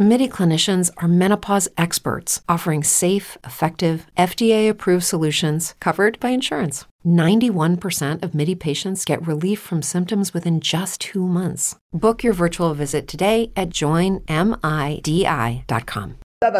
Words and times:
MIDI 0.00 0.28
clinicians 0.28 0.92
are 0.98 1.08
menopause 1.08 1.68
experts 1.76 2.40
offering 2.48 2.84
safe, 2.84 3.36
effective, 3.42 4.06
FDA 4.16 4.68
approved 4.68 5.02
solutions 5.02 5.74
covered 5.80 6.20
by 6.20 6.28
insurance. 6.28 6.84
91% 7.04 8.22
of 8.22 8.32
MIDI 8.32 8.54
patients 8.54 9.04
get 9.04 9.26
relief 9.26 9.58
from 9.58 9.82
symptoms 9.82 10.32
within 10.32 10.60
just 10.60 11.00
two 11.00 11.26
months. 11.26 11.74
Book 11.92 12.22
your 12.22 12.32
virtual 12.32 12.74
visit 12.74 13.08
today 13.08 13.50
at 13.56 13.70
joinmidi.com. 13.70 14.28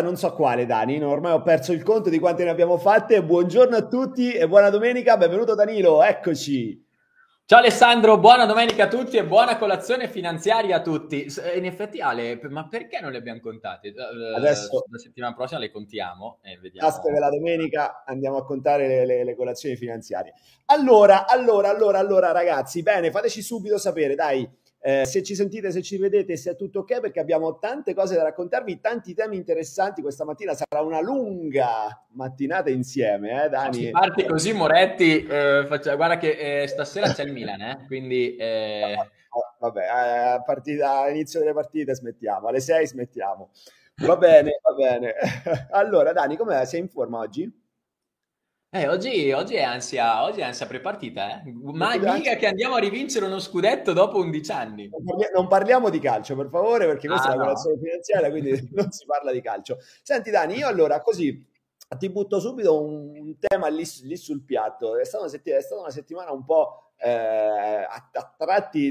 Non 0.03 0.17
so 0.17 0.31
quale 0.33 0.67
Dani, 0.67 1.01
ormai 1.01 1.31
ho 1.31 1.43
perso 1.43 1.73
il 1.73 1.85
conto 1.85 2.11
di 2.11 2.19
quante 2.19 2.43
ne 2.43 2.51
abbiamo 2.51 2.77
fatte. 2.77 3.23
Buongiorno 3.23 3.77
a 3.77 3.87
tutti 3.87 4.33
e 4.33 4.49
buona 4.49 4.69
domenica, 4.69 5.17
benvenuto 5.17 5.55
Danilo, 5.55 6.03
eccoci. 6.03 6.88
Ciao 7.51 7.61
Alessandro, 7.61 8.19
buona 8.19 8.45
domenica 8.45 8.85
a 8.85 8.89
tutti 8.89 9.17
e 9.17 9.25
buona 9.25 9.57
colazione 9.57 10.07
finanziaria 10.07 10.77
a 10.77 10.83
tutti. 10.83 11.27
In 11.57 11.65
effetti 11.65 11.99
Ale, 11.99 12.39
ma 12.51 12.69
perché 12.69 13.01
non 13.01 13.11
le 13.11 13.17
abbiamo 13.17 13.41
contate? 13.41 13.95
Adesso 14.37 14.85
la 14.91 14.99
settimana 14.99 15.33
prossima 15.35 15.59
le 15.59 15.71
contiamo 15.71 16.41
e 16.43 16.59
vediamo. 16.59 16.87
Basta 16.87 17.11
che 17.11 17.19
la 17.19 17.31
domenica 17.31 18.05
andiamo 18.05 18.37
a 18.37 18.45
contare 18.45 18.87
le, 18.87 19.07
le, 19.07 19.25
le 19.25 19.35
colazioni 19.35 19.77
finanziarie. 19.77 20.35
Allora, 20.67 21.27
allora, 21.27 21.71
allora, 21.71 21.99
allora 21.99 22.33
ragazzi, 22.33 22.83
bene, 22.83 23.11
fateci 23.11 23.41
subito 23.41 23.79
sapere, 23.79 24.15
dai 24.15 24.47
eh, 24.81 25.05
se 25.05 25.23
ci 25.23 25.35
sentite, 25.35 25.73
se 25.73 25.83
ci 25.83 25.97
vedete, 25.97 26.37
se 26.37 26.53
è 26.53 26.57
tutto 26.57 26.81
ok, 26.81 27.01
perché 27.01 27.21
abbiamo 27.21 27.59
tante 27.59 27.95
cose 27.95 28.15
da 28.15 28.23
raccontarvi, 28.23 28.81
tanti 28.81 29.15
temi 29.15 29.37
interessanti. 29.37 30.03
Questa 30.03 30.25
mattina 30.25 30.55
sarà 30.55 30.83
una 30.85 31.01
lunga 31.01 32.07
mattinata 32.13 32.71
insieme, 32.71 33.45
eh, 33.45 33.49
Dani? 33.49 33.85
Se 33.85 33.91
parti 33.91 34.25
così, 34.25 34.53
Moretti, 34.53 35.27
eh, 35.27 35.65
faccia, 35.67 35.95
guarda 35.97 36.17
che 36.17 36.63
eh, 36.63 36.67
stasera 36.69 37.13
c'è 37.13 37.25
il 37.25 37.33
Milan, 37.33 37.61
eh, 37.61 37.85
quindi... 37.87 38.37
Eh... 38.37 38.97
Vabbè, 39.61 39.81
eh, 39.81 40.33
a 40.35 40.43
partita, 40.43 41.01
all'inizio 41.01 41.41
delle 41.41 41.53
partite 41.53 41.95
smettiamo, 41.95 42.49
alle 42.49 42.61
6 42.61 42.87
smettiamo. 42.87 43.51
Va 43.97 44.17
bene, 44.17 44.59
va 44.63 44.73
bene. 44.73 45.15
allora, 45.71 46.13
Dani, 46.13 46.37
come 46.37 46.65
sei 46.65 46.81
in 46.81 46.89
forma 46.89 47.19
oggi? 47.19 47.68
Eh, 48.71 48.87
oggi, 48.87 49.33
oggi, 49.33 49.55
è 49.55 49.63
ansia, 49.63 50.23
oggi 50.25 50.41
è 50.41 50.43
ansia 50.43 50.67
prepartita, 50.67 51.41
eh? 51.41 51.53
Ma 51.53 51.97
mica 51.97 52.37
che 52.37 52.47
andiamo 52.47 52.75
a 52.75 52.79
rivincere 52.79 53.25
uno 53.25 53.39
scudetto 53.39 53.95
dopo 53.95 54.19
11 54.19 54.53
anni. 54.53 54.91
Non 55.35 55.47
parliamo 55.47 55.89
di 55.89 55.99
calcio, 55.99 56.37
per 56.37 56.51
favore, 56.51 56.85
perché 56.87 57.09
questa 57.09 57.29
ah, 57.29 57.33
è 57.33 57.35
una 57.37 57.45
colazione 57.45 57.79
finanziaria, 57.79 58.29
quindi 58.29 58.69
non 58.77 58.91
si 58.91 59.07
parla 59.07 59.33
di 59.33 59.41
calcio. 59.41 59.79
Senti 60.03 60.31
Dani, 60.31 60.57
io 60.57 60.69
allora 60.69 61.01
così 61.01 61.43
ti 61.99 62.11
butto 62.11 62.41
subito 62.41 62.79
un, 62.79 63.39
tema 63.39 63.69
lì, 63.69 63.85
lì, 64.03 64.17
sul 64.19 64.45
piatto. 64.45 64.99
È 64.99 65.05
stata 65.07 65.23
una 65.23 65.33
settimana, 65.33 65.63
stata 65.63 65.81
una 65.81 65.91
settimana 65.91 66.31
un 66.31 66.45
po' 66.45 66.93
eh, 66.99 67.09
a, 67.09 68.11
a, 68.13 68.35
tratti, 68.37 68.91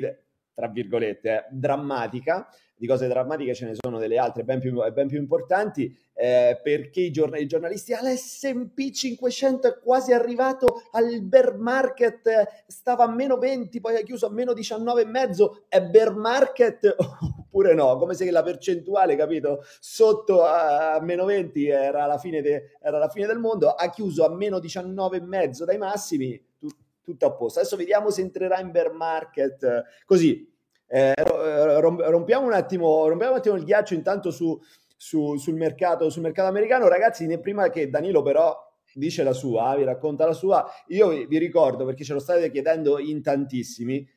tra 0.55 0.67
virgolette, 0.69 1.29
eh, 1.29 1.45
drammatica 1.51 2.49
di 2.77 2.85
cose 2.85 3.07
drammatiche 3.07 3.55
ce 3.55 3.65
ne 3.65 3.73
sono 3.75 3.97
delle 3.97 4.17
altre 4.17 4.43
ben 4.43 4.59
più, 4.59 4.79
ben 4.93 5.07
più 5.07 5.17
importanti, 5.17 5.95
eh, 6.13 6.59
perché 6.61 7.01
i, 7.01 7.11
giorn- 7.11 7.37
i 7.37 7.47
giornalisti 7.47 7.93
all'S&P 7.93 8.91
500 8.91 9.67
è 9.67 9.79
quasi 9.79 10.13
arrivato 10.13 10.83
al 10.91 11.21
bear 11.21 11.57
market, 11.57 12.63
stava 12.67 13.05
a 13.05 13.11
meno 13.11 13.37
20, 13.37 13.79
poi 13.81 13.95
ha 13.95 14.01
chiuso 14.01 14.27
a 14.27 14.29
meno 14.29 14.53
19,5, 14.53 15.63
è 15.67 15.81
bear 15.81 16.15
market 16.15 16.95
oppure 17.57 17.73
no? 17.73 17.97
Come 17.97 18.13
se 18.13 18.29
la 18.29 18.43
percentuale, 18.43 19.15
capito, 19.15 19.63
sotto 19.79 20.45
a, 20.45 20.99
meno 21.01 21.25
20 21.25 21.67
era 21.67 22.05
la, 22.05 22.19
fine 22.19 22.41
de- 22.41 22.77
era 22.79 22.99
la 22.99 23.09
fine 23.09 23.25
del 23.25 23.39
mondo, 23.39 23.69
ha 23.69 23.89
chiuso 23.89 24.23
a 24.23 24.29
meno 24.29 24.59
19,5 24.59 25.63
dai 25.63 25.77
massimi, 25.79 26.39
tu- 26.59 26.69
tutto 27.01 27.25
a 27.25 27.31
posto. 27.31 27.59
Adesso 27.59 27.75
vediamo 27.75 28.11
se 28.11 28.21
entrerà 28.21 28.59
in 28.59 28.69
bear 28.69 28.91
market, 28.91 29.83
così 30.05 30.55
eh, 30.87 31.13
rompiamo, 31.15 32.45
un 32.45 32.53
attimo, 32.53 33.07
rompiamo 33.07 33.33
un 33.33 33.37
attimo 33.39 33.55
il 33.55 33.63
ghiaccio 33.63 33.93
intanto 33.93 34.31
su, 34.31 34.59
su, 34.95 35.35
sul, 35.37 35.55
mercato, 35.55 36.09
sul 36.09 36.21
mercato 36.23 36.47
americano. 36.49 36.87
Ragazzi, 36.87 37.39
prima 37.39 37.69
che 37.69 37.89
Danilo 37.89 38.21
però 38.21 38.55
dice 38.93 39.23
la 39.23 39.33
sua, 39.33 39.75
vi 39.75 39.83
racconta 39.83 40.25
la 40.25 40.33
sua, 40.33 40.65
io 40.87 41.09
vi, 41.09 41.25
vi 41.27 41.37
ricordo 41.37 41.85
perché 41.85 42.03
ce 42.03 42.13
lo 42.13 42.19
state 42.19 42.49
chiedendo 42.51 42.99
in 42.99 43.21
tantissimi. 43.21 44.07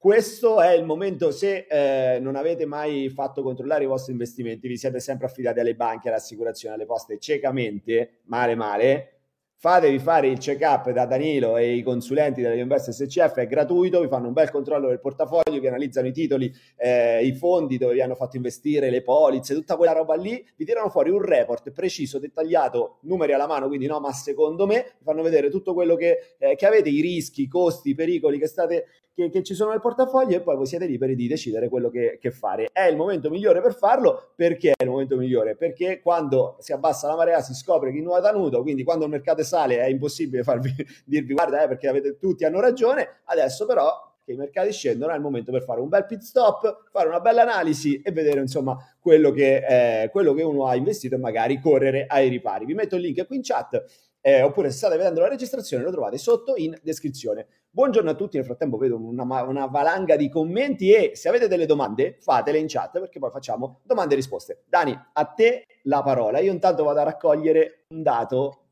Questo 0.00 0.62
è 0.62 0.72
il 0.72 0.86
momento, 0.86 1.30
se 1.30 1.66
eh, 1.68 2.18
non 2.20 2.34
avete 2.34 2.64
mai 2.64 3.10
fatto 3.10 3.42
controllare 3.42 3.84
i 3.84 3.86
vostri 3.86 4.12
investimenti, 4.12 4.66
vi 4.66 4.78
siete 4.78 4.98
sempre 4.98 5.26
affidati 5.26 5.60
alle 5.60 5.74
banche, 5.74 6.08
alle 6.08 6.16
assicurazioni, 6.16 6.74
alle 6.74 6.86
poste 6.86 7.18
ciecamente, 7.18 8.20
male 8.24 8.54
male, 8.54 9.19
fatevi 9.60 9.98
fare 9.98 10.26
il 10.26 10.38
check-up 10.38 10.90
da 10.90 11.04
Danilo 11.04 11.58
e 11.58 11.74
i 11.74 11.82
consulenti 11.82 12.40
della 12.40 12.54
Invest 12.54 12.92
SCF, 12.92 13.34
è 13.34 13.46
gratuito, 13.46 14.00
vi 14.00 14.08
fanno 14.08 14.28
un 14.28 14.32
bel 14.32 14.50
controllo 14.50 14.88
del 14.88 15.00
portafoglio, 15.00 15.60
vi 15.60 15.66
analizzano 15.66 16.06
i 16.06 16.12
titoli, 16.12 16.50
eh, 16.78 17.22
i 17.26 17.34
fondi 17.34 17.76
dove 17.76 17.92
vi 17.92 18.00
hanno 18.00 18.14
fatto 18.14 18.36
investire, 18.36 18.88
le 18.88 19.02
polizze, 19.02 19.52
tutta 19.52 19.76
quella 19.76 19.92
roba 19.92 20.14
lì, 20.14 20.42
vi 20.56 20.64
tirano 20.64 20.88
fuori 20.88 21.10
un 21.10 21.20
report 21.20 21.72
preciso, 21.72 22.18
dettagliato, 22.18 23.00
numeri 23.02 23.34
alla 23.34 23.46
mano, 23.46 23.66
quindi 23.68 23.84
no, 23.84 24.00
ma 24.00 24.14
secondo 24.14 24.66
me 24.66 24.94
vi 24.96 25.04
fanno 25.04 25.20
vedere 25.20 25.50
tutto 25.50 25.74
quello 25.74 25.94
che, 25.94 26.36
eh, 26.38 26.56
che 26.56 26.64
avete, 26.64 26.88
i 26.88 27.02
rischi, 27.02 27.42
i 27.42 27.48
costi, 27.48 27.90
i 27.90 27.94
pericoli 27.94 28.38
che 28.38 28.46
state 28.46 28.86
che, 29.20 29.30
che, 29.30 29.42
ci 29.42 29.54
sono 29.54 29.70
nel 29.70 29.80
portafoglio 29.80 30.36
e 30.36 30.40
poi 30.40 30.56
voi 30.56 30.66
siete 30.66 30.86
liberi 30.86 31.14
di 31.14 31.28
decidere 31.28 31.68
quello 31.68 31.90
che, 31.90 32.18
che, 32.20 32.30
fare. 32.30 32.68
È 32.72 32.82
il 32.82 32.96
momento 32.96 33.28
migliore 33.28 33.60
per 33.60 33.74
farlo, 33.74 34.32
perché 34.34 34.72
è 34.76 34.82
il 34.82 34.88
momento 34.88 35.16
migliore? 35.16 35.56
Perché 35.56 36.00
quando 36.00 36.56
si 36.60 36.72
abbassa 36.72 37.08
la 37.08 37.16
marea 37.16 37.40
si 37.40 37.54
scopre 37.54 37.92
chi 37.92 38.00
nuota 38.00 38.32
nudo, 38.32 38.62
quindi 38.62 38.82
quando 38.82 39.04
il 39.04 39.10
mercato 39.10 39.42
sale 39.42 39.78
è 39.78 39.86
impossibile 39.86 40.42
farvi 40.42 40.74
dirvi 41.04 41.34
guarda 41.34 41.62
eh, 41.62 41.68
perché 41.68 41.88
avete, 41.88 42.16
tutti 42.18 42.44
hanno 42.44 42.60
ragione, 42.60 43.20
adesso 43.24 43.66
però 43.66 44.08
che 44.24 44.32
i 44.32 44.36
mercati 44.36 44.72
scendono 44.72 45.12
è 45.12 45.16
il 45.16 45.20
momento 45.20 45.50
per 45.50 45.62
fare 45.62 45.80
un 45.80 45.88
bel 45.88 46.06
pit 46.06 46.20
stop, 46.20 46.88
fare 46.90 47.08
una 47.08 47.20
bella 47.20 47.42
analisi 47.42 48.00
e 48.00 48.12
vedere 48.12 48.40
insomma 48.40 48.76
quello 48.98 49.30
che, 49.30 50.02
eh, 50.02 50.10
quello 50.10 50.32
che 50.34 50.42
uno 50.42 50.66
ha 50.66 50.76
investito 50.76 51.16
e 51.16 51.18
magari 51.18 51.60
correre 51.60 52.06
ai 52.06 52.28
ripari. 52.28 52.64
Vi 52.64 52.74
metto 52.74 52.96
il 52.96 53.02
link 53.02 53.26
qui 53.26 53.36
in 53.36 53.42
chat 53.42 53.82
eh, 54.20 54.42
oppure 54.42 54.70
se 54.70 54.76
state 54.76 54.96
vedendo 54.96 55.20
la 55.20 55.28
registrazione 55.28 55.82
lo 55.82 55.90
trovate 55.90 56.18
sotto 56.18 56.54
in 56.56 56.78
descrizione. 56.82 57.46
Buongiorno 57.72 58.10
a 58.10 58.14
tutti, 58.14 58.36
nel 58.36 58.44
frattempo 58.44 58.76
vedo 58.78 58.96
una, 58.96 59.22
una, 59.44 59.66
valanga 59.66 60.16
di 60.16 60.28
commenti 60.28 60.92
e 60.92 61.14
se 61.14 61.28
avete 61.28 61.46
delle 61.46 61.66
domande 61.66 62.16
fatele 62.20 62.58
in 62.58 62.66
chat 62.66 62.98
perché 62.98 63.20
poi 63.20 63.30
facciamo 63.30 63.78
domande 63.84 64.14
e 64.14 64.16
risposte. 64.16 64.64
Dani, 64.66 64.98
a 65.12 65.24
te 65.26 65.66
la 65.84 66.02
parola. 66.02 66.40
Io 66.40 66.50
intanto 66.50 66.82
vado 66.82 66.98
a 66.98 67.04
raccogliere 67.04 67.84
un 67.90 68.02
dato, 68.02 68.64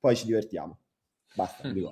poi 0.00 0.16
ci 0.16 0.24
divertiamo. 0.24 0.78
Basta, 1.34 1.68
mm. 1.68 1.86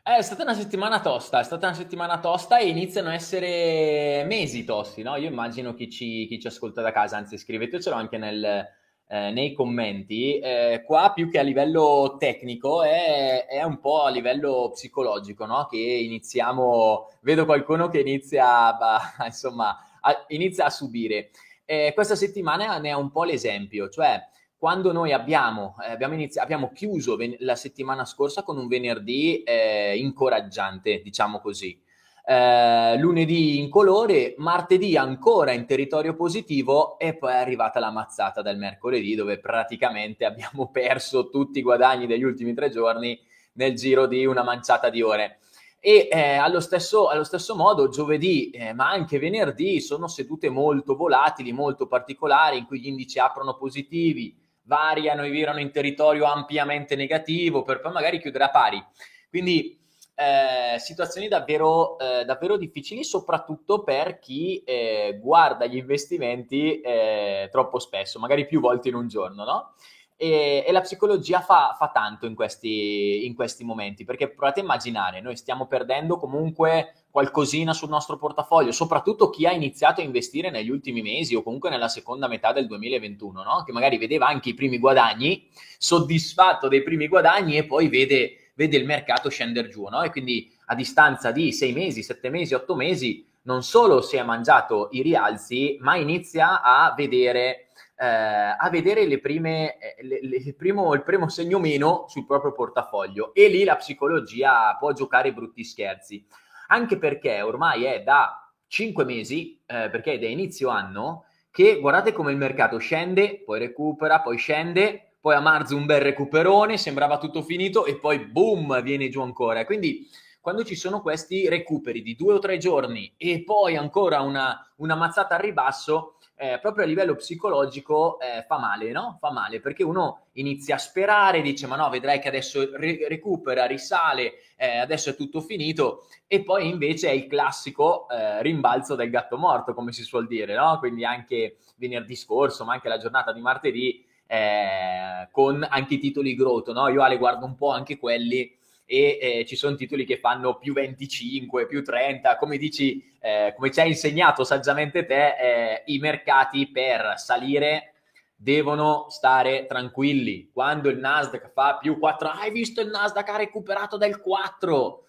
È 0.00 0.22
stata 0.22 0.44
una 0.44 0.54
settimana 0.54 1.00
tosta, 1.00 1.40
è 1.40 1.44
stata 1.44 1.66
una 1.66 1.76
settimana 1.76 2.20
tosta 2.20 2.58
e 2.58 2.68
iniziano 2.68 3.08
a 3.08 3.14
essere 3.14 4.22
mesi 4.26 4.64
tosti, 4.64 5.02
no? 5.02 5.16
Io 5.16 5.28
immagino 5.28 5.74
chi 5.74 5.90
ci, 5.90 6.26
chi 6.28 6.38
ci 6.38 6.46
ascolta 6.46 6.82
da 6.82 6.92
casa, 6.92 7.16
anzi 7.16 7.36
scrivetecelo 7.36 7.96
anche 7.96 8.16
nel, 8.16 8.64
eh, 9.06 9.30
nei 9.30 9.52
commenti, 9.52 10.38
eh, 10.38 10.82
qua 10.84 11.12
più 11.12 11.30
che 11.30 11.38
a 11.38 11.42
livello 11.42 12.16
tecnico 12.18 12.82
è, 12.82 13.46
è 13.46 13.62
un 13.62 13.78
po' 13.78 14.02
a 14.04 14.10
livello 14.10 14.70
psicologico, 14.72 15.46
no? 15.46 15.66
Che 15.66 15.76
iniziamo, 15.78 17.10
vedo 17.22 17.44
qualcuno 17.44 17.88
che 17.88 18.00
inizia, 18.00 18.76
a, 18.78 19.14
insomma, 19.26 19.76
a, 20.00 20.24
inizia 20.28 20.66
a 20.66 20.70
subire. 20.70 21.30
Eh, 21.64 21.92
questa 21.94 22.16
settimana 22.16 22.78
ne 22.78 22.90
è 22.90 22.94
un 22.94 23.10
po' 23.10 23.24
l'esempio, 23.24 23.88
cioè 23.88 24.20
quando 24.56 24.92
noi 24.92 25.12
abbiamo, 25.12 25.76
eh, 25.86 25.90
abbiamo, 25.90 26.14
inizi- 26.14 26.38
abbiamo 26.38 26.72
chiuso 26.72 27.16
ven- 27.16 27.36
la 27.40 27.56
settimana 27.56 28.04
scorsa 28.04 28.42
con 28.42 28.56
un 28.56 28.66
venerdì 28.66 29.42
eh, 29.42 29.96
incoraggiante, 29.98 31.02
diciamo 31.02 31.40
così 31.40 31.83
eh, 32.26 32.96
lunedì 32.96 33.58
in 33.58 33.68
colore, 33.68 34.34
martedì 34.38 34.96
ancora 34.96 35.52
in 35.52 35.66
territorio 35.66 36.14
positivo 36.14 36.98
e 36.98 37.14
poi 37.16 37.32
è 37.32 37.36
arrivata 37.36 37.78
la 37.80 37.90
mazzata 37.90 38.40
del 38.40 38.56
mercoledì 38.56 39.14
dove 39.14 39.38
praticamente 39.38 40.24
abbiamo 40.24 40.70
perso 40.72 41.28
tutti 41.28 41.58
i 41.58 41.62
guadagni 41.62 42.06
degli 42.06 42.22
ultimi 42.22 42.54
tre 42.54 42.70
giorni 42.70 43.18
nel 43.54 43.74
giro 43.74 44.06
di 44.06 44.24
una 44.24 44.42
manciata 44.42 44.88
di 44.88 45.02
ore. 45.02 45.38
E 45.78 46.08
eh, 46.10 46.36
allo, 46.36 46.60
stesso, 46.60 47.08
allo, 47.08 47.24
stesso, 47.24 47.54
modo 47.54 47.90
giovedì, 47.90 48.48
eh, 48.48 48.72
ma 48.72 48.88
anche 48.88 49.18
venerdì, 49.18 49.82
sono 49.82 50.08
sedute 50.08 50.48
molto 50.48 50.96
volatili, 50.96 51.52
molto 51.52 51.86
particolari, 51.86 52.56
in 52.56 52.64
cui 52.64 52.80
gli 52.80 52.86
indici 52.86 53.18
aprono 53.18 53.54
positivi, 53.54 54.34
variano 54.62 55.24
e 55.24 55.30
virano 55.30 55.60
in 55.60 55.70
territorio 55.70 56.24
ampiamente 56.24 56.96
negativo, 56.96 57.64
per 57.64 57.82
poi 57.82 57.92
magari 57.92 58.18
chiudere 58.18 58.44
a 58.44 58.50
pari. 58.50 58.82
Quindi 59.28 59.83
eh, 60.14 60.78
situazioni 60.78 61.28
davvero, 61.28 61.98
eh, 61.98 62.24
davvero, 62.24 62.56
difficili, 62.56 63.02
soprattutto 63.04 63.82
per 63.82 64.18
chi 64.18 64.62
eh, 64.64 65.18
guarda 65.20 65.66
gli 65.66 65.76
investimenti 65.76 66.80
eh, 66.80 67.48
troppo 67.50 67.78
spesso, 67.78 68.18
magari 68.18 68.46
più 68.46 68.60
volte 68.60 68.88
in 68.88 68.94
un 68.94 69.08
giorno, 69.08 69.44
no? 69.44 69.74
E, 70.16 70.64
e 70.64 70.70
la 70.70 70.80
psicologia 70.80 71.40
fa, 71.40 71.74
fa 71.76 71.90
tanto 71.92 72.26
in 72.26 72.36
questi, 72.36 73.26
in 73.26 73.34
questi, 73.34 73.64
momenti, 73.64 74.04
perché 74.04 74.30
provate 74.30 74.60
a 74.60 74.62
immaginare, 74.62 75.20
noi 75.20 75.36
stiamo 75.36 75.66
perdendo 75.66 76.16
comunque 76.16 77.06
qualcosina 77.10 77.72
sul 77.72 77.88
nostro 77.88 78.16
portafoglio, 78.16 78.70
soprattutto 78.70 79.30
chi 79.30 79.44
ha 79.46 79.52
iniziato 79.52 80.00
a 80.00 80.04
investire 80.04 80.50
negli 80.50 80.70
ultimi 80.70 81.02
mesi 81.02 81.34
o 81.34 81.42
comunque 81.42 81.68
nella 81.68 81.88
seconda 81.88 82.28
metà 82.28 82.52
del 82.52 82.68
2021, 82.68 83.42
no? 83.42 83.64
che 83.64 83.72
magari 83.72 83.98
vedeva 83.98 84.28
anche 84.28 84.50
i 84.50 84.54
primi 84.54 84.78
guadagni, 84.78 85.48
soddisfatto 85.78 86.68
dei 86.68 86.84
primi 86.84 87.08
guadagni 87.08 87.56
e 87.56 87.66
poi 87.66 87.88
vede, 87.88 88.43
vede 88.54 88.76
il 88.76 88.86
mercato 88.86 89.28
scendere 89.28 89.68
giù. 89.68 89.86
No? 89.88 90.02
E 90.02 90.10
quindi 90.10 90.50
a 90.66 90.74
distanza 90.74 91.30
di 91.30 91.52
sei 91.52 91.72
mesi, 91.72 92.02
sette 92.02 92.30
mesi, 92.30 92.54
otto 92.54 92.74
mesi, 92.74 93.26
non 93.42 93.62
solo 93.62 94.00
si 94.00 94.16
è 94.16 94.22
mangiato 94.22 94.88
i 94.92 95.02
rialzi, 95.02 95.76
ma 95.80 95.96
inizia 95.96 96.62
a 96.62 96.94
vedere 96.96 97.64
eh, 97.96 98.06
a 98.06 98.68
vedere 98.70 99.06
le 99.06 99.20
prime, 99.20 99.78
eh, 99.78 100.02
le, 100.02 100.18
le, 100.22 100.36
il, 100.36 100.56
primo, 100.56 100.94
il, 100.94 101.02
primo, 101.02 101.28
segno 101.28 101.58
meno 101.58 102.06
sul 102.08 102.26
proprio 102.26 102.52
portafoglio 102.52 103.32
e 103.34 103.48
lì 103.48 103.62
la 103.64 103.76
psicologia 103.76 104.76
può 104.78 104.92
giocare 104.92 105.32
brutti 105.32 105.62
scherzi, 105.62 106.26
anche 106.68 106.98
perché 106.98 107.40
ormai 107.40 107.84
è 107.84 108.02
da 108.02 108.52
5 108.66 109.04
mesi, 109.04 109.62
eh, 109.66 109.88
perché 109.90 110.14
è 110.14 110.18
da 110.18 110.26
inizio 110.26 110.70
anno, 110.70 111.26
che 111.50 111.78
guardate 111.78 112.12
come 112.12 112.32
il 112.32 112.36
mercato 112.36 112.78
scende, 112.78 113.42
poi 113.44 113.60
recupera, 113.60 114.20
poi 114.20 114.36
scende, 114.38 115.13
poi 115.24 115.36
a 115.36 115.40
marzo 115.40 115.74
un 115.74 115.86
bel 115.86 116.02
recuperone, 116.02 116.76
sembrava 116.76 117.16
tutto 117.16 117.40
finito 117.40 117.86
e 117.86 117.96
poi 117.96 118.26
boom, 118.26 118.82
viene 118.82 119.08
giù 119.08 119.22
ancora. 119.22 119.64
Quindi 119.64 120.06
quando 120.38 120.64
ci 120.64 120.74
sono 120.74 121.00
questi 121.00 121.48
recuperi 121.48 122.02
di 122.02 122.14
due 122.14 122.34
o 122.34 122.38
tre 122.38 122.58
giorni 122.58 123.14
e 123.16 123.42
poi 123.42 123.74
ancora 123.74 124.20
una, 124.20 124.70
una 124.76 124.94
mazzata 124.94 125.36
al 125.36 125.40
ribasso, 125.40 126.18
eh, 126.36 126.58
proprio 126.60 126.84
a 126.84 126.86
livello 126.86 127.14
psicologico 127.14 128.18
eh, 128.20 128.44
fa 128.46 128.58
male, 128.58 128.92
no? 128.92 129.16
Fa 129.18 129.32
male 129.32 129.60
perché 129.60 129.82
uno 129.82 130.26
inizia 130.32 130.74
a 130.74 130.78
sperare, 130.78 131.40
dice 131.40 131.66
ma 131.66 131.76
no, 131.76 131.88
vedrai 131.88 132.20
che 132.20 132.28
adesso 132.28 132.76
re- 132.76 133.08
recupera, 133.08 133.64
risale, 133.64 134.34
eh, 134.56 134.76
adesso 134.76 135.08
è 135.08 135.16
tutto 135.16 135.40
finito 135.40 136.06
e 136.26 136.42
poi 136.42 136.68
invece 136.68 137.08
è 137.08 137.12
il 137.12 137.28
classico 137.28 138.06
eh, 138.10 138.42
rimbalzo 138.42 138.94
del 138.94 139.08
gatto 139.08 139.38
morto, 139.38 139.72
come 139.72 139.92
si 139.92 140.02
suol 140.02 140.26
dire, 140.26 140.54
no? 140.54 140.78
Quindi 140.78 141.02
anche 141.06 141.60
venerdì 141.76 142.14
scorso, 142.14 142.66
ma 142.66 142.74
anche 142.74 142.88
la 142.88 142.98
giornata 142.98 143.32
di 143.32 143.40
martedì 143.40 144.12
eh, 144.34 145.28
con 145.30 145.64
anche 145.68 145.94
i 145.94 145.98
titoli 145.98 146.34
growth, 146.34 146.72
no? 146.72 146.88
Io 146.88 147.02
Ale 147.02 147.18
guardo 147.18 147.46
un 147.46 147.54
po' 147.54 147.70
anche 147.70 147.98
quelli 147.98 148.52
e 148.84 149.18
eh, 149.20 149.44
ci 149.46 149.54
sono 149.54 149.76
titoli 149.76 150.04
che 150.04 150.18
fanno 150.18 150.56
più 150.58 150.72
25, 150.72 151.66
più 151.66 151.84
30, 151.84 152.36
come 152.36 152.58
dici, 152.58 153.14
eh, 153.20 153.54
come 153.56 153.70
ci 153.70 153.80
hai 153.80 153.88
insegnato 153.88 154.42
saggiamente 154.42 155.06
te, 155.06 155.36
eh, 155.38 155.82
i 155.86 155.98
mercati 155.98 156.68
per 156.70 157.14
salire 157.16 157.94
devono 158.34 159.06
stare 159.08 159.66
tranquilli. 159.66 160.50
Quando 160.52 160.90
il 160.90 160.98
Nasdaq 160.98 161.52
fa 161.52 161.78
più 161.78 161.98
4, 161.98 162.28
hai 162.28 162.50
visto 162.50 162.80
il 162.80 162.88
Nasdaq 162.88 163.28
ha 163.28 163.36
recuperato 163.36 163.96
del 163.96 164.20
4? 164.20 165.04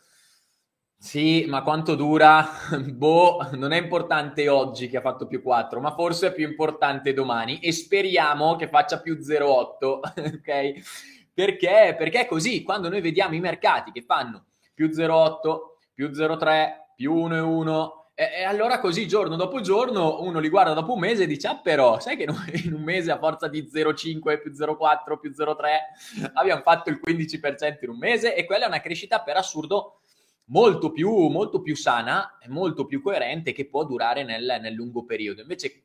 Sì, 1.06 1.46
ma 1.48 1.62
quanto 1.62 1.94
dura? 1.94 2.50
boh, 2.92 3.50
non 3.52 3.74
è 3.74 3.80
importante 3.80 4.50
oggi 4.50 4.90
che 4.90 4.98
ha 4.98 5.02
fatto 5.02 5.28
più 5.28 5.44
4, 5.44 5.80
ma 5.80 5.94
forse 5.94 6.30
è 6.30 6.34
più 6.34 6.48
importante 6.48 7.13
domani 7.13 7.60
e 7.60 7.72
speriamo 7.74 8.56
che 8.56 8.68
faccia 8.68 9.00
più 9.00 9.13
0,8, 9.13 9.84
ok? 10.42 11.30
Perché? 11.31 11.94
Perché 11.96 12.22
è 12.22 12.25
così, 12.25 12.63
quando 12.63 12.90
noi 12.90 13.02
vediamo 13.02 13.36
i 13.36 13.40
mercati 13.40 13.92
che 13.92 14.02
fanno 14.02 14.46
più 14.74 14.88
0,8, 14.88 15.57
più 15.94 16.07
0,3, 16.10 16.69
più 16.96 17.13
1,1, 17.13 17.90
e, 18.16 18.30
e 18.40 18.44
allora 18.44 18.80
così 18.80 19.07
giorno 19.07 19.36
dopo 19.36 19.62
giorno 19.62 20.24
uno 20.24 20.40
li 20.40 20.50
guarda 20.50 20.74
dopo 20.74 20.94
un 20.94 21.00
mese 21.00 21.25
e 21.25 21.28
dice, 21.28 21.50
ah 21.50 21.60
però, 21.60 22.00
sai 22.00 22.18
che 22.18 22.24
in 22.63 22.74
un 22.74 22.81
mese 22.81 23.12
a 23.12 23.19
forza 23.19 23.48
di 23.48 23.69
0,5, 23.72 24.42
più 24.42 24.52
0,4, 24.52 25.19
più 25.19 25.30
0,3 25.30 26.31
abbiamo 26.34 26.63
fatto 26.63 26.90
il 26.90 27.00
15% 27.00 27.78
in 27.81 27.90
un 27.90 27.98
mese 28.00 28.36
e 28.36 28.44
quella 28.46 28.66
è 28.66 28.68
una 28.68 28.81
crescita 28.81 29.22
per 29.22 29.38
assurdo 29.38 30.00
molto 30.45 30.92
più, 30.92 31.09
molto 31.27 31.62
più 31.62 31.75
sana 31.75 32.38
e 32.39 32.47
molto 32.50 32.86
più 32.86 33.01
coerente 33.01 33.51
che 33.53 33.68
può 33.68 33.83
durare 33.83 34.24
nel, 34.24 34.59
nel 34.62 34.74
lungo 34.74 35.06
periodo. 35.06 35.42
Invece 35.42 35.83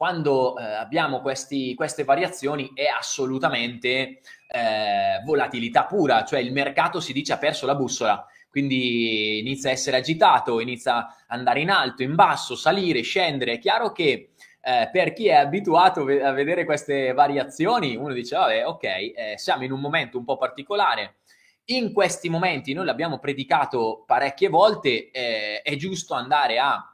quando 0.00 0.56
eh, 0.56 0.64
abbiamo 0.64 1.20
questi, 1.20 1.74
queste 1.74 2.04
variazioni 2.04 2.70
è 2.72 2.86
assolutamente 2.86 4.20
eh, 4.48 5.20
volatilità 5.26 5.84
pura, 5.84 6.24
cioè 6.24 6.40
il 6.40 6.52
mercato 6.52 7.00
si 7.00 7.12
dice 7.12 7.34
ha 7.34 7.38
perso 7.38 7.66
la 7.66 7.74
bussola, 7.74 8.26
quindi 8.48 9.38
inizia 9.40 9.68
a 9.68 9.74
essere 9.74 9.98
agitato, 9.98 10.58
inizia 10.58 10.96
ad 10.96 11.12
andare 11.26 11.60
in 11.60 11.68
alto, 11.68 12.02
in 12.02 12.14
basso, 12.14 12.56
salire, 12.56 13.02
scendere. 13.02 13.52
È 13.52 13.58
chiaro 13.58 13.92
che 13.92 14.30
eh, 14.62 14.88
per 14.90 15.12
chi 15.12 15.28
è 15.28 15.34
abituato 15.34 16.00
a 16.00 16.32
vedere 16.32 16.64
queste 16.64 17.12
variazioni, 17.12 17.94
uno 17.94 18.14
dice, 18.14 18.36
vabbè, 18.36 18.66
ok, 18.66 18.84
eh, 18.84 19.34
siamo 19.36 19.64
in 19.64 19.72
un 19.72 19.80
momento 19.80 20.16
un 20.16 20.24
po' 20.24 20.38
particolare. 20.38 21.16
In 21.66 21.92
questi 21.92 22.28
momenti, 22.28 22.72
noi 22.72 22.84
l'abbiamo 22.84 23.18
predicato 23.18 24.02
parecchie 24.06 24.48
volte, 24.48 25.10
eh, 25.10 25.62
è 25.62 25.76
giusto 25.76 26.14
andare 26.14 26.58
a 26.58 26.84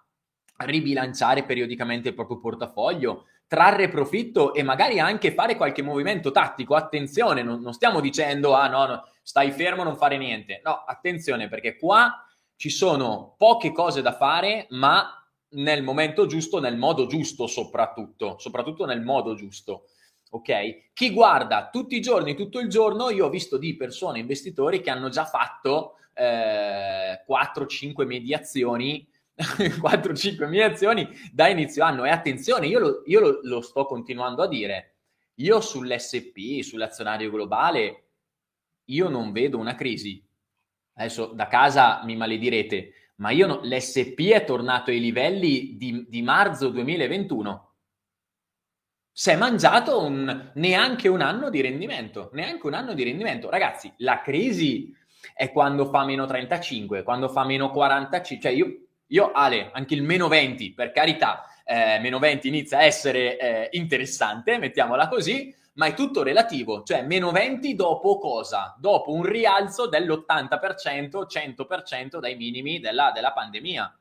ribilanciare 0.59 1.45
periodicamente 1.45 2.09
il 2.09 2.15
proprio 2.15 2.39
portafoglio, 2.39 3.27
trarre 3.47 3.89
profitto 3.89 4.55
e 4.55 4.63
magari 4.63 4.99
anche 4.99 5.33
fare 5.33 5.57
qualche 5.57 5.83
movimento 5.83 6.31
tattico. 6.31 6.75
Attenzione, 6.75 7.43
non, 7.43 7.61
non 7.61 7.73
stiamo 7.73 8.01
dicendo 8.01 8.55
ah 8.55 8.69
no, 8.69 8.87
no, 8.87 9.09
stai 9.23 9.51
fermo, 9.51 9.83
non 9.83 9.97
fare 9.97 10.19
niente. 10.19 10.61
No, 10.65 10.85
attenzione 10.87 11.49
perché 11.49 11.77
qua 11.77 12.27
ci 12.57 12.71
sono 12.71 13.35
poche 13.37 13.73
cose 13.73 14.03
da 14.03 14.13
fare, 14.13 14.67
ma 14.71 15.11
nel 15.51 15.83
momento 15.83 16.27
giusto, 16.27 16.59
nel 16.59 16.77
modo 16.77 17.07
giusto 17.07 17.47
soprattutto, 17.47 18.37
soprattutto 18.39 18.85
nel 18.85 19.03
modo 19.03 19.35
giusto. 19.35 19.85
Ok? 20.31 20.93
Chi 20.93 21.13
guarda 21.13 21.69
tutti 21.71 21.97
i 21.97 22.01
giorni, 22.01 22.35
tutto 22.35 22.59
il 22.59 22.69
giorno, 22.69 23.11
io 23.11 23.27
ho 23.27 23.31
visto 23.31 23.57
di 23.59 23.77
persone, 23.77 24.19
investitori 24.19 24.81
che 24.81 24.91
hanno 24.91 25.09
già 25.09 25.25
fatto 25.25 25.97
eh, 26.15 27.25
4-5 27.29 28.07
mediazioni 28.07 29.07
4-5 29.37 30.49
mie 30.49 30.65
azioni 30.65 31.09
da 31.31 31.49
inizio 31.49 31.85
anno. 31.85 32.05
E 32.05 32.11
attenzione, 32.11 32.67
io, 32.67 32.79
lo, 32.79 33.03
io 33.05 33.21
lo, 33.21 33.41
lo 33.43 33.61
sto 33.61 33.85
continuando 33.85 34.43
a 34.43 34.49
dire. 34.49 34.95
Io 35.37 35.61
sull'SP, 35.61 36.63
sull'azionario 36.63 37.31
globale, 37.31 38.05
io 38.87 39.09
non 39.09 39.33
vedo 39.33 39.59
una 39.59 39.75
crisi. 39.75 40.25
Adesso 40.95 41.27
da 41.27 41.47
casa 41.47 42.03
mi 42.05 42.17
maledirete, 42.17 43.13
ma 43.17 43.31
io 43.31 43.47
no, 43.47 43.61
l'SP 43.63 44.31
è 44.31 44.45
tornato 44.45 44.91
ai 44.91 45.01
livelli 45.01 45.77
di, 45.77 46.07
di 46.09 46.23
marzo 46.23 46.71
2021. 46.71 47.66
Si 49.19 49.31
è 49.31 49.37
mangiato 49.37 50.05
un, 50.05 50.51
neanche 50.57 51.09
un 51.09 51.23
anno 51.23 51.49
di 51.49 51.63
rendimento, 51.63 52.29
neanche 52.35 52.67
un 52.67 52.75
anno 52.75 52.93
di 52.93 53.03
rendimento. 53.03 53.49
Ragazzi, 53.49 53.91
la 53.99 54.21
crisi 54.21 54.95
è 55.33 55.51
quando 55.53 55.87
fa 55.87 56.05
meno 56.05 56.27
35, 56.27 57.03
quando 57.03 57.31
fa 57.31 57.47
meno 57.47 57.71
45, 57.71 58.39
cioè 58.39 58.53
io 58.55 58.87
io, 59.09 59.31
Ale, 59.33 59.71
anche 59.73 59.95
il 59.95 60.03
meno 60.03 60.29
20, 60.29 60.75
per 60.75 60.91
carità, 60.91 61.45
eh, 61.65 61.99
meno 62.01 62.19
20 62.19 62.49
inizia 62.49 62.79
a 62.79 62.83
essere 62.83 63.39
eh, 63.39 63.69
interessante, 63.73 64.59
mettiamola 64.59 65.09
così, 65.09 65.55
ma 65.75 65.87
è 65.87 65.95
tutto 65.95 66.23
relativo, 66.23 66.83
cioè 66.83 67.03
meno 67.03 67.31
20 67.31 67.75
dopo 67.75 68.19
cosa? 68.19 68.77
Dopo 68.79 69.13
un 69.13 69.23
rialzo 69.23 69.89
dell'80%, 69.89 71.25
100% 71.27 72.19
dai 72.19 72.37
minimi 72.37 72.81
della, 72.81 73.13
della 73.15 73.33
pandemia. 73.33 73.99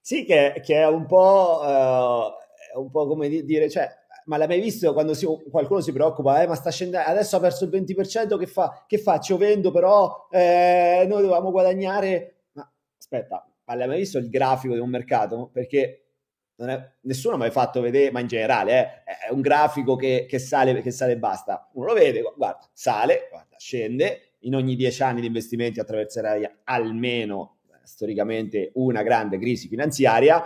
Sì, 0.00 0.24
che, 0.24 0.62
che, 0.64 0.76
è 0.76 0.86
un 0.86 1.04
po', 1.04 1.60
uh, 1.62 2.80
un 2.80 2.90
po' 2.90 3.06
come 3.06 3.28
dire, 3.28 3.68
cioè, 3.68 3.88
ma 4.28 4.36
l'hai 4.36 4.46
mai 4.46 4.60
visto 4.60 4.92
quando 4.92 5.14
si, 5.14 5.26
qualcuno 5.50 5.80
si 5.80 5.90
preoccupa, 5.92 6.42
eh, 6.42 6.46
ma 6.46 6.54
sta 6.54 6.70
scendendo, 6.70 7.08
adesso 7.08 7.36
ha 7.36 7.40
perso 7.40 7.64
il 7.64 7.70
20%, 7.70 8.38
che, 8.38 8.46
fa, 8.46 8.84
che 8.86 8.98
faccio? 8.98 9.36
Vendo, 9.36 9.70
però 9.70 10.28
eh, 10.30 11.04
noi 11.08 11.22
dovevamo 11.22 11.50
guadagnare. 11.50 12.42
Ma 12.52 12.70
aspetta, 12.98 13.50
ma 13.64 13.74
l'hai 13.74 13.88
mai 13.88 13.98
visto 13.98 14.18
il 14.18 14.28
grafico 14.28 14.74
di 14.74 14.80
un 14.80 14.90
mercato? 14.90 15.48
Perché 15.50 16.08
è, 16.56 16.90
nessuno 17.02 17.34
ha 17.34 17.38
mai 17.38 17.50
fatto 17.50 17.80
vedere, 17.80 18.10
ma 18.10 18.20
in 18.20 18.26
generale 18.26 19.02
eh, 19.06 19.28
è 19.28 19.32
un 19.32 19.40
grafico 19.40 19.96
che, 19.96 20.26
che, 20.28 20.38
sale, 20.38 20.80
che 20.82 20.90
sale 20.90 21.12
e 21.12 21.18
basta. 21.18 21.70
Uno 21.72 21.86
lo 21.86 21.94
vede, 21.94 22.20
guarda, 22.20 22.68
sale, 22.72 23.28
guarda, 23.30 23.56
scende, 23.58 24.34
in 24.40 24.54
ogni 24.54 24.76
dieci 24.76 25.02
anni 25.02 25.20
di 25.22 25.26
investimenti 25.26 25.80
attraverserai 25.80 26.48
almeno 26.64 27.60
storicamente 27.82 28.72
una 28.74 29.02
grande 29.02 29.38
crisi 29.38 29.68
finanziaria. 29.68 30.44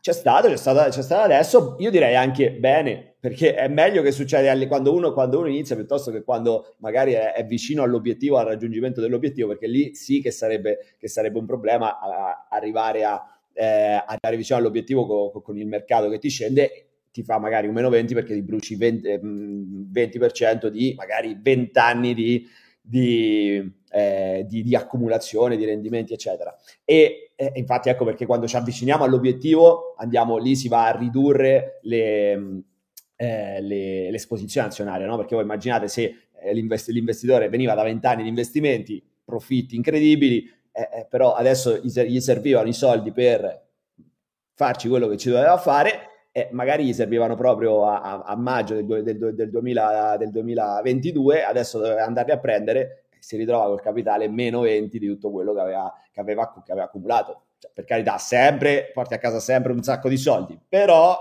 C'è 0.00 0.12
stato, 0.12 0.48
c'è 0.48 0.56
stato, 0.56 0.90
c'è 0.90 1.02
stato 1.02 1.22
adesso, 1.22 1.76
io 1.78 1.90
direi 1.92 2.16
anche 2.16 2.50
bene, 2.50 3.14
perché 3.20 3.54
è 3.54 3.68
meglio 3.68 4.02
che 4.02 4.10
succeda 4.10 4.66
quando 4.66 4.92
uno, 4.92 5.12
quando 5.12 5.38
uno 5.38 5.46
inizia 5.46 5.76
piuttosto 5.76 6.10
che 6.10 6.24
quando 6.24 6.74
magari 6.78 7.12
è, 7.12 7.34
è, 7.34 7.46
vicino 7.46 7.84
all'obiettivo, 7.84 8.36
al 8.36 8.46
raggiungimento 8.46 9.00
dell'obiettivo, 9.00 9.46
perché 9.46 9.68
lì 9.68 9.94
sì 9.94 10.20
che 10.20 10.32
sarebbe, 10.32 10.96
che 10.98 11.06
sarebbe 11.06 11.38
un 11.38 11.46
problema 11.46 12.00
a, 12.00 12.08
a 12.08 12.46
arrivare, 12.50 13.04
a, 13.04 13.22
eh, 13.52 14.02
arrivare 14.04 14.36
vicino 14.36 14.58
all'obiettivo 14.58 15.06
con, 15.30 15.40
con, 15.40 15.56
il 15.56 15.68
mercato 15.68 16.08
che 16.08 16.18
ti 16.18 16.30
scende, 16.30 16.88
ti 17.12 17.22
fa 17.22 17.38
magari 17.38 17.68
un 17.68 17.74
meno 17.74 17.88
20 17.88 18.12
perché 18.12 18.34
ti 18.34 18.42
bruci 18.42 18.74
20, 18.74 19.08
20% 19.08 20.66
mm, 20.66 20.68
di 20.68 20.94
magari 20.96 21.38
20 21.40 21.78
anni 21.78 22.12
di, 22.12 22.44
di, 22.80 23.72
eh, 23.96 24.44
di, 24.46 24.62
di, 24.62 24.74
accumulazione, 24.74 25.56
di 25.56 25.64
rendimenti, 25.64 26.12
eccetera. 26.12 26.54
E 26.84 27.32
eh, 27.34 27.52
infatti 27.54 27.88
ecco 27.88 28.04
perché 28.04 28.26
quando 28.26 28.46
ci 28.46 28.56
avviciniamo 28.56 29.04
all'obiettivo 29.04 29.94
andiamo 29.96 30.36
lì, 30.36 30.54
si 30.56 30.68
va 30.68 30.88
a 30.88 30.96
ridurre 30.96 31.78
le 31.82 32.64
eh, 33.16 33.60
le, 33.62 34.10
l'esposizione 34.10 34.68
azionaria, 34.68 35.06
no? 35.06 35.16
perché 35.16 35.34
voi 35.34 35.44
immaginate 35.44 35.88
se 35.88 36.28
eh, 36.38 36.52
l'invest- 36.52 36.90
l'investitore 36.90 37.48
veniva 37.48 37.74
da 37.74 37.82
20 37.82 38.06
anni 38.06 38.22
di 38.22 38.28
investimenti, 38.28 39.02
profitti 39.24 39.74
incredibili, 39.74 40.44
eh, 40.70 40.88
eh, 40.92 41.06
però 41.08 41.32
adesso 41.32 41.78
gli 41.78 42.20
servivano 42.20 42.68
i 42.68 42.74
soldi 42.74 43.12
per 43.12 43.64
farci 44.52 44.88
quello 44.88 45.08
che 45.08 45.16
ci 45.16 45.30
doveva 45.30 45.56
fare 45.56 46.10
e 46.30 46.48
magari 46.52 46.84
gli 46.84 46.92
servivano 46.92 47.34
proprio 47.34 47.86
a, 47.86 48.02
a, 48.02 48.22
a 48.24 48.36
maggio 48.36 48.74
del, 48.74 49.02
del, 49.02 49.34
del, 49.34 49.50
2000, 49.50 50.16
del, 50.18 50.30
2022, 50.30 51.42
adesso 51.42 51.78
doveva 51.78 52.04
andarli 52.04 52.32
a 52.32 52.38
prendere 52.38 53.05
e 53.05 53.05
si 53.26 53.36
ritrova 53.36 53.64
col 53.64 53.80
capitale 53.80 54.28
meno 54.28 54.60
20 54.60 55.00
di 55.00 55.08
tutto 55.08 55.32
quello 55.32 55.52
che 55.52 55.58
aveva, 55.58 55.92
che 56.12 56.20
aveva, 56.20 56.62
che 56.64 56.70
aveva 56.70 56.86
accumulato. 56.86 57.46
Cioè, 57.58 57.72
per 57.74 57.84
carità, 57.84 58.18
sempre, 58.18 58.92
porti 58.94 59.14
a 59.14 59.18
casa 59.18 59.40
sempre 59.40 59.72
un 59.72 59.82
sacco 59.82 60.08
di 60.08 60.16
soldi, 60.16 60.56
però 60.68 61.18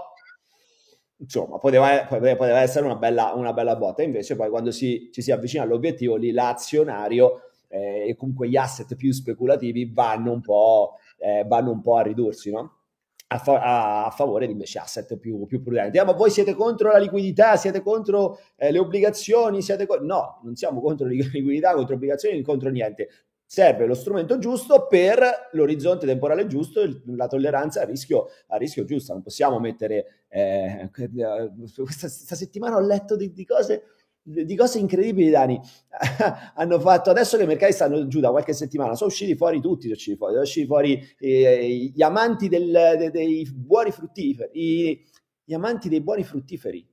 insomma, 1.18 1.58
poteva, 1.58 2.06
poteva 2.06 2.60
essere 2.60 2.86
una 2.86 2.96
bella, 2.96 3.34
una 3.34 3.54
bella 3.54 3.76
botta. 3.76 4.04
Invece 4.04 4.36
poi 4.36 4.50
quando 4.50 4.70
si, 4.70 5.10
ci 5.12 5.24
si 5.24 5.32
avvicina 5.32 5.64
all'obiettivo, 5.64 6.16
lì 6.16 6.32
l'azionario 6.32 7.50
eh, 7.70 8.08
e 8.08 8.16
comunque 8.16 8.50
gli 8.50 8.56
asset 8.56 8.96
più 8.96 9.12
speculativi 9.12 9.92
vanno 9.92 10.32
un 10.32 10.42
po', 10.42 11.00
eh, 11.18 11.44
vanno 11.48 11.72
un 11.72 11.82
po 11.82 11.96
a 11.96 12.04
ridursi, 12.04 12.52
no? 12.52 12.82
A, 13.27 13.39
fa- 13.39 14.05
a, 14.05 14.10
favore 14.12 14.46
di 14.46 14.51
invece 14.51 14.77
asset 14.77 15.17
più, 15.17 15.46
più 15.46 15.62
prudenti. 15.63 15.98
Ah, 15.98 16.05
ma 16.05 16.13
voi 16.13 16.29
siete 16.29 16.53
contro 16.53 16.91
la 16.91 17.00
liquidità, 17.00 17.55
siete 17.55 17.82
contro 17.82 18.39
eh, 18.55 18.72
le 18.72 18.77
obbligazioni, 18.77 19.63
siete 19.63 19.88
co- 19.88 20.00
no, 20.00 20.41
non 20.44 20.55
siamo 20.55 20.79
contro 20.79 21.08
la 21.08 21.13
liquidità, 21.34 21.74
contro 21.74 21.96
obbligazioni, 21.96 22.41
contro 22.44 22.70
niente. 22.70 23.10
Serve 23.48 23.86
lo 23.86 23.94
strumento 23.94 24.38
giusto 24.38 24.88
per 24.88 25.50
l'orizzonte 25.51 26.05
temporale 26.05 26.48
giusto, 26.48 26.82
la 27.05 27.27
tolleranza 27.27 27.82
a 27.82 27.86
rischio, 27.86 28.27
a 28.48 28.58
rischio 28.58 28.86
giusto. 28.86 29.13
Non 29.13 29.22
possiamo 29.22 29.60
mettere... 29.60 30.24
Eh, 30.27 30.89
questa, 30.91 32.08
settimana 32.08 32.75
ho 32.75 32.82
letto 32.82 33.15
di, 33.15 33.32
di 33.32 33.46
cose 33.46 33.84
di 34.27 34.55
cose 34.55 34.79
incredibili, 34.79 35.29
Dani. 35.29 35.60
Hanno 36.55 36.79
fatto 36.79 37.12
adesso 37.12 37.38
che 37.38 37.44
i 37.44 37.48
mercati 37.48 37.74
stanno 37.74 38.08
giù 38.08 38.20
da 38.20 38.32
qualche 38.32 38.53
settimana, 38.53 38.96
sono 38.96 39.12
usciti 39.12 39.36
fuori 39.36 39.62
tutti. 39.62 39.84
Sono 39.84 39.94
usciti 39.94 40.17
fuori, 40.17 40.34
sono 40.34 40.44
usciti 40.44 40.65
fuori 40.65 41.15
eh, 41.20 41.91
gli 41.94 42.01
amanti 42.01 42.50
del, 42.50 42.96
de, 42.98 43.12
dei 43.12 43.48
buoni 43.53 43.91
fruttiferi. 43.91 44.50
I, 44.53 45.05
gli 45.44 45.53
amanti 45.53 45.89
dei 45.89 46.01
buoni 46.01 46.24
fruttiferi. 46.24 46.86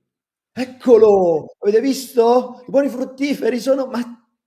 Eccolo! 0.55 1.55
Avete 1.57 1.81
visto? 1.81 2.63
I 2.67 2.69
buoni 2.69 2.87
fruttiferi 2.87 3.59
sono. 3.59 3.87
Ma 3.87 3.99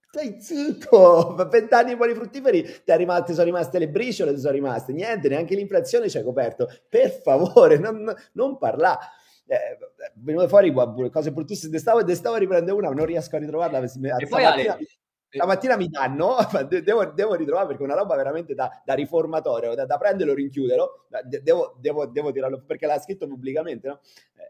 stai 0.08 0.40
zitto! 0.40 1.34
Vent'anni 1.50 1.90
di 1.90 1.96
buoni 1.96 2.14
fruttiferi 2.14 2.62
ti, 2.62 2.96
rimasto, 2.96 3.32
sono 3.32 3.46
rimaste 3.46 3.80
le 3.80 3.88
briciole, 3.88 4.32
ti 4.32 4.38
sono 4.38 4.52
rimaste 4.52 4.92
niente, 4.92 5.28
neanche 5.28 5.56
l'inflazione 5.56 6.08
ci 6.08 6.18
hai 6.18 6.22
coperto. 6.22 6.68
Per 6.88 7.10
favore, 7.10 7.78
non, 7.78 8.14
non 8.34 8.58
parla 8.58 8.96
eh, 9.46 9.78
venivano 10.14 10.48
fuori 10.48 10.72
cose 11.10 11.32
bruttissime. 11.32 11.78
Stavo, 11.78 12.06
stavo 12.14 12.36
a 12.36 12.38
riprendere 12.38 12.76
una, 12.76 12.90
non 12.90 13.06
riesco 13.06 13.36
a 13.36 13.38
ritrovarla. 13.38 13.80
E 13.80 14.26
poi 14.28 14.44
Ale, 14.44 14.78
la 15.30 15.46
mattina 15.46 15.76
mi 15.76 15.88
danno, 15.88 16.36
devo, 16.82 17.04
devo 17.06 17.34
ritrovare 17.34 17.66
perché 17.66 17.82
è 17.82 17.86
una 17.86 17.94
roba 17.94 18.16
veramente 18.16 18.54
da, 18.54 18.70
da 18.84 18.94
riformatore, 18.94 19.74
da, 19.74 19.84
da 19.84 19.98
prenderlo 19.98 20.34
rinchiuderlo, 20.34 21.06
devo, 21.42 21.76
devo, 21.78 22.06
devo, 22.06 22.32
tirarlo 22.32 22.62
perché 22.64 22.86
l'ha 22.86 22.98
scritto 22.98 23.26
pubblicamente, 23.26 23.88
no? 23.88 24.00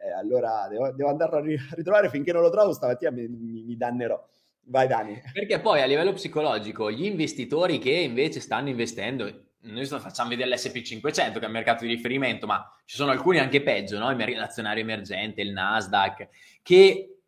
Eh, 0.04 0.12
allora 0.12 0.66
devo, 0.68 0.92
devo, 0.92 1.08
andarlo 1.08 1.38
a 1.38 1.42
ritrovare 1.74 2.08
finché 2.08 2.32
non 2.32 2.42
lo 2.42 2.50
trovo, 2.50 2.72
stamattina 2.72 3.10
mi, 3.10 3.26
mi, 3.28 3.62
mi 3.64 3.76
dannerò. 3.76 4.22
Vai 4.68 4.88
Dani. 4.88 5.20
Perché 5.32 5.60
poi 5.60 5.80
a 5.80 5.86
livello 5.86 6.12
psicologico 6.12 6.90
gli 6.90 7.04
investitori 7.04 7.78
che 7.78 7.92
invece 7.92 8.40
stanno 8.40 8.68
investendo 8.68 9.45
noi 9.66 9.86
facciamo 9.86 10.30
vedere 10.30 10.50
l'SP500 10.50 11.32
che 11.32 11.40
è 11.40 11.44
il 11.44 11.50
mercato 11.50 11.84
di 11.84 11.94
riferimento, 11.94 12.46
ma 12.46 12.70
ci 12.84 12.96
sono 12.96 13.10
alcuni 13.10 13.38
anche 13.38 13.62
peggio, 13.62 13.98
no? 13.98 14.10
il 14.10 14.40
azionario 14.40 14.82
emergente, 14.82 15.42
il 15.42 15.52
Nasdaq, 15.52 16.28
che, 16.62 17.18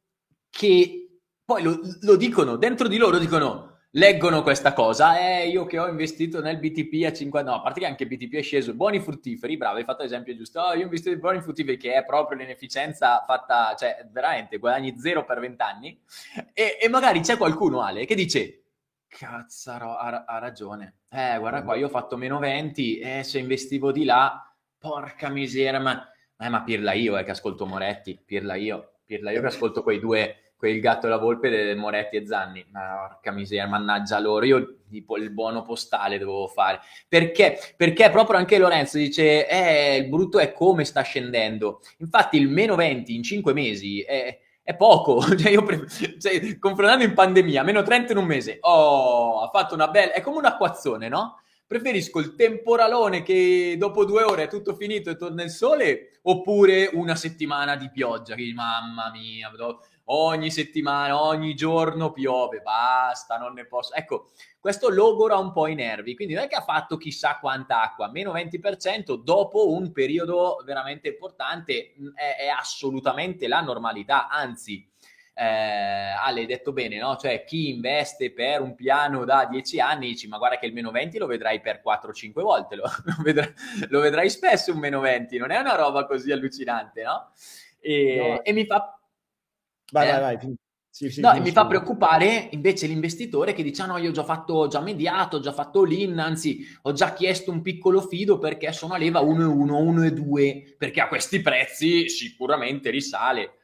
che 0.51 1.09
poi 1.45 1.63
lo, 1.63 1.81
lo, 2.01 2.17
dicono, 2.17 2.57
dentro 2.57 2.89
di 2.89 2.97
loro 2.97 3.19
dicono, 3.19 3.79
leggono 3.93 4.43
questa 4.43 4.73
cosa, 4.73 5.19
eh, 5.19 5.49
io 5.49 5.65
che 5.67 5.79
ho 5.79 5.89
investito 5.89 6.41
nel 6.41 6.59
BTP 6.59 7.07
a 7.07 7.13
50, 7.13 7.51
no, 7.51 7.57
a 7.57 7.63
parte 7.63 7.81
che 7.81 7.87
anche 7.87 8.03
il 8.05 8.09
BTP 8.09 8.35
è 8.35 8.43
sceso, 8.43 8.75
buoni 8.75 9.01
fruttiferi, 9.01 9.57
bravo, 9.57 9.79
hai 9.79 9.85
fatto 9.85 10.03
l'esempio 10.03 10.37
giusto, 10.37 10.61
oh, 10.61 10.75
io 10.75 10.81
ho 10.81 10.85
investito 10.85 11.15
in 11.15 11.21
buoni 11.21 11.41
fruttiferi, 11.41 11.77
che 11.77 11.95
è 11.95 12.05
proprio 12.05 12.39
l'inefficienza 12.39 13.25
fatta, 13.27 13.75
cioè 13.79 14.07
veramente 14.11 14.59
guadagni 14.59 14.99
zero 14.99 15.25
per 15.25 15.41
vent'anni, 15.41 16.01
e, 16.53 16.79
e 16.81 16.89
magari 16.89 17.21
c'è 17.21 17.37
qualcuno, 17.37 17.81
Ale, 17.81 18.05
che 18.05 18.15
dice, 18.15 18.63
Cazzaro, 19.09 19.97
ha, 19.97 20.25
ha, 20.27 20.39
ragione. 20.39 20.98
Eh, 21.11 21.39
guarda 21.39 21.63
qua, 21.63 21.75
io 21.77 21.87
ho 21.87 21.91
fatto 21.91 22.17
meno 22.17 22.39
20 22.39 22.99
e 22.99 23.19
eh, 23.19 23.23
se 23.23 23.39
investivo 23.39 23.93
di 23.93 24.05
là, 24.05 24.55
porca 24.79 25.29
miseria, 25.29 25.81
ma... 25.81 26.11
Eh, 26.41 26.49
ma 26.49 26.63
pirla 26.63 26.93
io, 26.93 27.17
eh, 27.17 27.25
che 27.25 27.33
ascolto 27.33 27.67
Moretti, 27.67 28.21
pirla 28.25 28.55
io, 28.55 28.99
pirla 29.05 29.33
io 29.33 29.41
che 29.41 29.47
ascolto 29.49 29.83
quei 29.83 29.99
due, 29.99 30.53
quel 30.57 30.79
gatto 30.81 31.07
e 31.07 31.11
la 31.11 31.17
volpe 31.17 31.49
del 31.51 31.77
Moretti 31.77 32.17
e 32.17 32.27
Zanni. 32.27 32.65
Ma 32.71 33.09
porca 33.09 33.33
miseria, 33.33 33.67
mannaggia 33.67 34.21
loro, 34.21 34.45
io 34.45 34.77
tipo 34.89 35.17
il 35.17 35.31
buono 35.31 35.63
postale 35.63 36.19
dovevo 36.19 36.47
fare. 36.47 36.81
Perché? 37.09 37.59
Perché 37.77 38.11
proprio 38.11 38.39
anche 38.39 38.59
Lorenzo 38.59 38.99
dice, 38.99 39.49
eh, 39.49 39.97
il 39.97 40.09
brutto 40.09 40.39
è 40.39 40.53
come 40.53 40.85
sta 40.85 41.03
scendendo. 41.03 41.81
Infatti 41.99 42.37
il 42.37 42.49
meno 42.49 42.77
20 42.77 43.15
in 43.15 43.23
5 43.23 43.53
mesi 43.53 44.01
è 44.03 44.39
è 44.69 44.77
poco, 44.77 45.23
cioè 45.35 45.51
io 45.51 45.63
pre- 45.63 45.89
cioè, 45.89 46.59
confrontando 46.59 47.03
in 47.03 47.15
pandemia, 47.15 47.63
meno 47.63 47.83
30 47.83 48.13
in 48.13 48.19
un 48.19 48.27
mese, 48.27 48.59
oh, 48.61 49.41
ha 49.41 49.49
fatto 49.49 49.73
una 49.73 49.89
bella, 49.89 50.13
è 50.13 50.21
come 50.21 50.37
un 50.37 50.45
acquazzone, 50.45 51.09
no? 51.09 51.41
Preferisco 51.67 52.19
il 52.19 52.35
temporalone 52.35 53.23
che 53.23 53.77
dopo 53.79 54.05
due 54.05 54.25
ore 54.25 54.43
è 54.43 54.49
tutto 54.49 54.75
finito 54.75 55.09
e 55.09 55.17
torna 55.17 55.43
il 55.43 55.49
sole, 55.49 56.19
oppure 56.21 56.91
una 56.93 57.15
settimana 57.15 57.77
di 57.77 57.91
pioggia, 57.91 58.35
che 58.35 58.53
mamma 58.55 59.11
mia, 59.11 59.51
ogni 60.11 60.51
settimana, 60.51 61.21
ogni 61.21 61.55
giorno 61.55 62.13
piove, 62.13 62.61
basta, 62.61 63.37
non 63.37 63.55
ne 63.55 63.67
posso. 63.67 63.95
Ecco, 63.95 64.31
questo 64.61 64.89
logora 64.89 65.37
un 65.37 65.53
po' 65.53 65.67
i 65.67 65.75
nervi, 65.75 66.15
quindi 66.15 66.35
non 66.35 66.45
è 66.45 66.49
che 66.49 66.57
ha 66.57 66.63
fatto 66.63 66.97
chissà 66.97 67.39
quanta 67.39 67.83
acqua, 67.83 68.11
meno 68.11 68.33
20% 68.33 69.15
dopo 69.23 69.73
un 69.73 69.93
periodo 69.93 70.63
veramente 70.65 71.09
importante 71.09 71.95
è, 72.15 72.37
è 72.45 72.49
assolutamente 72.49 73.49
la 73.49 73.61
normalità, 73.61 74.29
anzi... 74.29 74.87
Eh, 75.41 75.45
Ale, 75.45 76.41
hai 76.41 76.47
detto 76.47 76.73
bene, 76.73 76.99
no? 76.99 77.17
Cioè, 77.17 77.45
chi 77.45 77.69
investe 77.69 78.33
per 78.33 78.61
un 78.61 78.75
piano 78.75 79.25
da 79.25 79.47
10 79.49 79.79
anni 79.79 80.09
dici, 80.09 80.27
ma 80.27 80.37
guarda 80.37 80.59
che 80.59 80.67
il 80.67 80.73
meno 80.73 80.91
20 80.91 81.17
lo 81.17 81.27
vedrai 81.27 81.61
per 81.61 81.81
4-5 81.81 82.41
volte, 82.41 82.75
lo, 82.75 82.83
lo, 83.05 83.23
vedrai, 83.23 83.55
lo 83.89 84.01
vedrai 84.01 84.31
spesso 84.31 84.73
un 84.73 84.81
meno 84.81 84.99
20, 84.99 85.39
non 85.39 85.53
è 85.53 85.59
una 85.59 85.77
roba 85.77 86.07
così 86.07 86.33
allucinante, 86.33 87.05
no? 87.05 87.31
E, 87.79 88.17
no. 88.17 88.43
e 88.43 88.53
mi 88.53 88.67
fa 88.67 88.98
Vai, 89.93 90.09
eh? 90.09 90.21
vai, 90.21 90.37
vai. 90.37 90.57
Sì, 90.91 91.11
sì, 91.11 91.21
no, 91.21 91.39
mi 91.41 91.53
fa 91.53 91.67
preoccupare 91.67 92.49
invece 92.53 92.87
l'investitore 92.87 93.53
che 93.53 93.63
dice: 93.63 93.83
ah, 93.83 93.87
no, 93.87 93.99
io 93.99 94.09
ho 94.09 94.13
già 94.13 94.25
fatto, 94.25 94.55
ho 94.55 94.67
già 94.67 94.81
mediato, 94.81 95.37
ho 95.37 95.41
già 95.41 95.53
fatto 95.53 95.85
l'in, 95.85 96.19
anzi, 96.19 96.67
ho 96.83 96.93
già 96.93 97.13
chiesto 97.13 97.53
un 97.53 97.63
piccolo 97.63 98.01
fido 98.01 98.39
perché 98.39 98.73
sono 98.73 98.95
a 98.95 98.99
leva 98.99 99.21
1,1, 99.21 99.71
1,2, 99.71 100.77
perché 100.77 101.01
a 101.01 101.09
questi 101.09 101.41
prezzi 101.41 102.09
sicuramente 102.09 102.91
risale. 102.91 103.59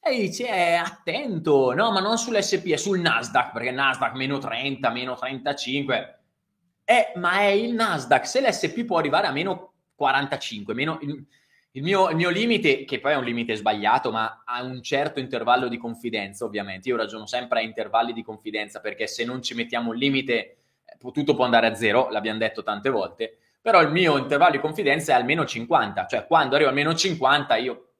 E 0.00 0.16
dice: 0.22 0.48
eh, 0.48 0.74
attento, 0.74 1.72
no, 1.72 1.92
ma 1.92 2.00
non 2.00 2.18
sull'SP, 2.18 2.72
è 2.72 2.76
sul 2.76 2.98
Nasdaq, 2.98 3.52
perché 3.52 3.70
Nasdaq 3.70 4.14
meno 4.14 4.38
30, 4.38 4.90
meno 4.90 5.14
35. 5.14 6.18
Eh, 6.84 7.12
ma 7.16 7.38
è 7.40 7.46
il 7.46 7.74
Nasdaq, 7.74 8.26
se 8.26 8.40
l'SP 8.40 8.84
può 8.84 8.98
arrivare 8.98 9.28
a 9.28 9.32
meno 9.32 9.74
45, 9.94 10.74
meno 10.74 10.98
il 11.74 11.82
mio, 11.82 12.10
il 12.10 12.16
mio, 12.16 12.28
limite, 12.28 12.84
che 12.84 13.00
poi 13.00 13.12
è 13.12 13.16
un 13.16 13.24
limite 13.24 13.54
sbagliato, 13.54 14.10
ma 14.10 14.42
ha 14.44 14.62
un 14.62 14.82
certo 14.82 15.20
intervallo 15.20 15.68
di 15.68 15.78
confidenza, 15.78 16.44
ovviamente. 16.44 16.88
Io 16.88 16.96
ragiono 16.96 17.26
sempre 17.26 17.60
a 17.60 17.62
intervalli 17.62 18.12
di 18.12 18.22
confidenza 18.22 18.80
perché 18.80 19.06
se 19.06 19.24
non 19.24 19.42
ci 19.42 19.54
mettiamo 19.54 19.90
un 19.90 19.96
limite, 19.96 20.34
eh, 20.84 21.12
tutto 21.12 21.34
può 21.34 21.44
andare 21.44 21.68
a 21.68 21.74
zero, 21.74 22.10
l'abbiamo 22.10 22.38
detto 22.38 22.62
tante 22.62 22.90
volte. 22.90 23.38
Però 23.62 23.80
il 23.80 23.90
mio 23.90 24.18
intervallo 24.18 24.52
di 24.52 24.60
confidenza 24.60 25.12
è 25.12 25.14
almeno 25.14 25.46
50, 25.46 26.06
cioè 26.06 26.26
quando 26.26 26.56
arrivo 26.56 26.68
almeno 26.68 26.94
50 26.94 27.56
io 27.56 27.92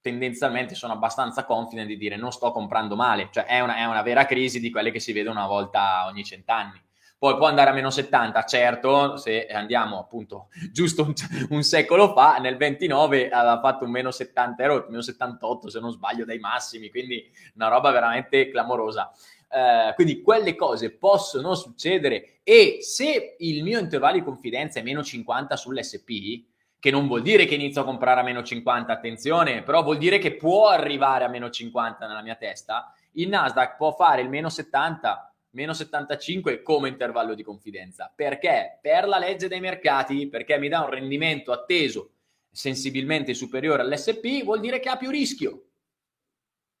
tendenzialmente 0.00 0.76
sono 0.76 0.92
abbastanza 0.92 1.44
confident 1.44 1.88
di 1.88 1.96
dire 1.96 2.16
non 2.16 2.30
sto 2.30 2.52
comprando 2.52 2.94
male, 2.94 3.28
cioè 3.32 3.44
è 3.44 3.60
una, 3.60 3.76
è 3.76 3.84
una 3.84 4.02
vera 4.02 4.24
crisi 4.24 4.60
di 4.60 4.70
quelle 4.70 4.92
che 4.92 5.00
si 5.00 5.12
vede 5.12 5.28
una 5.28 5.46
volta 5.46 6.06
ogni 6.06 6.24
cent'anni. 6.24 6.80
Poi 7.18 7.36
può 7.36 7.46
andare 7.46 7.70
a 7.70 7.72
meno 7.72 7.88
70, 7.88 8.44
certo, 8.44 9.16
se 9.16 9.46
andiamo 9.46 9.98
appunto 9.98 10.48
giusto 10.70 11.02
un, 11.02 11.14
un 11.48 11.62
secolo 11.62 12.12
fa, 12.12 12.36
nel 12.36 12.58
29 12.58 13.30
aveva 13.30 13.58
fatto 13.60 13.84
un 13.84 13.90
meno 13.90 14.10
70, 14.10 14.62
ero 14.62 14.86
meno 14.88 15.00
78 15.00 15.70
se 15.70 15.80
non 15.80 15.92
sbaglio 15.92 16.26
dai 16.26 16.38
massimi, 16.38 16.90
quindi 16.90 17.24
una 17.54 17.68
roba 17.68 17.90
veramente 17.90 18.50
clamorosa. 18.50 19.10
Uh, 19.48 19.94
quindi 19.94 20.22
quelle 20.22 20.56
cose 20.56 20.90
possono 20.90 21.54
succedere 21.54 22.40
e 22.42 22.78
se 22.80 23.36
il 23.38 23.62
mio 23.62 23.78
intervallo 23.78 24.18
di 24.18 24.24
confidenza 24.24 24.80
è 24.80 24.82
meno 24.82 25.02
50 25.02 25.56
sull'SP, 25.56 26.44
che 26.78 26.90
non 26.90 27.06
vuol 27.06 27.22
dire 27.22 27.46
che 27.46 27.54
inizio 27.54 27.80
a 27.80 27.84
comprare 27.84 28.20
a 28.20 28.24
meno 28.24 28.42
50, 28.42 28.92
attenzione, 28.92 29.62
però 29.62 29.82
vuol 29.82 29.98
dire 29.98 30.18
che 30.18 30.36
può 30.36 30.68
arrivare 30.68 31.24
a 31.24 31.28
meno 31.28 31.48
50 31.48 32.06
nella 32.06 32.22
mia 32.22 32.34
testa, 32.34 32.92
il 33.12 33.28
Nasdaq 33.28 33.76
può 33.76 33.92
fare 33.92 34.20
il 34.20 34.28
meno 34.28 34.48
70 34.48 35.35
meno 35.56 35.72
75 35.72 36.62
come 36.62 36.88
intervallo 36.88 37.34
di 37.34 37.42
confidenza. 37.42 38.12
Perché? 38.14 38.78
Per 38.82 39.08
la 39.08 39.18
legge 39.18 39.48
dei 39.48 39.60
mercati, 39.60 40.28
perché 40.28 40.58
mi 40.58 40.68
dà 40.68 40.82
un 40.82 40.90
rendimento 40.90 41.50
atteso 41.50 42.10
sensibilmente 42.50 43.32
superiore 43.32 43.82
all'SP, 43.82 44.44
vuol 44.44 44.60
dire 44.60 44.78
che 44.80 44.90
ha 44.90 44.98
più 44.98 45.10
rischio. 45.10 45.62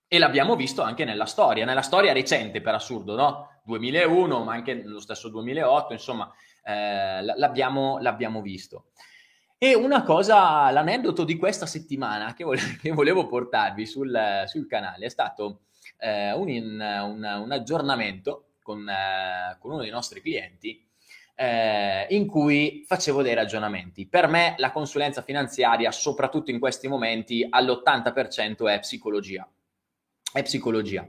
E 0.06 0.18
l'abbiamo 0.18 0.56
visto 0.56 0.82
anche 0.82 1.04
nella 1.04 1.24
storia, 1.24 1.64
nella 1.64 1.80
storia 1.80 2.12
recente 2.12 2.60
per 2.60 2.74
assurdo, 2.74 3.16
no? 3.16 3.60
2001, 3.64 4.44
ma 4.44 4.52
anche 4.52 4.82
lo 4.84 5.00
stesso 5.00 5.30
2008, 5.30 5.94
insomma, 5.94 6.30
eh, 6.62 7.22
l'abbiamo, 7.22 7.98
l'abbiamo 7.98 8.42
visto. 8.42 8.90
E 9.56 9.74
una 9.74 10.02
cosa, 10.02 10.70
l'aneddoto 10.70 11.24
di 11.24 11.38
questa 11.38 11.64
settimana 11.64 12.34
che 12.34 12.44
volevo, 12.44 12.66
che 12.80 12.92
volevo 12.92 13.26
portarvi 13.26 13.86
sul, 13.86 14.44
sul, 14.46 14.66
canale 14.66 15.06
è 15.06 15.08
stato 15.08 15.62
eh, 15.98 16.32
un, 16.32 16.48
un, 16.48 17.40
un, 17.42 17.52
aggiornamento 17.52 18.45
con, 18.66 18.88
eh, 18.88 19.56
con, 19.60 19.70
uno 19.70 19.82
dei 19.82 19.90
nostri 19.90 20.20
clienti 20.20 20.84
eh, 21.36 22.06
in 22.10 22.26
cui 22.26 22.84
facevo 22.84 23.22
dei 23.22 23.34
ragionamenti. 23.34 24.06
Per 24.06 24.26
me 24.26 24.56
la 24.58 24.72
consulenza 24.72 25.22
finanziaria, 25.22 25.92
soprattutto 25.92 26.50
in 26.50 26.58
questi 26.58 26.88
momenti, 26.88 27.46
all'80% 27.48 28.68
è 28.68 28.80
psicologia 28.80 29.48
è 30.38 30.42
psicologia. 30.42 31.08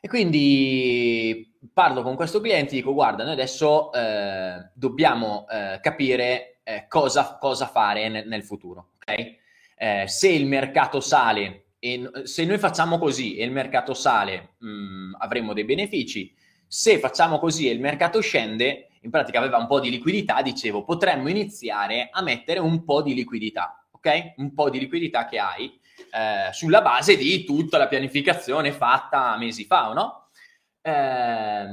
E 0.00 0.08
quindi 0.08 1.56
parlo 1.72 2.02
con 2.02 2.14
questo 2.14 2.40
cliente 2.40 2.72
e 2.72 2.76
dico, 2.76 2.92
guarda, 2.92 3.24
noi 3.24 3.32
adesso 3.32 3.92
eh, 3.92 4.70
dobbiamo 4.74 5.46
eh, 5.48 5.78
capire 5.80 6.60
eh, 6.62 6.86
cosa, 6.88 7.38
cosa, 7.40 7.66
fare 7.66 8.08
nel, 8.08 8.28
nel 8.28 8.42
futuro, 8.42 8.92
ok? 8.96 9.36
Eh, 9.76 10.04
se 10.06 10.28
il 10.28 10.46
mercato 10.46 11.00
sale, 11.00 11.64
e 11.78 12.10
se 12.24 12.44
noi 12.44 12.58
facciamo 12.58 12.98
così 12.98 13.36
e 13.36 13.44
il 13.44 13.50
mercato 13.50 13.94
sale, 13.94 14.54
mh, 14.58 14.68
mm, 14.68 15.14
avremo 15.18 15.52
dei 15.52 15.64
benefici. 15.64 16.34
Se 16.66 16.98
facciamo 16.98 17.38
così 17.38 17.68
e 17.68 17.72
il 17.72 17.80
mercato 17.80 18.20
scende, 18.20 18.88
in 19.00 19.10
pratica 19.10 19.38
aveva 19.38 19.58
un 19.58 19.66
po' 19.66 19.80
di 19.80 19.90
liquidità, 19.90 20.42
dicevo, 20.42 20.84
potremmo 20.84 21.28
iniziare 21.28 22.08
a 22.10 22.22
mettere 22.22 22.58
un 22.58 22.84
po' 22.84 23.02
di 23.02 23.14
liquidità, 23.14 23.86
ok? 23.90 24.34
Un 24.36 24.54
po' 24.54 24.70
di 24.70 24.78
liquidità 24.78 25.26
che 25.26 25.38
hai 25.38 25.78
eh, 26.10 26.52
sulla 26.52 26.82
base 26.82 27.16
di 27.16 27.44
tutta 27.44 27.78
la 27.78 27.86
pianificazione 27.86 28.72
fatta 28.72 29.36
mesi 29.36 29.64
fa, 29.64 29.92
no? 29.92 30.28
Eh, 30.80 31.66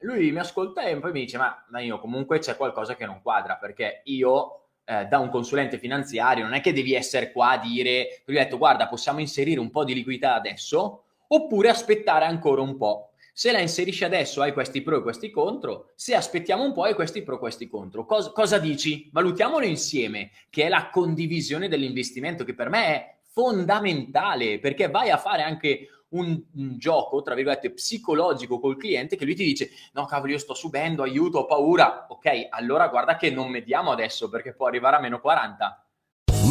lui 0.00 0.32
mi 0.32 0.38
ascolta 0.38 0.82
e 0.82 0.98
poi 0.98 1.12
mi 1.12 1.20
dice: 1.20 1.36
ma, 1.36 1.64
ma, 1.68 1.80
io 1.80 1.98
comunque 1.98 2.38
c'è 2.38 2.56
qualcosa 2.56 2.94
che 2.96 3.06
non 3.06 3.20
quadra 3.22 3.56
perché 3.56 4.02
io, 4.04 4.68
eh, 4.84 5.06
da 5.06 5.18
un 5.18 5.28
consulente 5.28 5.78
finanziario, 5.78 6.44
non 6.44 6.54
è 6.54 6.60
che 6.60 6.72
devi 6.72 6.94
essere 6.94 7.32
qua 7.32 7.50
a 7.50 7.58
dire: 7.58 8.22
Lui 8.26 8.38
ha 8.38 8.44
detto, 8.44 8.58
guarda, 8.58 8.88
possiamo 8.88 9.20
inserire 9.20 9.60
un 9.60 9.70
po' 9.70 9.84
di 9.84 9.94
liquidità 9.94 10.34
adesso 10.34 11.04
oppure 11.26 11.68
aspettare 11.68 12.24
ancora 12.24 12.62
un 12.62 12.76
po'. 12.76 13.10
Se 13.36 13.50
la 13.50 13.58
inserisci 13.58 14.04
adesso 14.04 14.42
hai 14.42 14.52
questi 14.52 14.80
pro 14.80 14.98
e 14.98 15.02
questi 15.02 15.28
contro, 15.28 15.90
se 15.96 16.14
aspettiamo 16.14 16.62
un 16.62 16.72
po' 16.72 16.84
hai 16.84 16.94
questi 16.94 17.22
pro 17.22 17.34
e 17.34 17.38
questi 17.40 17.66
contro. 17.66 18.06
Cos- 18.06 18.30
cosa 18.30 18.58
dici? 18.58 19.08
Valutiamolo 19.10 19.66
insieme, 19.66 20.30
che 20.48 20.66
è 20.66 20.68
la 20.68 20.88
condivisione 20.88 21.66
dell'investimento, 21.66 22.44
che 22.44 22.54
per 22.54 22.68
me 22.68 22.86
è 22.86 23.16
fondamentale 23.32 24.60
perché 24.60 24.88
vai 24.88 25.10
a 25.10 25.16
fare 25.16 25.42
anche 25.42 25.88
un, 26.10 26.40
un, 26.54 26.78
gioco, 26.78 27.22
tra 27.22 27.34
virgolette, 27.34 27.72
psicologico 27.72 28.60
col 28.60 28.76
cliente 28.76 29.16
che 29.16 29.24
lui 29.24 29.34
ti 29.34 29.42
dice 29.42 29.70
no 29.94 30.04
cavolo 30.04 30.30
io 30.30 30.38
sto 30.38 30.54
subendo, 30.54 31.02
aiuto, 31.02 31.38
ho 31.38 31.46
paura. 31.46 32.06
Ok, 32.10 32.46
allora 32.50 32.86
guarda 32.86 33.16
che 33.16 33.32
non 33.32 33.50
mediamo 33.50 33.90
adesso 33.90 34.28
perché 34.28 34.54
può 34.54 34.68
arrivare 34.68 34.94
a 34.94 35.00
meno 35.00 35.18
40. 35.18 35.83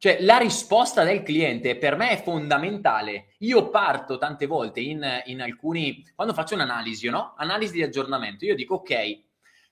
Cioè, 0.00 0.18
la 0.20 0.38
risposta 0.38 1.02
del 1.02 1.24
cliente 1.24 1.76
per 1.76 1.96
me 1.96 2.10
è 2.10 2.22
fondamentale. 2.22 3.34
Io 3.38 3.68
parto 3.68 4.16
tante 4.16 4.46
volte 4.46 4.78
in, 4.78 5.04
in 5.24 5.40
alcuni, 5.40 6.06
quando 6.14 6.34
faccio 6.34 6.54
un'analisi, 6.54 7.08
no? 7.08 7.34
Analisi 7.36 7.72
di 7.72 7.82
aggiornamento, 7.82 8.44
io 8.44 8.54
dico, 8.54 8.76
ok, 8.76 9.24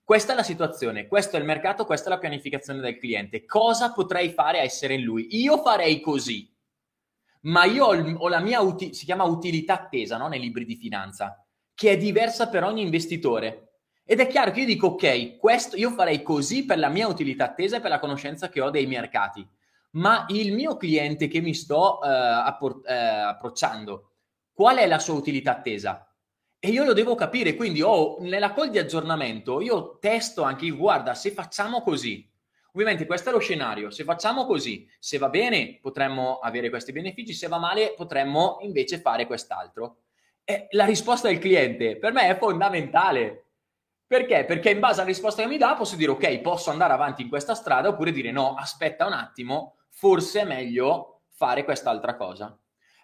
questa 0.03 0.33
è 0.33 0.35
la 0.37 0.43
situazione, 0.43 1.07
questo 1.07 1.37
è 1.37 1.39
il 1.39 1.45
mercato, 1.45 1.85
questa 1.85 2.09
è 2.09 2.13
la 2.13 2.19
pianificazione 2.19 2.81
del 2.81 2.99
cliente. 2.99 3.45
Cosa 3.45 3.93
potrei 3.93 4.31
fare 4.31 4.59
a 4.59 4.63
essere 4.63 4.95
in 4.95 5.03
lui? 5.03 5.29
Io 5.41 5.59
farei 5.59 6.01
così, 6.01 6.53
ma 7.43 7.65
io 7.65 7.85
ho, 7.85 7.95
ho 7.95 8.29
la 8.29 8.41
mia, 8.41 8.61
uti- 8.61 8.95
si 8.95 9.05
chiama 9.05 9.23
utilità 9.23 9.75
attesa 9.75 10.17
no? 10.17 10.27
nei 10.27 10.41
libri 10.41 10.65
di 10.65 10.75
finanza, 10.75 11.41
che 11.73 11.91
è 11.93 11.97
diversa 11.97 12.49
per 12.49 12.65
ogni 12.65 12.83
investitore. 12.83 13.75
Ed 14.05 14.19
è 14.19 14.27
chiaro 14.27 14.51
che 14.51 14.61
io 14.61 14.67
dico, 14.67 14.89
ok, 14.89 15.37
questo 15.37 15.77
io 15.77 15.91
farei 15.93 16.25
così 16.25 16.65
per 16.65 16.79
la 16.79 16.89
mia 16.89 17.07
utilità 17.07 17.45
attesa 17.45 17.77
e 17.77 17.81
per 17.81 17.91
la 17.91 18.01
conoscenza 18.01 18.49
che 18.49 18.61
ho 18.61 18.71
dei 18.71 18.87
mercati 18.87 19.49
ma 19.97 20.27
il 20.29 20.53
mio 20.53 20.77
cliente 20.77 21.29
che 21.29 21.41
mi 21.41 21.55
sto 21.55 22.03
eh, 22.03 22.09
appor- 22.09 22.87
eh, 22.87 22.95
approcciando, 22.95 24.13
qual 24.53 24.77
è 24.77 24.87
la 24.87 24.99
sua 24.99 25.15
utilità 25.15 25.53
attesa? 25.53 26.11
E 26.59 26.69
io 26.71 26.85
lo 26.85 26.93
devo 26.93 27.15
capire, 27.15 27.55
quindi 27.55 27.83
ho, 27.83 28.17
nella 28.21 28.53
call 28.53 28.71
di 28.71 28.79
aggiornamento 28.79 29.61
io 29.61 29.99
testo 29.99 30.43
anche, 30.43 30.69
guarda, 30.71 31.15
se 31.15 31.31
facciamo 31.31 31.83
così, 31.83 32.29
ovviamente 32.73 33.07
questo 33.07 33.31
è 33.31 33.33
lo 33.33 33.39
scenario, 33.39 33.91
se 33.91 34.05
facciamo 34.05 34.47
così, 34.47 34.89
se 34.99 35.19
va 35.19 35.29
bene 35.29 35.79
potremmo 35.81 36.39
avere 36.39 36.71
questi 36.71 36.93
benefici, 36.93 37.33
se 37.33 37.49
va 37.49 37.59
male 37.59 37.95
potremmo 37.97 38.59
invece 38.63 38.99
fare 39.01 39.27
quest'altro. 39.27 39.99
E 40.45 40.69
la 40.71 40.85
risposta 40.85 41.29
del 41.29 41.39
cliente 41.39 41.99
per 41.99 42.13
me 42.13 42.29
è 42.29 42.39
fondamentale. 42.39 43.45
Perché? 44.07 44.45
Perché 44.45 44.71
in 44.71 44.79
base 44.79 45.01
alla 45.01 45.09
risposta 45.09 45.43
che 45.43 45.49
mi 45.49 45.59
dà 45.59 45.75
posso 45.75 45.97
dire 45.97 46.13
ok, 46.13 46.39
posso 46.39 46.71
andare 46.71 46.93
avanti 46.93 47.23
in 47.23 47.29
questa 47.29 47.55
strada 47.55 47.89
oppure 47.89 48.13
dire 48.13 48.31
no, 48.31 48.55
aspetta 48.55 49.05
un 49.07 49.13
attimo, 49.13 49.76
forse 49.97 50.41
è 50.43 50.45
meglio 50.45 51.23
fare 51.31 51.65
quest'altra 51.65 52.17
cosa. 52.17 52.57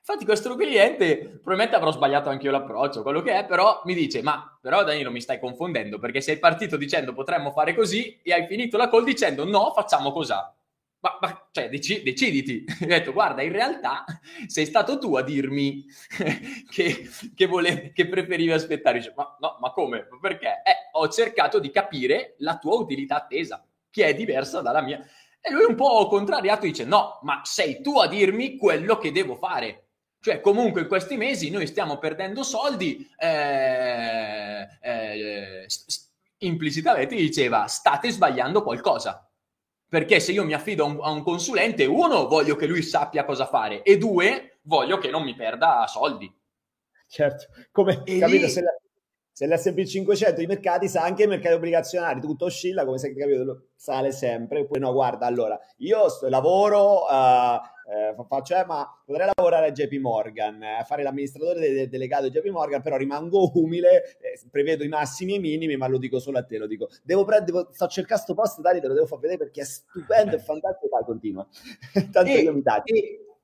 Infatti 0.05 0.24
questo 0.24 0.55
cliente, 0.57 1.16
probabilmente 1.16 1.76
avrò 1.76 1.92
sbagliato 1.92 2.28
anche 2.28 2.46
io 2.46 2.50
l'approccio, 2.50 3.02
quello 3.02 3.22
che 3.22 3.38
è, 3.38 3.46
però 3.46 3.83
mi 3.85 3.94
dice, 3.94 4.20
ma 4.20 4.59
però 4.61 4.83
Danilo 4.85 5.11
mi 5.12 5.20
stai 5.20 5.38
confondendo 5.38 5.98
perché 5.98 6.20
sei 6.20 6.38
partito 6.38 6.76
dicendo 6.76 7.12
potremmo 7.12 7.52
fare 7.52 7.74
così 7.74 8.20
e 8.22 8.33
hai 8.33 8.46
finito 8.46 8.76
la 8.76 8.90
call 8.90 9.05
dicendo 9.05 9.44
no, 9.44 9.72
facciamo 9.72 10.12
cos'ha. 10.12 10.55
Ma, 11.00 11.18
ma, 11.20 11.48
cioè, 11.50 11.68
dec- 11.68 12.02
deciditi. 12.02 12.64
Ho 12.83 12.87
detto, 12.87 13.12
guarda, 13.12 13.42
in 13.42 13.50
realtà 13.52 14.05
sei 14.46 14.66
stato 14.66 14.98
tu 14.98 15.16
a 15.16 15.22
dirmi 15.22 15.85
che, 16.70 17.09
che, 17.35 17.46
vole- 17.46 17.92
che 17.92 18.07
preferivi 18.07 18.52
aspettare. 18.52 18.98
Dice, 18.98 19.12
ma, 19.16 19.37
no, 19.40 19.57
ma 19.61 19.70
come? 19.72 20.07
Perché? 20.20 20.46
Eh, 20.64 20.90
ho 20.92 21.09
cercato 21.09 21.59
di 21.59 21.70
capire 21.70 22.35
la 22.38 22.57
tua 22.59 22.76
utilità 22.76 23.16
attesa, 23.16 23.64
che 23.90 24.07
è 24.07 24.14
diversa 24.14 24.61
dalla 24.62 24.81
mia. 24.81 25.05
E 25.44 25.50
lui 25.50 25.64
un 25.64 25.74
po' 25.74 26.07
contrariato 26.07 26.66
dice 26.66 26.85
no, 26.85 27.18
ma 27.22 27.40
sei 27.42 27.81
tu 27.81 27.98
a 27.98 28.07
dirmi 28.07 28.57
quello 28.57 28.96
che 28.96 29.11
devo 29.11 29.35
fare. 29.35 29.87
Cioè 30.20 30.40
comunque 30.40 30.83
in 30.83 30.87
questi 30.87 31.16
mesi 31.16 31.50
noi 31.50 31.66
stiamo 31.66 31.98
perdendo 31.98 32.44
soldi, 32.44 33.11
eh, 33.18 34.68
eh, 34.81 35.66
implicitamente 36.38 37.16
diceva 37.16 37.66
state 37.66 38.11
sbagliando 38.11 38.62
qualcosa. 38.62 39.28
Perché 39.88 40.20
se 40.20 40.31
io 40.31 40.44
mi 40.44 40.55
affido 40.55 40.85
a 40.85 40.87
un, 40.87 40.98
a 41.02 41.11
un, 41.11 41.24
consulente, 41.24 41.85
uno, 41.87 42.28
voglio 42.28 42.55
che 42.55 42.66
lui 42.66 42.83
sappia 42.83 43.24
cosa 43.24 43.46
fare 43.46 43.83
e 43.83 43.98
due, 43.98 44.59
voglio 44.62 44.98
che 44.98 45.11
non 45.11 45.24
mi 45.24 45.35
perda 45.35 45.87
soldi. 45.88 46.33
Certo, 47.09 47.48
come 47.72 48.02
e 48.05 48.18
capito, 48.20 48.46
lì... 48.46 48.48
se, 48.48 48.62
la, 48.62 48.70
se 49.32 49.46
l'S&P 49.46 49.84
500 49.84 50.40
i 50.40 50.46
mercati 50.46 50.88
sa 50.88 51.02
anche 51.02 51.24
i 51.24 51.26
mercati 51.26 51.54
obbligazionari 51.54 52.20
tutto 52.20 52.46
oscilla 52.46 52.84
come 52.84 52.98
se 52.98 53.14
capito 53.14 53.68
sale 53.74 54.12
sempre 54.12 54.60
oppure 54.60 54.80
no 54.80 54.92
guarda 54.92 55.26
allora 55.26 55.58
io 55.78 56.08
sto, 56.08 56.28
lavoro 56.28 57.04
uh, 57.04 57.60
eh, 57.92 58.14
faccio 58.28 58.54
eh, 58.54 58.64
ma 58.64 58.88
potrei 59.04 59.28
lavorare 59.34 59.66
a 59.66 59.72
JP 59.72 59.92
Morgan 60.00 60.62
a 60.62 60.80
eh, 60.80 60.84
fare 60.84 61.02
l'amministratore 61.02 61.60
de- 61.60 61.72
de- 61.72 61.88
delegato 61.88 62.28
di 62.28 62.38
JP 62.38 62.46
Morgan 62.46 62.80
però 62.80 62.96
rimango 62.96 63.50
umile 63.54 64.16
eh, 64.20 64.40
prevedo 64.50 64.84
i 64.84 64.88
massimi 64.88 65.32
e 65.32 65.36
i 65.36 65.40
minimi 65.40 65.76
ma 65.76 65.88
lo 65.88 65.98
dico 65.98 66.18
solo 66.18 66.38
a 66.38 66.44
te 66.44 66.58
lo 66.58 66.66
dico. 66.66 66.88
Devo 67.02 67.24
prendere 67.24 67.68
sto 67.72 67.86
cercando 67.88 68.22
sto 68.22 68.34
post 68.34 68.60
Dani 68.60 68.80
te 68.80 68.86
lo 68.86 68.94
devo 68.94 69.06
far 69.06 69.18
vedere 69.18 69.38
perché 69.38 69.62
è 69.62 69.64
stupendo 69.64 70.36
e 70.36 70.38
fantastico 70.38 70.88
vai 70.88 71.04
continua. 71.04 71.46
Tanto 71.92 72.30
e, 72.30 72.40
io 72.40 72.52
mi 72.52 72.62
taglio. 72.62 72.84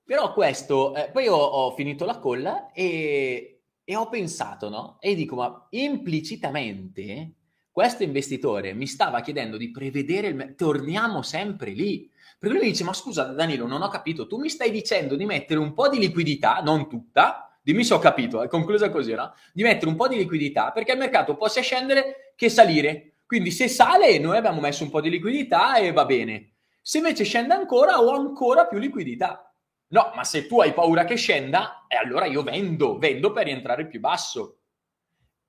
Però 0.05 0.33
questo, 0.33 0.95
eh, 0.95 1.11
poi 1.11 1.29
ho, 1.29 1.37
ho, 1.37 1.71
finito 1.73 2.07
la 2.07 2.19
colla 2.19 2.73
e, 2.73 3.58
e 3.91 3.97
ho 3.97 4.11
pensato, 4.11 4.69
no? 4.69 4.99
E 5.01 5.15
dico, 5.15 5.37
ma 5.37 5.67
implicitamente 5.71 7.33
questo 7.73 8.03
investitore 8.03 8.75
mi 8.75 8.87
stava 8.87 9.23
chiedendo 9.23 9.57
di 9.57 9.71
prevedere 9.71 10.27
il... 10.27 10.55
Torniamo 10.55 11.23
sempre 11.23 11.71
lì. 11.71 12.07
Perché 12.39 12.55
lui 12.55 12.67
mi 12.67 12.73
dice, 12.73 12.85
ma 12.85 12.93
scusa 12.93 13.33
Danilo, 13.33 13.67
non 13.67 13.81
ho 13.81 13.89
capito, 13.89 14.27
tu 14.27 14.37
mi 14.37 14.51
stai 14.51 14.71
dicendo 14.71 15.17
di 15.17 15.25
mettere 15.25 15.59
un 15.59 15.73
po' 15.73 15.89
di 15.89 15.99
liquidità, 15.99 16.61
non 16.63 16.87
tutta, 16.87 17.59
dimmi 17.63 17.83
se 17.83 17.95
ho 17.95 17.99
capito, 17.99 18.43
è 18.43 18.49
conclusa 18.49 18.91
così, 18.91 19.15
no? 19.15 19.33
Di 19.55 19.63
mettere 19.63 19.91
un 19.91 19.97
po' 19.97 20.07
di 20.07 20.19
liquidità 20.19 20.71
perché 20.71 20.93
il 20.93 20.99
mercato 20.99 21.35
può 21.35 21.49
sia 21.49 21.63
scendere 21.63 22.35
che 22.37 22.51
salire. 22.51 23.15
Quindi 23.25 23.51
se 23.51 23.69
sale 23.69 24.19
noi 24.19 24.37
abbiamo 24.37 24.61
messo 24.61 24.85
un 24.85 24.91
po' 24.91 25.01
di 25.01 25.09
liquidità 25.09 25.79
e 25.79 25.93
va 25.93 26.05
bene. 26.05 26.57
Se 26.83 26.99
invece 26.99 27.25
scende 27.25 27.55
ancora 27.55 28.03
ho 28.03 28.11
ancora 28.11 28.67
più 28.67 28.79
liquidità. 28.79 29.48
No, 29.91 30.13
ma 30.15 30.25
se 30.25 30.47
tu 30.47 30.61
hai 30.61 30.75
paura 30.75 31.05
che 31.05 31.17
scenda, 31.17 31.87
eh, 31.89 31.97
allora 31.97 32.27
io 32.27 32.43
vendo, 32.43 32.99
vendo 32.99 33.33
per 33.33 33.45
rientrare 33.45 33.87
più 33.87 34.01
basso. 34.01 34.59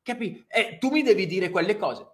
Capi? 0.02 0.46
Eh, 0.48 0.78
tu 0.78 0.90
mi 0.92 1.04
devi 1.04 1.26
dire 1.26 1.50
quelle 1.50 1.78
cose. 1.78 2.08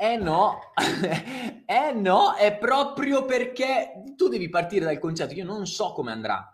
Eh 0.00 0.16
no, 0.16 0.72
eh 1.66 1.92
no, 1.92 2.34
è 2.34 2.56
proprio 2.56 3.24
perché 3.24 4.04
tu 4.16 4.28
devi 4.28 4.48
partire 4.48 4.84
dal 4.84 4.98
concetto, 4.98 5.34
io 5.34 5.44
non 5.44 5.66
so 5.66 5.92
come 5.92 6.12
andrà. 6.12 6.52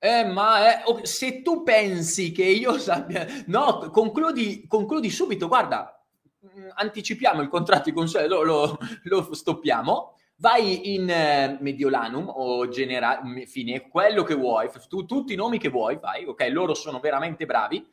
Eh, 0.00 0.24
ma 0.24 0.82
eh, 0.84 1.06
se 1.06 1.42
tu 1.42 1.62
pensi 1.62 2.30
che 2.32 2.44
io 2.44 2.78
sappia... 2.78 3.26
No, 3.46 3.90
concludi, 3.90 4.66
concludi 4.66 5.10
subito, 5.10 5.48
guarda, 5.48 6.04
mm, 6.44 6.68
anticipiamo 6.74 7.40
il 7.40 7.48
contratto 7.48 7.84
di 7.84 7.92
consuelo, 7.92 8.42
lo, 8.42 8.78
lo 9.04 9.34
stoppiamo 9.34 10.17
vai 10.38 10.94
in 10.94 11.08
eh, 11.08 11.58
Mediolanum 11.60 12.28
o 12.28 12.68
Genera- 12.68 13.20
fine, 13.46 13.88
quello 13.88 14.22
che 14.22 14.34
vuoi, 14.34 14.68
tu, 14.88 15.04
tutti 15.04 15.32
i 15.32 15.36
nomi 15.36 15.58
che 15.58 15.68
vuoi, 15.68 15.98
vai, 16.00 16.24
ok, 16.24 16.48
loro 16.50 16.74
sono 16.74 17.00
veramente 17.00 17.46
bravi, 17.46 17.86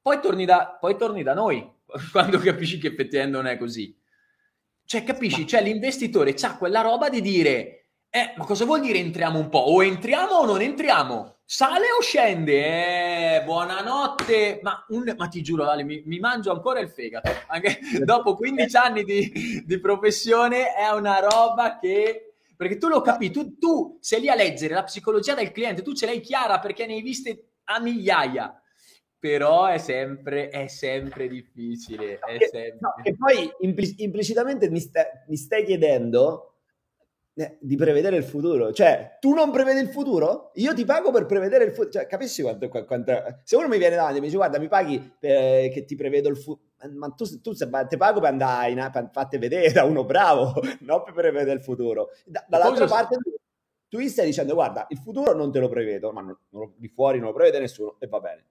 poi 0.00 0.20
torni 0.20 0.44
da, 0.44 0.76
poi 0.80 0.96
torni 0.96 1.22
da 1.22 1.34
noi 1.34 1.68
quando 2.12 2.38
capisci 2.38 2.78
che 2.78 2.88
effettivamente 2.88 3.36
non 3.36 3.46
è 3.46 3.58
così. 3.58 3.96
Cioè, 4.84 5.04
capisci? 5.04 5.42
Ma... 5.42 5.46
Cioè, 5.46 5.62
l'investitore 5.62 6.34
ha 6.40 6.56
quella 6.56 6.80
roba 6.80 7.08
di 7.08 7.20
dire 7.20 7.79
eh, 8.12 8.34
ma 8.36 8.44
cosa 8.44 8.64
vuol 8.64 8.80
dire 8.80 8.98
entriamo 8.98 9.38
un 9.38 9.48
po'? 9.48 9.58
O 9.58 9.84
entriamo 9.84 10.34
o 10.34 10.44
non 10.44 10.60
entriamo? 10.60 11.36
Sale 11.44 11.86
o 11.96 12.02
scende? 12.02 13.36
Eh, 13.36 13.42
buonanotte. 13.44 14.58
Ma, 14.62 14.84
un, 14.88 15.14
ma 15.16 15.28
ti 15.28 15.42
giuro, 15.42 15.68
Ale, 15.68 15.84
mi, 15.84 16.02
mi, 16.06 16.18
mangio 16.18 16.50
ancora 16.50 16.80
il 16.80 16.88
fegato. 16.88 17.30
Anche 17.46 17.78
dopo 18.04 18.34
15 18.34 18.76
anni 18.76 19.04
di, 19.04 19.62
di, 19.64 19.80
professione 19.80 20.74
è 20.74 20.88
una 20.90 21.20
roba 21.20 21.78
che... 21.78 22.34
Perché 22.56 22.78
tu 22.78 22.88
lo 22.88 23.00
capisci, 23.00 23.32
tu, 23.32 23.58
tu 23.58 23.98
sei 24.00 24.20
lì 24.20 24.28
a 24.28 24.34
leggere 24.34 24.74
la 24.74 24.82
psicologia 24.82 25.34
del 25.34 25.52
cliente, 25.52 25.82
tu 25.82 25.94
ce 25.94 26.06
l'hai 26.06 26.20
chiara 26.20 26.58
perché 26.58 26.86
ne 26.86 26.94
hai 26.94 27.02
viste 27.02 27.52
a 27.64 27.80
migliaia 27.80 28.60
però 29.20 29.66
è 29.66 29.76
sempre, 29.76 30.48
è 30.48 30.66
sempre 30.66 31.28
difficile. 31.28 32.18
È 32.18 32.38
sempre... 32.40 32.78
No, 32.80 32.94
e 33.02 33.14
poi 33.14 33.52
implic- 33.60 34.00
implicitamente 34.00 34.70
mi, 34.70 34.80
sta- 34.80 35.06
mi, 35.28 35.36
stai 35.36 35.62
chiedendo 35.62 36.49
di 37.60 37.76
prevedere 37.76 38.16
il 38.16 38.24
futuro. 38.24 38.72
Cioè, 38.72 39.18
tu 39.20 39.32
non 39.32 39.50
prevedi 39.50 39.80
il 39.80 39.88
futuro? 39.88 40.50
Io 40.54 40.74
ti 40.74 40.84
pago 40.84 41.10
per 41.10 41.26
prevedere 41.26 41.64
il 41.64 41.70
futuro. 41.70 41.90
Cioè, 41.90 42.06
capisci 42.06 42.42
quanto, 42.42 42.68
quanto, 42.68 43.12
Se 43.44 43.56
uno 43.56 43.68
mi 43.68 43.78
viene 43.78 43.96
davanti 43.96 44.18
e 44.18 44.20
mi 44.20 44.26
dice, 44.26 44.36
guarda, 44.36 44.58
mi 44.58 44.68
paghi 44.68 45.16
per, 45.18 45.68
che 45.70 45.84
ti 45.84 45.94
prevedo 45.94 46.28
il 46.28 46.36
futuro. 46.36 46.68
Ma 46.92 47.08
tu, 47.08 47.40
tu 47.40 47.52
ti 47.52 47.96
pago 47.96 48.20
per 48.20 48.30
andare 48.30 48.70
in, 48.70 48.88
per 48.92 49.10
farti 49.12 49.36
vedere 49.38 49.70
da 49.70 49.84
uno 49.84 50.04
bravo, 50.04 50.54
non 50.80 51.02
per 51.02 51.12
prevedere 51.12 51.52
il 51.52 51.62
futuro. 51.62 52.08
Da, 52.24 52.44
dall'altra 52.48 52.86
parte, 52.86 53.16
tu, 53.16 53.30
tu 53.88 53.98
gli 53.98 54.08
stai 54.08 54.26
dicendo, 54.26 54.54
guarda, 54.54 54.86
il 54.88 54.98
futuro 54.98 55.34
non 55.34 55.50
te 55.52 55.58
lo 55.58 55.68
prevedo, 55.68 56.12
ma 56.12 56.22
non, 56.22 56.38
non, 56.50 56.72
di 56.76 56.88
fuori 56.88 57.18
non 57.18 57.28
lo 57.28 57.34
prevede 57.34 57.58
nessuno 57.58 57.96
e 57.98 58.06
va 58.06 58.20
bene. 58.20 58.46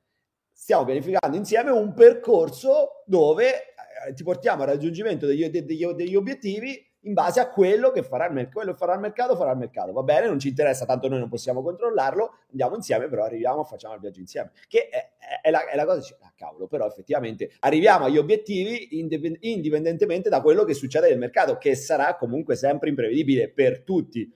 Stiamo 0.51 0.85
pianificando 0.85 1.37
insieme 1.37 1.71
un 1.71 1.93
percorso 1.93 3.03
dove 3.05 3.73
eh, 4.07 4.13
ti 4.13 4.23
portiamo 4.23 4.63
al 4.63 4.69
raggiungimento 4.69 5.25
degli, 5.25 5.47
degli, 5.49 5.85
degli 5.85 6.15
obiettivi 6.15 6.88
in 7.03 7.13
base 7.13 7.39
a 7.39 7.49
quello 7.49 7.91
che 7.91 8.03
farà 8.03 8.27
il 8.27 8.33
mercato. 8.33 8.57
Quello 8.57 8.73
farà 8.73 8.93
il 8.93 8.99
mercato, 8.99 9.35
farà 9.35 9.51
il 9.51 9.57
mercato. 9.57 9.91
Va 9.93 10.03
bene, 10.03 10.27
non 10.27 10.39
ci 10.39 10.49
interessa, 10.49 10.85
tanto 10.85 11.07
noi 11.07 11.19
non 11.19 11.29
possiamo 11.29 11.61
controllarlo. 11.61 12.39
Andiamo 12.51 12.75
insieme, 12.75 13.07
però 13.07 13.23
arriviamo, 13.23 13.63
facciamo 13.63 13.93
il 13.93 13.99
viaggio 13.99 14.19
insieme. 14.19 14.51
Che 14.67 14.89
è, 14.89 15.09
è, 15.41 15.49
la, 15.49 15.67
è 15.67 15.75
la, 15.75 15.85
cosa, 15.85 16.17
ah, 16.21 16.33
cavolo, 16.35 16.67
però 16.67 16.87
effettivamente 16.87 17.51
arriviamo 17.59 18.05
agli 18.05 18.17
obiettivi 18.17 18.97
indipendentemente 18.97 20.29
da 20.29 20.41
quello 20.41 20.63
che 20.63 20.73
succede 20.73 21.09
nel 21.09 21.17
mercato, 21.17 21.57
che 21.57 21.75
sarà 21.75 22.15
comunque 22.15 22.55
sempre 22.55 22.89
imprevedibile 22.89 23.49
per 23.49 23.81
tutti. 23.81 24.31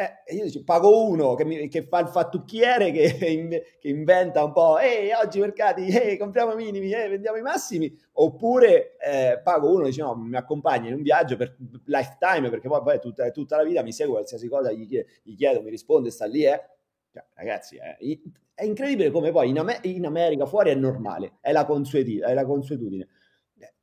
Eh, 0.00 0.36
io 0.36 0.44
dico, 0.44 0.62
pago 0.62 1.08
uno 1.08 1.34
che, 1.34 1.44
mi, 1.44 1.66
che, 1.66 1.82
fa 1.82 1.98
il 1.98 2.06
fattucchiere, 2.06 2.92
che, 2.92 3.16
in, 3.26 3.48
che 3.48 3.88
inventa 3.88 4.44
un 4.44 4.52
po', 4.52 4.78
ehi, 4.78 5.10
oggi 5.10 5.40
mercati, 5.40 5.86
ehi, 5.90 6.16
compriamo 6.16 6.52
i 6.52 6.54
minimi, 6.54 6.92
ehi, 6.92 7.08
vendiamo 7.08 7.36
i 7.36 7.42
massimi, 7.42 7.92
oppure 8.12 8.96
eh, 8.98 9.40
pago 9.42 9.72
uno, 9.72 9.86
dice, 9.86 10.02
no, 10.02 10.14
mi 10.14 10.36
accompagna 10.36 10.86
in 10.86 10.94
un 10.94 11.02
viaggio 11.02 11.36
per 11.36 11.56
lifetime, 11.86 12.48
perché 12.48 12.68
poi, 12.68 12.80
poi 12.80 13.00
tutta, 13.00 13.28
tutta, 13.32 13.56
la 13.56 13.64
vita 13.64 13.82
mi 13.82 13.92
segue 13.92 14.12
qualsiasi 14.12 14.46
cosa, 14.46 14.70
gli, 14.70 14.86
gli 15.24 15.34
chiedo, 15.34 15.62
mi 15.62 15.70
risponde, 15.70 16.12
sta 16.12 16.26
lì, 16.26 16.44
eh. 16.44 16.62
Cioè, 17.10 17.24
ragazzi, 17.34 17.74
eh, 17.74 18.20
è 18.54 18.64
incredibile 18.64 19.10
come 19.10 19.32
poi 19.32 19.48
in, 19.48 19.58
Amer- 19.58 19.84
in, 19.84 20.06
America 20.06 20.46
fuori 20.46 20.70
è 20.70 20.76
normale, 20.76 21.38
è 21.40 21.50
la, 21.50 21.64
consuetudine. 21.64 22.24
È 22.24 22.34
la 22.34 22.44
consuetudine. 22.44 23.08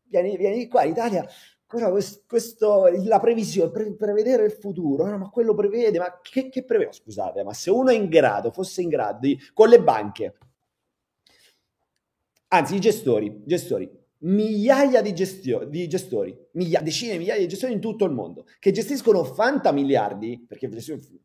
Vieni, 0.08 0.38
vieni 0.38 0.68
qua 0.70 0.84
in 0.84 0.92
Italia 0.92 1.28
però 1.68 1.92
questo, 2.28 2.88
la 3.06 3.20
previsione, 3.20 3.72
pre, 3.72 3.94
prevedere 3.96 4.46
il 4.46 4.52
futuro, 4.52 5.06
no, 5.06 5.18
ma 5.18 5.30
quello 5.30 5.54
prevede, 5.54 5.98
ma 5.98 6.20
che, 6.22 6.50
che 6.50 6.64
prevede? 6.64 6.94
Scusate, 6.94 7.44
ma 7.44 7.54
se 7.54 7.72
uno 7.72 7.90
è 7.90 7.96
in 7.96 8.08
grado, 8.08 8.52
fosse 8.52 8.82
in 8.82 8.90
grado 8.90 9.20
di, 9.22 9.40
con 9.54 9.70
le 9.70 9.82
banche, 9.82 10.38
anzi 12.50 12.76
i 12.76 12.80
gestori, 12.80 13.42
gestori, 13.46 13.90
migliaia 14.20 15.02
di, 15.02 15.14
gestio, 15.14 15.66
di 15.66 15.88
gestori, 15.88 16.38
miglia, 16.52 16.82
decine 16.82 17.14
di 17.14 17.18
migliaia 17.20 17.42
di 17.42 17.48
gestori 17.48 17.74
in 17.74 17.82
tutto 17.82 18.06
il 18.06 18.12
mondo, 18.12 18.46
che 18.60 18.72
gestiscono 18.72 19.24
fanta 19.24 19.72
miliardi, 19.72 20.46
perché 20.48 20.70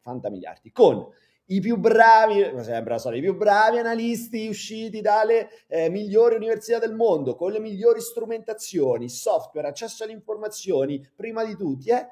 fanta 0.00 0.31
miliardi, 0.31 0.72
con 0.72 1.07
i 1.51 1.61
più 1.61 1.77
bravi, 1.77 2.53
sempre 2.63 2.97
la 2.97 3.15
i 3.15 3.21
più 3.21 3.37
bravi 3.37 3.79
analisti 3.79 4.49
usciti 4.49 5.01
dalle 5.01 5.49
eh, 5.67 5.89
migliori 5.89 6.37
università 6.37 6.79
del 6.79 6.95
mondo, 6.95 7.35
con 7.35 7.51
le 7.51 7.59
migliori 7.59 8.01
strumentazioni, 8.01 9.09
software, 9.09 9.69
accesso 9.69 10.05
alle 10.05 10.13
informazioni, 10.13 11.05
prima 11.15 11.45
di 11.45 11.57
tutti, 11.57 11.91
eh, 11.91 12.07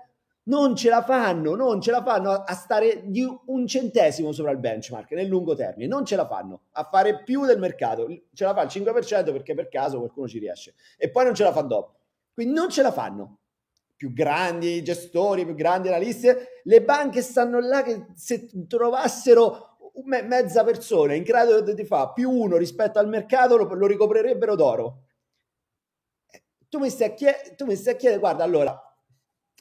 non 0.45 0.75
ce 0.75 0.89
la 0.89 1.03
fanno, 1.03 1.55
non 1.55 1.81
ce 1.81 1.91
la 1.91 2.03
fanno 2.03 2.31
a 2.33 2.55
stare 2.55 3.03
di 3.05 3.25
un 3.47 3.67
centesimo 3.67 4.33
sopra 4.33 4.51
il 4.51 4.59
benchmark 4.59 5.13
nel 5.13 5.27
lungo 5.27 5.55
termine, 5.55 5.89
non 5.89 6.05
ce 6.05 6.17
la 6.17 6.27
fanno 6.27 6.63
a 6.73 6.85
fare 6.85 7.23
più 7.23 7.45
del 7.45 7.59
mercato, 7.59 8.09
ce 8.33 8.45
la 8.45 8.55
fa 8.55 8.63
il 8.63 8.69
5% 8.69 9.31
perché 9.31 9.55
per 9.55 9.69
caso 9.69 9.99
qualcuno 9.99 10.27
ci 10.27 10.39
riesce 10.39 10.75
e 10.97 11.11
poi 11.11 11.25
non 11.25 11.35
ce 11.35 11.45
la 11.45 11.53
fa 11.53 11.61
dopo. 11.61 11.97
Quindi 12.33 12.55
non 12.55 12.71
ce 12.71 12.83
la 12.83 12.93
fanno 12.93 13.39
più 13.99 14.13
grandi 14.13 14.81
gestori, 14.85 15.45
più 15.45 15.57
grandi 15.57 15.89
analisti, 15.89 16.29
le 16.63 16.83
banche 16.83 17.21
stanno 17.21 17.59
là 17.59 17.83
che 17.83 18.07
se 18.15 18.49
trovassero 18.69 19.77
me- 20.05 20.23
mezza 20.23 20.63
persona 20.63 21.15
in 21.15 21.25
grado 21.25 21.61
di 21.61 21.85
fare 21.85 22.13
più 22.15 22.31
uno 22.31 22.57
rispetto 22.57 23.01
al 23.01 23.09
mercato 23.09 23.57
lo, 23.57 23.75
lo 23.75 23.87
ricoprirebbero 23.89 24.55
d'oro. 24.55 25.03
Eh, 26.31 26.45
tu 26.69 26.79
mi 26.79 26.89
stai 26.91 27.09
a 27.09 27.15
chiedere, 27.15 27.97
chiede, 27.97 28.19
guarda, 28.19 28.45
allora, 28.45 28.81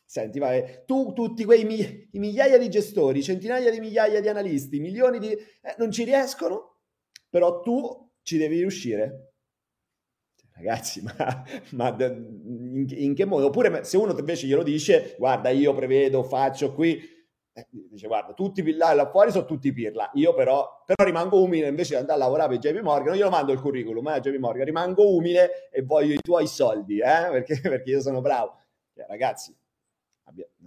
senti, 0.06 0.38
vai, 0.38 0.84
tu 0.86 1.14
tutti 1.14 1.44
quei 1.44 1.66
mi- 1.66 2.08
migliaia 2.12 2.60
di 2.60 2.70
gestori, 2.70 3.24
centinaia 3.24 3.72
di 3.72 3.80
migliaia 3.80 4.22
di 4.22 4.30
analisti, 4.30 4.80
milioni 4.80 5.18
di... 5.18 5.32
Eh, 5.32 5.76
non 5.80 5.90
ci 5.90 6.04
riescono, 6.04 6.82
però 7.28 7.62
tu 7.62 8.12
ci 8.22 8.38
devi 8.38 8.60
riuscire 8.60 9.37
ragazzi, 10.58 11.02
ma, 11.06 11.44
ma 11.72 11.96
in, 12.00 12.88
in, 12.90 13.14
che 13.16 13.26
modo? 13.26 13.48
Oppure 13.48 13.84
se 13.84 13.98
uno 13.98 14.18
invece 14.18 14.48
glielo 14.48 14.64
dice, 14.64 15.16
guarda, 15.18 15.50
io 15.50 15.74
prevedo, 15.74 16.24
faccio 16.24 16.74
qui, 16.74 17.00
eh, 17.54 17.68
dice, 17.72 18.08
guarda, 18.08 18.34
tutti 18.34 18.76
là, 18.76 18.94
là 18.94 19.10
fuori 19.10 19.32
sono 19.32 19.46
tutti 19.46 19.72
pirla, 19.72 20.10
io 20.14 20.34
però, 20.34 20.84
però 20.86 21.06
rimango 21.06 21.42
umile, 21.42 21.68
invece 21.68 21.96
di 21.96 22.02
andare 22.02 22.20
a 22.20 22.24
lavorare 22.24 22.58
per 22.58 22.72
JP 22.72 22.82
Morgan, 22.82 23.16
io 23.16 23.30
mando 23.30 23.52
il 23.52 23.60
curriculum 23.60 24.08
eh, 24.10 24.20
JP 24.20 24.38
Morgan, 24.38 24.66
rimango 24.66 25.16
umile 25.16 25.70
e 25.72 25.84
voglio 25.84 26.14
i 26.14 26.22
tuoi 26.22 26.48
soldi, 26.48 27.00
eh, 27.00 27.30
perché, 27.32 27.60
perché 27.62 27.92
io 27.92 28.02
sono 28.02 28.22
bravo. 28.22 28.58
Cioè, 28.94 29.06
ragazzi, 29.08 29.56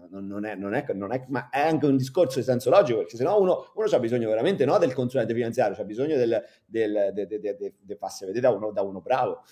non, 0.08 0.26
non, 0.26 0.44
è, 0.46 0.54
non, 0.54 0.72
è, 0.72 0.86
non, 0.94 1.12
è, 1.12 1.24
ma 1.28 1.50
è 1.50 1.60
anche 1.60 1.84
un 1.84 1.96
discorso 1.96 2.38
di 2.38 2.44
senso 2.44 2.70
logico, 2.70 2.98
perché 2.98 3.16
se 3.16 3.24
no 3.24 3.38
uno, 3.38 3.70
uno 3.74 3.86
ha 3.86 3.98
bisogno 3.98 4.28
veramente 4.28 4.64
no, 4.64 4.78
del 4.78 4.94
consulente 4.94 5.34
finanziario, 5.34 5.76
ha 5.80 5.84
bisogno 5.84 6.16
del, 6.16 6.42
del, 6.64 7.10
del, 7.12 7.74
del 7.78 7.96
farsi 7.98 8.24
vedere 8.24 8.40
da 8.40 8.50
uno, 8.50 8.70
da 8.70 8.82
uno 8.82 9.00
bravo 9.00 9.42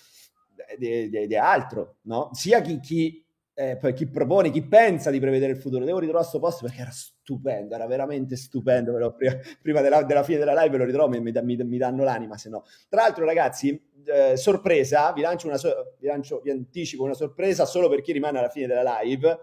di 0.77 1.35
altro, 1.35 1.97
no? 2.03 2.29
Sia 2.33 2.61
chi, 2.61 2.79
chi, 2.79 3.25
eh, 3.53 3.77
chi, 3.93 4.07
propone, 4.07 4.51
chi 4.51 4.61
pensa 4.65 5.11
di 5.11 5.19
prevedere 5.19 5.51
il 5.51 5.57
futuro. 5.57 5.85
Devo 5.85 5.99
ritrovare 5.99 6.27
questo 6.27 6.45
posto 6.45 6.65
perché 6.65 6.81
era 6.81 6.91
stupendo, 6.91 7.75
era 7.75 7.87
veramente 7.87 8.35
stupendo. 8.35 8.93
Però 8.93 9.13
prima, 9.13 9.37
prima 9.61 9.81
della, 9.81 10.03
della, 10.03 10.23
fine 10.23 10.39
della 10.39 10.61
live 10.61 10.77
lo 10.77 10.85
ritrovo 10.85 11.13
e 11.15 11.19
mi, 11.19 11.31
mi, 11.31 11.55
mi, 11.57 11.77
danno 11.77 12.03
l'anima, 12.03 12.37
se 12.37 12.49
no. 12.49 12.63
Tra 12.87 13.01
l'altro, 13.01 13.25
ragazzi, 13.25 13.81
eh, 14.05 14.37
sorpresa, 14.37 15.11
vi 15.13 15.21
lancio 15.21 15.47
una 15.47 15.57
so- 15.57 15.95
vi, 15.99 16.07
lancio, 16.07 16.41
vi 16.43 16.51
anticipo 16.51 17.03
una 17.03 17.13
sorpresa 17.13 17.65
solo 17.65 17.89
per 17.89 18.01
chi 18.01 18.11
rimane 18.11 18.39
alla 18.39 18.49
fine 18.49 18.67
della 18.67 18.99
live 19.01 19.39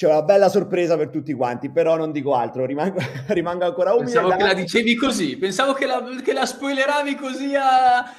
c'è 0.00 0.06
una 0.06 0.22
bella 0.22 0.48
sorpresa 0.48 0.96
per 0.96 1.10
tutti 1.10 1.34
quanti, 1.34 1.68
però 1.68 1.94
non 1.94 2.10
dico 2.10 2.32
altro, 2.34 2.64
rimango, 2.64 2.98
rimango 3.28 3.66
ancora 3.66 3.92
umile. 3.92 4.06
Pensavo 4.06 4.34
che 4.34 4.42
la 4.42 4.54
dicevi 4.54 4.94
così, 4.94 5.36
pensavo 5.36 5.74
che 5.74 5.84
la, 5.84 6.02
che 6.24 6.32
la 6.32 6.46
spoileravi 6.46 7.14
così 7.16 7.54
a... 7.54 8.10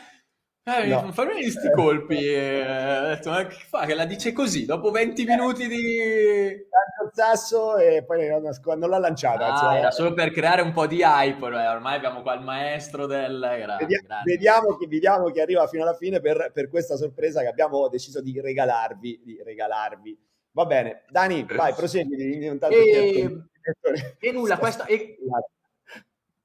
Eh, 0.63 0.86
no. 0.86 1.02
Non 1.02 1.13
farmi 1.13 1.41
questi 1.41 1.71
colpi. 1.71 2.17
Eh, 2.17 2.63
detto, 2.63 3.32
ma 3.32 3.47
che 3.47 3.56
fa? 3.67 3.86
Che 3.86 3.95
la 3.95 4.06
dice 4.06 4.32
così, 4.32 4.65
dopo 4.65 4.91
20 4.91 5.26
minuti 5.26 5.67
di... 5.67 5.97
Lancio 5.97 7.04
il 7.06 7.12
sasso 7.13 7.78
e 7.78 8.04
poi 8.04 8.28
non, 8.28 8.89
l'ha 8.89 8.97
lanciata. 9.00 9.54
Ah, 9.54 9.58
cioè... 9.58 9.78
Era 9.80 9.91
solo 9.91 10.13
per 10.13 10.30
creare 10.32 10.62
un 10.62 10.71
po' 10.71 10.86
di 10.86 11.02
hype, 11.02 11.43
ormai 11.43 11.95
abbiamo 11.95 12.21
qua 12.21 12.36
il 12.36 12.41
maestro 12.41 13.08
del... 13.08 13.41
Era... 13.41 13.78
Vediamo, 13.78 14.21
vediamo, 14.24 14.78
chi, 14.78 14.86
vediamo 14.86 15.32
chi 15.32 15.39
arriva 15.39 15.65
fino 15.65 15.82
alla 15.82 15.95
fine 15.95 16.19
per, 16.19 16.52
per 16.54 16.69
questa 16.69 16.95
sorpresa 16.95 17.41
che 17.41 17.47
abbiamo 17.47 17.88
deciso 17.88 18.21
di 18.21 18.39
regalarvi. 18.39 19.21
Di 19.24 19.41
regalarvi. 19.43 20.15
Va 20.52 20.65
bene, 20.65 21.06
Dani, 21.10 21.43
vai, 21.56 21.74
prosegui. 21.74 22.15
E, 22.17 23.38
e 24.19 24.32
nulla, 24.32 24.60
questo... 24.60 24.86
E... 24.86 25.17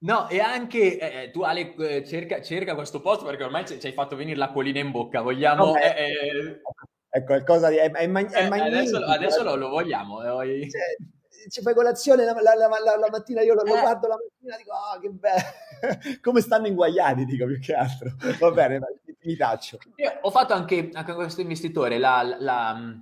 No, 0.06 0.28
e 0.28 0.38
anche 0.38 0.98
eh, 0.98 1.22
eh 1.24 1.30
tu 1.30 1.42
Ale 1.42 1.74
eh, 1.74 2.04
cerca, 2.04 2.40
cerca, 2.40 2.74
questo 2.74 3.00
posto 3.00 3.24
perché 3.24 3.42
ormai 3.42 3.66
ci, 3.66 3.78
hai 3.82 3.92
fatto 3.92 4.14
venire 4.14 4.36
l'acquolina 4.36 4.78
in 4.78 4.92
bocca, 4.92 5.20
vogliamo... 5.20 5.66
No, 5.66 5.76
eh, 5.76 5.88
eh, 5.88 6.60
è 7.08 7.24
qualcosa 7.24 7.68
di... 7.68 7.76
È, 7.76 7.90
è, 7.90 8.06
mag- 8.06 8.30
è 8.30 8.44
adesso, 8.44 8.98
adesso 9.04 9.42
lo, 9.42 9.56
lo, 9.56 9.68
vogliamo. 9.68 10.20
Cioè, 10.22 11.48
ci 11.48 11.60
fai 11.60 11.74
colazione 11.74 12.24
la, 12.24 12.32
la, 12.32 12.54
la, 12.54 12.96
la, 12.96 13.08
mattina, 13.10 13.42
io 13.42 13.54
lo, 13.54 13.62
lo 13.64 13.80
guardo 13.80 14.06
la 14.06 14.16
mattina 14.16 14.54
e 14.54 14.58
dico, 14.58 14.72
oh, 14.72 15.00
che 15.00 15.10
bello, 15.10 16.20
come 16.22 16.40
stanno 16.40 16.68
inguagliati, 16.68 17.24
dico 17.24 17.46
più 17.46 17.58
che 17.58 17.74
altro. 17.74 18.14
Va 18.38 18.50
bene, 18.52 18.80
mi 19.22 19.36
taccio. 19.36 19.78
Io 19.96 20.18
ho 20.20 20.30
fatto 20.30 20.52
anche, 20.52 20.88
anche 20.92 21.14
questo 21.14 21.40
investitore 21.40 21.98
la, 21.98 22.22
la 22.38 22.96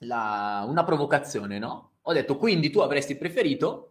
la, 0.00 0.64
una 0.68 0.84
provocazione, 0.84 1.58
no? 1.58 1.92
Ho 2.02 2.12
detto, 2.12 2.36
quindi 2.36 2.70
tu 2.70 2.80
avresti 2.80 3.16
preferito 3.16 3.87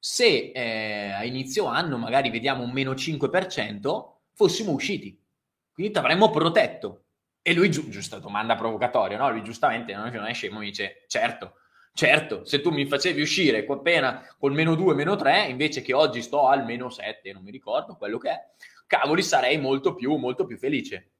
se 0.00 0.50
eh, 0.52 1.12
a 1.12 1.24
inizio 1.24 1.66
anno, 1.66 1.98
magari 1.98 2.30
vediamo 2.30 2.64
un 2.64 2.72
meno 2.72 2.92
5%, 2.92 4.12
fossimo 4.32 4.72
usciti. 4.72 5.22
Quindi 5.70 5.92
ti 5.92 5.98
avremmo 5.98 6.30
protetto. 6.30 7.04
E 7.42 7.52
lui, 7.52 7.68
gi- 7.68 7.88
giusta 7.90 8.18
domanda 8.18 8.54
provocatoria, 8.56 9.18
no? 9.18 9.30
Lui 9.30 9.42
giustamente, 9.42 9.94
non 9.94 10.24
è 10.24 10.32
scemo, 10.32 10.58
mi 10.58 10.66
dice, 10.66 11.04
certo, 11.06 11.56
certo, 11.92 12.44
se 12.44 12.60
tu 12.60 12.70
mi 12.70 12.86
facevi 12.86 13.20
uscire 13.20 13.66
appena 13.66 14.26
col 14.38 14.52
meno 14.52 14.74
2, 14.74 14.94
meno 14.94 15.16
3, 15.16 15.46
invece 15.48 15.82
che 15.82 15.92
oggi 15.92 16.22
sto 16.22 16.48
al 16.48 16.64
meno 16.64 16.88
7, 16.88 17.32
non 17.32 17.42
mi 17.42 17.50
ricordo 17.50 17.96
quello 17.96 18.18
che 18.18 18.30
è, 18.30 18.40
cavoli, 18.86 19.22
sarei 19.22 19.58
molto 19.58 19.94
più, 19.94 20.16
molto 20.16 20.46
più 20.46 20.56
felice. 20.56 21.12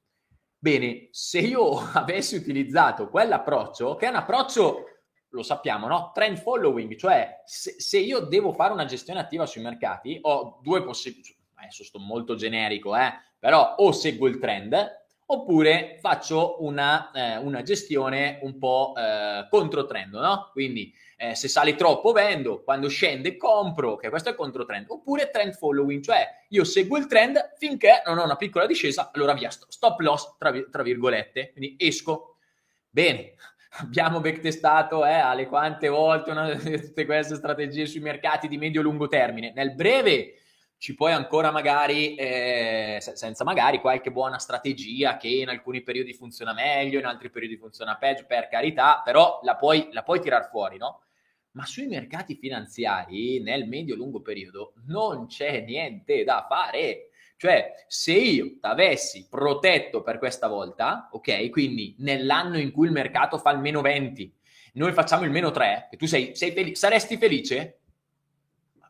Bene, 0.59 1.09
se 1.11 1.41
io 1.41 1.79
avessi 1.93 2.37
utilizzato 2.37 3.09
quell'approccio, 3.09 3.97
che 3.97 4.07
è 4.07 4.09
un 4.11 4.17
approccio, 4.17 4.90
lo 5.31 5.43
sappiamo, 5.43 5.87
no? 5.87 6.11
Trend 6.13 6.39
following, 6.39 6.97
cioè 6.97 7.43
se, 7.45 7.77
se 7.79 7.99
io 7.99 8.21
devo 8.21 8.53
fare 8.53 8.73
una 8.73 8.85
gestione 8.85 9.21
attiva 9.21 9.47
sui 9.47 9.63
mercati, 9.63 10.19
ho 10.23 10.59
due 10.63 10.83
possibilità, 10.83 11.35
adesso 11.57 11.85
sto 11.85 11.99
molto 11.99 12.35
generico, 12.35 12.97
eh? 12.97 13.13
però 13.39 13.75
o 13.79 13.93
seguo 13.93 14.29
il 14.29 14.39
trend 14.39 14.99
oppure 15.33 15.97
faccio 16.01 16.57
una, 16.65 17.11
eh, 17.13 17.37
una 17.37 17.63
gestione 17.63 18.41
un 18.43 18.59
po' 18.59 18.95
eh, 18.97 19.47
controtrend, 19.49 20.13
no? 20.15 20.51
Quindi 20.53 20.93
eh, 21.17 21.37
se 21.37 21.47
sale 21.47 21.77
troppo 21.77 22.11
vendo, 22.13 22.63
quando 22.63 22.89
scende 22.89 23.37
compro, 23.37 23.97
che 23.97 24.09
questo 24.09 24.29
è 24.29 24.33
il 24.33 24.39
controtrend, 24.39 24.87
oppure 24.89 25.31
trend 25.31 25.55
following, 25.55 26.03
cioè 26.03 26.27
io 26.49 26.65
seguo 26.65 26.99
il 26.99 27.07
trend 27.07 27.55
finché 27.59 28.03
non 28.07 28.19
ho 28.19 28.25
una 28.25 28.37
piccola 28.37 28.67
discesa, 28.67 29.11
allora 29.15 29.35
via, 29.35 29.51
stop 29.51 30.01
loss 30.01 30.37
tra, 30.37 30.53
tra 30.71 30.83
virgolette, 30.83 31.53
quindi 31.53 31.77
esco. 31.79 32.37
Bene, 32.93 33.35
abbiamo 33.79 34.21
backtestato 34.21 35.05
eh, 35.05 35.13
alle 35.13 35.47
quante 35.47 35.89
volte 35.89 36.31
una, 36.31 36.55
tutte 36.57 37.05
queste 37.05 37.37
strategie 37.37 37.87
sui 37.87 38.01
mercati 38.01 38.49
di 38.49 38.59
medio-lungo 38.59 39.09
termine. 39.09 39.53
Nel 39.55 39.75
breve 39.75 40.35
ci 40.77 40.95
puoi 40.95 41.13
ancora 41.13 41.51
magari, 41.51 42.15
eh, 42.15 42.99
senza 43.01 43.45
magari 43.45 43.81
qualche 43.81 44.11
buona 44.11 44.39
strategia 44.39 45.17
che 45.17 45.29
in 45.29 45.49
alcuni 45.49 45.83
periodi 45.83 46.15
funziona 46.15 46.55
meglio, 46.55 46.99
in 46.99 47.05
altri 47.05 47.31
periodi 47.31 47.57
funziona 47.57 47.97
peggio, 47.97 48.25
per 48.27 48.49
carità, 48.49 49.03
però 49.05 49.41
la 49.43 49.57
puoi, 49.57 49.89
la 49.93 50.03
puoi 50.03 50.21
tirar 50.21 50.49
fuori, 50.49 50.79
no? 50.79 51.03
ma 51.53 51.67
sui 51.67 51.87
mercati 51.87 52.37
finanziari 52.37 53.41
nel 53.41 53.67
medio-lungo 53.67 54.21
periodo 54.21 54.75
non 54.87 55.27
c'è 55.27 55.61
niente 55.63 56.25
da 56.25 56.47
fare. 56.49 57.10
Cioè, 57.41 57.87
se 57.87 58.13
io 58.13 58.59
t'avessi 58.61 59.27
protetto 59.27 60.03
per 60.03 60.19
questa 60.19 60.47
volta, 60.47 61.09
ok, 61.11 61.49
quindi 61.49 61.95
nell'anno 62.01 62.59
in 62.59 62.71
cui 62.71 62.85
il 62.85 62.93
mercato 62.93 63.39
fa 63.39 63.51
il 63.53 63.61
meno 63.61 63.81
20, 63.81 64.31
noi 64.75 64.93
facciamo 64.93 65.25
il 65.25 65.31
meno 65.31 65.51
3, 65.51 65.89
e 65.91 65.97
tu 65.97 66.05
sei, 66.05 66.37
sei 66.37 66.51
fel- 66.51 66.77
saresti 66.77 67.17
felice? 67.17 67.79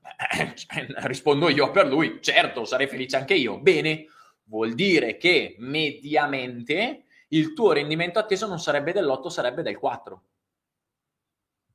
rispondo 1.06 1.48
io 1.48 1.70
per 1.70 1.86
lui, 1.86 2.18
certo, 2.20 2.64
sarei 2.64 2.88
felice 2.88 3.16
anche 3.16 3.34
io. 3.34 3.60
Bene, 3.60 4.06
vuol 4.46 4.74
dire 4.74 5.16
che 5.16 5.54
mediamente 5.60 7.04
il 7.28 7.52
tuo 7.52 7.70
rendimento 7.70 8.18
atteso 8.18 8.48
non 8.48 8.58
sarebbe 8.58 8.90
dell'8, 8.90 9.28
sarebbe 9.28 9.62
del 9.62 9.78
4. 9.78 10.22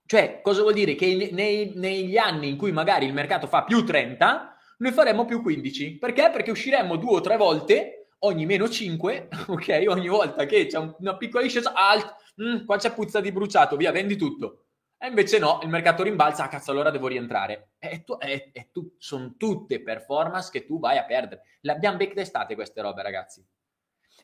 Cioè, 0.06 0.42
cosa 0.42 0.60
vuol 0.60 0.74
dire? 0.74 0.96
Che 0.96 1.30
nei, 1.32 1.72
negli 1.76 2.18
anni 2.18 2.50
in 2.50 2.58
cui 2.58 2.74
magari 2.74 3.06
il 3.06 3.14
mercato 3.14 3.48
fa 3.48 3.64
più 3.64 3.86
30, 3.86 4.55
noi 4.78 4.92
faremo 4.92 5.26
più 5.26 5.42
15. 5.42 5.98
Perché? 5.98 6.30
Perché 6.32 6.52
usciremo 6.52 6.96
due 6.98 7.16
o 7.16 7.22
tre 7.22 7.38
volte 7.38 8.10
ogni 8.20 8.46
meno 8.46 8.70
5, 8.70 9.30
ok? 9.48 9.86
Ogni 9.88 10.08
volta 10.08 10.46
che 10.46 10.66
c'è 10.68 10.78
una 11.00 11.18
piccola 11.18 11.44
discesa, 11.44 11.74
alt, 11.74 12.16
mm, 12.42 12.66
qua 12.66 12.78
c'è 12.78 12.94
puzza 12.94 13.22
di 13.22 13.32
bruciato, 13.32 13.76
via, 13.76 13.92
vendi 13.92 14.16
tutto. 14.16 14.66
E 14.98 15.08
invece 15.08 15.40
no, 15.40 15.60
il 15.62 15.70
mercato 15.70 16.04
rimbalza, 16.04 16.46
ah 16.46 16.48
cazzo, 16.48 16.72
allora 16.72 16.90
devo 16.90 17.08
rientrare. 17.08 17.72
E 17.80 18.04
tu, 18.04 18.18
tu, 18.72 18.96
sono 18.98 19.36
tutte 19.38 19.82
performance 19.82 20.50
che 20.52 20.66
tu 20.66 20.80
vai 20.80 20.98
a 20.98 21.06
perdere. 21.06 21.42
Le 21.62 21.72
abbiamo 21.72 21.98
backtestate 21.98 22.56
queste 22.56 22.82
robe, 22.82 23.04
ragazzi. 23.04 23.46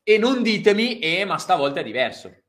E 0.04 0.18
non 0.18 0.42
ditemi, 0.42 1.00
eh, 1.00 1.26
ma 1.26 1.38
stavolta 1.38 1.82
è 1.82 1.84
diverso 1.84 2.41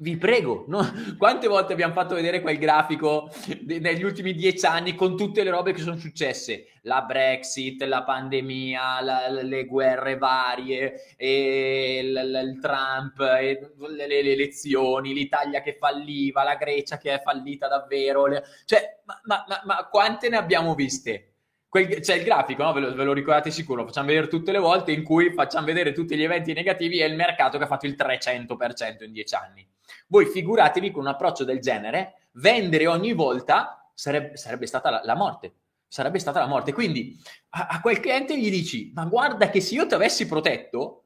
vi 0.00 0.16
prego, 0.16 0.64
no? 0.68 0.80
quante 1.18 1.48
volte 1.48 1.72
abbiamo 1.72 1.92
fatto 1.92 2.14
vedere 2.14 2.40
quel 2.40 2.58
grafico 2.58 3.30
negli 3.66 4.04
ultimi 4.04 4.32
dieci 4.32 4.64
anni 4.64 4.94
con 4.94 5.16
tutte 5.16 5.42
le 5.42 5.50
robe 5.50 5.72
che 5.72 5.80
sono 5.80 5.96
successe? 5.96 6.68
La 6.82 7.02
Brexit, 7.02 7.82
la 7.82 8.04
pandemia, 8.04 9.00
la, 9.02 9.28
le 9.28 9.64
guerre 9.64 10.16
varie, 10.16 11.14
l- 11.18 12.12
l- 12.12 12.42
il 12.44 12.58
Trump, 12.60 13.18
le-, 13.18 13.74
le-, 13.88 14.06
le, 14.06 14.32
elezioni, 14.32 15.12
l'Italia 15.12 15.60
che 15.62 15.76
falliva, 15.78 16.44
la 16.44 16.54
Grecia 16.54 16.96
che 16.96 17.14
è 17.14 17.20
fallita 17.20 17.66
davvero. 17.66 18.26
Le- 18.26 18.44
cioè, 18.66 19.00
ma, 19.04 19.20
ma, 19.24 19.44
ma, 19.48 19.62
ma 19.64 19.88
quante 19.90 20.28
ne 20.28 20.36
abbiamo 20.36 20.74
viste? 20.74 21.32
Quel, 21.68 22.00
c'è 22.00 22.14
il 22.14 22.24
grafico, 22.24 22.62
no? 22.62 22.72
ve, 22.72 22.80
lo, 22.80 22.94
ve, 22.94 23.04
lo, 23.04 23.12
ricordate 23.12 23.50
sicuro, 23.50 23.84
facciamo 23.84 24.06
vedere 24.06 24.28
tutte 24.28 24.52
le 24.52 24.58
volte 24.58 24.92
in 24.92 25.02
cui 25.02 25.32
facciamo 25.32 25.66
vedere 25.66 25.92
tutti 25.92 26.16
gli 26.16 26.22
eventi 26.22 26.54
negativi 26.54 27.00
e 27.00 27.06
il 27.06 27.14
mercato 27.14 27.58
che 27.58 27.64
ha 27.64 27.66
fatto 27.66 27.84
il 27.86 27.96
300% 27.98 29.04
in 29.04 29.12
dieci 29.12 29.34
anni. 29.34 29.68
Voi 30.08 30.26
figuratevi 30.26 30.90
con 30.90 31.02
un 31.02 31.08
approccio 31.08 31.44
del 31.44 31.60
genere, 31.60 32.28
vendere 32.32 32.86
ogni 32.86 33.12
volta 33.12 33.90
sarebbe, 33.94 34.36
sarebbe 34.36 34.66
stata 34.66 34.90
la, 34.90 35.00
la, 35.04 35.14
morte. 35.14 35.54
Sarebbe 35.86 36.18
stata 36.18 36.40
la 36.40 36.46
morte. 36.46 36.72
Quindi 36.72 37.18
a, 37.50 37.66
a, 37.70 37.80
quel 37.80 38.00
cliente 38.00 38.38
gli 38.38 38.50
dici: 38.50 38.92
Ma 38.94 39.04
guarda, 39.04 39.50
che 39.50 39.60
se 39.60 39.74
io 39.74 39.86
ti 39.86 39.94
avessi 39.94 40.26
protetto, 40.26 41.04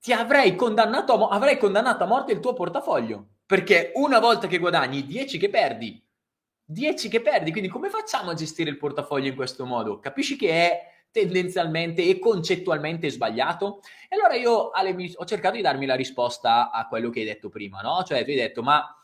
ti 0.00 0.12
avrei 0.12 0.54
condannato, 0.54 1.28
a, 1.28 1.34
avrei 1.34 1.58
condannato 1.58 2.04
a 2.04 2.06
morte 2.06 2.32
il 2.32 2.40
tuo 2.40 2.52
portafoglio. 2.52 3.26
Perché 3.44 3.92
una 3.94 4.18
volta 4.18 4.46
che 4.46 4.58
guadagni, 4.58 5.04
10 5.04 5.38
che 5.38 5.48
perdi. 5.48 6.02
10 6.64 7.08
che 7.08 7.20
perdi. 7.20 7.50
Quindi 7.50 7.68
come 7.68 7.88
facciamo 7.88 8.30
a 8.30 8.34
gestire 8.34 8.70
il 8.70 8.76
portafoglio 8.76 9.28
in 9.28 9.34
questo 9.34 9.64
modo? 9.64 9.98
Capisci 9.98 10.36
che 10.36 10.50
è 10.50 10.97
tendenzialmente 11.20 12.02
e 12.02 12.18
concettualmente 12.18 13.10
sbagliato? 13.10 13.80
E 14.08 14.16
allora 14.16 14.34
io 14.34 14.70
Ale, 14.70 14.94
ho 15.14 15.24
cercato 15.24 15.56
di 15.56 15.62
darmi 15.62 15.86
la 15.86 15.94
risposta 15.94 16.70
a 16.70 16.86
quello 16.86 17.10
che 17.10 17.20
hai 17.20 17.26
detto 17.26 17.48
prima, 17.48 17.80
no? 17.80 18.02
Cioè 18.04 18.24
tu 18.24 18.30
hai 18.30 18.36
detto 18.36 18.62
ma 18.62 18.94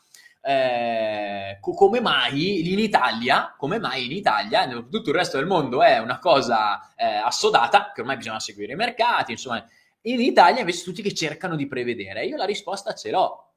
eh, 0.41 1.57
come 1.59 1.99
mai 2.01 2.71
in 2.71 2.79
Italia, 2.79 3.55
come 3.57 3.79
mai 3.79 4.05
in 4.05 4.11
Italia, 4.11 4.67
tutto 4.67 5.09
il 5.09 5.15
resto 5.15 5.37
del 5.37 5.47
mondo 5.47 5.81
è 5.81 5.97
una 5.97 6.19
cosa 6.19 6.93
eh, 6.95 7.05
assodata, 7.05 7.91
che 7.93 8.01
ormai 8.01 8.17
bisogna 8.17 8.39
seguire 8.39 8.73
i 8.73 8.75
mercati, 8.75 9.31
insomma, 9.31 9.65
in 10.01 10.21
Italia 10.21 10.59
invece 10.59 10.83
tutti 10.83 11.01
che 11.01 11.13
cercano 11.13 11.55
di 11.55 11.67
prevedere. 11.67 12.25
Io 12.25 12.37
la 12.37 12.45
risposta 12.45 12.93
ce 12.93 13.09
l'ho. 13.09 13.53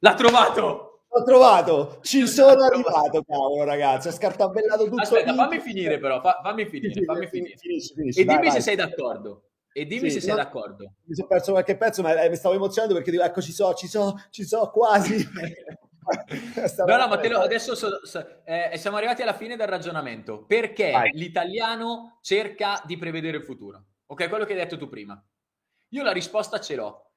L'ha 0.00 0.14
trovato! 0.14 0.87
L'ho 1.18 1.24
trovato, 1.24 1.98
ci 2.02 2.26
sono 2.28 2.62
arrivato, 2.62 3.24
cavolo 3.24 3.64
ragazzi, 3.64 4.08
ho 4.08 4.12
scartabellato 4.12 4.84
tutto. 4.84 5.02
Aspetta, 5.02 5.34
fammi 5.34 5.58
finire 5.58 5.98
però, 5.98 6.20
fa, 6.20 6.40
fammi 6.42 6.66
finire, 6.66 7.02
fammi 7.02 7.26
finire. 7.26 7.56
Finisci, 7.56 7.94
finisci, 7.94 8.20
e 8.20 8.24
dimmi 8.24 8.36
vai, 8.36 8.46
se 8.46 8.52
vai. 8.52 8.62
sei 8.62 8.76
d'accordo. 8.76 9.42
E 9.72 9.84
dimmi 9.84 10.10
sì, 10.10 10.20
se 10.20 10.20
sei 10.20 10.30
no, 10.30 10.36
d'accordo. 10.36 10.92
Mi 11.04 11.14
sono 11.14 11.28
perso 11.28 11.52
qualche 11.52 11.76
pezzo, 11.76 12.02
ma 12.02 12.20
eh, 12.22 12.28
mi 12.28 12.36
stavo 12.36 12.54
emozionando 12.54 12.94
perché 12.94 13.10
dico, 13.10 13.24
ecco, 13.24 13.40
ci 13.40 13.52
so, 13.52 13.74
ci 13.74 13.88
so, 13.88 14.14
ci 14.30 14.44
so, 14.44 14.70
quasi. 14.70 15.16
no, 16.86 16.96
no, 16.96 17.08
ma 17.08 17.18
te 17.18 17.28
lo, 17.28 17.40
adesso 17.40 17.74
so, 17.74 18.00
so, 18.04 18.44
eh, 18.44 18.72
siamo 18.76 18.96
arrivati 18.96 19.22
alla 19.22 19.34
fine 19.34 19.56
del 19.56 19.66
ragionamento. 19.66 20.44
Perché 20.44 20.92
vai. 20.92 21.10
l'italiano 21.14 22.18
cerca 22.22 22.80
di 22.86 22.96
prevedere 22.96 23.38
il 23.38 23.44
futuro? 23.44 23.84
Ok, 24.06 24.28
quello 24.28 24.44
che 24.44 24.52
hai 24.52 24.58
detto 24.58 24.76
tu 24.76 24.88
prima. 24.88 25.20
Io 25.90 26.02
la 26.02 26.12
risposta 26.12 26.60
ce 26.60 26.76
l'ho 26.76 27.07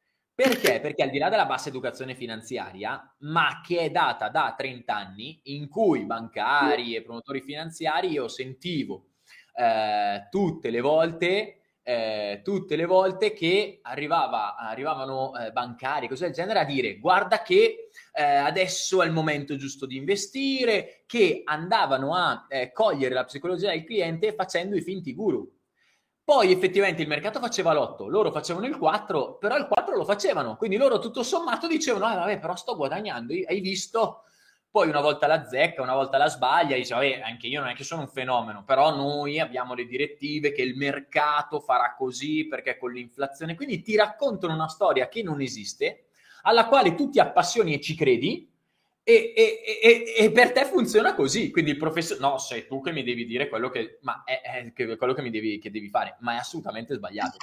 Perché? 0.41 0.79
Perché 0.79 1.03
al 1.03 1.11
di 1.11 1.19
là 1.19 1.29
della 1.29 1.45
bassa 1.45 1.69
educazione 1.69 2.15
finanziaria, 2.15 3.15
ma 3.19 3.61
che 3.63 3.77
è 3.77 3.91
data 3.91 4.29
da 4.29 4.55
30 4.57 4.95
anni, 4.95 5.39
in 5.43 5.69
cui 5.69 6.03
bancari 6.03 6.95
e 6.95 7.03
promotori 7.03 7.41
finanziari 7.41 8.09
io 8.09 8.27
sentivo 8.27 9.09
eh, 9.53 10.27
tutte 10.31 10.71
le 10.71 10.81
volte 10.81 11.57
eh, 11.83 12.41
tutte 12.43 12.75
le 12.75 12.85
volte 12.85 13.33
che 13.33 13.79
arrivava, 13.83 14.55
arrivavano 14.55 15.35
eh, 15.35 15.51
bancari, 15.51 16.07
cose 16.07 16.25
del 16.25 16.33
genere, 16.33 16.59
a 16.59 16.65
dire 16.65 16.97
guarda 16.97 17.43
che 17.43 17.89
eh, 18.11 18.23
adesso 18.23 19.03
è 19.03 19.05
il 19.05 19.11
momento 19.11 19.55
giusto 19.57 19.85
di 19.85 19.95
investire, 19.95 21.03
che 21.05 21.41
andavano 21.45 22.15
a 22.15 22.47
eh, 22.49 22.71
cogliere 22.71 23.13
la 23.13 23.25
psicologia 23.25 23.69
del 23.69 23.83
cliente 23.83 24.33
facendo 24.33 24.75
i 24.75 24.81
finti 24.81 25.13
guru. 25.13 25.47
Poi 26.23 26.51
effettivamente 26.51 27.01
il 27.01 27.07
mercato 27.07 27.39
faceva 27.39 27.73
l'8, 27.73 28.07
loro 28.07 28.31
facevano 28.31 28.65
il 28.65 28.77
4, 28.77 29.37
però 29.37 29.57
il 29.57 29.67
4 29.67 29.95
lo 29.95 30.05
facevano, 30.05 30.55
quindi 30.55 30.77
loro 30.77 30.99
tutto 30.99 31.23
sommato 31.23 31.67
dicevano, 31.67 32.05
ah, 32.05 32.15
vabbè, 32.15 32.39
però 32.39 32.55
sto 32.55 32.75
guadagnando, 32.75 33.33
hai 33.33 33.59
visto? 33.59 34.23
Poi 34.69 34.87
una 34.87 35.01
volta 35.01 35.27
la 35.27 35.45
zecca, 35.45 35.81
una 35.81 35.95
volta 35.95 36.17
la 36.17 36.29
sbaglia, 36.29 36.77
dice, 36.77 36.93
vabbè, 36.93 37.21
anche 37.21 37.47
io 37.47 37.59
non 37.59 37.69
è 37.69 37.73
che 37.73 37.83
sono 37.83 38.03
un 38.03 38.07
fenomeno, 38.07 38.63
però 38.63 38.95
noi 38.95 39.39
abbiamo 39.39 39.73
le 39.73 39.85
direttive 39.85 40.53
che 40.53 40.61
il 40.61 40.77
mercato 40.77 41.59
farà 41.59 41.95
così 41.97 42.47
perché 42.47 42.77
con 42.77 42.93
l'inflazione, 42.93 43.55
quindi 43.55 43.81
ti 43.81 43.95
raccontano 43.97 44.53
una 44.53 44.69
storia 44.69 45.09
che 45.09 45.23
non 45.23 45.41
esiste, 45.41 46.05
alla 46.43 46.67
quale 46.67 46.95
tu 46.95 47.09
ti 47.09 47.19
appassioni 47.19 47.73
e 47.73 47.81
ci 47.81 47.95
credi, 47.95 48.50
e, 49.03 49.33
e, 49.35 49.61
e, 49.81 50.25
e, 50.25 50.31
per 50.31 50.51
te 50.51 50.65
funziona 50.65 51.15
così. 51.15 51.51
Quindi 51.51 51.71
il 51.71 51.77
professore, 51.77 52.19
no, 52.19 52.37
sei 52.37 52.67
tu 52.67 52.81
che 52.81 52.91
mi 52.91 53.03
devi 53.03 53.25
dire 53.25 53.49
quello 53.49 53.69
che, 53.69 53.99
ma 54.01 54.23
è, 54.23 54.41
è 54.41 54.95
quello 54.97 55.13
che 55.13 55.21
mi 55.21 55.31
devi, 55.31 55.59
che 55.59 55.71
devi 55.71 55.89
fare, 55.89 56.17
ma 56.19 56.33
è 56.33 56.37
assolutamente 56.37 56.93
sbagliato. 56.95 57.37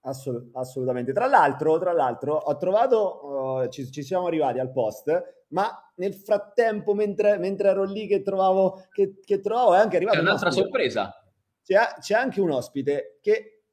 Assolut- 0.00 0.56
assolutamente. 0.56 1.12
Tra 1.12 1.26
l'altro, 1.26 1.78
tra 1.78 1.92
l'altro, 1.92 2.34
ho 2.34 2.56
trovato, 2.56 3.26
uh, 3.26 3.68
ci, 3.68 3.90
ci, 3.90 4.02
siamo 4.02 4.26
arrivati 4.26 4.58
al 4.58 4.70
post, 4.70 5.44
ma 5.48 5.92
nel 5.96 6.14
frattempo, 6.14 6.94
mentre, 6.94 7.38
mentre 7.38 7.68
ero 7.68 7.84
lì 7.84 8.06
che 8.06 8.22
trovavo, 8.22 8.86
che, 8.92 9.20
che 9.24 9.40
trovavo, 9.40 9.74
è 9.74 9.78
anche 9.78 9.96
arrivato. 9.96 10.16
C'è 10.16 10.22
un'altra 10.22 10.48
un 10.48 10.54
sorpresa. 10.54 11.24
C'è, 11.62 11.76
c'è, 12.00 12.14
anche 12.14 12.40
un 12.40 12.52
ospite 12.52 13.18
che. 13.20 13.64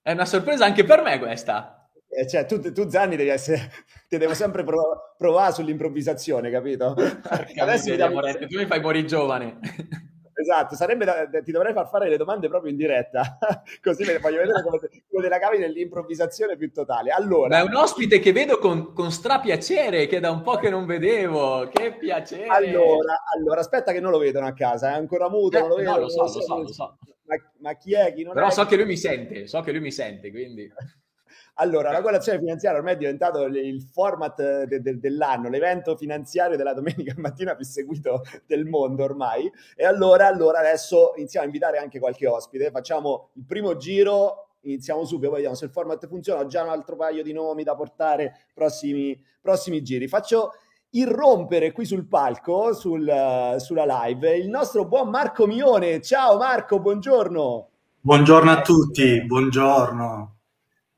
È 0.00 0.12
una 0.12 0.24
sorpresa 0.24 0.64
anche 0.64 0.84
per 0.84 1.02
me 1.02 1.18
questa. 1.18 1.79
Eh, 2.12 2.26
cioè, 2.26 2.44
tu, 2.44 2.60
tu, 2.72 2.88
Zanni, 2.88 3.16
devi 3.16 3.30
essere. 3.30 3.70
Ti 4.08 4.18
devo 4.18 4.34
sempre 4.34 4.64
prov- 4.64 5.14
provare 5.16 5.52
sull'improvvisazione, 5.52 6.50
capito? 6.50 6.94
Adesso 7.56 7.90
vediamo... 7.90 8.20
Tu 8.20 8.58
mi 8.58 8.66
fai 8.66 8.80
morire 8.80 9.06
giovane. 9.06 9.58
Esatto, 10.40 10.74
sarebbe 10.74 11.04
da, 11.04 11.28
ti 11.44 11.52
dovrei 11.52 11.74
far 11.74 11.86
fare 11.88 12.08
le 12.08 12.16
domande 12.16 12.48
proprio 12.48 12.70
in 12.70 12.78
diretta, 12.78 13.38
così 13.82 14.04
voglio 14.18 14.38
vedere 14.38 14.62
come, 14.62 14.78
come 14.78 15.22
te 15.22 15.28
la 15.28 15.38
cavi 15.38 15.58
nell'improvvisazione 15.58 16.56
più 16.56 16.72
totale. 16.72 17.10
Allora, 17.10 17.48
Ma 17.48 17.58
è 17.58 17.68
un 17.68 17.76
ospite 17.76 18.20
che 18.20 18.32
vedo 18.32 18.58
con, 18.58 18.94
con 18.94 19.12
strapiacere, 19.12 20.06
che 20.06 20.18
da 20.18 20.30
un 20.30 20.40
po' 20.40 20.56
che 20.56 20.70
non 20.70 20.86
vedevo, 20.86 21.68
che 21.68 21.94
piacere. 21.94 22.46
Allora, 22.46 23.22
allora 23.36 23.60
aspetta 23.60 23.92
che 23.92 24.00
non 24.00 24.10
lo 24.10 24.18
vedono 24.18 24.46
a 24.46 24.54
casa, 24.54 24.92
è 24.92 24.94
ancora 24.94 25.28
muto, 25.28 25.58
eh, 25.58 25.60
non 25.60 25.68
lo 25.68 25.76
vedo. 25.76 25.90
No, 25.90 25.98
lo 25.98 26.08
so, 26.08 26.22
lo 26.22 26.28
so, 26.28 26.58
lo 26.62 26.72
so. 26.72 26.98
Ma, 27.24 27.36
ma, 27.58 27.76
chi 27.76 27.92
è? 27.92 28.14
Chi 28.14 28.22
non 28.22 28.32
Però 28.32 28.46
è? 28.46 28.50
so 28.50 28.64
che 28.64 28.76
lui 28.76 28.86
mi 28.86 28.96
sente, 28.96 29.46
so 29.46 29.60
che 29.60 29.72
lui 29.72 29.80
mi 29.80 29.92
sente, 29.92 30.30
quindi... 30.30 30.72
Allora, 31.54 31.90
la 31.92 32.00
colazione 32.02 32.38
finanziaria 32.38 32.78
ormai 32.78 32.94
è 32.94 32.98
diventato 32.98 33.44
il 33.44 33.82
format 33.82 34.64
de- 34.64 34.80
de- 34.80 34.98
dell'anno, 34.98 35.48
l'evento 35.48 35.96
finanziario 35.96 36.56
della 36.56 36.72
domenica 36.72 37.14
mattina 37.18 37.54
più 37.54 37.64
seguito 37.64 38.22
del 38.46 38.64
mondo 38.66 39.04
ormai. 39.04 39.50
E 39.76 39.84
allora, 39.84 40.26
allora 40.26 40.60
adesso 40.60 41.12
iniziamo 41.16 41.44
a 41.44 41.48
invitare 41.48 41.78
anche 41.78 41.98
qualche 41.98 42.26
ospite. 42.26 42.70
Facciamo 42.70 43.30
il 43.34 43.44
primo 43.44 43.76
giro, 43.76 44.48
iniziamo 44.62 45.04
subito, 45.04 45.28
poi 45.28 45.36
vediamo 45.36 45.56
se 45.56 45.66
il 45.66 45.70
format 45.70 46.06
funziona. 46.06 46.40
Ho 46.40 46.46
già 46.46 46.62
un 46.62 46.70
altro 46.70 46.96
paio 46.96 47.22
di 47.22 47.32
nomi 47.32 47.62
da 47.62 47.74
portare 47.74 48.46
prossimi, 48.54 49.22
prossimi 49.40 49.82
giri. 49.82 50.08
Faccio 50.08 50.52
irrompere 50.90 51.72
qui 51.72 51.84
sul 51.84 52.06
palco, 52.06 52.74
sul, 52.74 53.54
sulla 53.58 53.84
live, 54.04 54.36
il 54.36 54.48
nostro 54.48 54.86
buon 54.86 55.08
Marco 55.08 55.46
Mione. 55.46 56.00
Ciao 56.00 56.36
Marco, 56.36 56.80
buongiorno. 56.80 57.68
Buongiorno 58.00 58.50
a 58.50 58.62
tutti, 58.62 59.24
buongiorno. 59.24 60.39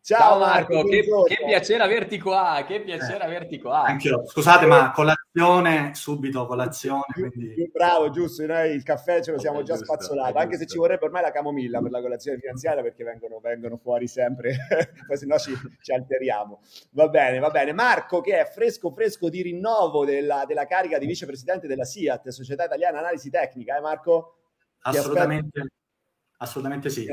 Ciao, 0.04 0.18
Ciao 0.18 0.38
Marco, 0.40 0.74
Marco 0.74 1.22
che, 1.22 1.36
che, 1.36 1.44
piacere 1.46 1.80
averti 1.80 2.18
qua, 2.18 2.64
che 2.66 2.80
piacere 2.80 3.22
eh, 3.22 3.24
averti 3.24 3.60
qua. 3.60 3.84
Anch'io. 3.84 4.26
Scusate, 4.26 4.66
ma 4.66 4.90
colazione, 4.90 5.94
subito 5.94 6.44
colazione. 6.44 7.04
Quindi... 7.12 7.70
Bravo, 7.72 8.10
giusto, 8.10 8.44
noi 8.44 8.72
il 8.72 8.82
caffè 8.82 9.22
ce 9.22 9.30
lo 9.30 9.38
siamo 9.38 9.62
già 9.62 9.76
giusto, 9.76 9.94
spazzolato, 9.94 10.38
anche 10.38 10.56
se 10.56 10.66
ci 10.66 10.76
vorrebbe 10.76 11.04
ormai 11.04 11.22
la 11.22 11.30
camomilla 11.30 11.80
per 11.80 11.92
la 11.92 12.00
colazione 12.00 12.36
finanziaria 12.40 12.82
perché 12.82 13.04
vengono, 13.04 13.38
vengono 13.38 13.76
fuori 13.76 14.08
sempre, 14.08 14.56
poi 15.06 15.16
se 15.16 15.24
no 15.24 15.38
ci, 15.38 15.54
ci, 15.80 15.92
alteriamo. 15.92 16.62
Va 16.90 17.06
bene, 17.06 17.38
va 17.38 17.50
bene. 17.50 17.72
Marco 17.72 18.20
che 18.20 18.40
è 18.40 18.44
fresco 18.44 18.90
fresco 18.90 19.28
di 19.28 19.40
rinnovo 19.42 20.04
della, 20.04 20.42
della 20.48 20.66
carica 20.66 20.98
di 20.98 21.06
vicepresidente 21.06 21.68
della 21.68 21.84
SIAT, 21.84 22.28
Società 22.30 22.64
Italiana 22.64 22.98
Analisi 22.98 23.30
Tecnica, 23.30 23.76
eh 23.76 23.80
Marco? 23.80 24.38
Assolutamente, 24.80 25.68
assolutamente 26.38 26.90
sì. 26.90 27.06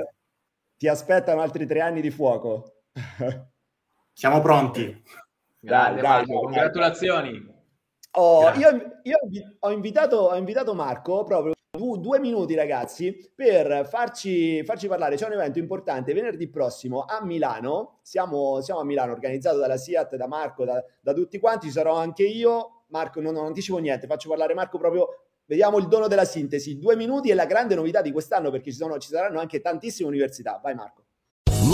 Ti 0.75 0.87
aspettano 0.87 1.41
altri 1.41 1.67
tre 1.67 1.81
anni 1.81 2.01
di 2.01 2.09
fuoco. 2.09 2.77
Siamo 4.13 4.41
pronti. 4.41 5.03
Dai, 5.59 5.93
dai, 5.95 6.01
dai, 6.01 6.25
congratulazioni. 6.25 7.57
Oh, 8.11 8.49
io, 8.51 8.99
io 9.03 9.17
ho, 9.59 9.71
invitato, 9.71 10.17
ho, 10.17 10.35
invitato, 10.35 10.73
Marco 10.73 11.23
proprio 11.23 11.53
due 11.71 12.19
minuti 12.19 12.55
ragazzi 12.55 13.31
per 13.35 13.87
farci, 13.87 14.63
farci, 14.63 14.87
parlare. 14.87 15.15
C'è 15.15 15.27
un 15.27 15.33
evento 15.33 15.59
importante 15.59 16.13
venerdì 16.13 16.49
prossimo 16.49 17.05
a 17.05 17.23
Milano. 17.23 17.99
Siamo, 18.01 18.61
siamo 18.61 18.79
a 18.79 18.83
Milano, 18.83 19.11
organizzato 19.11 19.57
dalla 19.57 19.77
SIAT, 19.77 20.15
da 20.15 20.27
Marco, 20.27 20.65
da, 20.65 20.83
da 21.01 21.13
tutti 21.13 21.39
quanti. 21.39 21.67
Ci 21.67 21.73
sarò 21.73 21.95
anche 21.95 22.23
io. 22.23 22.83
Marco, 22.87 23.21
non, 23.21 23.33
non 23.33 23.45
anticipo 23.45 23.77
niente, 23.77 24.07
faccio 24.07 24.29
parlare 24.29 24.53
Marco 24.53 24.77
proprio 24.77 25.07
Vediamo 25.49 25.79
il 25.79 25.87
dono 25.87 26.07
della 26.07 26.25
sintesi. 26.25 26.77
Due 26.77 26.95
minuti 26.95 27.31
è 27.31 27.33
la 27.33 27.45
grande 27.47 27.73
novità 27.73 28.03
di 28.03 28.11
quest'anno 28.11 28.51
perché 28.51 28.69
ci, 28.69 28.77
sono, 28.77 28.99
ci 28.99 29.09
saranno 29.09 29.39
anche 29.39 29.61
tantissime 29.61 30.07
università. 30.07 30.59
Vai 30.61 30.75
Marco. 30.75 31.05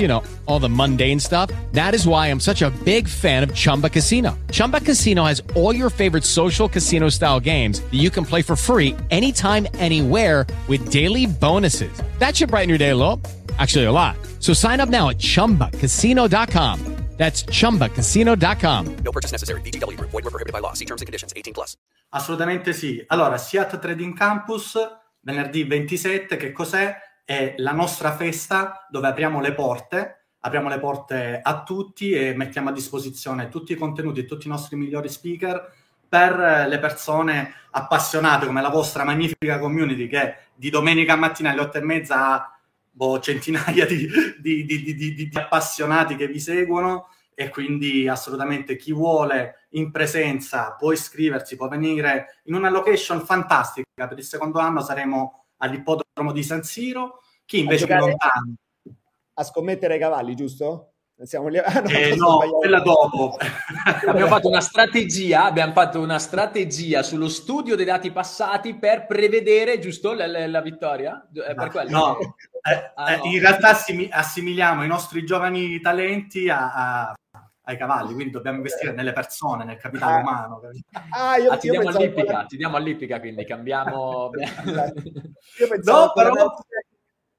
you 0.00 0.08
know, 0.08 0.22
all 0.46 0.58
the 0.58 0.68
mundane 0.68 1.20
stuff. 1.20 1.50
That 1.72 1.94
is 1.94 2.08
why 2.08 2.28
I'm 2.28 2.40
such 2.40 2.62
a 2.62 2.70
big 2.84 3.06
fan 3.06 3.42
of 3.42 3.54
Chumba 3.54 3.90
Casino. 3.90 4.38
Chumba 4.50 4.80
Casino 4.80 5.24
has 5.24 5.42
all 5.54 5.76
your 5.76 5.90
favorite 5.90 6.24
social 6.24 6.68
casino 6.68 7.10
style 7.10 7.40
games 7.40 7.80
that 7.80 8.00
you 8.00 8.08
can 8.08 8.24
play 8.24 8.40
for 8.40 8.56
free 8.56 8.96
anytime, 9.10 9.68
anywhere 9.74 10.46
with 10.68 10.90
daily 10.90 11.26
bonuses. 11.26 12.02
That 12.18 12.34
should 12.34 12.48
brighten 12.48 12.70
your 12.70 12.78
day 12.78 12.90
a 12.90 12.96
little. 12.96 13.20
Actually, 13.58 13.84
a 13.84 13.92
lot. 13.92 14.16
So 14.40 14.54
sign 14.54 14.80
up 14.80 14.88
now 14.88 15.10
at 15.10 15.18
chumbacasino.com. 15.18 16.94
That's 17.16 17.44
chumbacasino.com. 17.44 18.96
No 19.04 19.12
purchase 19.12 19.30
necessary. 19.30 19.60
BGW. 19.60 19.98
Void 20.00 20.24
were 20.24 20.30
prohibited 20.30 20.52
by 20.52 20.58
law. 20.58 20.72
See 20.72 20.84
terms 20.84 21.00
and 21.00 21.06
conditions 21.06 21.32
18 21.36 21.54
plus. 21.54 21.76
Assolutamente 22.10 22.72
sì. 22.72 23.02
Allora, 23.08 23.38
Seattle 23.38 23.78
Trading 23.78 24.16
Campus, 24.16 24.76
venerdì 25.20 25.66
27, 25.66 26.36
che 26.36 26.52
cos'è? 26.52 26.96
È 27.24 27.54
la 27.58 27.72
nostra 27.72 28.14
festa 28.14 28.86
dove 28.90 29.06
apriamo 29.06 29.40
le 29.40 29.54
porte, 29.54 30.26
apriamo 30.40 30.68
le 30.68 30.78
porte 30.78 31.40
a 31.42 31.62
tutti 31.62 32.10
e 32.10 32.34
mettiamo 32.34 32.68
a 32.68 32.72
disposizione 32.72 33.48
tutti 33.48 33.72
i 33.72 33.76
contenuti 33.76 34.20
e 34.20 34.24
tutti 34.26 34.46
i 34.46 34.50
nostri 34.50 34.76
migliori 34.76 35.08
speaker 35.08 35.72
per 36.06 36.68
le 36.68 36.78
persone 36.78 37.54
appassionate 37.70 38.46
come 38.46 38.60
la 38.60 38.68
vostra 38.68 39.04
magnifica 39.04 39.58
community 39.58 40.06
che 40.06 40.36
di 40.54 40.68
domenica 40.68 41.16
mattina 41.16 41.50
alle 41.50 41.62
otto 41.62 41.78
e 41.78 41.82
mezza 41.82 42.28
ha 42.28 42.58
boh, 42.90 43.18
centinaia 43.20 43.86
di, 43.86 44.06
di, 44.38 44.64
di, 44.64 44.94
di, 44.94 45.30
appassionati 45.32 46.14
che 46.14 46.28
vi 46.28 46.38
seguono 46.38 47.08
e 47.34 47.48
quindi 47.48 48.06
assolutamente 48.06 48.76
chi 48.76 48.92
vuole 48.92 49.66
in 49.70 49.90
presenza 49.90 50.76
può 50.78 50.92
iscriversi, 50.92 51.56
può 51.56 51.66
venire 51.68 52.40
in 52.44 52.54
una 52.54 52.70
location 52.70 53.20
fantastica. 53.24 53.84
Per 53.94 54.16
il 54.16 54.24
secondo 54.24 54.60
anno 54.60 54.80
saremo 54.80 55.43
all'ippodromo 55.64 56.32
di 56.32 56.42
San 56.42 56.62
Siro. 56.62 57.20
Chi 57.44 57.60
invece 57.60 57.86
è 57.86 57.98
lontano... 57.98 58.54
A 59.36 59.42
scommettere 59.42 59.94
ai 59.94 60.00
cavalli, 60.00 60.34
giusto? 60.34 60.92
Siamo 61.22 61.48
lì... 61.48 61.58
ah, 61.62 61.80
no, 61.80 61.88
eh, 61.88 62.16
no 62.16 62.38
quella 62.58 62.80
dopo. 62.80 63.36
abbiamo 64.06 64.28
fatto 64.28 64.48
una 64.48 64.60
strategia, 64.60 65.44
abbiamo 65.44 65.72
fatto 65.72 66.00
una 66.00 66.18
strategia 66.18 67.02
sullo 67.02 67.28
studio 67.28 67.76
dei 67.76 67.84
dati 67.84 68.10
passati 68.10 68.76
per 68.76 69.06
prevedere, 69.06 69.78
giusto, 69.78 70.12
la, 70.12 70.26
la, 70.26 70.46
la 70.46 70.60
vittoria? 70.60 71.28
È 71.32 71.54
per 71.54 71.70
quello? 71.70 71.90
No, 71.90 72.18
eh, 72.18 72.92
ah, 72.94 73.16
no. 73.16 73.24
in 73.24 73.40
realtà 73.40 73.70
assim- 73.70 74.08
assimiliamo 74.10 74.84
i 74.84 74.88
nostri 74.88 75.24
giovani 75.24 75.80
talenti 75.80 76.48
a, 76.48 76.72
a 76.74 77.14
ai 77.64 77.76
cavalli, 77.76 78.12
quindi 78.12 78.32
dobbiamo 78.32 78.58
investire 78.58 78.92
nelle 78.92 79.12
persone, 79.12 79.64
nel 79.64 79.78
capitale 79.78 80.16
ah, 80.16 80.20
umano. 80.20 80.60
Ah, 81.10 81.36
io, 81.38 81.50
ah, 81.50 81.56
ti, 81.56 81.70
diamo 81.70 81.88
all'ippica, 81.88 82.40
che... 82.40 82.46
ti 82.46 82.56
diamo 82.56 82.76
all'ippica, 82.76 83.20
quindi 83.20 83.44
cambiamo... 83.44 84.30
io 85.58 85.68
pensavo 85.68 86.06
no, 86.06 86.12
però... 86.12 86.54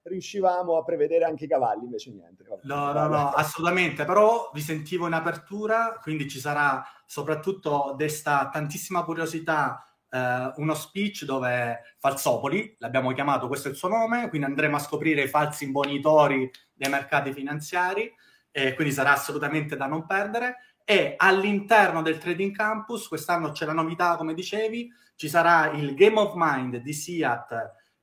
riuscivamo 0.03 0.77
a 0.77 0.83
prevedere 0.83 1.25
anche 1.25 1.45
i 1.45 1.47
cavalli, 1.47 1.85
invece 1.85 2.11
niente. 2.11 2.43
No, 2.63 2.91
no, 2.91 3.07
no, 3.07 3.29
assolutamente, 3.29 4.03
però 4.05 4.49
vi 4.51 4.61
sentivo 4.61 5.05
in 5.05 5.13
apertura, 5.13 5.99
quindi 6.01 6.27
ci 6.27 6.39
sarà 6.39 6.83
soprattutto 7.05 7.93
desta 7.95 8.49
tantissima 8.51 9.03
curiosità 9.03 9.79
Uh, 10.15 10.53
uno 10.61 10.75
speech 10.75 11.25
dove 11.25 11.81
Falsopoli, 11.97 12.77
l'abbiamo 12.79 13.11
chiamato, 13.11 13.47
questo 13.47 13.67
è 13.67 13.71
il 13.71 13.75
suo 13.75 13.89
nome, 13.89 14.29
quindi 14.29 14.47
andremo 14.47 14.77
a 14.77 14.79
scoprire 14.79 15.23
i 15.23 15.27
falsi 15.27 15.65
imbonitori 15.65 16.49
dei 16.73 16.89
mercati 16.89 17.33
finanziari 17.33 18.09
eh, 18.57 18.73
quindi 18.73 18.93
sarà 18.93 19.11
assolutamente 19.11 19.75
da 19.75 19.85
non 19.85 20.05
perdere. 20.05 20.77
E 20.85 21.15
all'interno 21.17 22.01
del 22.01 22.19
Trading 22.19 22.55
Campus, 22.55 23.09
quest'anno 23.09 23.51
c'è 23.51 23.65
la 23.65 23.73
novità, 23.73 24.15
come 24.15 24.33
dicevi, 24.33 24.89
ci 25.15 25.27
sarà 25.27 25.71
il 25.71 25.93
Game 25.93 26.17
of 26.17 26.33
Mind 26.37 26.77
di 26.77 26.93
SIAT 26.93 27.51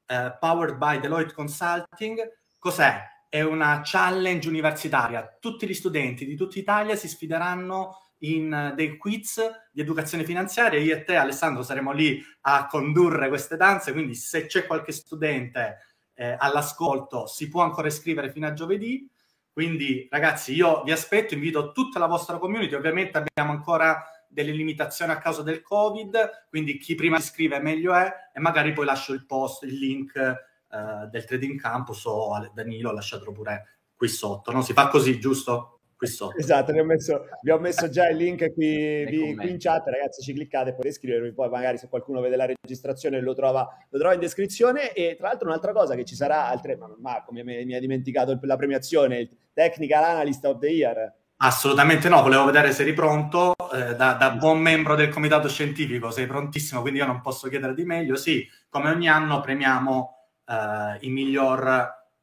eh, 0.04 0.36
powered 0.38 0.76
by 0.76 1.00
Deloitte 1.00 1.32
Consulting. 1.32 2.20
Cos'è? 2.58 3.00
È 3.30 3.40
una 3.40 3.80
challenge 3.82 4.46
universitaria. 4.46 5.38
Tutti 5.40 5.66
gli 5.66 5.72
studenti 5.72 6.26
di 6.26 6.36
tutta 6.36 6.58
Italia 6.58 6.96
si 6.96 7.08
sfideranno 7.08 8.10
in 8.18 8.74
dei 8.76 8.98
quiz 8.98 9.40
di 9.72 9.80
educazione 9.80 10.24
finanziaria. 10.24 10.78
Io 10.78 10.94
e 10.94 11.04
te, 11.04 11.16
Alessandro, 11.16 11.62
saremo 11.62 11.92
lì 11.92 12.22
a 12.42 12.66
condurre 12.66 13.28
queste 13.28 13.56
danze. 13.56 13.92
Quindi, 13.92 14.14
se 14.14 14.44
c'è 14.44 14.66
qualche 14.66 14.92
studente 14.92 15.78
eh, 16.12 16.36
all'ascolto, 16.38 17.26
si 17.26 17.48
può 17.48 17.62
ancora 17.62 17.88
iscrivere 17.88 18.30
fino 18.30 18.46
a 18.46 18.52
giovedì. 18.52 19.08
Quindi, 19.52 20.08
ragazzi, 20.10 20.54
io 20.54 20.82
vi 20.82 20.92
aspetto, 20.92 21.34
invito 21.34 21.72
tutta 21.72 21.98
la 21.98 22.06
vostra 22.06 22.38
community. 22.38 22.74
Ovviamente 22.74 23.18
abbiamo 23.18 23.52
ancora 23.52 24.02
delle 24.26 24.52
limitazioni 24.52 25.12
a 25.12 25.18
causa 25.18 25.42
del 25.42 25.60
Covid, 25.60 26.46
quindi 26.48 26.78
chi 26.78 26.94
prima 26.94 27.18
si 27.18 27.26
iscrive 27.26 27.60
meglio 27.60 27.92
è, 27.92 28.10
e 28.32 28.40
magari 28.40 28.72
poi 28.72 28.86
lascio 28.86 29.12
il 29.12 29.26
post, 29.26 29.64
il 29.64 29.78
link 29.78 30.16
eh, 30.16 31.06
del 31.10 31.24
Trading 31.26 31.60
Campus 31.60 32.06
o 32.06 32.50
Danilo 32.54 32.92
lasciatelo 32.92 33.30
pure 33.30 33.80
qui 33.94 34.08
sotto. 34.08 34.50
No? 34.52 34.62
Si 34.62 34.72
fa 34.72 34.88
così, 34.88 35.20
giusto? 35.20 35.81
Qui 36.02 36.08
sotto. 36.08 36.36
Esatto, 36.42 36.72
vi 36.72 36.80
ho 36.80 36.84
messo, 36.84 37.26
vi 37.42 37.50
ho 37.50 37.58
messo 37.58 37.88
già 37.88 38.08
il 38.08 38.16
link 38.16 38.52
qui, 38.52 39.04
vi, 39.04 39.34
qui, 39.36 39.50
in 39.50 39.58
chat, 39.58 39.86
ragazzi, 39.86 40.22
ci 40.22 40.32
cliccate, 40.32 40.70
potete 40.70 40.88
iscrivervi, 40.88 41.32
poi 41.32 41.48
magari 41.48 41.78
se 41.78 41.88
qualcuno 41.88 42.20
vede 42.20 42.36
la 42.36 42.46
registrazione 42.46 43.20
lo 43.20 43.34
trova, 43.34 43.68
lo 43.88 43.98
trova 43.98 44.14
in 44.14 44.20
descrizione 44.20 44.92
e 44.92 45.14
tra 45.16 45.28
l'altro 45.28 45.48
un'altra 45.48 45.72
cosa 45.72 45.94
che 45.94 46.04
ci 46.04 46.16
sarà, 46.16 46.46
altre, 46.46 46.76
ma 46.76 46.92
Marco 46.98 47.32
mi, 47.32 47.42
mi 47.44 47.74
ha 47.74 47.80
dimenticato 47.80 48.38
la 48.42 48.56
premiazione, 48.56 49.18
il 49.18 49.30
Technical 49.52 50.02
Analyst 50.02 50.44
of 50.44 50.58
the 50.58 50.68
Year. 50.68 51.14
Assolutamente 51.44 52.08
no, 52.08 52.22
volevo 52.22 52.44
vedere 52.44 52.72
se 52.72 52.82
eri 52.82 52.92
pronto, 52.92 53.54
eh, 53.72 53.96
da, 53.96 54.12
da, 54.12 54.30
buon 54.30 54.60
membro 54.60 54.94
del 54.94 55.08
comitato 55.08 55.48
scientifico 55.48 56.10
sei 56.10 56.26
prontissimo, 56.26 56.82
quindi 56.82 57.00
io 57.00 57.06
non 57.06 57.20
posso 57.20 57.48
chiedere 57.48 57.74
di 57.74 57.84
meglio. 57.84 58.14
Sì, 58.14 58.46
come 58.68 58.90
ogni 58.90 59.08
anno 59.08 59.40
premiamo 59.40 60.28
eh, 60.46 60.98
il, 61.00 61.10
miglior, 61.10 61.66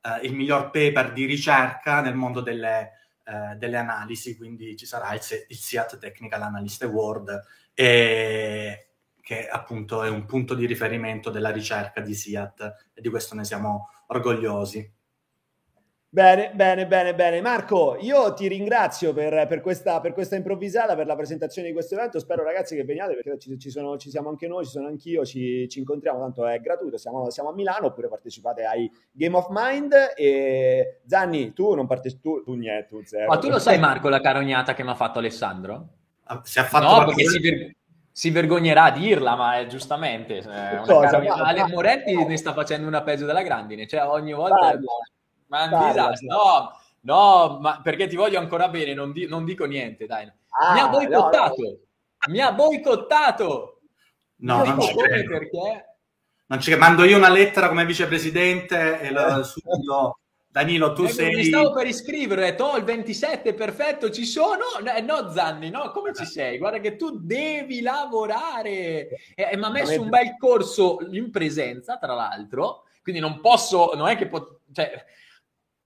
eh, 0.01 0.25
il 0.25 0.33
miglior 0.33 0.69
paper 0.69 1.11
di 1.11 1.25
ricerca 1.25 1.99
nel 1.99 2.15
mondo 2.15 2.39
delle, 2.39 2.98
eh, 3.29 3.55
delle 3.57 3.77
analisi, 3.77 4.35
quindi 4.35 4.75
ci 4.75 4.87
sarà 4.87 5.13
il, 5.13 5.21
il 5.49 5.55
SIAT 5.55 5.99
Technical 5.99 6.41
Analyst 6.41 6.81
Award, 6.81 7.45
e, 7.75 8.87
che 9.21 9.47
appunto 9.47 10.01
è 10.01 10.09
un 10.09 10.25
punto 10.25 10.55
di 10.55 10.65
riferimento 10.65 11.29
della 11.29 11.51
ricerca 11.51 12.01
di 12.01 12.15
SIAT 12.15 12.89
e 12.91 13.01
di 13.01 13.09
questo 13.09 13.35
ne 13.35 13.43
siamo 13.43 13.89
orgogliosi. 14.07 14.91
Bene, 16.11 16.51
bene, 16.55 16.87
bene, 16.87 17.13
bene. 17.13 17.39
Marco, 17.39 17.95
io 17.99 18.33
ti 18.33 18.47
ringrazio 18.47 19.13
per, 19.13 19.45
per, 19.45 19.61
questa, 19.61 19.99
per, 19.99 20.13
questa, 20.13 20.35
improvvisata, 20.35 20.95
per 20.95 21.05
la 21.05 21.15
presentazione 21.15 21.67
di 21.67 21.73
questo 21.73 21.93
evento. 21.93 22.17
Spero 22.17 22.43
ragazzi 22.43 22.75
che 22.75 22.83
veniate 22.83 23.13
perché 23.13 23.37
ci, 23.37 23.59
ci, 23.59 23.69
sono, 23.69 23.95
ci 23.97 24.09
siamo 24.09 24.29
anche 24.29 24.47
noi, 24.47 24.65
ci 24.65 24.71
sono 24.71 24.87
anch'io, 24.87 25.23
ci, 25.23 25.69
ci 25.69 25.77
incontriamo, 25.77 26.17
tanto 26.17 26.47
è 26.47 26.59
gratuito, 26.61 26.97
siamo, 26.97 27.29
siamo, 27.29 27.49
a 27.49 27.53
Milano 27.53 27.87
oppure 27.87 28.07
partecipate 28.07 28.63
ai 28.63 28.91
Game 29.11 29.37
of 29.37 29.49
Mind. 29.51 29.93
E 30.15 31.01
Zanni, 31.05 31.53
tu 31.53 31.75
non 31.75 31.85
partecipi, 31.85 32.21
tu, 32.21 32.41
tu 32.41 32.55
niente, 32.55 32.87
tu 32.87 33.03
zero. 33.03 33.27
Ma 33.27 33.37
tu 33.37 33.47
lo 33.47 33.59
sai 33.59 33.77
Marco 33.77 34.09
la 34.09 34.19
carognata 34.19 34.73
che 34.73 34.83
mi 34.83 34.89
ha 34.89 34.95
fatto 34.95 35.19
Alessandro? 35.19 35.89
Ah, 36.23 36.41
si 36.43 36.57
è 36.57 36.63
fatto 36.63 37.01
no, 37.01 37.05
perché 37.05 37.23
si, 37.25 37.39
ver- 37.39 37.75
si, 38.11 38.31
vergognerà 38.31 38.85
a 38.85 38.91
dirla, 38.91 39.35
ma 39.35 39.59
è 39.59 39.67
giustamente... 39.67 40.37
Eh, 40.37 40.43
Ale 40.43 41.67
Moretti 41.67 42.15
ne 42.15 42.37
sta 42.37 42.53
facendo 42.53 42.87
una 42.87 43.03
peggio 43.03 43.27
della 43.27 43.43
grandine, 43.43 43.85
cioè 43.85 44.07
ogni 44.07 44.33
volta... 44.33 44.55
Parla 44.55 44.91
ma 45.49 45.69
è 45.69 45.73
un 45.73 45.87
disastro. 45.87 46.27
No, 46.27 46.79
no, 47.01 47.59
ma 47.59 47.81
perché 47.81 48.07
ti 48.07 48.15
voglio 48.15 48.39
ancora 48.39 48.69
bene, 48.69 48.93
non, 48.93 49.11
di- 49.11 49.27
non 49.27 49.45
dico 49.45 49.65
niente, 49.65 50.05
dai. 50.05 50.31
Ah, 50.49 50.73
mi 50.73 50.79
ha 50.79 50.87
boicottato. 50.87 51.61
No, 51.61 51.69
no. 51.69 52.33
Mi 52.33 52.39
ha 52.39 52.51
boicottato. 52.51 53.81
No, 54.37 54.63
non 54.63 54.81
ci 54.81 54.95
credo. 54.95 55.29
Perché... 55.29 55.85
Non 56.47 56.59
ci 56.61 56.75
Mando 56.75 57.03
io 57.03 57.17
una 57.17 57.29
lettera 57.29 57.67
come 57.67 57.85
vicepresidente 57.85 58.99
e 59.01 59.11
lo, 59.11 59.43
subito... 59.43 60.19
Danilo, 60.51 60.93
tu 60.93 61.03
ecco, 61.03 61.13
sei... 61.13 61.35
Mi 61.35 61.43
stavo 61.43 61.71
per 61.73 61.85
iscrivere, 61.85 62.41
ho 62.41 62.45
detto, 62.45 62.63
oh, 62.65 62.77
il 62.77 62.83
27, 62.83 63.53
perfetto, 63.53 64.09
ci 64.09 64.25
sono? 64.25 64.63
Eh, 64.95 65.01
no, 65.01 65.31
Zanni, 65.31 65.69
no, 65.69 65.91
come 65.91 66.11
ci 66.15 66.25
sei? 66.25 66.57
Guarda 66.57 66.79
che 66.79 66.95
tu 66.95 67.19
devi 67.19 67.81
lavorare. 67.81 68.71
E, 69.35 69.49
e 69.51 69.57
mi 69.57 69.65
ha 69.65 69.69
messo 69.69 70.01
un 70.01 70.09
bel 70.09 70.37
corso 70.39 70.97
in 71.11 71.29
presenza, 71.29 71.97
tra 71.97 72.15
l'altro, 72.15 72.85
quindi 73.03 73.21
non 73.21 73.41
posso, 73.41 73.91
non 73.93 74.07
è 74.07 74.17
che... 74.17 74.27
Po- 74.27 74.61
cioè, 74.73 75.05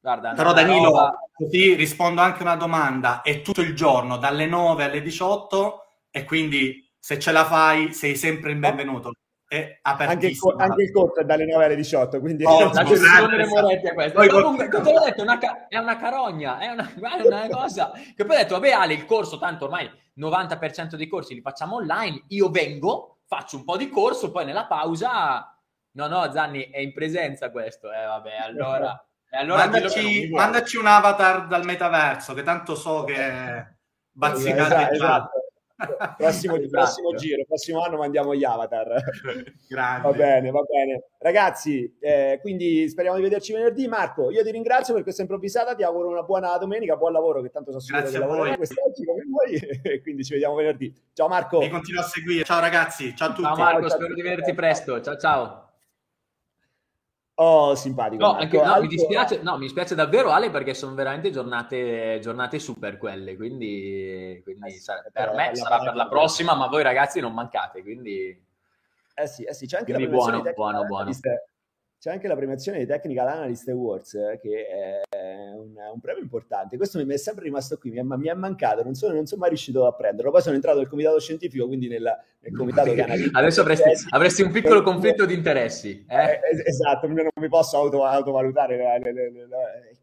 Guarda, 0.04 0.34
Però 0.34 0.52
Danilo, 0.52 0.90
roba... 0.90 1.18
così 1.32 1.76
rispondo 1.76 2.20
anche 2.20 2.40
a 2.40 2.42
una 2.42 2.56
domanda, 2.58 3.22
è 3.22 3.42
tutto 3.42 3.62
il 3.62 3.74
giorno, 3.74 4.18
dalle 4.18 4.48
9 4.48 4.84
alle 4.84 5.02
18 5.02 5.86
e 6.12 6.26
quindi 6.26 6.94
se 7.00 7.18
ce 7.20 7.32
la 7.32 7.46
fai 7.46 7.94
sei 7.94 8.18
sempre 8.18 8.52
il 8.52 8.58
benvenuto. 8.58 9.14
È 9.48 9.80
anche, 9.84 10.28
il, 10.28 10.38
co- 10.38 10.56
anche 10.58 10.82
il 10.84 10.92
corto 10.92 11.22
è 11.22 11.24
dalle 11.24 11.46
9 11.46 11.64
alle 11.64 11.76
18, 11.78 12.20
quindi... 12.20 12.44
Oh, 12.44 12.68
la 12.74 12.84
gestione 12.84 13.28
delle 13.30 13.46
monete 13.46 13.92
è 13.92 13.94
questa. 13.94 14.20
Poi, 14.20 14.28
comunque, 14.28 14.68
te 14.68 14.92
l'ho 14.92 15.04
detto, 15.06 15.22
una 15.22 15.38
ca- 15.38 15.68
è 15.70 15.78
una 15.78 15.96
carogna, 15.96 16.60
è 16.60 16.68
una, 16.72 16.84
è 16.92 17.26
una 17.26 17.48
cosa... 17.48 17.92
che 17.94 18.26
poi 18.26 18.36
ho 18.36 18.40
detto, 18.40 18.56
vabbè 18.56 18.72
Ale, 18.72 18.94
il 18.96 19.06
corso, 19.06 19.38
tanto 19.38 19.66
ormai 19.66 19.90
90% 20.20 20.96
dei 20.96 21.08
corsi 21.08 21.34
li 21.34 21.40
facciamo 21.40 21.76
online, 21.76 22.26
io 22.28 22.50
vengo, 22.50 23.20
faccio 23.26 23.56
un 23.56 23.64
po' 23.64 23.78
di 23.78 23.88
corso, 23.88 24.32
poi 24.32 24.44
nella 24.44 24.66
pausa... 24.66 25.48
No, 25.92 26.08
no, 26.08 26.30
Zanni, 26.30 26.72
è 26.72 26.80
in 26.80 26.92
presenza 26.92 27.52
questo. 27.52 27.90
Eh, 27.90 28.04
vabbè, 28.04 28.36
allora... 28.36 29.02
E 29.34 29.38
allora 29.38 29.68
mandaci, 29.68 30.30
mandaci, 30.30 30.78
un 30.78 30.86
avatar 30.86 31.48
dal 31.48 31.66
metaverso, 31.66 32.36
che 32.36 32.44
tanto 32.44 32.76
so 32.76 33.04
che 33.04 33.16
è 33.18 33.68
bazzicate 34.12 34.92
esatto, 34.92 34.94
esatto. 34.94 35.42
Prossimo, 36.18 36.56
esatto. 36.56 36.70
prossimo, 36.70 37.16
giro, 37.16 37.44
prossimo 37.46 37.82
anno 37.82 37.98
mandiamo 37.98 38.36
gli 38.36 38.44
avatar. 38.44 38.94
Va 39.74 40.12
bene, 40.12 40.52
va 40.52 40.62
bene. 40.62 41.06
Ragazzi, 41.18 41.98
eh, 42.00 42.38
quindi 42.42 42.88
speriamo 42.88 43.18
di 43.18 43.24
vederci 43.24 43.54
venerdì. 43.54 43.88
Marco, 43.88 44.30
io 44.30 44.44
ti 44.44 44.52
ringrazio 44.52 44.94
per 44.94 45.02
questa 45.02 45.24
improvvisata, 45.24 45.74
ti 45.74 45.82
auguro 45.82 46.10
una 46.10 46.22
buona 46.22 46.56
domenica, 46.58 46.96
buon 46.96 47.12
lavoro, 47.12 47.42
che 47.42 47.50
tanto 47.50 47.72
so 47.72 47.80
sicuro 47.80 48.02
Grazie 48.02 48.20
che 48.20 48.26
lavori 48.26 48.56
quest'oggi 48.56 49.04
come 49.04 49.24
voi, 49.28 49.56
e 49.82 50.02
quindi 50.04 50.24
ci 50.24 50.34
vediamo 50.34 50.54
venerdì. 50.54 50.94
Ciao 51.12 51.28
Marco. 51.28 51.58
Mi 51.58 51.70
continuo 51.70 52.02
a 52.02 52.06
seguire. 52.06 52.44
Ciao 52.44 52.60
ragazzi, 52.60 53.16
ciao 53.16 53.30
a 53.30 53.34
tutti. 53.34 53.48
Ciao 53.48 53.56
Marco, 53.56 53.80
ciao, 53.80 53.90
spero 53.90 54.06
ciao, 54.06 54.16
di 54.16 54.22
vederti 54.22 54.54
presto. 54.54 55.02
Ciao 55.02 55.18
ciao. 55.18 55.63
Oh, 57.36 57.74
simpatico. 57.74 58.24
No, 58.24 58.34
anche, 58.34 58.62
no, 58.62 58.80
mi 58.80 58.88
dispiace, 58.88 59.42
no, 59.42 59.54
mi 59.54 59.64
dispiace 59.64 59.96
davvero 59.96 60.30
Ale 60.30 60.52
perché 60.52 60.76
sono 60.76 60.94
veramente 60.94 61.32
giornate, 61.32 62.20
giornate 62.22 62.60
super 62.60 62.98
quelle, 62.98 63.36
quindi, 63.36 64.40
quindi 64.44 64.68
eh 64.68 64.72
sì, 64.72 64.80
sarà, 64.80 65.04
per 65.12 65.34
me 65.34 65.56
sarà 65.56 65.80
per 65.80 65.96
la 65.96 66.08
prossima, 66.08 66.54
ma 66.54 66.68
voi 66.68 66.84
ragazzi 66.84 67.20
non 67.20 67.34
mancate, 67.34 67.82
quindi... 67.82 68.40
Eh 69.16 69.28
sì, 69.28 69.44
eh 69.44 69.54
sì 69.54 69.66
c'è 69.66 69.78
anche 69.78 69.94
quindi 69.94 70.12
la 70.12 70.18
buono, 70.18 70.42
buono, 70.54 70.86
buono. 70.86 71.12
C'è 72.04 72.12
anche 72.12 72.28
la 72.28 72.36
premiazione 72.36 72.80
dei 72.80 72.86
Technical 72.86 73.28
Analyst 73.30 73.70
Awards, 73.70 74.14
eh, 74.16 74.38
che 74.42 74.68
è 74.68 75.02
un, 75.54 75.74
un, 75.94 76.00
premio 76.02 76.22
importante. 76.22 76.76
Questo 76.76 77.04
mi 77.04 77.14
è 77.14 77.18
sempre 77.18 77.46
rimasto 77.46 77.78
qui, 77.78 77.92
mi 77.92 78.00
è, 78.00 78.04
mi 78.04 78.28
è 78.28 78.34
mancato, 78.34 78.84
non 78.84 78.94
sono, 78.94 79.14
non 79.14 79.26
sono, 79.26 79.40
mai 79.40 79.50
riuscito 79.50 79.88
a 79.88 79.94
prenderlo. 79.94 80.30
Poi 80.30 80.42
sono 80.42 80.56
entrato 80.56 80.80
nel 80.80 80.90
comitato 80.90 81.18
scientifico, 81.20 81.66
quindi 81.66 81.88
nel, 81.88 82.04
nel 82.44 82.58
comitato 82.58 82.94
che 82.94 83.02
analizza. 83.02 83.32
Adesso 83.40 83.62
avresti, 83.62 84.08
avresti, 84.10 84.42
un 84.42 84.52
piccolo 84.52 84.82
conflitto 84.82 85.26
di 85.26 85.34
interessi. 85.34 86.06
Eh? 86.08 86.16
Eh, 86.16 86.40
esatto, 86.66 87.08
non 87.08 87.30
mi 87.36 87.48
posso 87.48 87.78
auto, 87.78 88.04
autovalutare. 88.04 89.02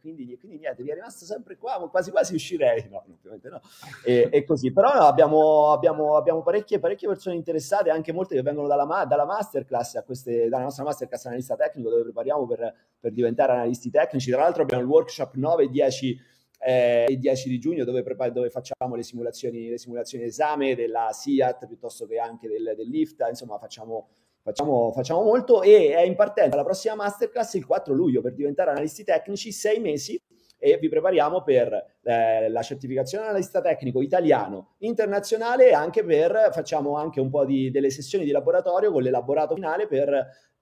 Quindi, 0.00 0.36
quindi, 0.38 0.58
niente, 0.58 0.82
mi 0.82 0.88
è 0.90 0.94
rimasto 0.94 1.26
sempre 1.26 1.56
qua, 1.58 1.86
quasi 1.90 2.10
quasi 2.10 2.34
uscirei. 2.34 2.88
No, 2.90 3.04
ovviamente 3.06 3.48
no. 3.50 3.60
E, 4.04 4.28
e 4.32 4.44
così. 4.44 4.72
Però 4.72 4.92
no, 4.94 5.02
abbiamo, 5.02 5.72
abbiamo, 5.72 6.16
abbiamo 6.16 6.42
parecchie, 6.42 6.78
parecchie, 6.78 7.08
persone 7.08 7.36
interessate, 7.36 7.90
anche 7.90 8.12
molte 8.12 8.34
che 8.34 8.42
vengono 8.42 8.66
dalla, 8.66 9.04
dalla 9.06 9.26
masterclass, 9.26 10.02
queste, 10.04 10.48
dalla 10.48 10.64
nostra 10.64 10.84
masterclass 10.84 11.26
analista 11.26 11.56
tecnico 11.56 11.90
dove 11.90 12.02
prepariamo 12.04 12.46
per, 12.46 12.74
per, 12.98 13.12
diventare 13.12 13.52
analisti 13.52 13.90
tecnici. 13.90 14.30
Tra 14.30 14.40
l'altro 14.40 14.62
abbiamo 14.62 14.82
il 14.82 14.88
workshop 14.88 15.34
9 15.34 15.64
e 15.64 15.68
10 15.68 16.20
eh, 16.62 17.06
il 17.08 17.18
10 17.18 17.48
di 17.48 17.58
giugno 17.58 17.84
dove, 17.84 18.04
dove 18.32 18.50
facciamo 18.50 18.94
le 18.94 19.02
simulazioni, 19.02 19.68
le 19.68 19.78
simulazioni 19.78 20.24
esame 20.24 20.74
della 20.74 21.08
SIAT 21.10 21.66
piuttosto 21.66 22.06
che 22.06 22.18
anche 22.18 22.48
del, 22.48 22.74
del 22.76 22.88
LIFT, 22.88 23.26
insomma 23.28 23.58
facciamo, 23.58 24.08
facciamo, 24.42 24.92
facciamo 24.92 25.22
molto. 25.22 25.62
E 25.62 25.94
è 25.94 26.02
in 26.02 26.14
partenza 26.16 26.56
la 26.56 26.64
prossima 26.64 26.94
masterclass 26.94 27.54
il 27.54 27.64
4 27.64 27.94
luglio 27.94 28.20
per 28.20 28.34
diventare 28.34 28.70
analisti 28.70 29.04
tecnici, 29.04 29.52
sei 29.52 29.80
mesi 29.80 30.20
e 30.62 30.76
vi 30.76 30.90
prepariamo 30.90 31.42
per 31.42 31.72
eh, 32.02 32.50
la 32.50 32.60
certificazione 32.60 33.24
analista 33.24 33.62
tecnico 33.62 34.02
italiano, 34.02 34.74
internazionale 34.80 35.70
e 35.70 35.72
anche 35.72 36.04
per, 36.04 36.50
facciamo 36.52 36.96
anche 36.96 37.18
un 37.18 37.30
po' 37.30 37.46
di, 37.46 37.70
delle 37.70 37.88
sessioni 37.88 38.26
di 38.26 38.30
laboratorio 38.30 38.92
con 38.92 39.02
l'elaborato 39.02 39.54
finale 39.54 39.86
per, 39.86 40.12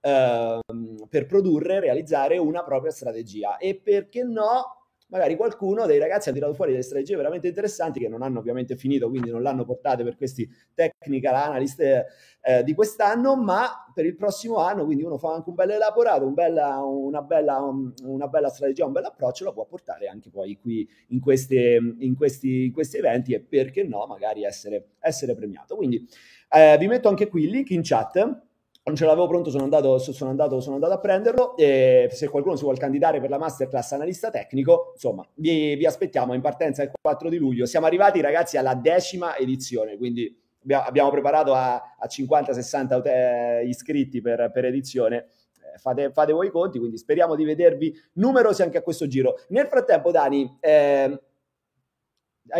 eh, 0.00 0.60
per 1.08 1.26
produrre, 1.26 1.80
realizzare 1.80 2.38
una 2.38 2.62
propria 2.62 2.92
strategia. 2.92 3.56
E 3.56 3.74
perché 3.74 4.22
no 4.22 4.77
magari 5.08 5.36
qualcuno 5.36 5.86
dei 5.86 5.98
ragazzi 5.98 6.28
ha 6.28 6.32
tirato 6.32 6.54
fuori 6.54 6.72
delle 6.72 6.82
strategie 6.82 7.16
veramente 7.16 7.48
interessanti 7.48 8.00
che 8.00 8.08
non 8.08 8.22
hanno 8.22 8.38
ovviamente 8.38 8.76
finito, 8.76 9.08
quindi 9.08 9.30
non 9.30 9.42
l'hanno 9.42 9.64
portate 9.64 10.04
per 10.04 10.16
questi 10.16 10.48
technical 10.74 11.34
analyst 11.34 11.80
eh, 11.80 12.62
di 12.62 12.74
quest'anno, 12.74 13.36
ma 13.36 13.90
per 13.92 14.04
il 14.04 14.16
prossimo 14.16 14.58
anno, 14.58 14.84
quindi 14.84 15.02
uno 15.02 15.18
fa 15.18 15.34
anche 15.34 15.48
un 15.48 15.54
bel 15.54 15.70
elaborato, 15.70 16.26
un 16.26 16.34
bella, 16.34 16.82
una, 16.82 17.22
bella, 17.22 17.58
una 18.04 18.28
bella 18.28 18.48
strategia, 18.48 18.86
un 18.86 18.92
bel 18.92 19.04
approccio, 19.04 19.44
lo 19.44 19.52
può 19.52 19.64
portare 19.66 20.06
anche 20.08 20.30
poi 20.30 20.58
qui 20.60 20.88
in, 21.08 21.20
queste, 21.20 21.78
in, 21.98 22.16
questi, 22.16 22.66
in 22.66 22.72
questi 22.72 22.98
eventi 22.98 23.32
e 23.32 23.40
perché 23.40 23.84
no, 23.84 24.06
magari 24.06 24.44
essere, 24.44 24.90
essere 25.00 25.34
premiato. 25.34 25.76
Quindi 25.76 26.06
eh, 26.50 26.76
vi 26.78 26.86
metto 26.86 27.08
anche 27.08 27.28
qui 27.28 27.44
il 27.44 27.50
link 27.50 27.70
in 27.70 27.80
chat 27.82 28.46
non 28.88 28.96
ce 28.96 29.04
l'avevo 29.04 29.28
pronto, 29.28 29.50
sono 29.50 29.64
andato, 29.64 29.98
sono 29.98 30.30
andato, 30.30 30.60
sono 30.60 30.74
andato 30.76 30.94
a 30.94 30.98
prenderlo 30.98 31.56
e 31.56 32.08
se 32.10 32.28
qualcuno 32.28 32.56
si 32.56 32.62
vuole 32.62 32.78
candidare 32.78 33.20
per 33.20 33.30
la 33.30 33.38
masterclass 33.38 33.92
analista 33.92 34.30
tecnico, 34.30 34.92
insomma, 34.94 35.26
vi, 35.34 35.76
vi, 35.76 35.86
aspettiamo 35.86 36.34
in 36.34 36.40
partenza 36.40 36.82
il 36.82 36.90
4 37.00 37.28
di 37.28 37.36
luglio. 37.36 37.66
Siamo 37.66 37.86
arrivati 37.86 38.20
ragazzi 38.20 38.56
alla 38.56 38.74
decima 38.74 39.36
edizione, 39.36 39.96
quindi 39.96 40.34
abbiamo 40.68 41.10
preparato 41.10 41.52
a, 41.54 41.74
a 41.74 42.06
50-60 42.06 43.02
eh, 43.06 43.66
iscritti 43.66 44.20
per, 44.20 44.50
per 44.52 44.64
edizione. 44.64 45.26
Eh, 45.74 45.78
fate, 45.78 46.10
fate, 46.10 46.32
voi 46.32 46.46
i 46.46 46.50
conti, 46.50 46.78
quindi 46.78 46.96
speriamo 46.96 47.34
di 47.34 47.44
vedervi 47.44 47.94
numerosi 48.14 48.62
anche 48.62 48.78
a 48.78 48.82
questo 48.82 49.06
giro. 49.06 49.36
Nel 49.48 49.66
frattempo, 49.66 50.10
Dani, 50.10 50.56
eh, 50.60 51.20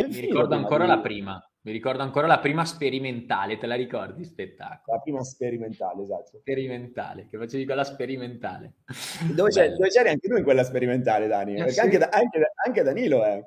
mi 0.06 0.20
ricordo 0.20 0.54
ancora 0.54 0.84
la 0.84 1.00
prima. 1.00 1.42
Mi 1.68 1.74
ricordo 1.74 2.02
ancora 2.02 2.26
la 2.26 2.38
prima 2.38 2.64
sperimentale, 2.64 3.58
te 3.58 3.66
la 3.66 3.74
ricordi? 3.74 4.24
Spettacolo. 4.24 4.96
La 4.96 5.02
prima 5.02 5.22
sperimentale, 5.22 6.02
esatto. 6.02 6.38
Sperimentale, 6.38 7.26
che 7.28 7.36
facevi 7.36 7.66
quella 7.66 7.84
sperimentale. 7.84 8.72
Dove, 9.34 9.50
dove 9.50 9.88
c'eri 9.88 10.08
anche 10.08 10.28
tu 10.28 10.36
in 10.38 10.44
quella 10.44 10.64
sperimentale, 10.64 11.26
Dani? 11.26 11.56
Eh, 11.56 11.58
Perché 11.58 11.72
sì. 11.72 11.80
anche, 11.80 11.98
anche, 11.98 12.52
anche, 12.64 12.82
Danilo 12.82 13.22
è, 13.22 13.44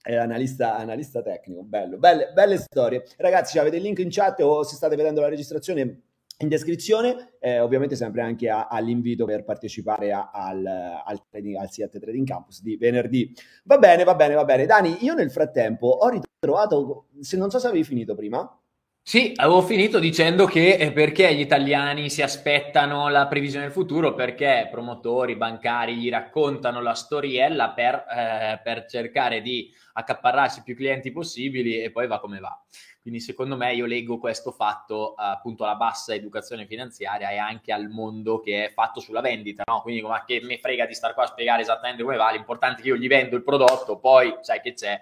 è 0.00 0.14
analista, 0.14 0.78
analista, 0.78 1.20
tecnico. 1.20 1.62
Bello, 1.62 1.98
belle, 1.98 2.32
belle 2.32 2.56
storie. 2.56 3.04
Ragazzi, 3.18 3.58
avete 3.58 3.76
il 3.76 3.82
link 3.82 3.98
in 3.98 4.08
chat 4.10 4.40
o 4.40 4.62
se 4.62 4.76
state 4.76 4.96
vedendo 4.96 5.20
la 5.20 5.28
registrazione 5.28 6.09
in 6.40 6.48
descrizione, 6.48 7.34
eh, 7.38 7.60
ovviamente 7.60 7.96
sempre 7.96 8.22
anche 8.22 8.48
a, 8.48 8.66
all'invito 8.68 9.24
per 9.24 9.44
partecipare 9.44 10.12
a, 10.12 10.30
al, 10.32 10.64
al, 10.64 11.22
trading, 11.28 11.56
al 11.56 11.70
Seat 11.70 11.98
Trading 11.98 12.26
Campus 12.26 12.62
di 12.62 12.76
venerdì. 12.76 13.32
Va 13.64 13.78
bene, 13.78 14.04
va 14.04 14.14
bene, 14.14 14.34
va 14.34 14.44
bene. 14.44 14.66
Dani, 14.66 15.04
io 15.04 15.14
nel 15.14 15.30
frattempo 15.30 15.86
ho 15.86 16.08
ritrovato, 16.08 17.08
se 17.20 17.36
non 17.36 17.50
so 17.50 17.58
se 17.58 17.66
avevi 17.66 17.84
finito 17.84 18.14
prima. 18.14 18.54
Sì, 19.02 19.32
avevo 19.36 19.62
finito 19.62 19.98
dicendo 19.98 20.44
che 20.46 20.74
eh, 20.74 20.92
perché 20.92 21.34
gli 21.34 21.40
italiani 21.40 22.10
si 22.10 22.22
aspettano 22.22 23.08
la 23.08 23.26
previsione 23.26 23.64
del 23.64 23.72
futuro, 23.72 24.14
perché 24.14 24.68
promotori, 24.70 25.36
bancari 25.36 25.96
gli 25.96 26.10
raccontano 26.10 26.80
la 26.80 26.94
storiella 26.94 27.70
per, 27.70 27.94
eh, 27.94 28.60
per 28.62 28.86
cercare 28.86 29.40
di 29.40 29.72
accaparrarsi 29.94 30.62
più 30.62 30.76
clienti 30.76 31.10
possibili 31.10 31.82
e 31.82 31.90
poi 31.90 32.06
va 32.06 32.20
come 32.20 32.38
va. 32.40 32.56
Quindi 33.00 33.20
secondo 33.20 33.56
me 33.56 33.72
io 33.72 33.86
leggo 33.86 34.18
questo 34.18 34.52
fatto 34.52 35.14
appunto 35.14 35.64
alla 35.64 35.76
bassa 35.76 36.12
educazione 36.12 36.66
finanziaria 36.66 37.30
e 37.30 37.38
anche 37.38 37.72
al 37.72 37.88
mondo 37.88 38.40
che 38.40 38.66
è 38.66 38.72
fatto 38.72 39.00
sulla 39.00 39.22
vendita, 39.22 39.62
no? 39.66 39.80
Quindi 39.80 40.02
ma 40.02 40.22
che 40.24 40.40
me 40.42 40.58
frega 40.58 40.84
di 40.84 40.94
star 40.94 41.14
qua 41.14 41.24
a 41.24 41.28
spiegare 41.28 41.62
esattamente 41.62 42.02
come 42.02 42.16
va, 42.16 42.30
l'importante 42.30 42.80
è 42.80 42.82
che 42.82 42.88
io 42.88 42.96
gli 42.96 43.08
vendo 43.08 43.36
il 43.36 43.42
prodotto, 43.42 43.98
poi 43.98 44.36
sai 44.42 44.60
che 44.60 44.74
c'è, 44.74 45.00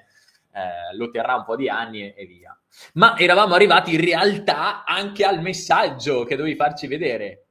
eh, 0.53 0.97
lo 0.97 1.11
terrà 1.11 1.35
un 1.35 1.45
po' 1.45 1.57
di 1.57 1.69
anni 1.69 2.03
e, 2.03 2.15
e 2.17 2.27
via. 2.27 2.57
Ma 2.95 3.19
eravamo 3.19 3.55
arrivati 3.55 3.95
in 3.95 4.01
realtà 4.01 4.85
anche 4.85 5.25
al 5.25 5.41
messaggio 5.41 6.23
che 6.23 6.37
dovevi 6.37 6.55
farci 6.55 6.87
vedere. 6.87 7.48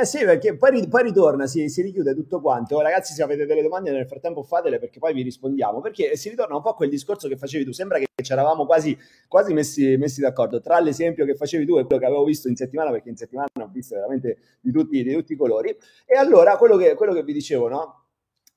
Eh 0.00 0.04
sì, 0.04 0.24
perché 0.24 0.56
poi, 0.56 0.86
poi 0.86 1.02
ritorna, 1.02 1.48
si, 1.48 1.68
si, 1.68 1.82
richiude 1.82 2.14
tutto 2.14 2.40
quanto. 2.40 2.80
Ragazzi, 2.80 3.14
se 3.14 3.24
avete 3.24 3.46
delle 3.46 3.62
domande 3.62 3.90
nel 3.90 4.06
frattempo 4.06 4.44
fatele 4.44 4.78
perché 4.78 5.00
poi 5.00 5.12
vi 5.12 5.22
rispondiamo. 5.22 5.80
Perché 5.80 6.14
si 6.16 6.28
ritorna 6.28 6.54
un 6.54 6.62
po' 6.62 6.68
a 6.68 6.76
quel 6.76 6.88
discorso 6.88 7.26
che 7.26 7.36
facevi 7.36 7.64
tu. 7.64 7.72
Sembra 7.72 7.98
che 7.98 8.06
ci 8.22 8.30
eravamo 8.30 8.64
quasi, 8.64 8.96
quasi 9.26 9.52
messi, 9.52 9.96
messi, 9.96 10.20
d'accordo 10.20 10.60
tra 10.60 10.78
l'esempio 10.78 11.24
che 11.24 11.34
facevi 11.34 11.66
tu 11.66 11.78
e 11.78 11.84
quello 11.84 12.00
che 12.00 12.06
avevo 12.06 12.22
visto 12.22 12.46
in 12.46 12.54
settimana, 12.54 12.92
perché 12.92 13.08
in 13.08 13.16
settimana 13.16 13.48
ho 13.60 13.68
visto 13.72 13.96
veramente 13.96 14.38
di 14.60 14.70
tutti, 14.70 15.02
di 15.02 15.12
tutti 15.12 15.32
i 15.32 15.36
colori. 15.36 15.76
E 16.06 16.16
allora 16.16 16.56
quello 16.58 16.76
che, 16.76 16.94
quello 16.94 17.12
che 17.12 17.24
vi 17.24 17.32
dicevo, 17.32 17.66
no? 17.66 18.04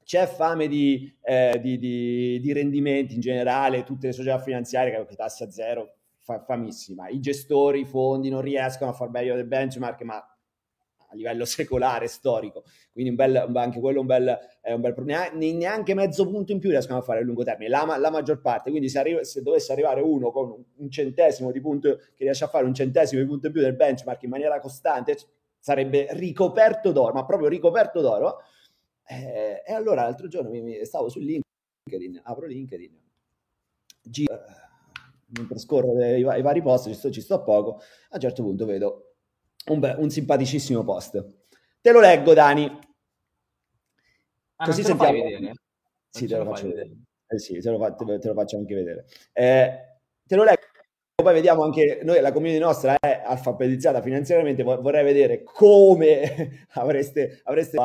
C'è 0.03 0.27
fame 0.27 0.67
di, 0.67 1.11
eh, 1.23 1.59
di, 1.59 1.79
di, 1.79 2.39
di, 2.39 2.53
rendimenti 2.53 3.15
in 3.15 3.19
generale, 3.19 3.83
tutte 3.83 4.05
le 4.05 4.13
società 4.13 4.37
finanziarie 4.37 5.07
che 5.07 5.15
tasse 5.15 5.45
a 5.45 5.49
zero, 5.49 5.95
fa, 6.19 6.43
famissima. 6.43 7.07
I 7.07 7.19
gestori, 7.19 7.79
i 7.79 7.85
fondi 7.85 8.29
non 8.29 8.41
riescono 8.41 8.91
a 8.91 8.93
far 8.93 9.09
meglio 9.09 9.33
del 9.33 9.47
benchmark, 9.47 10.03
ma 10.03 10.23
a 11.11 11.15
livello 11.15 11.45
secolare, 11.45 12.07
storico. 12.07 12.63
Quindi 12.91 13.11
un 13.11 13.15
bel, 13.15 13.51
anche 13.55 13.79
quello 13.79 13.99
un 13.99 14.05
bel, 14.05 14.37
è 14.61 14.71
un 14.71 14.81
bel 14.81 14.93
problema. 14.93 15.29
Neanche 15.31 15.93
mezzo 15.93 16.27
punto 16.27 16.51
in 16.51 16.59
più 16.59 16.69
riescono 16.69 16.99
a 16.99 17.01
fare 17.01 17.19
a 17.19 17.23
lungo 17.23 17.43
termine, 17.43 17.69
la, 17.69 17.97
la 17.97 18.09
maggior 18.09 18.39
parte. 18.39 18.69
Quindi 18.69 18.89
se, 18.89 18.99
arriva, 18.99 19.23
se, 19.23 19.41
dovesse 19.41 19.71
arrivare 19.71 20.01
uno 20.01 20.31
con 20.31 20.63
un 20.75 20.89
centesimo 20.89 21.51
di 21.51 21.59
punto, 21.59 21.97
che 21.97 22.23
riesce 22.23 22.45
a 22.45 22.47
fare 22.47 22.65
un 22.65 22.73
centesimo 22.73 23.21
di 23.21 23.27
punto 23.27 23.47
in 23.47 23.53
più 23.53 23.61
del 23.61 23.75
benchmark 23.75 24.23
in 24.23 24.29
maniera 24.29 24.59
costante, 24.59 25.17
sarebbe 25.59 26.07
ricoperto 26.11 26.91
d'oro, 26.91 27.13
ma 27.13 27.25
proprio 27.25 27.49
ricoperto 27.49 28.01
d'oro. 28.01 28.39
Eh, 29.05 29.63
e 29.65 29.73
allora 29.73 30.03
l'altro 30.03 30.27
giorno 30.27 30.49
mi, 30.49 30.61
mi, 30.61 30.85
stavo 30.85 31.09
su 31.09 31.19
LinkedIn, 31.19 32.21
apro 32.23 32.45
LinkedIn, 32.45 32.97
giro, 34.01 34.39
mentre 35.37 35.59
scorro 35.59 35.99
i, 36.01 36.19
i, 36.19 36.41
vari 36.41 36.61
post, 36.61 36.87
ci 36.87 36.93
sto, 36.93 37.11
ci 37.11 37.21
sto 37.21 37.43
poco, 37.43 37.75
a 38.09 38.15
un 38.15 38.19
certo 38.19 38.41
punto 38.43 38.65
vedo 38.65 39.10
un, 39.67 39.79
be- 39.79 39.95
un 39.97 40.09
simpaticissimo 40.09 40.83
post. 40.83 41.25
Te 41.81 41.91
lo 41.91 41.99
leggo, 41.99 42.33
Dani. 42.33 42.79
Ah, 44.55 44.65
Così 44.65 44.83
sentiamo. 44.83 45.53
Sì, 46.09 46.27
te 46.27 46.37
lo, 46.37 46.45
faccio 46.45 46.67
vedere. 46.67 46.83
vedere. 46.83 47.01
Eh 47.27 47.39
sì, 47.39 47.59
te 47.59 47.69
lo, 47.69 47.79
fa- 47.79 47.93
te, 47.93 48.19
te 48.19 48.27
lo, 48.27 48.33
faccio 48.33 48.57
anche 48.57 48.75
vedere. 48.75 49.05
Eh, 49.33 49.99
te 50.25 50.35
lo 50.35 50.43
leggo. 50.43 50.61
Poi 51.21 51.33
vediamo 51.33 51.63
anche 51.63 52.01
noi, 52.03 52.19
la 52.19 52.31
community 52.31 52.59
nostra 52.59 52.97
è 52.99 53.21
alfabetizzata 53.25 54.01
finanziariamente. 54.01 54.63
Vorrei 54.63 55.03
vedere 55.03 55.43
come 55.43 56.67
avreste, 56.73 57.41
avreste 57.43 57.77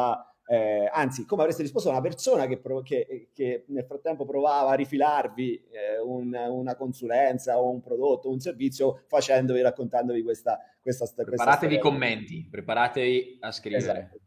eh, 0.48 0.88
anzi, 0.92 1.24
come 1.24 1.42
avreste 1.42 1.62
risposto 1.62 1.88
a 1.88 1.92
una 1.92 2.00
persona 2.00 2.46
che, 2.46 2.60
che, 2.84 3.30
che 3.34 3.64
nel 3.68 3.84
frattempo 3.84 4.24
provava 4.24 4.70
a 4.70 4.74
rifilarvi 4.74 5.66
eh, 5.70 5.98
un, 5.98 6.32
una 6.34 6.76
consulenza 6.76 7.58
o 7.58 7.70
un 7.70 7.80
prodotto, 7.80 8.30
un 8.30 8.38
servizio, 8.38 9.02
facendovi, 9.08 9.60
raccontandovi 9.60 10.22
questa, 10.22 10.60
questa, 10.80 11.04
questa 11.04 11.24
Preparatevi 11.24 11.74
i 11.74 11.78
commenti, 11.80 12.46
preparatevi 12.48 13.38
a 13.40 13.50
scrivere. 13.50 13.82
Esatto. 13.82 14.20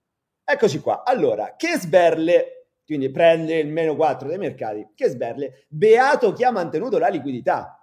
Eccoci 0.43 0.80
qua. 0.80 1.05
Allora, 1.05 1.55
che 1.55 1.78
sberle, 1.78 2.72
quindi 2.86 3.09
prende 3.11 3.57
il 3.57 3.70
meno 3.70 3.95
4 3.95 4.28
dei 4.28 4.38
mercati, 4.38 4.89
che 4.95 5.07
sberle, 5.07 5.67
beato 5.70 6.34
chi 6.34 6.43
ha 6.43 6.51
mantenuto 6.51 6.97
la 6.97 7.07
liquidità. 7.07 7.80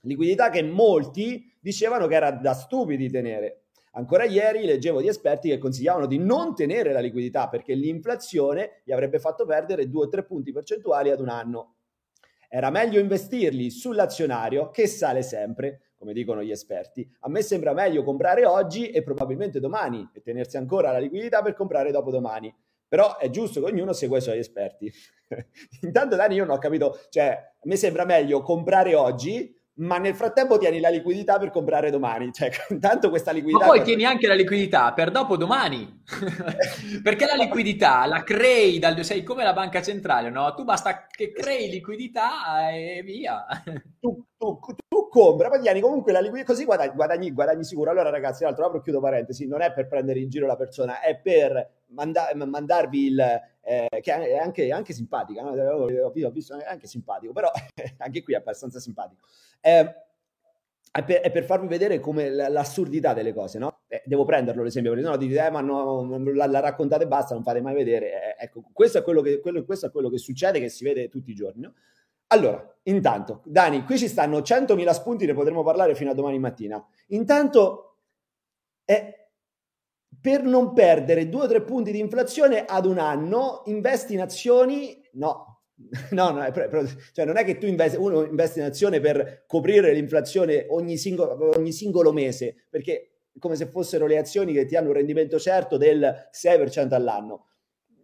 Liquidità 0.00 0.50
che 0.50 0.62
molti 0.62 1.56
dicevano 1.60 2.08
che 2.08 2.14
era 2.16 2.32
da 2.32 2.54
stupidi 2.54 3.08
tenere. 3.08 3.61
Ancora 3.94 4.24
ieri 4.24 4.64
leggevo 4.64 5.02
di 5.02 5.08
esperti 5.08 5.50
che 5.50 5.58
consigliavano 5.58 6.06
di 6.06 6.18
non 6.18 6.54
tenere 6.54 6.92
la 6.92 7.00
liquidità 7.00 7.48
perché 7.48 7.74
l'inflazione 7.74 8.80
gli 8.84 8.92
avrebbe 8.92 9.18
fatto 9.18 9.44
perdere 9.44 9.88
2 9.88 10.04
o 10.04 10.08
3 10.08 10.24
punti 10.24 10.50
percentuali 10.50 11.10
ad 11.10 11.20
un 11.20 11.28
anno. 11.28 11.74
Era 12.48 12.70
meglio 12.70 13.00
investirli 13.00 13.70
sull'azionario 13.70 14.70
che 14.70 14.86
sale 14.86 15.22
sempre, 15.22 15.92
come 15.94 16.14
dicono 16.14 16.42
gli 16.42 16.50
esperti. 16.50 17.06
A 17.20 17.28
me 17.28 17.42
sembra 17.42 17.74
meglio 17.74 18.02
comprare 18.02 18.46
oggi 18.46 18.88
e 18.90 19.02
probabilmente 19.02 19.60
domani 19.60 20.08
e 20.14 20.22
tenersi 20.22 20.56
ancora 20.56 20.90
la 20.90 20.98
liquidità 20.98 21.42
per 21.42 21.52
comprare 21.54 21.90
dopo 21.90 22.10
domani. 22.10 22.54
Però 22.88 23.18
è 23.18 23.28
giusto 23.28 23.60
che 23.60 23.70
ognuno 23.70 23.92
segua 23.92 24.18
i 24.18 24.22
suoi 24.22 24.38
esperti. 24.38 24.90
Intanto 25.82 26.16
Dani 26.16 26.34
io 26.34 26.44
non 26.44 26.56
ho 26.56 26.58
capito, 26.58 26.98
cioè 27.10 27.28
a 27.28 27.64
me 27.64 27.76
sembra 27.76 28.04
meglio 28.04 28.42
comprare 28.42 28.94
oggi 28.94 29.58
ma 29.74 29.96
nel 29.96 30.14
frattempo 30.14 30.58
tieni 30.58 30.80
la 30.80 30.90
liquidità 30.90 31.38
per 31.38 31.50
comprare 31.50 31.90
domani. 31.90 32.32
Cioè, 32.32 32.50
intanto 32.70 33.08
questa 33.08 33.32
liquidità. 33.32 33.64
Ma 33.64 33.66
poi 33.66 33.78
per... 33.78 33.86
tieni 33.86 34.04
anche 34.04 34.26
la 34.26 34.34
liquidità 34.34 34.92
per 34.92 35.10
dopo 35.10 35.36
domani. 35.36 36.02
Perché 37.02 37.24
la 37.24 37.34
liquidità 37.34 38.04
la 38.06 38.22
crei 38.22 38.78
dal. 38.78 39.02
Sei 39.02 39.22
come 39.22 39.44
la 39.44 39.52
banca 39.52 39.80
centrale, 39.80 40.30
no? 40.30 40.52
Tu 40.54 40.64
basta 40.64 41.06
che 41.06 41.32
crei 41.32 41.70
liquidità 41.70 42.70
e 42.70 43.02
via. 43.02 43.44
Tu, 43.98 44.26
tu, 44.36 44.58
tu 44.88 45.08
compra, 45.08 45.48
poi 45.48 45.60
tieni 45.60 45.80
comunque 45.80 46.12
la 46.12 46.20
liquidità, 46.20 46.52
così 46.52 46.64
guadagni, 46.64 46.94
guadagni, 46.94 47.32
guadagni 47.32 47.64
sicuro. 47.64 47.90
Allora, 47.90 48.10
ragazzi, 48.10 48.44
l'altro 48.44 48.66
apro 48.66 48.80
chiudo 48.80 49.00
parentesi, 49.00 49.46
non 49.46 49.62
è 49.62 49.72
per 49.72 49.88
prendere 49.88 50.20
in 50.20 50.28
giro 50.28 50.46
la 50.46 50.56
persona, 50.56 51.00
è 51.00 51.16
per 51.16 51.84
manda- 51.86 52.30
mandarvi 52.34 53.06
il, 53.06 53.40
eh, 53.62 53.88
che 54.00 54.12
è 54.12 54.36
anche, 54.38 54.70
anche 54.70 54.92
simpatica, 54.92 55.42
no? 55.42 55.50
ho 55.50 56.30
visto, 56.30 56.58
è 56.58 56.64
anche 56.64 56.86
simpatico, 56.86 57.32
però 57.32 57.50
anche 57.98 58.22
qui 58.22 58.34
è 58.34 58.36
abbastanza 58.36 58.80
simpatico. 58.80 59.26
Eh, 59.60 59.94
è 60.90 61.02
per, 61.04 61.20
è 61.20 61.30
per, 61.30 61.44
farvi 61.44 61.68
vedere 61.68 62.00
come 62.00 62.28
l'assurdità 62.28 63.14
delle 63.14 63.32
cose, 63.32 63.58
no? 63.58 63.80
Eh, 63.86 64.02
devo 64.04 64.24
prenderlo 64.24 64.62
l'esempio, 64.62 64.92
perché 64.92 65.08
no 65.08 65.16
dite, 65.16 65.46
eh, 65.46 65.50
ma 65.50 65.62
no, 65.62 66.18
la, 66.34 66.46
la, 66.46 66.60
raccontate 66.60 67.04
e 67.04 67.06
basta, 67.06 67.32
non 67.32 67.42
fate 67.42 67.62
mai 67.62 67.74
vedere. 67.74 68.36
Eh, 68.36 68.44
ecco, 68.44 68.62
questo 68.74 68.98
è, 68.98 69.02
quello 69.02 69.22
che, 69.22 69.40
quello, 69.40 69.64
questo 69.64 69.86
è 69.86 69.90
quello 69.90 70.10
che 70.10 70.18
succede, 70.18 70.60
che 70.60 70.68
si 70.68 70.84
vede 70.84 71.08
tutti 71.08 71.30
i 71.30 71.34
giorni, 71.34 71.62
no? 71.62 71.72
Allora, 72.26 72.76
intanto, 72.84 73.42
Dani, 73.44 73.84
qui 73.84 73.96
ci 73.96 74.08
stanno 74.08 74.38
100.000 74.38 74.90
spunti, 74.90 75.24
ne 75.24 75.34
potremo 75.34 75.62
parlare 75.62 75.94
fino 75.94 76.10
a 76.10 76.14
domani 76.14 76.38
mattina. 76.38 76.84
Intanto, 77.08 77.96
eh, 78.84 79.21
per 80.22 80.44
non 80.44 80.72
perdere 80.72 81.28
2 81.28 81.42
o 81.42 81.48
3 81.48 81.62
punti 81.62 81.90
di 81.90 81.98
inflazione 81.98 82.64
ad 82.64 82.86
un 82.86 82.98
anno, 82.98 83.62
investi 83.66 84.14
in 84.14 84.20
azioni, 84.20 84.96
no, 85.14 85.52
No, 86.10 86.30
no, 86.30 86.42
è, 86.42 86.52
cioè 87.12 87.24
non 87.24 87.36
è 87.36 87.44
che 87.44 87.58
tu 87.58 87.66
investi, 87.66 87.96
uno 87.96 88.24
investe 88.24 88.60
in 88.60 88.66
azione 88.66 89.00
per 89.00 89.44
coprire 89.46 89.92
l'inflazione 89.92 90.66
ogni 90.68 90.96
singolo, 90.96 91.56
ogni 91.56 91.72
singolo 91.72 92.12
mese, 92.12 92.66
perché 92.68 93.08
come 93.38 93.56
se 93.56 93.66
fossero 93.66 94.06
le 94.06 94.18
azioni 94.18 94.52
che 94.52 94.66
ti 94.66 94.76
hanno 94.76 94.88
un 94.88 94.94
rendimento 94.94 95.38
certo 95.38 95.76
del 95.76 96.28
6% 96.30 96.92
all'anno. 96.92 97.46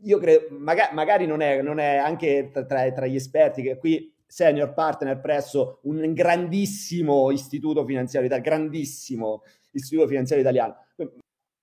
Io 0.03 0.19
credo, 0.19 0.47
magari, 0.51 0.95
magari 0.95 1.27
non, 1.27 1.41
è, 1.41 1.61
non, 1.61 1.79
è, 1.79 1.97
anche 1.97 2.51
tra, 2.53 2.65
tra, 2.65 3.07
gli 3.07 3.17
esperti 3.17 3.63
che 3.63 3.77
qui 3.77 4.15
senior 4.27 4.73
partner 4.73 5.21
presso 5.21 5.81
un 5.85 6.13
grandissimo 6.13 7.31
istituto 7.31 7.85
finanziario, 7.85 8.29
grandissimo 8.41 9.43
istituto 9.73 10.07
finanziario 10.07 10.45
italiano 10.45 10.77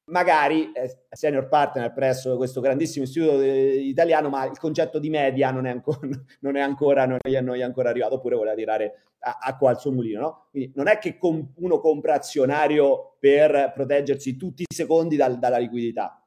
magari 0.06 0.72
è 0.72 0.88
senior 1.10 1.48
partner 1.48 1.92
presso 1.94 2.38
questo 2.38 2.62
grandissimo 2.62 3.06
istituto 3.06 3.42
italiano, 3.42 4.30
ma 4.30 4.46
il 4.46 4.58
concetto 4.58 5.00
di 5.00 5.10
media 5.10 5.52
non 5.52 5.66
è 5.66 5.72
ancora, 5.72 6.00
non 6.42 6.56
è 6.56 6.62
ancora, 6.62 7.06
non 7.06 7.18
è, 7.22 7.42
non 7.42 7.56
è 7.56 7.64
ancora 7.64 7.90
arrivato, 7.90 8.16
oppure 8.16 8.36
voleva 8.36 8.56
tirare 8.56 9.04
acqua 9.20 9.72
al 9.72 9.80
suo 9.80 9.92
mulino. 9.92 10.20
No? 10.20 10.48
Quindi 10.52 10.72
non 10.76 10.88
è 10.88 11.00
che 11.00 11.18
com- 11.18 11.52
uno 11.56 11.80
compra 11.80 12.16
azionario 12.16 13.16
per 13.20 13.72
proteggersi 13.74 14.38
tutti 14.38 14.64
i 14.64 14.74
secondi 14.74 15.16
dal, 15.16 15.40
dalla 15.40 15.58
liquidità, 15.58 16.24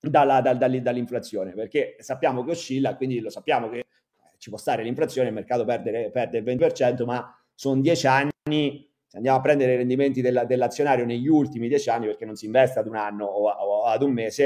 dalla, 0.00 0.40
dal, 0.40 0.56
dall'inflazione, 0.56 1.52
perché 1.52 1.96
sappiamo 1.98 2.44
che 2.44 2.52
oscilla, 2.52 2.96
quindi 2.96 3.20
lo 3.20 3.30
sappiamo 3.30 3.68
che 3.68 3.86
ci 4.38 4.48
può 4.48 4.58
stare 4.58 4.82
l'inflazione, 4.82 5.28
il 5.28 5.34
mercato 5.34 5.64
perde, 5.64 6.10
perde 6.10 6.38
il 6.38 6.44
20%, 6.44 7.04
ma 7.04 7.36
sono 7.54 7.80
dieci 7.80 8.06
anni 8.06 8.30
se 8.42 8.91
andiamo 9.12 9.38
a 9.38 9.40
prendere 9.40 9.74
i 9.74 9.76
rendimenti 9.76 10.20
della, 10.20 10.44
dell'azionario 10.44 11.04
negli 11.04 11.28
ultimi 11.28 11.68
dieci 11.68 11.90
anni, 11.90 12.06
perché 12.06 12.24
non 12.24 12.36
si 12.36 12.46
investe 12.46 12.78
ad 12.78 12.86
un 12.86 12.96
anno 12.96 13.24
o, 13.24 13.48
o 13.48 13.84
ad 13.84 14.02
un 14.02 14.12
mese, 14.12 14.44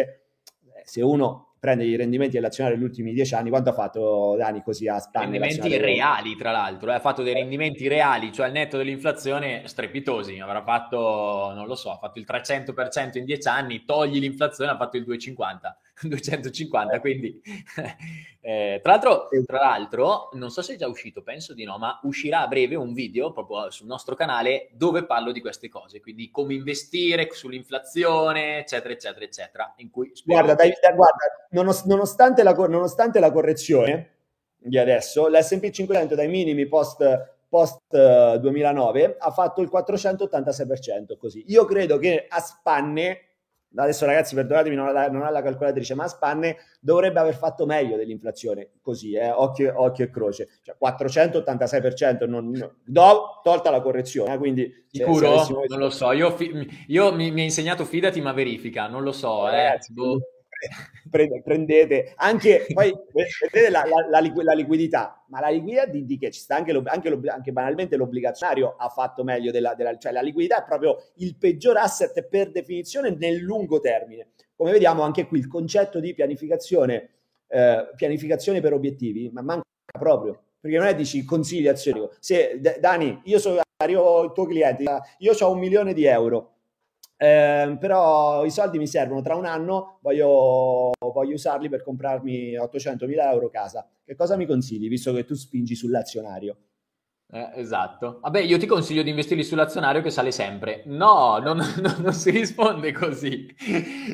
eh, 0.65 0.83
se 0.85 1.03
uno 1.03 1.55
prende 1.59 1.85
i 1.85 1.97
rendimenti 1.97 2.37
dell'azionario 2.37 2.79
negli 2.79 2.87
ultimi 2.87 3.13
dieci 3.13 3.35
anni, 3.35 3.49
quanto 3.49 3.71
ha 3.71 3.73
fatto 3.73 4.37
Dani 4.37 4.63
così 4.63 4.87
a 4.87 4.99
Spagna? 4.99 5.39
Rendimenti 5.39 5.77
reali, 5.79 6.37
tra 6.37 6.53
l'altro, 6.53 6.91
eh, 6.91 6.95
ha 6.95 7.01
fatto 7.01 7.23
dei 7.23 7.35
rendimenti 7.35 7.89
reali, 7.89 8.33
cioè 8.33 8.47
al 8.47 8.53
netto 8.53 8.77
dell'inflazione, 8.77 9.63
strepitosi, 9.67 10.39
avrà 10.39 10.63
fatto, 10.63 11.53
non 11.55 11.67
lo 11.67 11.75
so, 11.75 11.91
ha 11.91 11.99
fatto 11.99 12.19
il 12.19 12.27
300% 12.29 13.19
in 13.19 13.25
dieci 13.25 13.49
anni, 13.49 13.85
togli 13.85 14.21
l'inflazione, 14.21 14.71
ha 14.71 14.77
fatto 14.77 14.97
il 14.97 15.05
250%. 15.09 15.35
250, 16.03 17.01
quindi 17.01 17.41
eh, 18.41 18.81
tra, 18.83 18.93
l'altro, 18.93 19.29
tra 19.47 19.59
l'altro, 19.59 20.29
non 20.35 20.51
so 20.51 20.61
se 20.61 20.75
è 20.75 20.77
già 20.77 20.87
uscito, 20.87 21.23
penso 21.23 21.55
di 21.55 21.65
no, 21.65 21.79
ma 21.79 21.99
uscirà 22.03 22.41
a 22.41 22.47
breve 22.47 22.75
un 22.75 22.93
video 22.93 23.33
proprio 23.33 23.71
sul 23.71 23.87
nostro 23.87 24.15
canale 24.15 24.69
dove 24.73 25.07
parlo 25.07 25.33
di 25.33 25.41
queste 25.41 25.69
cose, 25.69 26.01
quindi 26.01 26.31
come 26.31 26.53
investire 26.53 27.29
sull'inflazione, 27.31 28.59
eccetera, 28.59 28.93
eccetera, 28.93 29.25
eccetera. 29.25 29.75
In 29.79 29.91
cui 29.91 30.13
guarda, 30.25 30.55
dai, 30.55 30.73
guarda 30.95 31.49
nonostante, 31.51 32.43
la, 32.43 32.53
nonostante 32.53 33.19
la 33.19 33.33
correzione 33.33 34.11
di 34.59 34.77
adesso, 34.77 35.29
l'S&P 35.29 35.71
500 35.71 36.15
dai 36.15 36.29
minimi 36.29 36.67
post 36.67 37.35
post 37.49 38.39
2009 38.39 39.17
ha 39.19 39.31
fatto 39.31 39.63
il 39.63 39.71
486% 39.73 41.17
così. 41.17 41.45
Io 41.49 41.65
credo 41.65 41.97
che 41.97 42.27
a 42.29 42.41
spanne 42.41 43.26
adesso 43.77 44.07
ragazzi 44.07 44.35
perdonatemi 44.35 44.75
non 44.75 44.97
ha, 44.97 45.07
non 45.09 45.23
ha 45.23 45.31
la 45.31 45.43
calcolatrice 45.43 45.95
ma 45.95 46.09
Spanne 46.09 46.57
dovrebbe 46.81 47.21
aver 47.21 47.35
fatto 47.35 47.67
meglio 47.67 47.97
dell'inflazione 47.97 48.71
così 48.81 49.13
eh, 49.13 49.31
occhio, 49.31 49.73
occhio, 49.77 50.05
e 50.05 50.11
croce. 50.11 50.49
Cioè 50.63 50.77
486% 50.83 52.29
non, 52.29 52.51
no, 52.51 52.75
do, 52.85 53.41
tolta 53.43 53.71
la 53.71 53.81
correzione 53.81 54.35
eh, 54.35 54.39
quindi 54.39 54.85
sicuro? 54.91 55.39
Se, 55.39 55.45
se 55.47 55.67
non 55.69 55.79
lo 55.79 55.91
so. 55.91 56.13
Io, 56.13 56.31
fi- 56.31 56.85
io 56.89 57.13
mi, 57.13 57.31
mi, 57.31 57.41
ha 57.41 57.45
insegnato 57.45 57.85
fidati 57.85 58.21
ma 58.21 58.33
verifica 58.33 58.87
non 58.87 59.03
lo 59.03 59.13
so 59.13 59.49
eh, 59.49 59.53
ragazzi, 59.53 59.93
boh 59.93 60.19
prendete. 61.43 62.13
Anche 62.17 62.67
poi 62.73 62.93
vedete 63.13 63.71
la, 63.71 63.85
la, 63.85 64.21
la, 64.21 64.33
la, 64.43 64.53
liquidità. 64.53 65.25
Ma 65.29 65.41
la 65.41 65.49
liquidità 65.49 65.87
di, 65.87 66.05
di 66.05 66.19
che? 66.19 66.31
Ci 66.31 66.41
sta 66.41 66.57
anche, 66.57 66.73
anche, 66.85 67.21
anche, 67.29 67.53
banalmente 67.53 67.97
l'obbligazionario 67.97 68.77
ha 68.77 68.89
fatto 68.89 69.25
meglio 69.25 69.51
della, 69.51 69.75
della, 69.75 69.97
cioè 69.97 70.13
la 70.13 70.23
liquidità 70.23 70.63
è 70.63 70.67
proprio 70.67 70.97
il 71.17 71.37
peggior 71.37 71.77
asset 71.77 72.27
per 72.27 72.51
definizione 72.51 73.11
nel 73.11 73.39
lungo 73.39 73.81
termine. 73.81 74.29
Come 74.55 74.73
vediamo 74.73 75.03
anche 75.03 75.27
qui 75.27 75.39
il 75.39 75.49
concetto 75.49 76.01
di 76.01 76.15
pianificazione 76.15 77.11
eh, 77.49 77.91
pianificazione 77.95 78.61
per 78.61 78.73
obiettivi 78.73 79.31
ma 79.33 79.43
manca 79.43 79.65
proprio. 79.99 80.43
Perché 80.61 80.79
non 80.79 80.87
è 80.87 80.95
dici 80.95 81.25
consigliazione. 81.25 82.09
Se 82.19 82.61
Dani 82.81 83.21
io 83.25 83.39
sono 83.39 83.61
arrivo 83.77 84.25
il 84.25 84.33
tuo 84.33 84.47
cliente 84.47 84.85
io 85.19 85.33
ho 85.39 85.51
un 85.51 85.59
milione 85.59 85.93
di 85.93 86.05
euro 86.05 86.56
eh, 87.17 87.77
però 87.79 88.45
i 88.45 88.51
soldi 88.51 88.79
mi 88.79 88.87
servono 88.87 89.23
tra 89.23 89.35
un 89.37 89.47
anno, 89.47 89.99
voglio, 90.03 90.93
voglio 90.99 91.35
usarli 91.35 91.69
per 91.69 91.83
comprarmi 91.83 92.57
800.000 92.57 93.31
euro 93.31 93.49
casa. 93.49 93.89
Che 94.05 94.15
cosa 94.15 94.37
mi 94.37 94.47
consigli, 94.47 94.89
visto 94.89 95.13
che 95.13 95.25
tu 95.25 95.35
spingi 95.35 95.75
sull'azionario? 95.75 96.57
Eh, 97.29 97.51
esatto. 97.57 98.21
Vabbè, 98.23 98.39
io 98.41 98.57
ti 98.57 98.67
consiglio 98.67 99.03
di 99.03 99.11
investirli 99.11 99.43
sull'azionario 99.43 100.01
che 100.01 100.11
sale 100.11 100.31
sempre. 100.31 100.83
No, 100.87 101.39
non, 101.39 101.57
non, 101.83 101.97
non 101.99 102.13
si 102.13 102.31
risponde 102.31 102.93
così. 102.93 103.53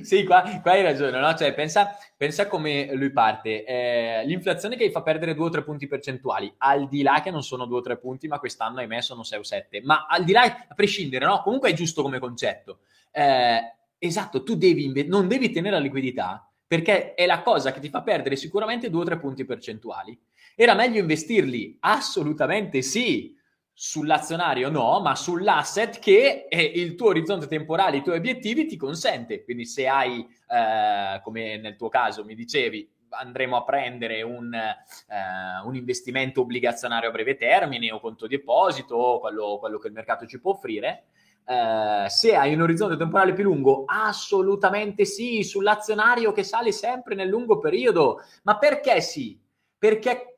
sì, 0.02 0.24
qua, 0.24 0.42
qua, 0.62 0.72
hai 0.72 0.82
ragione, 0.82 1.20
no? 1.20 1.34
Cioè, 1.34 1.52
pensa, 1.52 1.96
pensa 2.16 2.46
come 2.46 2.94
lui 2.94 3.12
parte. 3.12 3.64
Eh, 3.64 4.24
l'inflazione 4.24 4.76
che 4.76 4.88
gli 4.88 4.90
fa 4.90 5.02
perdere 5.02 5.34
2 5.34 5.44
o 5.44 5.50
3 5.50 5.62
punti 5.62 5.86
percentuali, 5.86 6.52
al 6.58 6.88
di 6.88 7.02
là 7.02 7.20
che 7.22 7.30
non 7.30 7.42
sono 7.42 7.66
2 7.66 7.78
o 7.78 7.82
3 7.82 7.98
punti, 7.98 8.28
ma 8.28 8.38
quest'anno, 8.38 8.78
ahimè, 8.78 9.02
sono 9.02 9.22
6 9.22 9.38
o 9.38 9.42
7. 9.42 9.82
Ma 9.82 10.06
al 10.08 10.24
di 10.24 10.32
là, 10.32 10.42
a 10.68 10.74
prescindere, 10.74 11.26
no? 11.26 11.42
Comunque 11.42 11.70
è 11.70 11.74
giusto 11.74 12.00
come 12.00 12.18
concetto. 12.18 12.78
Eh, 13.10 13.60
esatto, 13.98 14.42
tu 14.42 14.56
devi 14.56 14.90
non 15.06 15.28
devi 15.28 15.50
tenere 15.50 15.76
la 15.76 15.82
liquidità 15.82 16.46
perché 16.66 17.12
è 17.12 17.26
la 17.26 17.42
cosa 17.42 17.70
che 17.70 17.80
ti 17.80 17.90
fa 17.90 18.00
perdere 18.00 18.34
sicuramente 18.34 18.88
2 18.88 19.00
o 19.02 19.04
3 19.04 19.18
punti 19.18 19.44
percentuali. 19.44 20.18
Era 20.54 20.74
meglio 20.74 21.00
investirli? 21.00 21.76
Assolutamente 21.80 22.82
sì. 22.82 23.36
Sull'azionario 23.74 24.68
no, 24.68 25.00
ma 25.00 25.14
sull'asset 25.14 25.98
che 25.98 26.46
il 26.50 26.94
tuo 26.94 27.08
orizzonte 27.08 27.46
temporale, 27.46 27.96
i 27.96 28.02
tuoi 28.02 28.18
obiettivi 28.18 28.66
ti 28.66 28.76
consente. 28.76 29.42
Quindi 29.44 29.64
se 29.64 29.88
hai, 29.88 30.20
eh, 30.20 31.20
come 31.22 31.56
nel 31.58 31.76
tuo 31.76 31.88
caso 31.88 32.24
mi 32.24 32.34
dicevi, 32.34 32.88
andremo 33.12 33.56
a 33.56 33.64
prendere 33.64 34.22
un, 34.22 34.52
eh, 34.54 35.64
un, 35.64 35.74
investimento 35.74 36.42
obbligazionario 36.42 37.08
a 37.08 37.12
breve 37.12 37.36
termine 37.36 37.92
o 37.92 38.00
conto 38.00 38.26
deposito 38.26 38.94
o 38.94 39.20
quello, 39.20 39.58
quello 39.58 39.78
che 39.78 39.88
il 39.88 39.94
mercato 39.94 40.26
ci 40.26 40.40
può 40.40 40.52
offrire, 40.52 41.04
eh, 41.46 42.06
se 42.08 42.34
hai 42.36 42.54
un 42.54 42.62
orizzonte 42.62 42.96
temporale 42.96 43.32
più 43.32 43.44
lungo, 43.44 43.84
assolutamente 43.86 45.04
sì, 45.04 45.42
sull'azionario 45.42 46.32
che 46.32 46.44
sale 46.44 46.72
sempre 46.72 47.14
nel 47.14 47.28
lungo 47.28 47.58
periodo. 47.58 48.20
Ma 48.44 48.58
perché 48.58 49.00
sì? 49.00 49.38
Perché 49.76 50.31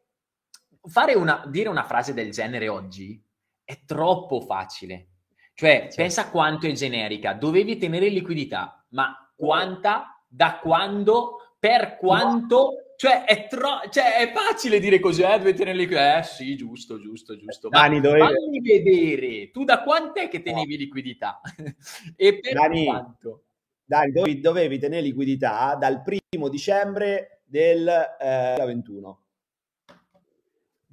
fare 0.86 1.14
una, 1.14 1.44
dire 1.46 1.68
una 1.68 1.84
frase 1.84 2.14
del 2.14 2.30
genere 2.30 2.68
oggi 2.68 3.22
è 3.64 3.84
troppo 3.86 4.40
facile. 4.40 5.08
Cioè, 5.54 5.82
certo. 5.82 5.94
pensa 5.96 6.30
quanto 6.30 6.66
è 6.66 6.72
generica. 6.72 7.32
Dovevi 7.32 7.78
tenere 7.78 8.08
liquidità, 8.08 8.84
ma 8.90 9.32
quanta, 9.34 10.22
da 10.28 10.58
quando, 10.60 11.56
per 11.58 11.96
quanto... 11.96 12.78
Cioè 12.96 13.24
è, 13.24 13.48
tro- 13.48 13.88
cioè, 13.90 14.18
è 14.18 14.32
facile 14.32 14.78
dire 14.78 15.00
così, 15.00 15.22
eh, 15.22 15.38
dovete 15.38 15.58
tenere 15.58 15.78
liquidità. 15.78 16.18
Eh 16.18 16.22
sì, 16.22 16.56
giusto, 16.56 17.00
giusto, 17.00 17.36
giusto. 17.36 17.68
Ma 17.68 17.80
Dani, 17.80 18.00
dovevi... 18.00 18.24
fammi 18.24 18.60
vedere, 18.60 19.50
tu 19.50 19.64
da 19.64 19.82
quant'è 19.82 20.28
che 20.28 20.42
tenevi 20.42 20.76
liquidità? 20.76 21.40
e 22.16 22.38
per 22.38 22.52
Dani, 22.52 22.84
quanto? 22.84 23.44
Dani, 23.84 24.12
dovevi, 24.12 24.40
dovevi 24.40 24.78
tenere 24.78 25.02
liquidità 25.02 25.74
dal 25.74 26.02
primo 26.02 26.48
dicembre 26.48 27.42
del 27.44 27.88
eh, 28.20 28.54
21 28.64 29.23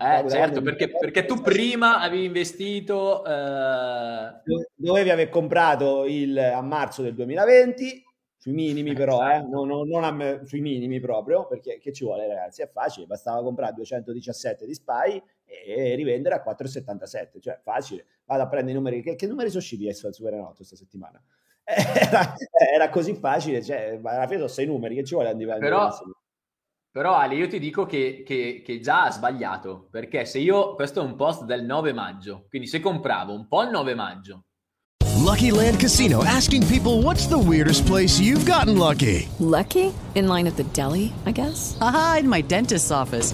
eh, 0.01 0.29
certo, 0.29 0.61
perché, 0.61 0.89
perché, 0.89 1.25
tu 1.25 1.41
prima 1.41 1.99
avevi 1.99 2.25
investito... 2.25 3.23
Eh... 3.25 4.41
Dovevi 4.75 5.09
aver 5.09 5.29
comprato 5.29 6.05
il, 6.05 6.37
a 6.37 6.61
marzo 6.61 7.01
del 7.01 7.13
2020, 7.13 8.03
sui 8.41 8.53
minimi 8.53 8.93
però, 8.93 9.21
eh, 9.29 9.41
non, 9.43 9.67
non, 9.67 9.87
non 9.87 10.03
a, 10.03 10.45
sui 10.45 10.61
minimi 10.61 10.99
proprio, 10.99 11.45
perché 11.45 11.77
che 11.77 11.93
ci 11.93 12.03
vuole 12.03 12.27
ragazzi? 12.27 12.63
È 12.63 12.69
facile, 12.71 13.05
bastava 13.05 13.43
comprare 13.43 13.73
217 13.73 14.65
di 14.65 14.73
SPY 14.73 15.23
e 15.45 15.93
rivendere 15.93 16.33
a 16.35 16.43
4,77, 16.43 17.39
cioè 17.39 17.59
facile. 17.61 18.05
Vado 18.25 18.41
a 18.41 18.47
prendere 18.47 18.71
i 18.71 18.75
numeri, 18.75 19.03
che, 19.03 19.15
che 19.15 19.27
numeri 19.27 19.49
sono 19.49 19.61
usciti 19.61 19.83
adesso 19.83 20.07
al 20.07 20.15
Superenotto 20.15 20.55
questa 20.55 20.75
settimana? 20.75 21.21
Era, 21.63 22.33
era, 22.73 22.89
così 22.89 23.13
facile, 23.13 23.63
cioè, 23.63 23.99
alla 24.01 24.25
fine 24.25 24.37
sono 24.37 24.47
sei 24.47 24.65
numeri, 24.65 24.95
che 24.95 25.03
ci 25.03 25.13
vuole 25.13 25.29
a 25.29 25.35
Però, 25.35 25.89
Però 26.93 27.15
Ali, 27.15 27.37
io 27.37 27.47
ti 27.47 27.57
dico 27.57 27.85
che, 27.85 28.21
che, 28.25 28.61
che, 28.65 28.81
già 28.81 29.05
ha 29.05 29.11
sbagliato, 29.11 29.87
perché 29.89 30.25
se 30.25 30.39
io, 30.39 30.75
questo 30.75 30.99
è 30.99 31.03
un 31.03 31.15
post 31.15 31.45
del 31.45 31.63
9 31.63 31.93
maggio, 31.93 32.47
quindi 32.49 32.67
se 32.67 32.81
compravo 32.81 33.33
un 33.33 33.47
po' 33.47 33.63
il 33.63 33.69
9 33.69 33.95
maggio. 33.95 34.43
Lucky 35.17 35.51
Land 35.51 35.79
Casino, 35.79 36.21
asking 36.25 36.67
people 36.67 37.01
what's 37.01 37.27
the 37.27 37.37
weirdest 37.37 37.85
place 37.85 38.19
you've 38.19 38.45
gotten 38.45 38.77
lucky? 38.77 39.29
Lucky? 39.39 39.93
In 40.15 40.27
line 40.27 40.47
at 40.47 40.57
the 40.57 40.65
deli, 40.73 41.13
I 41.25 41.31
guess? 41.31 41.77
Aha, 41.79 42.17
in 42.19 42.27
my 42.27 42.41
dentist's 42.41 42.91
office. 42.91 43.33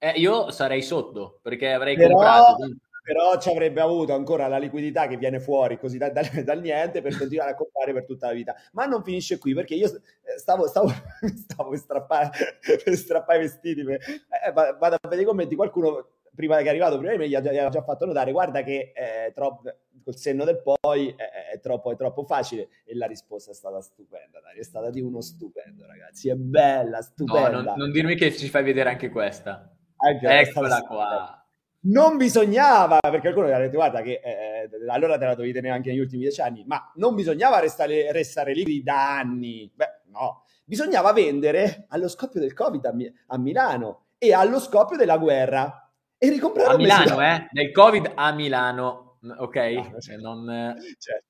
eh, 0.00 0.12
io 0.16 0.50
sarei 0.50 0.80
sotto, 0.82 1.38
perché 1.42 1.72
avrei 1.72 1.94
Però, 1.94 2.14
comprato. 2.14 2.56
però 3.02 3.38
ci 3.38 3.50
avrebbe 3.50 3.80
avuto 3.80 4.14
ancora 4.14 4.48
la 4.48 4.56
liquidità 4.58 5.06
che 5.06 5.18
viene 5.18 5.40
fuori 5.40 5.78
così 5.78 5.98
da- 5.98 6.08
dal, 6.10 6.24
dal 6.42 6.60
niente 6.60 7.02
per 7.02 7.16
continuare 7.18 7.50
a 7.50 7.54
comprare 7.54 7.92
per 7.92 8.06
tutta 8.06 8.28
la 8.28 8.32
vita. 8.32 8.54
Ma 8.72 8.86
non 8.86 9.02
finisce 9.04 9.38
qui 9.38 9.52
perché 9.52 9.74
io 9.74 9.86
eh, 9.88 10.38
stavo, 10.38 10.66
stavo, 10.66 10.88
stavo 11.36 11.68
per, 11.70 11.78
strappare, 11.78 12.30
per 12.82 12.96
strappare 12.96 13.38
i 13.38 13.42
vestiti. 13.42 13.84
per- 13.84 14.00
eh, 14.00 14.52
va- 14.52 14.72
vado 14.72 14.94
a 14.94 14.98
vedere 15.02 15.22
i 15.22 15.26
commenti. 15.26 15.54
Qualcuno 15.54 16.06
prima 16.34 16.56
che 16.58 16.64
è 16.64 16.68
arrivato 16.68 16.96
prima 16.96 17.12
di 17.12 17.18
me 17.18 17.28
gli 17.28 17.34
ha 17.34 17.42
già, 17.42 17.52
gli 17.52 17.58
ha 17.58 17.68
già 17.68 17.82
fatto 17.82 18.06
notare 18.06 18.32
guarda 18.32 18.62
che 18.62 18.92
è 18.94 19.30
troppo, 19.34 19.70
col 20.02 20.16
senno 20.16 20.44
del 20.44 20.62
poi 20.62 21.12
è, 21.14 21.52
è 21.52 21.60
troppo, 21.60 21.92
è 21.92 21.96
troppo 21.96 22.24
facile 22.24 22.68
e 22.86 22.94
la 22.94 23.06
risposta 23.06 23.50
è 23.50 23.54
stata 23.54 23.80
stupenda 23.82 24.40
Dario, 24.40 24.60
è 24.60 24.64
stata 24.64 24.88
di 24.90 25.00
uno 25.02 25.20
stupendo 25.20 25.84
ragazzi 25.86 26.30
è 26.30 26.34
bella 26.36 26.98
No, 26.98 27.02
stupenda 27.02 27.50
non, 27.62 27.74
non 27.76 27.90
dirmi 27.92 28.14
che 28.14 28.32
ci 28.34 28.48
fai 28.48 28.62
vedere 28.62 28.88
anche 28.88 29.10
questa. 29.10 29.70
Questa 30.00 30.40
Eccola 30.40 30.80
qua. 30.82 31.46
non 31.82 32.16
bisognava, 32.16 32.98
perché 33.00 33.20
qualcuno 33.20 33.46
mi 33.46 33.52
ha 33.52 33.58
detto, 33.58 33.76
guarda 33.76 34.00
che 34.02 34.20
eh, 34.22 34.68
allora 34.88 35.18
te 35.18 35.24
la 35.26 35.34
dovevi 35.34 35.52
tenere 35.52 35.74
anche 35.74 35.90
negli 35.90 36.00
ultimi 36.00 36.22
dieci 36.22 36.40
anni, 36.40 36.64
ma 36.66 36.90
non 36.96 37.14
bisognava 37.14 37.58
restare, 37.58 38.10
restare 38.12 38.52
lì 38.52 38.82
da 38.82 39.18
anni. 39.18 39.70
Beh, 39.74 40.00
no. 40.06 40.44
Bisognava 40.64 41.12
vendere 41.12 41.86
allo 41.88 42.08
scoppio 42.08 42.40
del 42.40 42.52
Covid 42.54 42.84
a, 42.86 42.92
Mi- 42.92 43.12
a 43.28 43.38
Milano 43.38 44.06
e 44.18 44.32
allo 44.32 44.60
scoppio 44.60 44.96
della 44.96 45.18
guerra 45.18 45.90
e 46.16 46.28
ricomprare 46.28 46.74
A 46.74 46.76
Milano, 46.76 47.04
dopo. 47.08 47.20
eh? 47.22 47.48
Del 47.50 47.72
Covid 47.72 48.12
a 48.14 48.32
Milano, 48.32 49.18
ok? 49.38 49.56
No, 49.56 49.96
Eh, 49.98 50.16
non... 50.16 50.76
Certo. 50.98 51.24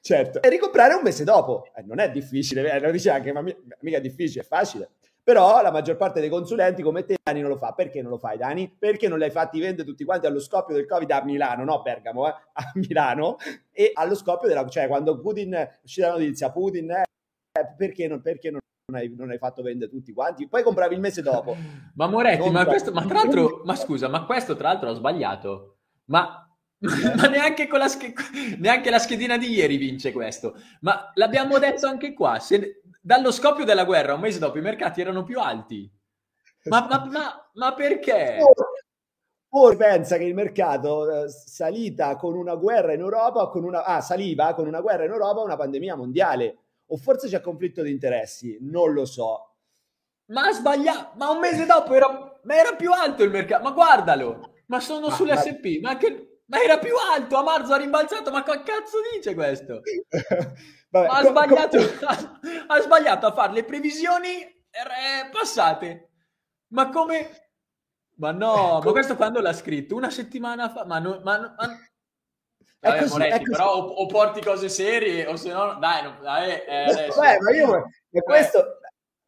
Certo, 0.00 0.42
e 0.42 0.48
ricomprare 0.48 0.94
un 0.94 1.02
mese 1.04 1.22
dopo 1.22 1.62
Eh, 1.72 1.82
non 1.82 2.00
è 2.00 2.10
difficile, 2.10 2.68
eh, 2.72 2.80
lo 2.80 2.90
dice 2.90 3.08
anche, 3.10 3.30
ma 3.32 3.40
mi- 3.40 3.56
mica 3.82 3.98
è 3.98 4.00
difficile, 4.00 4.42
è 4.42 4.44
facile. 4.46 4.90
Però 5.26 5.60
la 5.60 5.72
maggior 5.72 5.96
parte 5.96 6.20
dei 6.20 6.28
consulenti 6.28 6.82
come 6.82 7.04
te, 7.04 7.16
Dani, 7.20 7.40
non 7.40 7.50
lo 7.50 7.56
fa. 7.56 7.72
Perché 7.72 8.00
non 8.00 8.12
lo 8.12 8.16
fai, 8.16 8.38
Dani? 8.38 8.72
Perché 8.78 9.08
non 9.08 9.18
li 9.18 9.24
hai 9.24 9.32
fatti 9.32 9.58
vendere 9.58 9.88
tutti 9.88 10.04
quanti 10.04 10.26
allo 10.26 10.38
scoppio 10.38 10.76
del 10.76 10.86
Covid 10.86 11.10
a 11.10 11.24
Milano, 11.24 11.64
no 11.64 11.82
Bergamo, 11.82 12.28
eh? 12.28 12.30
a 12.30 12.70
Milano, 12.74 13.34
e 13.72 13.90
allo 13.92 14.14
scoppio 14.14 14.46
della... 14.46 14.64
cioè 14.68 14.86
quando 14.86 15.18
Putin, 15.18 15.68
uscita 15.82 16.06
la 16.06 16.12
notizia, 16.12 16.52
Putin, 16.52 16.92
eh, 16.92 17.02
perché, 17.76 18.06
non, 18.06 18.20
perché 18.22 18.52
non, 18.52 18.60
non 18.92 19.00
hai, 19.00 19.12
non 19.16 19.30
hai 19.30 19.38
fatto 19.38 19.62
vendere 19.62 19.90
tutti 19.90 20.12
quanti? 20.12 20.46
Poi 20.46 20.62
compravi 20.62 20.94
il 20.94 21.00
mese 21.00 21.22
dopo. 21.22 21.56
Ma 21.96 22.06
Moretti, 22.06 22.44
Non 22.44 22.52
ma, 22.52 22.64
questo, 22.64 22.92
ma 22.92 23.04
tra 23.04 23.14
l'altro, 23.14 23.62
ma 23.64 23.74
scusa, 23.74 24.06
ma 24.06 24.24
questo 24.26 24.54
tra 24.54 24.68
l'altro 24.68 24.90
ho 24.90 24.94
sbagliato. 24.94 25.78
Ma, 26.04 26.48
Eh. 26.78 26.86
ma 27.16 27.26
neanche, 27.26 27.66
con 27.66 27.80
la 27.80 27.88
sch- 27.88 28.58
neanche 28.60 28.90
la 28.90 29.00
schedina 29.00 29.36
di 29.36 29.48
ieri 29.50 29.76
vince 29.76 30.12
questo. 30.12 30.54
Ma 30.82 31.10
l'abbiamo 31.14 31.58
detto 31.58 31.88
anche 31.88 32.12
qua, 32.12 32.38
se- 32.38 32.82
dallo 33.06 33.30
scoppio 33.30 33.64
della 33.64 33.84
guerra, 33.84 34.14
un 34.14 34.20
mese 34.20 34.40
dopo, 34.40 34.58
i 34.58 34.62
mercati 34.62 35.00
erano 35.00 35.22
più 35.22 35.38
alti. 35.38 35.88
Ma, 36.64 36.88
ma- 36.90 37.04
ma- 37.04 37.50
ma 37.52 37.72
perché? 37.72 38.38
Poi 39.48 39.76
pensa 39.76 40.16
che 40.16 40.24
il 40.24 40.34
mercato 40.34 41.22
eh, 41.22 41.28
salita 41.28 42.16
con 42.16 42.34
una 42.34 42.56
guerra 42.56 42.94
in 42.94 43.00
Europa, 43.00 43.46
con 43.46 43.62
una, 43.62 43.84
ah, 43.84 44.00
saliva 44.00 44.52
con 44.54 44.66
una 44.66 44.80
guerra 44.80 45.04
in 45.04 45.12
Europa, 45.12 45.40
una 45.40 45.56
pandemia 45.56 45.94
mondiale. 45.94 46.58
O 46.86 46.96
forse 46.96 47.28
c'è 47.28 47.40
conflitto 47.40 47.82
di 47.82 47.92
interessi, 47.92 48.58
non 48.60 48.92
lo 48.92 49.04
so. 49.04 49.54
Ma 50.32 50.46
ha 50.46 50.52
sbagliato, 50.52 51.12
ma 51.14 51.30
un 51.30 51.38
mese 51.38 51.64
dopo 51.64 51.94
era, 51.94 52.08
ma 52.42 52.54
era 52.56 52.74
più 52.74 52.90
alto 52.90 53.22
il 53.22 53.30
mercato, 53.30 53.62
ma 53.62 53.70
guardalo, 53.70 54.50
ma 54.66 54.80
sono 54.80 55.10
sull'SP, 55.10 55.80
ma, 55.80 55.96
che, 55.96 56.35
ma 56.46 56.62
era 56.62 56.78
più 56.78 56.94
alto, 56.96 57.36
a 57.36 57.42
marzo 57.42 57.72
ha 57.74 57.76
rimbalzato, 57.76 58.30
ma 58.30 58.42
che 58.42 58.62
cazzo 58.62 58.98
dice 59.12 59.34
questo? 59.34 59.80
Vabbè, 60.90 61.06
ha 61.08 61.22
co- 61.22 61.28
sbagliato, 61.28 61.78
co- 61.78 62.06
ha, 62.06 62.40
ha 62.68 62.80
sbagliato 62.80 63.26
a 63.26 63.32
fare 63.32 63.52
le 63.52 63.64
previsioni 63.64 64.40
eh, 64.40 65.28
passate. 65.30 66.10
Ma 66.68 66.88
come? 66.90 67.30
Ma 68.16 68.30
no, 68.32 68.80
ma 68.82 68.90
questo 68.92 69.16
quando 69.16 69.40
l'ha 69.40 69.52
scritto? 69.52 69.94
Una 69.94 70.10
settimana 70.10 70.70
fa? 70.70 70.84
Ma, 70.84 70.98
no, 70.98 71.20
ma, 71.22 71.38
ma... 71.38 71.78
È 72.78 72.88
Vabbè, 72.88 72.98
così, 72.98 73.12
Moretti, 73.12 73.42
però 73.44 73.74
o, 73.74 73.80
o 73.82 74.06
porti 74.06 74.40
cose 74.40 74.68
serie 74.68 75.26
o 75.26 75.36
se 75.36 75.52
no, 75.52 75.74
dai, 75.74 76.02
no, 76.02 76.18
dai 76.20 76.50
eh, 76.64 76.84
adesso. 76.84 77.20
Beh, 77.20 77.38
ma 77.40 77.50
io 77.50 77.68
ma 77.68 78.20
questo 78.22 78.78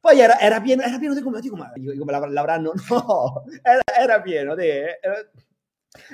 poi 0.01 0.21
era, 0.21 0.39
era 0.39 0.61
pieno, 0.61 0.83
era 0.83 0.99
pieno 0.99 1.15
di 1.15 1.21
come, 1.21 1.41
dico, 1.41 1.57
come 1.57 2.13
l'av- 2.13 2.31
l'avranno? 2.31 2.73
No, 2.89 3.45
era, 3.63 3.83
era 3.85 4.21
pieno 4.23 4.55
di 4.55 4.67
era, 4.67 5.29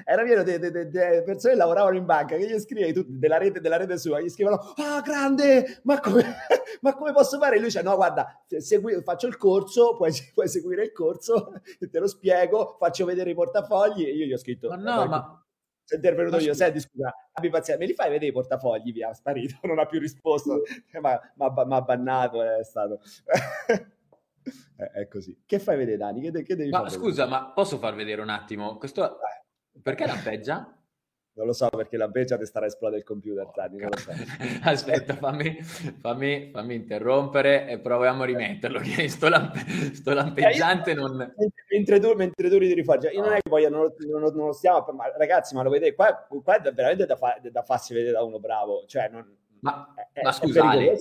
era 0.05 0.22
pieno 0.22 0.43
di 0.43 0.59
persone 0.59 1.53
che 1.53 1.55
lavoravano 1.55 1.97
in 1.97 2.05
banca 2.05 2.37
che 2.37 2.49
gli 2.49 2.59
scrivevi 2.59 2.93
tutti 2.93 3.18
della 3.18 3.39
rete, 3.39 3.61
della 3.61 3.76
rete 3.76 3.99
sua, 3.99 4.20
gli 4.20 4.28
scrivevano 4.28 4.74
ah 4.76 5.01
grande, 5.01 5.80
ma 5.82 6.01
come, 6.01 6.22
ma 6.82 6.95
come 6.95 7.12
posso 7.12 7.39
fare? 7.39 7.57
E 7.57 7.59
lui 7.59 7.68
dice 7.68 7.82
no 7.82 7.97
guarda, 7.97 8.43
segui- 8.59 9.03
faccio 9.03 9.26
il 9.26 9.37
corso, 9.37 9.97
puoi, 9.97 10.12
puoi 10.35 10.49
seguire 10.49 10.85
il 10.85 10.93
corso, 10.93 11.53
te 11.78 11.99
lo 11.99 12.07
spiego, 12.07 12.76
faccio 12.78 13.05
vedere 13.05 13.30
i 13.30 13.35
portafogli 13.35 14.05
e 14.05 14.14
io 14.14 14.26
gli 14.26 14.32
ho 14.32 14.39
scritto 14.39 14.68
Ma 14.68 14.76
no, 14.76 15.07
ma 15.07 15.45
sono 15.87 16.01
intervenuto 16.01 16.37
Ma 16.37 16.43
io, 16.43 16.55
senti 16.55 16.80
scusa, 16.80 17.14
abbi 17.32 17.51
pazienza, 17.51 17.82
me 17.82 17.87
li 17.87 17.95
fai 17.95 18.09
vedere 18.09 18.30
i 18.30 18.32
portafogli? 18.32 18.93
Via, 18.93 19.12
sparito, 19.12 19.59
non 19.64 19.78
ha 19.78 19.87
più 19.87 20.01
risposto, 20.01 20.62
ma 21.01 21.20
ha 21.37 21.82
bannato, 21.82 22.43
è 22.43 22.64
stato... 22.64 23.01
è, 24.76 24.82
è 24.82 25.09
così. 25.09 25.43
Che 25.45 25.59
fai 25.59 25.76
vedere 25.76 25.99
Dani? 25.99 26.22
Che, 26.22 26.30
de- 26.30 26.43
che 26.43 26.57
devi 26.57 26.70
Ma 26.70 26.89
scusa, 26.89 27.26
ma 27.26 27.53
posso 27.53 27.78
far 27.78 27.95
vedere 27.95 28.22
un 28.22 28.30
attimo? 28.30 28.78
Questo... 28.78 29.18
Perché 29.85 30.07
lampeggia? 30.07 30.74
Non 31.37 31.47
lo 31.47 31.53
so 31.53 31.68
perché 31.68 31.99
la 31.99 32.09
beggia 32.09 32.39
ti 32.39 32.47
starà 32.47 32.64
a 32.64 32.68
esplodere 32.68 33.01
il 33.01 33.05
computer, 33.05 33.51
Dani, 33.55 33.76
non 33.76 33.91
lo 33.91 33.99
so. 33.99 34.12
Aspetta, 34.62 35.14
fammi, 35.16 35.61
fammi, 35.62 36.51
fammi 36.51 36.74
interrompere 36.74 37.68
e 37.68 37.78
proviamo 37.80 38.22
a 38.22 38.24
rimetterlo. 38.24 38.78
Che 38.80 39.09
sto, 39.09 39.28
lamp- 39.28 39.57
sto 39.93 40.14
lampeggiante 40.14 40.95
non... 40.95 41.35
Mentre, 41.70 42.01
tu, 42.01 42.14
mentre 42.14 42.49
tu 42.49 42.57
ridi 42.57 42.82
fuori, 42.82 43.09
io 43.09 43.20
non 43.20 43.32
è 43.32 43.43
che 43.43 43.51
poi 43.51 43.68
non, 43.68 43.82
lo- 43.82 43.95
non 44.18 44.32
non 44.35 44.47
lo 44.47 44.53
stiamo, 44.53 44.87
ma 44.93 45.12
ragazzi, 45.18 45.55
ma 45.55 45.62
lo 45.62 45.68
vedete, 45.68 45.95
qua, 45.95 46.26
qua 46.26 46.57
è 46.57 46.72
veramente 46.72 47.05
da, 47.05 47.16
fa- 47.16 47.39
da 47.43 47.62
farsi 47.62 47.93
vedere 47.93 48.12
da 48.12 48.22
uno 48.22 48.39
bravo, 48.39 48.85
cioè 48.87 49.09
non... 49.11 49.37
Ma, 49.61 49.93
è- 50.12 50.22
ma 50.22 50.32
scusa, 50.32 50.66
Ale, 50.70 50.99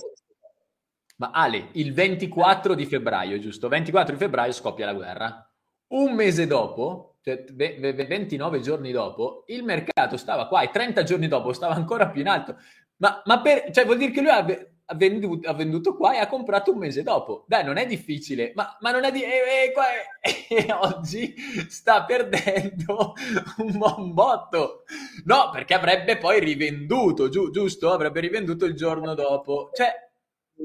ma 1.16 1.30
Ale, 1.32 1.68
il 1.72 1.94
24 1.94 2.74
di 2.74 2.84
febbraio, 2.84 3.38
giusto? 3.38 3.68
24 3.68 4.12
di 4.12 4.18
febbraio 4.18 4.52
scoppia 4.52 4.84
la 4.86 4.94
guerra. 4.94 5.50
Un 5.94 6.12
mese 6.12 6.46
dopo, 6.46 7.13
29 7.24 8.60
giorni 8.60 8.92
dopo, 8.92 9.44
il 9.48 9.62
mercato 9.64 10.16
stava 10.16 10.46
qua 10.46 10.60
e 10.62 10.70
30 10.70 11.02
giorni 11.02 11.28
dopo 11.28 11.52
stava 11.52 11.74
ancora 11.74 12.08
più 12.08 12.20
in 12.20 12.28
alto. 12.28 12.56
Ma, 12.96 13.22
ma 13.24 13.40
per, 13.40 13.70
cioè 13.70 13.84
vuol 13.84 13.98
dire 13.98 14.12
che 14.12 14.20
lui 14.20 14.30
ha, 14.30 14.42
ve- 14.42 14.68
ha 14.86 14.94
venduto, 14.94 15.48
ha 15.48 15.54
venduto 15.54 15.96
qua 15.96 16.14
e 16.14 16.18
ha 16.18 16.26
comprato 16.26 16.70
un 16.72 16.78
mese 16.78 17.02
dopo. 17.02 17.44
Dai, 17.48 17.64
non 17.64 17.76
è 17.78 17.86
difficile, 17.86 18.52
ma, 18.54 18.76
ma 18.80 18.90
non 18.90 19.04
è 19.04 19.10
di... 19.10 19.22
E, 19.22 19.28
e 19.68 19.72
qua 19.72 19.84
e 20.22 20.72
oggi 20.80 21.34
sta 21.68 22.04
perdendo 22.04 23.14
un 23.58 23.78
buon 23.78 24.12
botto. 24.12 24.84
No, 25.24 25.50
perché 25.50 25.74
avrebbe 25.74 26.18
poi 26.18 26.38
rivenduto, 26.40 27.28
giu- 27.28 27.50
giusto? 27.50 27.90
Avrebbe 27.90 28.20
rivenduto 28.20 28.64
il 28.66 28.74
giorno 28.74 29.14
dopo. 29.14 29.70
Cioè, 29.72 30.02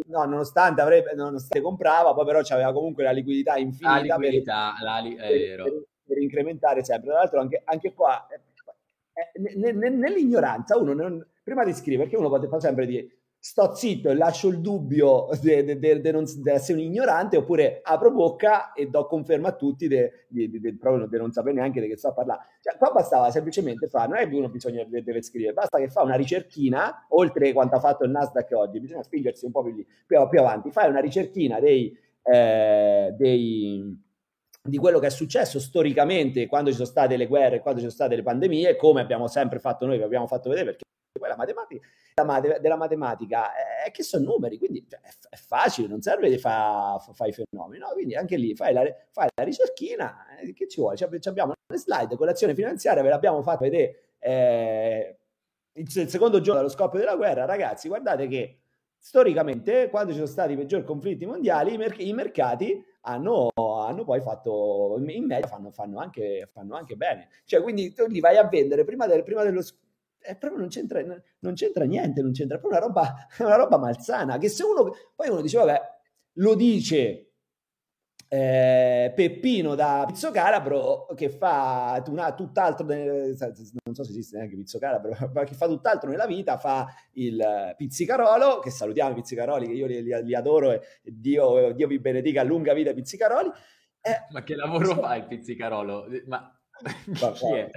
No, 0.07 0.23
nonostante, 0.23 0.81
avrebbe, 0.81 1.13
nonostante 1.15 1.61
comprava, 1.61 2.13
poi 2.13 2.23
però 2.23 2.41
c'aveva 2.43 2.71
comunque 2.71 3.03
la 3.03 3.09
liquidità 3.11 3.57
infinita 3.57 3.89
la 4.05 4.15
per- 4.17 4.19
liquidità, 4.19 4.75
la 4.81 4.97
li- 4.99 5.15
è 5.15 5.27
vero. 5.31 5.63
per, 5.63 5.83
per 6.09 6.17
incrementare 6.21 6.83
sempre. 6.83 7.09
Tra 7.09 7.19
l'altro 7.19 7.39
anche, 7.39 7.61
anche 7.63 7.93
qua, 7.93 8.27
eh, 8.27 8.41
eh, 9.53 9.71
nell'ignoranza, 9.71 10.77
uno 10.77 10.93
non, 10.93 11.25
prima 11.43 11.63
di 11.63 11.73
scrivere, 11.73 12.09
perché 12.09 12.17
uno 12.17 12.49
fa 12.49 12.59
sempre 12.59 12.85
dire 12.85 13.07
sto 13.41 13.73
zitto 13.73 14.09
e 14.09 14.15
lascio 14.15 14.49
il 14.49 14.59
dubbio 14.59 15.29
di 15.39 15.49
essere 15.49 16.77
un 16.77 16.83
ignorante 16.83 17.37
oppure 17.37 17.79
apro 17.81 18.11
bocca 18.11 18.73
e 18.73 18.87
do 18.87 19.07
conferma 19.07 19.47
a 19.47 19.55
tutti 19.55 19.87
di 19.87 20.77
non 21.11 21.31
sapere 21.31 21.55
neanche 21.55 21.79
di 21.79 21.87
che 21.87 21.97
sto 21.97 22.09
a 22.09 22.13
parlare. 22.13 22.41
Cioè, 22.59 22.77
qua 22.77 22.91
bastava 22.91 23.31
semplicemente 23.31 23.87
fare, 23.87 24.09
non 24.09 24.17
è 24.17 24.27
che 24.27 24.35
uno 24.35 24.49
bisogna 24.49 24.83
deve 24.83 25.21
scrivere, 25.21 25.53
basta 25.53 25.79
che 25.79 25.87
fa 25.87 26.03
una 26.03 26.15
ricerchina, 26.15 27.05
oltre 27.09 27.53
quanto 27.53 27.75
ha 27.75 27.79
fatto 27.79 28.03
il 28.03 28.11
Nasdaq 28.11 28.51
oggi, 28.51 28.81
bisogna 28.81 29.03
spingersi 29.03 29.45
un 29.45 29.51
po' 29.51 29.63
più, 29.63 29.73
più, 29.73 30.27
più 30.27 30.39
avanti, 30.39 30.69
fai 30.71 30.89
una 30.89 30.99
ricerchina 30.99 31.61
dei, 31.61 31.97
eh, 32.23 33.15
dei 33.17 34.07
di 34.61 34.77
quello 34.77 34.99
che 34.99 35.07
è 35.07 35.11
successo 35.11 35.59
storicamente 35.59 36.47
quando 36.47 36.69
ci 36.69 36.75
sono 36.75 36.87
state 36.87 37.17
le 37.17 37.27
guerre, 37.27 37.59
quando 37.59 37.79
ci 37.79 37.85
sono 37.85 37.95
state 37.95 38.15
le 38.15 38.23
pandemie, 38.23 38.75
come 38.75 39.01
abbiamo 39.01 39.27
sempre 39.27 39.59
fatto 39.59 39.85
noi, 39.85 39.97
vi 39.97 40.03
abbiamo 40.03 40.27
fatto 40.27 40.49
vedere 40.49 40.71
perché 40.71 40.83
poi 41.19 41.29
la 41.29 41.35
matematica, 41.35 41.87
la 42.15 42.59
della 42.59 42.75
matematica 42.75 43.51
è 43.83 43.91
che 43.91 44.03
sono 44.03 44.25
numeri, 44.25 44.57
quindi 44.57 44.85
cioè, 44.87 44.99
è, 45.01 45.11
è, 45.29 45.35
facile, 45.35 45.87
non 45.87 46.01
serve 46.01 46.29
di 46.29 46.37
fare 46.37 46.99
fa, 47.13 47.25
i 47.25 47.33
fenomeni, 47.33 47.79
no? 47.79 47.89
quindi 47.93 48.15
anche 48.15 48.37
lì 48.37 48.55
fai 48.55 48.73
la, 48.73 48.83
fai 49.11 49.27
la 49.35 49.43
ricerchina, 49.43 50.37
eh, 50.37 50.53
che 50.53 50.67
ci 50.67 50.79
vuole? 50.79 50.97
Ci 50.97 51.03
abbiamo 51.27 51.53
le 51.67 51.77
slide 51.77 52.15
con 52.15 52.25
l'azione 52.25 52.53
finanziaria, 52.53 53.01
ve 53.01 53.09
l'abbiamo 53.09 53.41
fatto 53.41 53.63
vedere 53.63 54.13
eh, 54.19 55.17
il, 55.73 55.87
il 55.93 56.09
secondo 56.09 56.41
giorno 56.41 56.61
dello 56.61 56.71
scoppio 56.71 56.99
della 56.99 57.15
guerra, 57.15 57.45
ragazzi, 57.45 57.87
guardate 57.87 58.27
che 58.27 58.58
storicamente, 58.99 59.89
quando 59.89 60.11
ci 60.11 60.17
sono 60.17 60.27
stati 60.29 60.53
i 60.53 60.57
peggiori 60.57 60.83
conflitti 60.83 61.25
mondiali, 61.25 61.73
i, 61.73 61.77
merc- 61.77 62.01
i 62.01 62.13
mercati 62.13 62.83
hanno, 63.01 63.49
hanno, 63.55 64.03
poi 64.03 64.21
fatto, 64.21 64.95
in 64.99 65.25
media 65.25 65.47
fanno, 65.47 65.71
fanno, 65.71 65.99
anche, 65.99 66.49
fanno, 66.51 66.75
anche, 66.75 66.95
bene. 66.95 67.29
Cioè, 67.45 67.61
quindi 67.61 67.93
tu 67.93 68.05
li 68.07 68.19
vai 68.19 68.37
a 68.37 68.47
vendere 68.47 68.83
prima, 68.83 69.07
del, 69.07 69.23
prima 69.23 69.43
dello, 69.43 69.63
è 70.19 70.35
proprio 70.35 70.59
non 70.59 70.69
c'entra, 70.69 71.01
non 71.39 71.53
c'entra 71.53 71.85
niente, 71.85 72.21
non 72.21 72.33
c'entra 72.33 72.59
proprio 72.59 72.79
una 72.79 72.87
roba, 72.87 73.15
una 73.39 73.55
roba 73.55 73.77
malsana. 73.77 74.37
Che 74.37 74.49
se 74.49 74.63
uno 74.63 74.93
poi 75.15 75.29
uno 75.29 75.41
dice, 75.41 75.57
vabbè, 75.57 75.81
lo 76.33 76.55
dice 76.55 77.28
eh, 78.31 79.11
Peppino 79.15 79.73
da 79.73 80.03
Pizzo 80.05 80.29
Calabro 80.29 81.07
che 81.15 81.29
fa 81.29 82.01
una, 82.07 82.31
tutt'altro, 82.35 82.85
non 82.85 83.33
so 83.93 84.03
se 84.03 84.11
esiste 84.11 84.37
neanche 84.37 84.55
Pizzo 84.55 84.77
Calabro, 84.77 85.17
ma 85.33 85.43
che 85.43 85.55
fa 85.55 85.65
tutt'altro 85.65 86.11
nella 86.11 86.27
vita, 86.27 86.57
fa 86.57 86.87
il 87.13 87.73
pizzicarolo, 87.75 88.59
che 88.59 88.69
salutiamo 88.69 89.11
i 89.11 89.15
pizzicaroli, 89.15 89.65
che 89.65 89.73
io 89.73 89.87
li, 89.87 90.03
li, 90.03 90.23
li 90.23 90.35
adoro 90.35 90.71
e 90.71 90.81
Dio, 91.03 91.73
Dio, 91.73 91.87
vi 91.87 91.99
benedica, 91.99 92.43
lunga 92.43 92.73
vita 92.73 92.93
pizzicaroli. 92.93 93.49
Eh, 94.01 94.25
ma 94.29 94.43
che 94.43 94.55
lavoro 94.55 94.95
fa 94.95 95.15
il 95.15 95.25
pizzicarolo? 95.25 96.05
Ma 96.27 96.55
chi 97.33 97.53
è? 97.53 97.69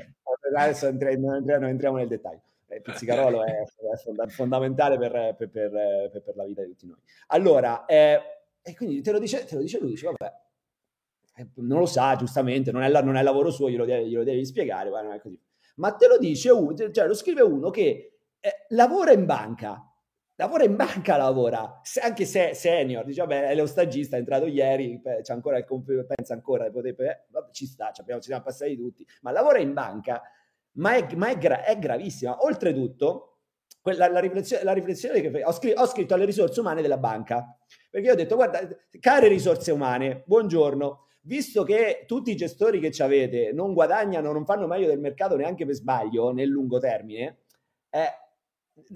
adesso 0.55 0.87
entriamo, 0.87 1.35
entriamo, 1.37 1.67
entriamo 1.67 1.97
nel 1.97 2.09
dettaglio. 2.09 2.43
Il 2.69 2.77
eh, 2.77 2.81
pizzicarolo 2.83 3.43
è, 3.45 3.63
è 3.63 4.29
fondamentale 4.29 4.99
per, 4.99 5.35
per, 5.39 5.51
per, 5.51 6.23
per, 6.23 6.37
la 6.37 6.45
vita 6.45 6.63
di 6.63 6.69
tutti 6.69 6.87
noi. 6.87 6.99
Allora, 7.29 7.87
eh, 7.87 8.21
e 8.63 8.77
quindi 8.77 9.03
te 9.03 9.11
lo 9.11 9.19
dice, 9.19 9.45
te 9.45 9.57
lo 9.57 9.61
dice 9.61 9.79
lui, 9.81 9.91
dice, 9.91 10.07
vabbè, 10.07 10.33
non 11.57 11.81
lo 11.81 11.87
sa, 11.87 12.15
giustamente, 12.17 12.71
non 12.71 12.83
è, 12.83 12.89
la, 12.89 13.03
non 13.03 13.17
è 13.17 13.23
lavoro 13.23 13.51
suo, 13.51 13.69
glielo 13.69 13.85
devi, 13.85 14.09
glielo 14.09 14.25
devi 14.25 14.45
spiegare, 14.45 14.89
guarda, 14.89 15.09
non 15.09 15.17
è 15.17 15.21
così. 15.21 15.39
Ma 15.77 15.93
te 15.93 16.07
lo 16.07 16.19
dice 16.19 16.51
uno, 16.51 16.75
cioè 16.75 17.07
lo 17.07 17.15
scrive 17.15 17.43
uno 17.43 17.71
che 17.71 18.19
eh, 18.39 18.67
lavora 18.69 19.13
in 19.13 19.25
banca, 19.25 19.83
lavora 20.37 20.65
in 20.65 20.77
banca, 20.77 21.17
lavora, 21.17 21.81
anche 22.03 22.25
se 22.25 22.55
senior, 22.55 23.05
dice, 23.05 23.23
vabbè, 23.23 23.49
è 23.49 23.55
lo 23.55 23.67
stagista, 23.67 24.17
è 24.17 24.19
entrato 24.21 24.47
ieri, 24.47 25.01
c'è 25.01 25.33
ancora 25.33 25.59
il 25.59 25.65
computer, 25.65 26.05
pensa 26.07 26.35
ancora, 26.35 26.71
potete, 26.71 27.05
eh, 27.05 27.25
vabbè, 27.31 27.51
ci 27.51 27.67
sta, 27.67 27.91
ci, 27.91 28.01
abbiamo, 28.01 28.21
ci 28.21 28.29
siamo 28.29 28.45
passati 28.45 28.77
tutti, 28.77 29.07
ma 29.23 29.33
lavora 29.33 29.59
in 29.59 29.73
banca, 29.73 30.23
ma 30.73 30.95
è, 30.95 31.15
ma 31.17 31.29
è, 31.29 31.39
gra- 31.39 31.65
è 31.65 31.79
gravissima. 31.79 32.45
Oltretutto, 32.45 33.32
la, 33.83 34.09
la, 34.09 34.21
riflessione, 34.21 34.63
la 34.65 34.73
riflessione 34.73 35.21
che 35.21 35.43
ho, 35.45 35.53
scritto, 35.53 35.81
ho 35.81 35.87
scritto 35.87 36.15
alle 36.15 36.25
risorse 36.25 36.61
umane 36.61 36.83
della 36.83 36.99
banca, 36.99 37.57
perché 37.91 38.11
ho 38.11 38.15
detto, 38.15 38.37
guarda, 38.37 38.67
care 39.01 39.29
risorse 39.29 39.73
umane, 39.73 40.23
buongiorno, 40.27 41.07
visto 41.23 41.65
che 41.65 42.05
tutti 42.07 42.31
i 42.31 42.37
gestori 42.37 42.81
che 42.81 42.91
ci 42.91 43.03
avete 43.03 43.53
non 43.53 43.73
guadagnano, 43.75 44.33
non 44.33 44.45
fanno 44.45 44.67
meglio 44.67 44.87
del 44.87 45.01
mercato 45.01 45.37
neanche 45.37 45.67
per 45.67 45.75
sbaglio 45.75 46.33
nel 46.33 46.49
lungo 46.49 46.79
termine, 46.79 47.43
eh, 47.91 48.09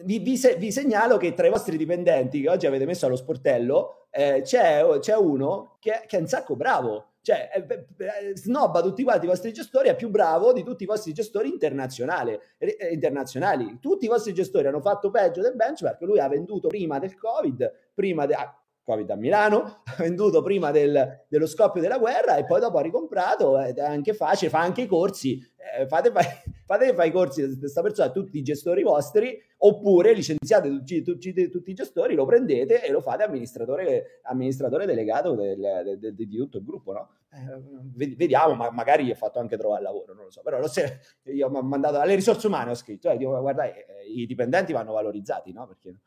vi, 0.05 0.18
vi, 0.18 0.37
se, 0.37 0.57
vi, 0.57 0.72
segnalo 0.72 1.16
che 1.16 1.34
tra 1.34 1.47
i 1.47 1.51
vostri 1.51 1.76
dipendenti 1.76 2.41
che 2.41 2.49
oggi 2.49 2.66
avete 2.66 2.87
messo 2.87 3.07
allo 3.07 3.16
sportello 3.16 4.09
eh, 4.11 4.41
c'è, 4.43 4.82
c'è, 5.01 5.16
uno 5.16 5.76
che, 5.80 6.03
che, 6.07 6.16
è 6.16 6.20
un 6.20 6.26
sacco 6.26 6.57
bravo, 6.57 7.16
cioè 7.27 7.51
eh, 7.53 7.87
eh, 7.97 8.37
snobba 8.37 8.81
tutti 8.81 9.03
quanti 9.03 9.24
i 9.24 9.29
vostri 9.29 9.53
gestori, 9.53 9.89
è 9.89 9.97
più 9.97 10.11
bravo 10.11 10.53
di 10.53 10.62
tutti 10.62 10.85
i 10.85 10.87
vostri 10.87 11.12
gestori 11.12 11.49
internazionali. 11.49 12.39
Eh, 12.57 12.91
internazionali. 12.93 13.81
Tutti 13.81 14.05
i 14.05 14.09
vostri 14.09 14.33
gestori 14.33 14.68
hanno 14.68 14.81
fatto 14.81 15.11
peggio 15.11 15.41
del 15.41 15.57
benchmark, 15.57 16.01
lui 16.03 16.20
ha 16.20 16.29
venduto 16.29 16.68
prima 16.68 17.01
del 17.01 17.16
Covid, 17.16 17.91
prima 17.93 18.27
de- 18.27 18.35
ah, 18.35 18.57
Covid 18.87 19.11
a 19.11 19.16
Milano, 19.16 19.82
ha 19.84 19.95
venduto 19.99 20.43
prima 20.43 20.70
del, 20.70 21.24
dello 21.28 21.47
scoppio 21.47 21.80
della 21.80 21.99
guerra 21.99 22.37
e 22.37 22.45
poi 22.45 22.61
dopo 22.61 22.78
ha 22.78 22.82
ricomprato, 22.82 23.59
è 23.59 23.74
anche 23.80 24.14
facile, 24.14 24.49
fa 24.49 24.61
anche 24.61 24.82
i 24.82 24.87
corsi, 24.87 25.45
eh, 25.76 25.89
fate, 25.89 26.12
fate, 26.64 26.95
fate 26.95 27.07
i 27.09 27.11
corsi 27.11 27.49
di 27.49 27.59
questa 27.59 27.82
persona, 27.82 28.12
tutti 28.12 28.39
i 28.39 28.43
gestori 28.43 28.84
vostri, 28.84 29.37
oppure 29.59 30.12
licenziate 30.12 30.68
tutti, 30.68 31.03
tutti, 31.03 31.51
tutti, 31.51 31.70
i 31.70 31.74
gestori, 31.74 32.14
lo 32.14 32.24
prendete 32.24 32.84
e 32.84 32.93
lo 32.93 33.01
fate 33.01 33.24
amministratore, 33.24 34.20
amministratore 34.22 34.87
delegato 34.87 35.34
del, 35.34 35.99
del, 35.99 36.14
di 36.14 36.37
tutto 36.37 36.59
il 36.59 36.64
gruppo, 36.64 36.93
no? 36.93 37.11
Eh, 37.32 38.14
vediamo, 38.14 38.55
ma 38.55 38.70
magari 38.70 39.11
ha 39.11 39.16
fatto 39.16 39.41
anche 39.41 39.57
trovare 39.57 39.82
lavoro, 39.82 40.14
non 40.14 40.24
lo 40.26 40.30
so, 40.30 40.43
però 40.43 40.61
lo 40.61 40.68
se, 40.68 41.01
io 41.34 41.49
ho 41.49 41.62
mandato 41.62 41.99
alle 41.99 42.14
risorse 42.14 42.47
umane, 42.47 42.70
ho 42.70 42.74
scritto, 42.74 43.11
eh, 43.11 43.16
dico, 43.16 43.37
guarda, 43.41 43.64
eh, 43.64 43.84
i 44.14 44.26
dipendenti 44.26 44.72
vanno 44.72 44.93
valorizzati, 44.93 45.53
no? 45.53 45.66
Perché, 45.66 46.03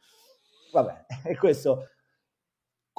vabbè, 0.71 1.05
e 1.25 1.35
questo 1.35 1.83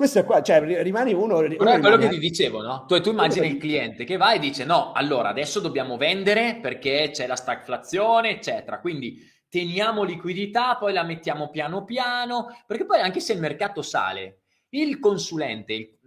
questo 0.01 0.21
è 0.21 0.25
qua, 0.25 0.41
cioè 0.41 0.83
rimani 0.83 1.13
uno. 1.13 1.41
uno 1.41 1.57
Però 1.57 1.73
è 1.73 1.79
quello 1.79 1.99
che 1.99 2.09
ti 2.09 2.19
dicevo, 2.19 2.63
no? 2.63 2.87
Tu, 2.87 3.03
tu 3.03 3.11
immagini 3.11 3.49
il 3.49 3.59
cliente 3.59 4.05
che 4.05 4.17
va 4.17 4.33
e 4.33 4.39
dice: 4.39 4.65
No, 4.65 4.93
allora 4.93 5.29
adesso 5.29 5.61
dobbiamo 5.61 5.99
vendere 5.99 6.59
perché 6.59 7.11
c'è 7.13 7.27
la 7.27 7.37
stagflazione, 7.37 8.31
eccetera. 8.31 8.81
Quindi 8.81 9.19
teniamo 9.51 10.03
liquidità, 10.03 10.77
poi 10.77 10.95
la 10.95 11.03
mettiamo 11.03 11.51
piano 11.51 11.85
piano, 11.85 12.47
perché 12.67 12.87
poi 12.87 13.01
anche 13.01 13.21
se 13.21 13.35
il 13.35 13.41
mercato 13.41 13.83
sale, 13.83 14.45
il 14.71 14.99
consulente, 15.01 15.99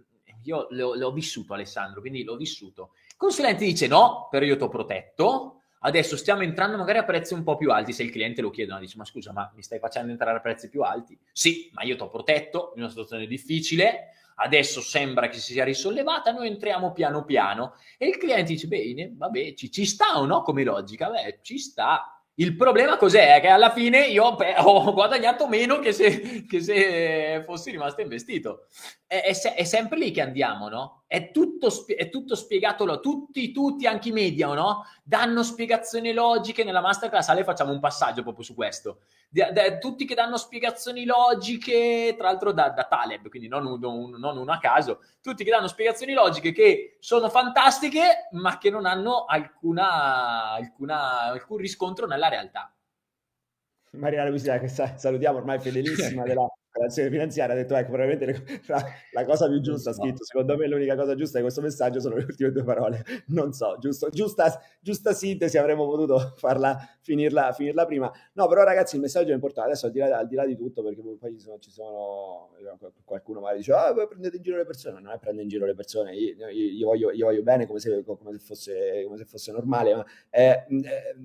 io 0.42 0.66
l'ho, 0.70 0.96
l'ho 0.96 1.12
vissuto 1.12 1.54
Alessandro, 1.54 2.00
quindi 2.00 2.24
l'ho 2.24 2.34
vissuto. 2.34 2.94
Il 3.10 3.16
consulente 3.16 3.64
dice: 3.64 3.86
No, 3.86 4.26
però 4.28 4.44
io 4.44 4.56
ti 4.56 4.64
ho 4.64 4.68
protetto, 4.68 5.62
Adesso 5.86 6.16
stiamo 6.16 6.42
entrando 6.42 6.78
magari 6.78 6.96
a 6.96 7.04
prezzi 7.04 7.34
un 7.34 7.42
po' 7.42 7.56
più 7.56 7.70
alti, 7.70 7.92
se 7.92 8.02
il 8.02 8.10
cliente 8.10 8.40
lo 8.40 8.48
chiede, 8.48 8.72
no? 8.72 8.78
dice 8.78 8.96
ma 8.96 9.04
scusa, 9.04 9.32
ma 9.32 9.52
mi 9.54 9.62
stai 9.62 9.78
facendo 9.78 10.10
entrare 10.10 10.38
a 10.38 10.40
prezzi 10.40 10.70
più 10.70 10.80
alti? 10.82 11.18
Sì, 11.30 11.70
ma 11.74 11.82
io 11.82 11.94
ti 11.94 12.02
ho 12.02 12.08
protetto 12.08 12.72
in 12.76 12.80
una 12.80 12.88
situazione 12.88 13.26
difficile, 13.26 14.08
adesso 14.36 14.80
sembra 14.80 15.28
che 15.28 15.38
si 15.38 15.52
sia 15.52 15.62
risollevata, 15.62 16.32
noi 16.32 16.46
entriamo 16.46 16.92
piano 16.92 17.24
piano 17.24 17.74
e 17.98 18.08
il 18.08 18.16
cliente 18.16 18.52
dice 18.52 18.66
bene, 18.66 19.12
vabbè, 19.14 19.52
ci, 19.52 19.70
ci 19.70 19.84
sta 19.84 20.18
o 20.18 20.24
no 20.24 20.40
come 20.40 20.64
logica? 20.64 21.10
Beh, 21.10 21.40
ci 21.42 21.58
sta, 21.58 22.14
il 22.36 22.56
problema 22.56 22.96
cos'è? 22.96 23.40
Che 23.40 23.46
alla 23.46 23.70
fine 23.70 24.06
io 24.06 24.24
ho 24.64 24.92
guadagnato 24.92 25.46
meno 25.46 25.78
che 25.78 25.92
se, 25.92 26.44
che 26.46 26.60
se 26.60 27.42
fossi 27.46 27.70
rimasto 27.70 28.00
investito. 28.00 28.66
È, 29.06 29.22
è, 29.22 29.54
è, 29.54 29.64
sempre 29.64 29.98
lì 29.98 30.10
che 30.10 30.20
andiamo, 30.20 30.68
no? 30.68 31.03
È 31.14 31.30
tutto, 31.30 31.68
è 31.86 32.08
tutto 32.10 32.34
spiegato, 32.34 32.98
tutti, 32.98 33.52
tutti, 33.52 33.86
anche 33.86 34.08
i 34.08 34.12
media, 34.12 34.52
no? 34.52 34.84
Danno 35.04 35.44
spiegazioni 35.44 36.12
logiche. 36.12 36.64
Nella 36.64 36.80
masterclass 36.80 37.28
Ale 37.28 37.44
facciamo 37.44 37.70
un 37.70 37.78
passaggio 37.78 38.24
proprio 38.24 38.42
su 38.42 38.52
questo. 38.56 39.02
Da, 39.28 39.52
da, 39.52 39.78
tutti 39.78 40.06
che 40.06 40.16
danno 40.16 40.36
spiegazioni 40.36 41.04
logiche, 41.04 42.16
tra 42.18 42.26
l'altro 42.26 42.50
da, 42.50 42.70
da 42.70 42.82
Taleb, 42.82 43.28
quindi 43.28 43.46
non, 43.46 43.64
un, 43.64 44.10
non 44.18 44.36
uno 44.38 44.50
a 44.50 44.58
caso, 44.58 45.02
tutti 45.20 45.44
che 45.44 45.50
danno 45.50 45.68
spiegazioni 45.68 46.14
logiche 46.14 46.50
che 46.50 46.96
sono 46.98 47.30
fantastiche, 47.30 48.26
ma 48.32 48.58
che 48.58 48.70
non 48.70 48.84
hanno 48.84 49.24
alcuna, 49.26 50.50
alcuna, 50.50 51.20
alcun 51.26 51.58
riscontro 51.58 52.08
nella 52.08 52.26
realtà. 52.26 52.74
Mariana 53.92 54.30
Lucia, 54.30 54.58
che 54.58 54.66
salutiamo 54.66 55.38
ormai 55.38 55.60
fedelissima 55.62 56.24
della, 56.24 56.48
relazione 56.74 57.08
finanziaria 57.08 57.54
ha 57.54 57.56
detto 57.56 57.74
ecco 57.76 57.92
probabilmente 57.92 58.62
la, 58.66 58.84
la 59.12 59.24
cosa 59.24 59.48
più 59.48 59.60
giusta 59.60 59.90
ha 59.90 59.92
scritto 59.92 60.24
secondo 60.24 60.56
me 60.56 60.66
l'unica 60.66 60.96
cosa 60.96 61.14
giusta 61.14 61.36
di 61.36 61.42
questo 61.44 61.60
messaggio 61.60 62.00
sono 62.00 62.16
le 62.16 62.24
ultime 62.24 62.50
due 62.50 62.64
parole. 62.64 63.04
Non 63.26 63.52
so 63.52 63.76
giusto, 63.78 64.10
giusta, 64.10 64.60
giusta 64.80 65.12
sintesi 65.12 65.56
avremmo 65.56 65.86
potuto 65.86 66.34
farla 66.36 66.76
finirla, 67.00 67.52
finirla 67.52 67.86
prima. 67.86 68.12
No 68.32 68.48
però 68.48 68.64
ragazzi 68.64 68.96
il 68.96 69.02
messaggio 69.02 69.30
è 69.30 69.34
importante. 69.34 69.70
Adesso 69.70 69.86
al 69.86 69.92
di 69.92 69.98
là, 69.98 70.18
al 70.18 70.26
di, 70.26 70.34
là 70.34 70.44
di 70.44 70.56
tutto 70.56 70.82
perché 70.82 71.00
poi 71.00 71.32
ci 71.32 71.40
sono, 71.40 71.58
ci 71.58 71.70
sono 71.70 72.50
qualcuno 73.04 73.40
magari 73.40 73.58
dice 73.58 73.72
ah 73.72 73.92
prendete 74.06 74.36
in 74.36 74.42
giro 74.42 74.56
le 74.56 74.64
persone. 74.64 75.00
Non 75.00 75.12
è 75.12 75.18
prendere 75.18 75.44
in 75.44 75.48
giro 75.48 75.66
le 75.66 75.74
persone 75.74 76.14
io, 76.14 76.34
io, 76.48 76.48
io, 76.48 76.86
voglio, 76.86 77.10
io 77.12 77.26
voglio, 77.26 77.42
bene 77.42 77.66
come 77.66 77.78
se, 77.78 78.02
come 78.04 78.32
se, 78.32 78.38
fosse, 78.38 79.04
come 79.04 79.16
se 79.16 79.24
fosse 79.24 79.52
normale 79.52 79.94
ma 79.94 80.04
eh, 80.30 80.64
eh, 80.68 81.16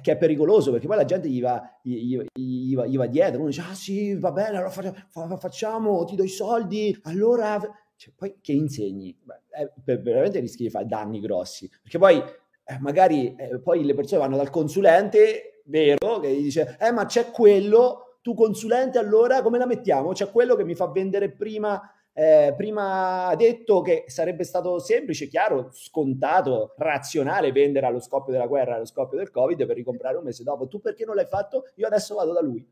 che 0.00 0.12
è 0.12 0.16
pericoloso 0.16 0.70
perché 0.70 0.86
poi 0.86 0.96
la 0.96 1.04
gente 1.04 1.28
gli 1.28 1.40
va, 1.40 1.78
gli, 1.82 2.16
gli, 2.32 2.74
va, 2.74 2.86
gli 2.86 2.96
va, 2.96 3.06
dietro, 3.06 3.40
uno 3.40 3.48
dice 3.48 3.62
ah 3.62 3.74
sì 3.74 4.14
va 4.14 4.30
bene 4.30 4.56
allora 4.56 4.70
facciamo, 4.70 5.36
facciamo, 5.36 6.04
ti 6.04 6.14
do 6.14 6.22
i 6.22 6.28
soldi, 6.28 6.96
allora 7.02 7.58
cioè, 8.00 8.14
poi 8.16 8.36
che 8.40 8.52
insegni? 8.52 9.14
Beh, 9.22 9.40
eh, 9.84 9.98
veramente 9.98 10.40
rischi 10.40 10.62
di 10.62 10.70
fare 10.70 10.86
danni 10.86 11.20
grossi, 11.20 11.68
perché 11.82 11.98
poi 11.98 12.16
eh, 12.16 12.78
magari 12.78 13.34
eh, 13.34 13.58
poi 13.58 13.84
le 13.84 13.94
persone 13.94 14.22
vanno 14.22 14.36
dal 14.36 14.48
consulente, 14.48 15.62
vero, 15.64 16.20
che 16.20 16.32
gli 16.34 16.44
dice, 16.44 16.78
eh 16.80 16.92
ma 16.92 17.04
c'è 17.04 17.30
quello, 17.30 18.18
tu 18.22 18.32
consulente 18.34 18.98
allora 18.98 19.42
come 19.42 19.58
la 19.58 19.66
mettiamo? 19.66 20.12
C'è 20.12 20.30
quello 20.30 20.54
che 20.54 20.64
mi 20.64 20.74
fa 20.74 20.86
vendere 20.86 21.30
prima, 21.30 21.78
eh, 22.20 22.52
prima 22.54 23.34
detto 23.34 23.80
che 23.80 24.04
sarebbe 24.08 24.44
stato 24.44 24.78
semplice, 24.78 25.26
chiaro, 25.26 25.70
scontato, 25.72 26.74
razionale 26.76 27.50
vendere 27.50 27.86
allo 27.86 27.98
scoppio 27.98 28.30
della 28.30 28.46
guerra, 28.46 28.74
allo 28.74 28.84
scoppio 28.84 29.16
del 29.16 29.30
Covid 29.30 29.64
per 29.64 29.74
ricomprare 29.74 30.18
un 30.18 30.24
mese 30.24 30.42
dopo. 30.42 30.68
Tu 30.68 30.80
perché 30.80 31.06
non 31.06 31.14
l'hai 31.14 31.24
fatto? 31.24 31.64
Io 31.76 31.86
adesso 31.86 32.14
vado 32.14 32.34
da 32.34 32.42
lui 32.42 32.62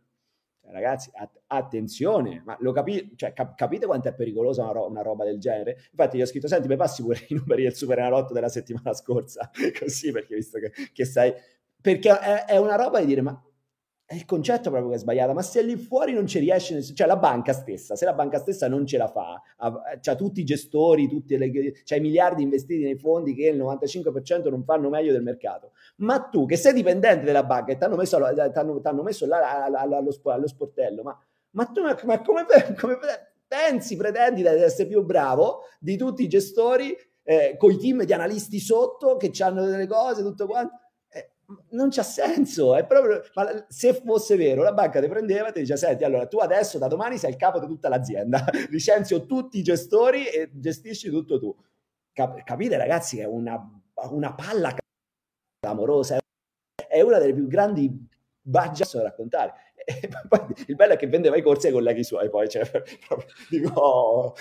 ragazzi, 0.71 1.11
att- 1.15 1.41
attenzione, 1.47 2.43
ma 2.45 2.55
lo 2.61 2.73
capi- 2.73 3.13
cioè, 3.17 3.33
cap- 3.33 3.57
capite 3.57 3.87
quanto 3.87 4.09
è 4.09 4.15
pericolosa 4.15 4.65
una, 4.65 4.73
ro- 4.73 4.87
una, 4.87 5.01
roba 5.01 5.25
del 5.25 5.39
genere? 5.39 5.79
Infatti, 5.93 6.19
gli 6.19 6.21
ho 6.21 6.27
scritto: 6.27 6.47
Senti, 6.47 6.69
mi 6.69 6.77
passi 6.77 7.03
pure 7.03 7.25
i 7.29 7.35
numeri 7.35 7.63
del 7.63 7.75
Super 7.75 8.01
Enalotto 8.01 8.35
della 8.35 8.51
settimana 8.51 8.93
scorsa, 8.95 9.51
così 9.79 10.13
perché 10.13 10.35
visto 10.35 10.59
che, 10.59 10.73
che 10.93 11.05
sai, 11.07 11.33
perché 11.81 12.11
è, 12.11 12.45
è, 12.45 12.59
una 12.59 12.77
roba 12.77 13.01
di 13.01 13.07
dire, 13.07 13.23
ma 13.23 13.43
è 14.11 14.15
il 14.15 14.25
concetto 14.25 14.71
proprio 14.71 14.89
che 14.89 14.97
è 14.97 14.99
sbagliato, 15.01 15.35
ma 15.35 15.43
se 15.43 15.61
lì 15.61 15.77
fuori 15.77 16.15
non 16.15 16.27
ci 16.27 16.39
riesce, 16.39 16.83
cioè 16.83 17.07
la 17.07 17.19
banca 17.19 17.53
stessa, 17.53 17.95
se 17.95 18.07
la 18.07 18.15
banca 18.15 18.39
stessa 18.39 18.67
non 18.67 18.87
ce 18.87 18.97
la 18.97 19.07
fa, 19.07 19.39
ha, 19.59 19.83
c'ha 20.01 20.15
tutti 20.15 20.41
i 20.41 20.45
gestori, 20.45 21.07
tutti 21.07 21.37
le, 21.37 21.51
c'ha 21.85 21.97
i 21.97 22.01
miliardi 22.01 22.43
investiti 22.43 22.85
nei 22.85 22.97
fondi 22.97 23.35
che 23.35 23.49
il 23.49 23.59
95% 23.59 24.49
non 24.49 24.65
fanno 24.65 24.89
meglio 24.89 25.13
del 25.13 25.23
mercato, 25.23 25.73
ma 25.97 26.21
tu 26.21 26.47
che 26.47 26.57
sei 26.57 26.73
dipendente 26.73 27.27
della 27.27 27.45
banca 27.45 27.73
e 27.73 27.77
ti 27.77 27.85
hanno 27.85 27.97
messo, 27.97 28.19
t'hanno, 28.19 28.81
t'hanno 28.81 29.03
messo 29.03 29.27
là 29.27 29.67
allo, 29.67 29.99
allo, 29.99 30.47
sportello, 30.47 31.03
ma, 31.03 31.23
ma 31.51 31.67
tu 31.67 31.83
ma 31.83 32.23
come, 32.23 32.47
come 32.81 32.97
pensi, 33.47 33.95
pretendi 33.95 34.41
di 34.41 34.49
essere 34.49 34.89
più 34.89 35.05
bravo 35.05 35.65
di 35.79 35.99
tutti 35.99 36.23
i 36.23 36.29
gestori 36.29 36.97
eh, 37.25 37.57
con 37.59 37.73
i 37.73 37.77
team 37.77 38.05
di 38.05 38.15
analisti 38.15 38.59
sotto 38.59 39.19
che 39.19 39.31
hanno 39.41 39.67
delle 39.67 39.87
cose, 39.87 40.23
tutto 40.23 40.47
quanto? 40.47 40.73
Non 41.71 41.89
c'ha 41.91 42.03
senso, 42.03 42.77
è 42.77 42.85
proprio, 42.85 43.23
ma 43.35 43.65
se 43.69 43.95
fosse 43.95 44.37
vero, 44.37 44.63
la 44.63 44.73
banca 44.73 45.01
ti 45.01 45.09
prendeva 45.09 45.49
e 45.49 45.53
ti 45.53 45.61
dice, 45.61 45.77
senti, 45.77 46.05
allora 46.05 46.27
tu 46.27 46.39
adesso 46.39 46.79
da 46.79 46.89
domani 46.89 47.17
sei 47.17 47.31
il 47.31 47.37
capo 47.37 47.59
di 47.59 47.67
tutta 47.67 47.89
l'azienda, 47.89 48.45
licenzio 48.69 49.25
tutti 49.25 49.59
i 49.59 49.63
gestori 49.63 50.27
e 50.27 50.51
gestisci 50.53 51.09
tutto 51.09 51.39
tu. 51.39 51.57
Cap- 52.13 52.43
capite 52.43 52.77
ragazzi 52.77 53.17
che 53.17 53.23
è 53.23 53.27
una, 53.27 53.59
una 54.11 54.35
palla 54.35 54.75
amorosa, 55.67 56.19
è 56.89 57.01
una 57.01 57.19
delle 57.19 57.35
più 57.35 57.47
grandi 57.47 58.07
bagge 58.41 58.85
da 58.93 59.03
raccontare. 59.03 59.68
E 60.01 60.09
poi 60.29 60.41
il 60.67 60.77
bello 60.77 60.93
è 60.93 60.97
che 60.97 61.07
vendeva 61.07 61.37
i 61.37 61.43
corsi 61.43 61.69
ai 61.69 61.73
colleghi 61.73 62.05
suoi, 62.05 62.29
poi 62.29 62.49
cioè, 62.49 62.63
dico, 63.49 63.81
oh, 63.81 64.35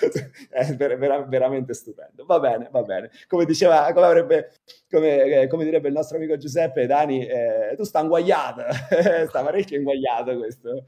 è 0.50 0.74
ver- 0.74 1.26
veramente 1.28 1.72
stupendo. 1.74 2.24
Va 2.26 2.38
bene, 2.38 2.68
va 2.70 2.82
bene. 2.82 3.10
Come 3.26 3.44
diceva, 3.44 3.90
come, 3.92 4.06
avrebbe, 4.06 4.52
come, 4.90 5.22
eh, 5.22 5.46
come 5.48 5.64
direbbe 5.64 5.88
il 5.88 5.94
nostro 5.94 6.16
amico 6.18 6.36
Giuseppe, 6.36 6.86
Dani, 6.86 7.26
eh, 7.26 7.74
tu 7.76 7.84
sta 7.84 8.00
inguagliato, 8.00 8.62
sta 9.28 9.42
parecchio 9.42 9.78
inguagliato 9.78 10.36
questo. 10.36 10.84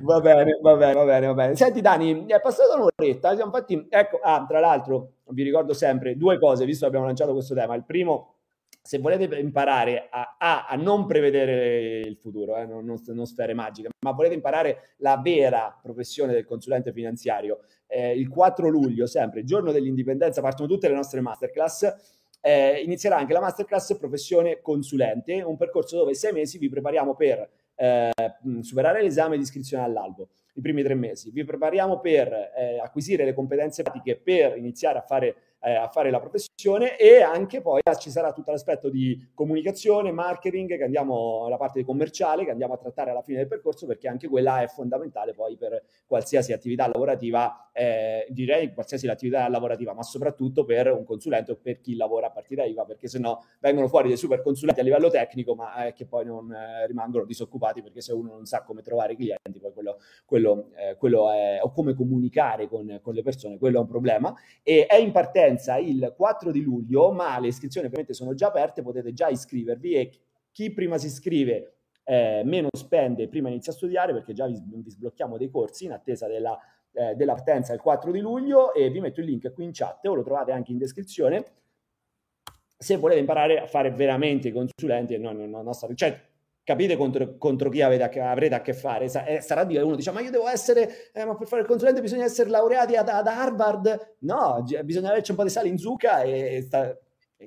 Va 0.00 0.20
bene, 0.20 0.58
va 0.62 0.76
bene, 0.76 0.92
va 0.94 1.04
bene, 1.04 1.26
va 1.26 1.34
bene. 1.34 1.56
Senti 1.56 1.80
Dani, 1.80 2.26
è 2.26 2.40
passata 2.40 2.74
un'oretta, 2.76 3.34
siamo 3.34 3.50
fatti, 3.50 3.86
ecco, 3.88 4.20
ah, 4.22 4.44
tra 4.46 4.60
l'altro, 4.60 5.14
vi 5.30 5.42
ricordo 5.42 5.72
sempre 5.72 6.16
due 6.16 6.38
cose, 6.38 6.64
visto 6.64 6.82
che 6.82 6.86
abbiamo 6.88 7.06
lanciato 7.06 7.32
questo 7.32 7.54
tema. 7.54 7.74
Il 7.74 7.84
primo, 7.84 8.34
se 8.82 8.98
volete 8.98 9.38
imparare 9.38 10.08
a, 10.10 10.36
a, 10.38 10.66
a 10.66 10.74
non 10.74 11.06
prevedere 11.06 12.00
il 12.00 12.16
futuro, 12.16 12.56
eh, 12.56 12.66
non, 12.66 12.84
non, 12.84 13.00
non, 13.06 13.26
sfere 13.26 13.54
magiche, 13.54 13.90
ma 14.04 14.10
volete 14.10 14.34
imparare 14.34 14.94
la 14.98 15.20
vera 15.22 15.78
professione 15.80 16.32
del 16.32 16.44
consulente 16.44 16.92
finanziario, 16.92 17.60
eh, 17.86 18.18
il 18.18 18.28
4 18.28 18.68
luglio, 18.68 19.06
sempre, 19.06 19.44
giorno 19.44 19.70
dell'indipendenza, 19.70 20.40
partono 20.40 20.68
tutte 20.68 20.88
le 20.88 20.94
nostre 20.94 21.20
masterclass. 21.20 21.94
Eh, 22.44 22.82
inizierà 22.82 23.16
anche 23.16 23.32
la 23.32 23.40
masterclass 23.40 23.96
professione 23.96 24.60
consulente, 24.60 25.42
un 25.42 25.56
percorso 25.56 25.96
dove 25.96 26.14
sei 26.14 26.32
mesi 26.32 26.58
vi 26.58 26.68
prepariamo 26.68 27.14
per 27.14 27.48
eh, 27.76 28.10
superare 28.62 29.00
l'esame 29.00 29.36
di 29.36 29.44
iscrizione 29.44 29.84
all'albo 29.84 30.28
i 30.54 30.60
primi 30.60 30.82
tre 30.82 30.94
mesi. 30.94 31.30
Vi 31.30 31.44
prepariamo 31.44 32.00
per 32.00 32.32
eh, 32.32 32.78
acquisire 32.78 33.24
le 33.24 33.32
competenze 33.32 33.82
pratiche 33.82 34.16
per 34.16 34.56
iniziare 34.56 34.98
a 34.98 35.02
fare 35.02 35.36
eh, 35.62 35.74
a 35.74 35.88
fare 35.88 36.10
la 36.10 36.18
professione 36.18 36.96
e 36.96 37.22
anche 37.22 37.60
poi 37.60 37.80
ci 37.98 38.10
sarà 38.10 38.32
tutto 38.32 38.50
l'aspetto 38.50 38.88
di 38.88 39.30
comunicazione, 39.34 40.10
marketing, 40.10 40.76
che 40.76 40.82
andiamo 40.82 41.44
alla 41.46 41.56
parte 41.56 41.84
commerciale, 41.84 42.44
che 42.44 42.50
andiamo 42.50 42.74
a 42.74 42.78
trattare 42.78 43.10
alla 43.10 43.22
fine 43.22 43.38
del 43.38 43.46
percorso 43.46 43.86
perché 43.86 44.08
anche 44.08 44.28
quella 44.28 44.62
è 44.62 44.66
fondamentale 44.66 45.34
poi 45.34 45.56
per 45.56 45.82
qualsiasi 46.06 46.52
attività 46.52 46.86
lavorativa, 46.88 47.70
eh, 47.72 48.26
direi 48.30 48.72
qualsiasi 48.72 49.06
attività 49.08 49.48
lavorativa, 49.48 49.94
ma 49.94 50.02
soprattutto 50.02 50.64
per 50.64 50.90
un 50.90 51.04
consulente 51.04 51.52
o 51.52 51.56
per 51.56 51.80
chi 51.80 51.94
lavora 51.94 52.26
a 52.26 52.30
partita 52.30 52.64
IVA, 52.64 52.84
perché 52.84 53.06
sennò 53.06 53.38
vengono 53.60 53.88
fuori 53.88 54.08
dei 54.08 54.16
super 54.16 54.42
consulenti 54.42 54.80
a 54.80 54.82
livello 54.82 55.10
tecnico, 55.10 55.54
ma 55.54 55.86
eh, 55.86 55.92
che 55.92 56.06
poi 56.06 56.24
non 56.24 56.52
eh, 56.52 56.86
rimangono 56.86 57.24
disoccupati 57.24 57.82
perché 57.82 58.00
se 58.00 58.12
uno 58.12 58.32
non 58.32 58.46
sa 58.46 58.62
come 58.62 58.82
trovare 58.82 59.12
i 59.12 59.16
clienti, 59.16 59.60
poi 59.60 59.72
quello, 59.72 59.98
quello, 60.24 60.70
eh, 60.76 60.96
quello 60.96 61.30
è, 61.30 61.60
o 61.62 61.70
come 61.70 61.94
comunicare 61.94 62.68
con, 62.68 62.98
con 63.00 63.14
le 63.14 63.22
persone, 63.22 63.58
quello 63.58 63.78
è 63.78 63.80
un 63.80 63.86
problema. 63.86 64.34
E 64.62 64.86
è 64.86 64.96
in 64.96 65.12
partenza 65.12 65.51
partenza 65.52 65.76
il 65.76 66.14
4 66.16 66.50
di 66.50 66.62
luglio, 66.62 67.12
ma 67.12 67.38
le 67.38 67.48
iscrizioni 67.48 67.86
ovviamente 67.86 68.14
sono 68.14 68.34
già 68.34 68.48
aperte, 68.48 68.82
potete 68.82 69.12
già 69.12 69.28
iscrivervi 69.28 69.92
e 69.94 70.10
chi 70.50 70.72
prima 70.72 70.98
si 70.98 71.06
iscrive 71.06 71.76
eh, 72.04 72.42
meno 72.44 72.68
spende, 72.76 73.28
prima 73.28 73.48
inizia 73.48 73.72
a 73.72 73.74
studiare 73.74 74.12
perché 74.12 74.32
già 74.32 74.46
vi, 74.46 74.60
vi 74.64 74.90
sblocchiamo 74.90 75.36
dei 75.36 75.50
corsi 75.50 75.84
in 75.84 75.92
attesa 75.92 76.26
della, 76.26 76.58
eh, 76.92 77.14
della 77.14 77.34
partenza 77.34 77.72
il 77.72 77.80
4 77.80 78.10
di 78.10 78.20
luglio 78.20 78.74
e 78.74 78.90
vi 78.90 79.00
metto 79.00 79.20
il 79.20 79.26
link 79.26 79.52
qui 79.52 79.64
in 79.64 79.70
chat 79.72 80.04
o 80.06 80.14
lo 80.14 80.22
trovate 80.22 80.52
anche 80.52 80.72
in 80.72 80.78
descrizione. 80.78 81.44
Se 82.76 82.96
volete 82.96 83.20
imparare 83.20 83.60
a 83.60 83.66
fare 83.66 83.92
veramente 83.92 84.48
i 84.48 84.52
consulenti 84.52 85.14
e 85.14 85.18
non, 85.18 85.36
non, 85.36 85.50
non 85.50 85.64
nostra, 85.64 85.88
cioè 85.94 86.20
capite 86.64 86.96
contro, 86.96 87.36
contro 87.36 87.68
chi 87.68 87.82
avete 87.82 88.20
avrete 88.20 88.54
a 88.54 88.60
che 88.60 88.74
fare. 88.74 89.08
Sa, 89.08 89.24
eh, 89.24 89.40
sarà 89.40 89.64
dire 89.64 89.82
uno 89.82 89.96
dice: 89.96 90.10
Ma 90.10 90.20
io 90.20 90.30
devo 90.30 90.48
essere, 90.48 91.12
eh, 91.12 91.24
ma 91.24 91.34
per 91.36 91.46
fare 91.46 91.62
il 91.62 91.68
consulente 91.68 92.00
bisogna 92.00 92.24
essere 92.24 92.50
laureati 92.50 92.96
ad, 92.96 93.08
ad 93.08 93.26
Harvard. 93.26 94.16
No, 94.20 94.62
g- 94.64 94.82
bisogna 94.82 95.10
averci 95.10 95.30
un 95.30 95.36
po' 95.36 95.44
di 95.44 95.50
sale 95.50 95.68
in 95.68 95.78
zucca 95.78 96.22
e, 96.22 96.56
e 96.56 96.62
sta, 96.62 96.96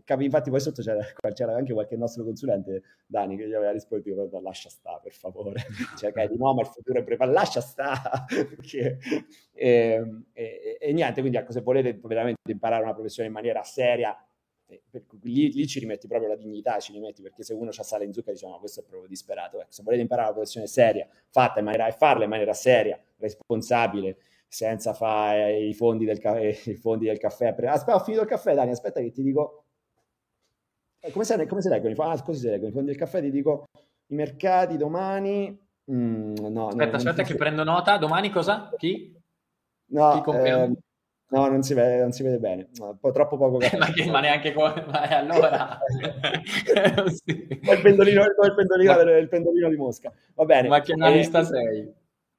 Capi, 0.03 0.25
infatti 0.25 0.49
poi 0.49 0.59
sotto 0.59 0.81
c'era, 0.81 0.99
c'era, 1.33 1.55
anche 1.55 1.73
qualche 1.73 1.95
nostro 1.95 2.23
consulente, 2.23 2.83
Dani, 3.05 3.37
che 3.37 3.47
gli 3.47 3.53
aveva 3.53 3.71
risposto, 3.71 4.13
guarda, 4.13 4.41
lascia 4.41 4.69
sta 4.69 4.99
per 5.01 5.13
favore, 5.13 5.61
cioè 5.97 6.11
che 6.11 6.27
di 6.27 6.37
ma 6.37 6.51
il 6.59 6.67
futuro 6.67 6.99
è 6.99 7.03
preparato, 7.03 7.37
lascia 7.37 7.61
sta, 7.61 8.25
Perché, 8.27 8.99
e, 9.53 10.23
e, 10.33 10.77
e, 10.79 10.93
niente, 10.93 11.21
quindi 11.21 11.37
ecco, 11.37 11.51
se 11.51 11.61
volete 11.61 11.97
veramente 12.03 12.51
imparare 12.51 12.83
una 12.83 12.93
professione 12.93 13.27
in 13.27 13.33
maniera 13.33 13.63
seria, 13.63 14.17
lì, 15.21 15.51
lì, 15.51 15.67
ci 15.67 15.79
rimetti 15.79 16.07
proprio 16.07 16.29
la 16.29 16.35
dignità, 16.35 16.79
ci 16.79 16.91
rimetti 16.93 17.21
perché 17.21 17.43
se 17.43 17.53
uno 17.53 17.69
ha 17.69 17.83
sale 17.83 18.05
in 18.05 18.13
zucca 18.13 18.31
diciamo 18.31 18.53
ma 18.53 18.59
questo 18.59 18.81
è 18.81 18.83
proprio 18.83 19.07
disperato. 19.07 19.59
Ecco, 19.59 19.71
se 19.71 19.83
volete 19.83 20.01
imparare 20.01 20.27
una 20.27 20.35
professione 20.35 20.67
seria, 20.67 21.07
fatta 21.29 21.59
in 21.59 21.65
maniera, 21.65 21.87
e 21.87 21.91
farla 21.91 22.23
in 22.23 22.29
maniera 22.29 22.53
seria, 22.53 22.99
responsabile, 23.17 24.17
senza 24.47 24.93
fare 24.93 25.57
i 25.57 25.73
fondi 25.73 26.05
del, 26.05 26.19
ca- 26.19 26.39
i 26.39 26.75
fondi 26.75 27.05
del 27.05 27.17
caffè. 27.17 27.47
Aspetta, 27.47 27.95
ho 27.95 27.99
finito 27.99 28.23
il 28.23 28.29
caffè, 28.29 28.53
Dani, 28.53 28.71
aspetta 28.71 29.01
che 29.01 29.11
ti 29.11 29.21
dico... 29.21 29.63
Eh, 30.99 31.11
come 31.11 31.23
se, 31.25 31.45
come 31.45 31.61
se 31.61 31.69
leggono 31.69 31.93
i, 31.93 31.95
ah, 31.99 32.21
così 32.23 32.39
si 32.39 32.47
leggono 32.47 32.69
i 32.69 32.73
fondi 32.73 32.87
del 32.87 32.97
caffè? 32.97 33.21
Ti 33.21 33.31
dico 33.31 33.65
i 34.07 34.15
mercati 34.15 34.77
domani... 34.77 35.63
Mm, 35.91 36.33
no, 36.49 36.67
aspetta, 36.67 36.91
no, 36.91 36.97
aspetta 36.97 37.23
che 37.23 37.35
prendo 37.35 37.63
nota. 37.63 37.97
Domani 37.97 38.29
cosa? 38.29 38.73
Chi? 38.77 39.13
No, 39.87 40.21
Chi 40.23 40.31
eh, 40.31 40.71
No, 41.27 41.47
non 41.47 41.63
si 41.63 41.73
vede, 41.73 42.01
non 42.01 42.11
si 42.11 42.21
vede 42.21 42.37
bene, 42.37 42.67
no, 42.75 42.97
po- 42.99 43.11
troppo 43.11 43.37
poco 43.37 43.57
caffè. 43.57 43.77
ma, 43.79 43.91
che, 43.91 44.05
ma, 44.05 44.19
neanche 44.19 44.53
come, 44.53 44.85
ma 44.87 45.01
allora... 45.01 45.79
sì. 47.07 47.47
il 47.49 47.79
pendolino, 47.81 48.23
il 48.23 48.53
pendolino, 48.55 48.93
ma... 48.93 49.17
il 49.17 49.27
pendolino 49.27 49.69
di 49.69 49.75
Mosca. 49.75 50.13
Va 50.35 50.45
bene. 50.45 50.67
Ma 50.67 50.81
che 50.81 50.93
analista 50.93 51.39
eh, 51.39 51.45
sei? 51.45 51.93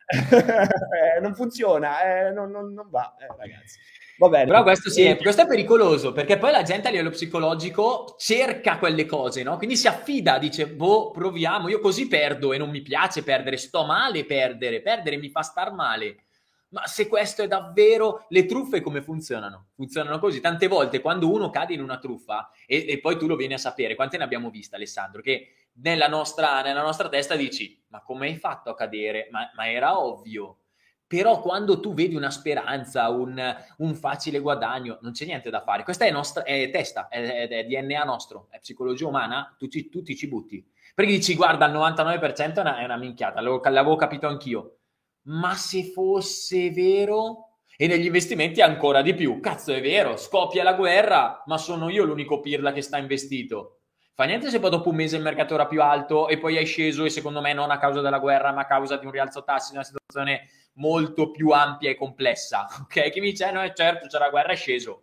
eh, 0.06 1.18
non 1.20 1.34
funziona, 1.34 2.28
eh, 2.28 2.30
non, 2.30 2.50
non, 2.50 2.72
non, 2.72 2.88
va, 2.88 3.16
eh, 3.18 3.26
ragazzi. 3.36 3.78
Va 4.18 4.28
bene. 4.28 4.46
Però 4.46 4.62
questo, 4.62 4.88
sì, 4.88 5.02
è, 5.02 5.16
questo 5.18 5.42
è 5.42 5.46
pericoloso 5.46 6.12
perché 6.12 6.38
poi 6.38 6.50
la 6.50 6.62
gente 6.62 6.88
a 6.88 6.90
livello 6.90 7.10
psicologico 7.10 8.14
cerca 8.16 8.78
quelle 8.78 9.04
cose, 9.04 9.42
no? 9.42 9.58
Quindi 9.58 9.76
si 9.76 9.88
affida, 9.88 10.38
dice, 10.38 10.68
boh, 10.68 11.10
proviamo, 11.10 11.68
io 11.68 11.80
così 11.80 12.06
perdo 12.06 12.52
e 12.52 12.58
non 12.58 12.70
mi 12.70 12.80
piace 12.80 13.22
perdere, 13.22 13.58
sto 13.58 13.84
male 13.84 14.24
perdere, 14.24 14.80
perdere 14.80 15.18
mi 15.18 15.28
fa 15.28 15.42
star 15.42 15.72
male 15.74 16.25
ma 16.68 16.86
se 16.86 17.06
questo 17.06 17.42
è 17.42 17.46
davvero 17.46 18.26
le 18.28 18.44
truffe 18.44 18.80
come 18.80 19.02
funzionano? 19.02 19.68
Funzionano 19.74 20.18
così. 20.18 20.40
Tante 20.40 20.66
volte 20.66 21.00
quando 21.00 21.30
uno 21.30 21.50
cade 21.50 21.74
in 21.74 21.80
una 21.80 21.98
truffa 21.98 22.50
e, 22.66 22.86
e 22.88 23.00
poi 23.00 23.16
tu 23.16 23.26
lo 23.26 23.36
vieni 23.36 23.54
a 23.54 23.58
sapere, 23.58 23.94
quante 23.94 24.18
ne 24.18 24.24
abbiamo 24.24 24.50
viste 24.50 24.76
Alessandro? 24.76 25.22
Che 25.22 25.68
nella 25.74 26.08
nostra, 26.08 26.62
nella 26.62 26.82
nostra 26.82 27.08
testa 27.08 27.36
dici, 27.36 27.82
ma 27.88 28.02
come 28.02 28.26
hai 28.26 28.36
fatto 28.36 28.70
a 28.70 28.74
cadere? 28.74 29.28
Ma, 29.30 29.50
ma, 29.54 29.70
era 29.70 29.98
ovvio. 29.98 30.58
Però 31.06 31.40
quando 31.40 31.78
tu 31.78 31.94
vedi 31.94 32.16
una 32.16 32.30
speranza, 32.30 33.10
un, 33.10 33.40
un, 33.78 33.94
facile 33.94 34.40
guadagno, 34.40 34.98
non 35.02 35.12
c'è 35.12 35.24
niente 35.24 35.50
da 35.50 35.62
fare. 35.62 35.84
Questa 35.84 36.04
è, 36.04 36.10
nostra, 36.10 36.42
è 36.42 36.68
testa, 36.70 37.06
è, 37.06 37.46
è, 37.46 37.64
DNA 37.64 38.02
nostro, 38.02 38.48
è 38.50 38.58
psicologia 38.58 39.06
umana, 39.06 39.54
tu 39.56 39.68
ci, 39.68 39.88
tu 39.88 40.02
ti 40.02 40.16
ci 40.16 40.26
butti. 40.26 40.68
Perché 40.96 41.12
dici, 41.12 41.36
guarda, 41.36 41.66
il 41.66 41.74
99% 41.74 42.54
è 42.54 42.60
una, 42.60 42.78
è 42.78 42.84
una 42.84 42.96
minchiata, 42.96 43.40
l'avevo, 43.40 43.60
l'avevo 43.62 43.94
capito 43.94 44.26
anch'io 44.26 44.75
ma 45.26 45.54
se 45.54 45.84
fosse 45.84 46.70
vero... 46.70 47.42
E 47.78 47.86
negli 47.86 48.06
investimenti 48.06 48.62
ancora 48.62 49.02
di 49.02 49.14
più. 49.14 49.38
Cazzo, 49.38 49.72
è 49.72 49.82
vero, 49.82 50.16
scoppia 50.16 50.62
la 50.62 50.72
guerra, 50.72 51.42
ma 51.44 51.58
sono 51.58 51.90
io 51.90 52.04
l'unico 52.04 52.40
pirla 52.40 52.72
che 52.72 52.80
sta 52.80 52.96
investito. 52.96 53.80
Fa 54.14 54.24
niente 54.24 54.48
se 54.48 54.60
poi 54.60 54.70
dopo 54.70 54.88
un 54.88 54.96
mese 54.96 55.16
il 55.16 55.22
mercato 55.22 55.52
era 55.52 55.66
più 55.66 55.82
alto 55.82 56.26
e 56.28 56.38
poi 56.38 56.56
hai 56.56 56.64
sceso 56.64 57.04
e 57.04 57.10
secondo 57.10 57.42
me 57.42 57.52
non 57.52 57.70
a 57.70 57.76
causa 57.76 58.00
della 58.00 58.18
guerra, 58.18 58.50
ma 58.50 58.62
a 58.62 58.66
causa 58.66 58.96
di 58.96 59.04
un 59.04 59.12
rialzo 59.12 59.44
tassi 59.44 59.74
una 59.74 59.84
situazione 59.84 60.48
molto 60.76 61.30
più 61.30 61.50
ampia 61.50 61.90
e 61.90 61.96
complessa. 61.96 62.66
Ok? 62.80 63.10
Chi 63.10 63.20
mi 63.20 63.30
dice, 63.30 63.48
eh, 63.48 63.52
no, 63.52 63.70
certo, 63.74 64.06
c'è 64.06 64.18
la 64.18 64.30
guerra, 64.30 64.52
è 64.52 64.56
sceso. 64.56 65.02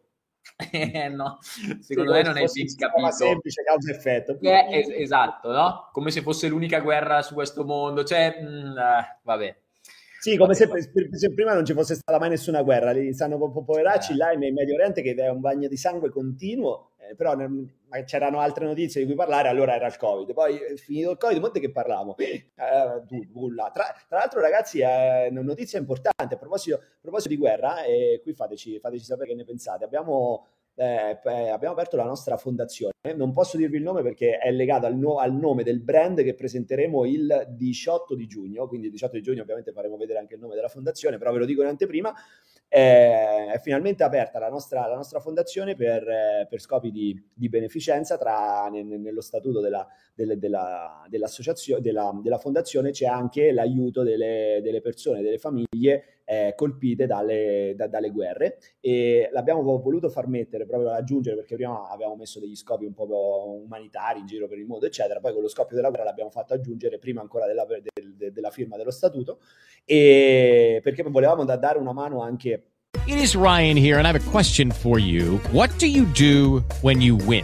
Eh, 0.72 1.10
no, 1.10 1.38
secondo 1.42 2.12
sì, 2.12 2.18
me 2.18 2.24
non 2.24 2.38
è 2.38 2.46
ben 2.46 2.76
capito. 2.76 3.12
semplice 3.12 3.64
causa-effetto. 3.64 4.38
Eh, 4.42 4.68
es- 4.80 4.90
esatto, 4.90 5.52
no? 5.52 5.90
Come 5.92 6.10
se 6.10 6.22
fosse 6.22 6.48
l'unica 6.48 6.80
guerra 6.80 7.22
su 7.22 7.36
questo 7.36 7.64
mondo. 7.64 8.04
Cioè, 8.04 8.42
mh, 8.42 8.48
mm, 8.48 8.78
eh, 8.78 9.20
vabbè. 9.22 9.62
Sì, 10.24 10.38
come 10.38 10.54
se, 10.54 10.70
se, 11.12 11.34
prima 11.34 11.54
non 11.54 11.66
ci 11.66 11.74
fosse 11.74 11.96
stata 11.96 12.18
mai 12.18 12.30
nessuna 12.30 12.64
guerra, 12.64 12.92
li 12.92 13.14
stanno 13.14 13.38
po- 13.38 13.62
poveracci 13.62 14.14
eh. 14.14 14.16
là 14.16 14.32
in 14.32 14.40
Medio 14.54 14.76
Oriente 14.76 15.02
che 15.02 15.14
è 15.16 15.28
un 15.28 15.42
bagno 15.42 15.68
di 15.68 15.76
sangue 15.76 16.10
continuo, 16.10 16.92
eh, 16.96 17.14
però 17.14 17.36
ne, 17.36 17.68
c'erano 18.06 18.40
altre 18.40 18.66
notizie 18.66 19.02
di 19.02 19.06
cui 19.06 19.18
parlare, 19.18 19.50
allora 19.50 19.76
era 19.76 19.86
il 19.86 19.98
Covid. 19.98 20.32
Poi 20.32 20.62
eh, 20.62 20.78
finito 20.78 21.12
il 21.12 21.18
Covid, 21.18 21.40
molte 21.40 21.60
che 21.60 21.72
parlavamo. 21.72 22.16
Eh, 22.16 22.52
tra, 22.56 23.72
tra, 24.08 24.18
l'altro 24.18 24.40
ragazzi, 24.40 24.80
è 24.80 25.28
una 25.30 25.42
notizia 25.42 25.78
importante 25.78 26.36
a 26.36 26.38
proposito, 26.38 26.78
a 26.78 26.82
proposito 27.02 27.28
di 27.28 27.38
guerra, 27.38 27.84
e 27.84 28.22
qui 28.24 28.32
fateci, 28.34 28.80
fateci 28.80 29.04
sapere 29.04 29.32
che 29.32 29.36
ne 29.36 29.44
pensate. 29.44 29.84
Abbiamo 29.84 30.48
eh, 30.76 31.50
abbiamo 31.50 31.74
aperto 31.74 31.96
la 31.98 32.06
nostra 32.06 32.38
fondazione. 32.38 32.94
Non 33.16 33.32
posso 33.32 33.58
dirvi 33.58 33.78
il 33.78 33.84
nome 33.84 34.02
perché 34.02 34.38
è 34.38 34.52
legato 34.52 34.86
al, 34.86 34.96
no, 34.96 35.18
al, 35.18 35.34
nome 35.34 35.64
del 35.64 35.82
brand 35.82 36.24
che 36.24 36.34
presenteremo 36.34 37.06
il 37.06 37.48
18 37.50 38.16
di 38.16 38.26
giugno, 38.28 38.68
quindi 38.68 38.88
il 38.88 38.94
18 38.94 39.16
di 39.16 39.22
giugno 39.22 39.42
ovviamente 39.42 39.72
faremo 39.72 39.98
vedere 39.98 40.20
anche 40.20 40.36
il 40.36 40.40
nome 40.40 40.56
della 40.56 40.70
fondazione, 40.70 41.18
però 41.18 41.32
ve 41.32 41.40
lo 41.40 41.46
dico 41.46 41.62
in 41.62 41.68
anteprima. 41.68 42.14
Eh, 42.68 43.52
è 43.52 43.60
finalmente 43.62 44.04
aperta 44.04 44.40
la 44.40 44.50
nostra, 44.50 44.88
la 44.88 44.96
nostra 44.96 45.20
fondazione 45.20 45.76
per, 45.76 46.08
eh, 46.08 46.48
per 46.50 46.60
scopi 46.60 46.90
di, 46.90 47.24
di, 47.32 47.48
beneficenza. 47.48 48.18
Tra, 48.18 48.68
ne, 48.72 48.82
nello 48.82 49.22
statuto 49.22 49.62
della, 49.62 49.88
delle, 50.16 50.40
della, 50.40 51.06
della, 51.08 51.28
della, 52.20 52.38
fondazione 52.40 52.90
c'è 52.90 53.06
anche 53.06 53.52
l'aiuto 53.52 54.02
delle, 54.02 54.60
delle 54.64 54.82
persone, 54.82 55.22
delle 55.22 55.38
famiglie 55.38 56.23
eh, 56.34 56.54
colpite 56.56 57.06
dalle, 57.06 57.74
da, 57.76 57.88
dalle, 57.88 58.10
guerre. 58.10 58.58
E 58.80 59.30
l'abbiamo 59.32 59.62
voluto 59.62 60.10
far 60.10 60.28
mettere 60.28 60.66
proprio 60.66 60.90
ad 60.90 60.98
aggiungere 60.98 61.36
perché 61.36 61.56
prima 61.56 61.90
avevamo 61.90 62.16
messo 62.16 62.40
degli 62.40 62.56
scopi 62.56 62.86
un 62.86 62.94
po' 62.94 63.62
umanitari 63.64 64.20
in 64.20 64.26
giro 64.26 64.48
per 64.48 64.58
il 64.58 64.66
mondo 64.66 64.86
eccetera. 64.86 65.20
Poi 65.20 65.34
con 65.34 65.42
lo 65.42 65.50
scoppio 65.50 65.76
della 65.76 65.90
guerra 65.90 66.06
l'abbiamo 66.06 66.30
fatto 66.30 66.54
aggiungere 66.54 66.98
prima 66.98 67.22
ancora 67.22 67.46
della, 67.46 67.66
del, 67.66 68.32
della 68.32 68.52
firma 68.52 68.78
dello 68.78 68.92
statuto. 68.92 69.40
E 69.86 70.80
perché 70.84 71.04
volevamo 71.04 71.46
da 71.46 71.58
dare 71.58 71.78
una 71.78 71.94
mano 71.94 72.22
anche 72.22 72.68
It 73.06 73.18
is 73.18 73.36
Ryan 73.36 73.76
here 73.76 73.98
and 73.98 74.06
I 74.06 74.12
have 74.12 74.16
a 74.16 74.32
question 74.32 74.72
for 74.72 74.98
you. 74.98 75.40
What 75.52 75.70
do 75.78 75.88
you 75.88 76.06
do 76.14 76.64
when 76.82 77.02
you 77.02 77.18
win? 77.28 77.44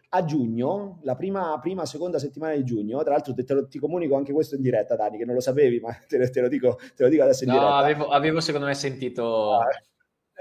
a 0.13 0.25
giugno, 0.25 0.99
la 1.03 1.15
prima, 1.15 1.57
prima, 1.61 1.85
seconda 1.85 2.19
settimana 2.19 2.55
di 2.55 2.63
giugno, 2.63 3.01
tra 3.01 3.11
l'altro 3.13 3.33
te, 3.33 3.43
te 3.43 3.53
lo, 3.53 3.67
ti 3.67 3.79
comunico 3.79 4.15
anche 4.15 4.33
questo 4.33 4.55
in 4.55 4.61
diretta, 4.61 4.95
Dani, 4.95 5.17
che 5.17 5.25
non 5.25 5.35
lo 5.35 5.41
sapevi, 5.41 5.79
ma 5.79 5.91
te, 6.07 6.29
te, 6.29 6.41
lo, 6.41 6.49
dico, 6.49 6.77
te 6.95 7.03
lo, 7.03 7.09
dico, 7.09 7.23
adesso 7.23 7.43
in 7.45 7.51
no, 7.51 7.57
diretta. 7.57 7.75
Avevo, 7.75 8.07
avevo 8.07 8.39
secondo 8.41 8.67
me 8.67 8.73
sentito... 8.73 9.53
Ah, 9.53 9.67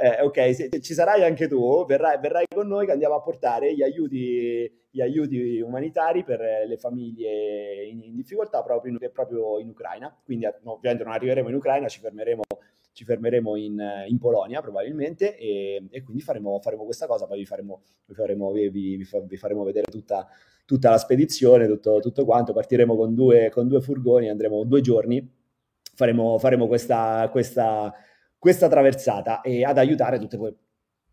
eh, 0.02 0.22
ok, 0.22 0.54
se, 0.54 0.80
ci 0.80 0.94
sarai 0.94 1.24
anche 1.24 1.46
tu, 1.46 1.84
verrai, 1.84 2.18
verrai, 2.18 2.46
con 2.48 2.66
noi 2.66 2.86
che 2.86 2.92
andiamo 2.92 3.16
a 3.16 3.20
portare 3.20 3.74
gli 3.74 3.82
aiuti, 3.82 4.86
gli 4.90 5.00
aiuti 5.02 5.60
umanitari 5.60 6.24
per 6.24 6.40
le 6.66 6.76
famiglie 6.78 7.84
in, 7.84 8.02
in 8.02 8.16
difficoltà 8.16 8.62
proprio 8.62 8.92
in, 8.92 9.10
proprio 9.12 9.58
in 9.58 9.68
Ucraina. 9.68 10.16
Quindi 10.24 10.46
no, 10.62 10.72
ovviamente 10.72 11.04
non 11.04 11.12
arriveremo 11.12 11.50
in 11.50 11.54
Ucraina, 11.54 11.86
ci 11.88 12.00
fermeremo 12.00 12.42
ci 12.92 13.04
fermeremo 13.04 13.56
in, 13.56 13.80
in 14.08 14.18
Polonia 14.18 14.60
probabilmente 14.60 15.36
e, 15.36 15.86
e 15.90 16.02
quindi 16.02 16.22
faremo, 16.22 16.58
faremo, 16.60 16.84
questa 16.84 17.06
cosa, 17.06 17.26
poi 17.26 17.38
vi 17.38 17.46
faremo, 17.46 17.82
vi 18.06 18.14
faremo, 18.14 18.50
vi, 18.52 18.68
vi, 18.68 19.36
faremo 19.36 19.64
vedere 19.64 19.90
tutta, 19.90 20.26
tutta, 20.64 20.90
la 20.90 20.98
spedizione, 20.98 21.66
tutto, 21.66 22.00
tutto 22.00 22.24
quanto, 22.24 22.52
partiremo 22.52 22.96
con 22.96 23.14
due, 23.14 23.50
con 23.50 23.68
due, 23.68 23.80
furgoni, 23.80 24.28
andremo 24.28 24.64
due 24.64 24.80
giorni, 24.80 25.30
faremo, 25.94 26.38
faremo 26.38 26.66
questa, 26.66 27.28
questa, 27.30 27.92
questa 28.38 28.68
traversata 28.68 29.40
e 29.40 29.64
ad 29.64 29.78
aiutare 29.78 30.18
tutte 30.18 30.36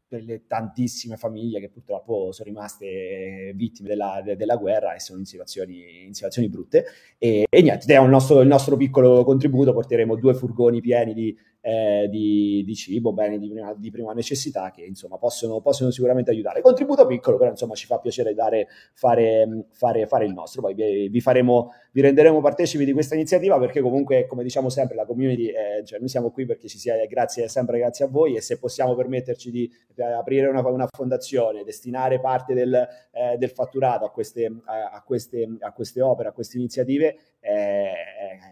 per 0.07 0.23
le 0.23 0.45
tantissime 0.47 1.17
famiglie 1.17 1.59
che 1.59 1.69
purtroppo 1.69 2.31
sono 2.31 2.47
rimaste 2.47 3.51
vittime 3.55 3.89
della, 3.89 4.21
de, 4.23 4.35
della 4.35 4.55
guerra 4.55 4.93
e 4.93 4.99
sono 4.99 5.19
in 5.19 5.25
situazioni, 5.25 6.05
in 6.05 6.13
situazioni 6.13 6.47
brutte. 6.47 6.85
E, 7.17 7.45
e 7.49 7.61
niente, 7.61 7.91
il 7.93 8.09
nostro, 8.09 8.41
il 8.41 8.47
nostro 8.47 8.77
piccolo 8.77 9.23
contributo, 9.23 9.73
porteremo 9.73 10.15
due 10.15 10.33
furgoni 10.33 10.79
pieni 10.79 11.13
di, 11.13 11.35
eh, 11.67 12.07
di, 12.09 12.63
di, 12.65 12.75
cibo, 12.75 13.11
beni 13.11 13.37
di 13.39 13.53
di 13.77 13.91
prima, 13.91 14.13
necessità 14.13 14.71
che 14.71 14.83
insomma 14.83 15.17
possono, 15.17 15.59
possono, 15.59 15.91
sicuramente 15.91 16.31
aiutare. 16.31 16.61
Contributo 16.61 17.05
piccolo, 17.05 17.37
però 17.37 17.49
insomma 17.49 17.73
ci 17.73 17.85
fa 17.85 17.99
piacere 17.99 18.33
dare, 18.33 18.67
fare, 18.93 19.65
fare, 19.71 20.07
fare 20.07 20.25
il 20.25 20.33
nostro. 20.33 20.61
Poi 20.61 20.73
vi, 20.73 21.09
vi, 21.09 21.19
faremo, 21.19 21.73
vi 21.91 21.99
renderemo 21.99 22.39
partecipi 22.39 22.85
di 22.85 22.93
questa 22.93 23.15
iniziativa 23.15 23.59
perché 23.59 23.81
comunque, 23.81 24.27
come 24.27 24.43
diciamo 24.43 24.69
sempre, 24.69 24.95
la 24.95 25.05
community, 25.05 25.47
eh, 25.47 25.83
cioè 25.83 25.99
noi 25.99 26.07
siamo 26.07 26.31
qui 26.31 26.45
perché 26.45 26.69
ci 26.69 26.77
sia 26.77 26.95
grazie, 27.05 27.49
sempre 27.49 27.79
grazie 27.79 28.05
a 28.05 28.07
voi 28.07 28.37
e 28.37 28.41
se 28.41 28.59
possiamo 28.59 28.95
permetterci 28.95 29.51
di 29.51 29.69
aprire 30.03 30.47
una, 30.47 30.65
una 30.67 30.87
fondazione, 30.89 31.63
destinare 31.63 32.19
parte 32.19 32.53
del, 32.53 32.73
eh, 33.11 33.37
del 33.37 33.49
fatturato 33.49 34.05
a 34.05 34.11
queste, 34.11 34.61
a, 34.65 35.01
queste, 35.05 35.47
a 35.59 35.71
queste 35.71 36.01
opere, 36.01 36.29
a 36.29 36.31
queste 36.31 36.57
iniziative, 36.57 37.17
è, 37.39 37.91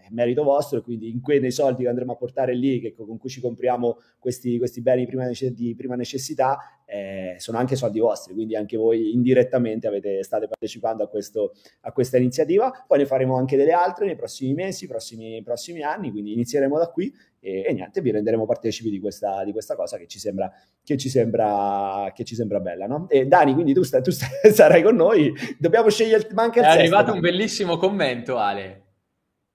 è 0.06 0.08
merito 0.12 0.44
vostro. 0.44 0.82
Quindi 0.82 1.10
in 1.10 1.22
quei 1.22 1.52
soldi 1.52 1.84
che 1.84 1.90
andremo 1.90 2.14
a 2.14 2.16
portare 2.16 2.54
lì, 2.54 2.80
che, 2.80 2.94
con 2.94 3.18
cui 3.18 3.30
ci 3.30 3.42
compriamo 3.42 4.00
questi, 4.20 4.58
questi 4.58 4.82
beni 4.82 5.02
di 5.02 5.08
prima, 5.08 5.30
di 5.30 5.76
prima 5.76 5.96
necessità, 5.96 6.58
eh, 6.86 7.36
sono 7.38 7.58
anche 7.58 7.76
soldi 7.76 8.00
vostri, 8.00 8.34
quindi 8.34 8.56
anche 8.56 8.78
voi 8.78 9.14
indirettamente 9.14 9.88
avete, 9.88 10.24
state 10.24 10.48
partecipando 10.48 11.04
a, 11.04 11.08
questo, 11.08 11.54
a, 11.82 11.92
questa 11.92 12.18
iniziativa. 12.18 12.72
Poi 12.88 13.00
ne 13.00 13.06
faremo 13.06 13.36
anche 13.38 13.58
delle 13.58 13.72
altre 13.72 14.06
nei 14.06 14.16
prossimi 14.16 14.54
mesi, 14.54 14.88
prossimi, 14.88 15.42
prossimi 15.44 15.82
anni, 15.82 16.12
quindi 16.12 16.34
inizieremo 16.34 16.78
da 16.78 16.90
qui 16.90 17.14
e, 17.46 17.64
e 17.68 17.74
niente, 17.74 18.02
vi 18.02 18.10
renderemo 18.10 18.48
partecipi 18.48 18.90
di 18.90 19.00
questa, 19.00 19.44
di 19.44 19.52
questa 19.52 19.76
cosa 19.76 19.98
che 19.98 20.08
ci 20.08 20.18
sembra, 20.18 20.52
che 20.84 20.98
ci 20.98 21.10
sembra, 21.10 22.12
che 22.16 22.24
ci 22.24 22.34
sembra 22.34 22.60
bella. 22.60 22.88
No? 22.88 23.06
E 23.08 23.28
Dani, 23.28 23.54
quindi 23.54 23.72
tu, 23.72 23.84
sta, 23.84 24.02
tu 24.02 24.10
sta, 24.10 24.26
sarai 24.52 24.82
con 24.82 24.96
noi, 24.96 25.32
dobbiamo 25.60 25.90
scegliere, 25.90 26.28
manca 26.34 26.62
il 26.62 26.66
È 26.66 26.70
arrivato 26.70 27.14
un 27.14 27.20
bellissimo 27.20 27.78
commento, 27.78 28.38
Ale. 28.40 28.82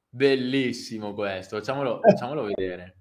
Bellissimo 0.08 1.14
questo, 1.14 1.56
facciamolo, 1.56 1.98
facciamolo 2.00 2.44
vedere. 2.44 2.94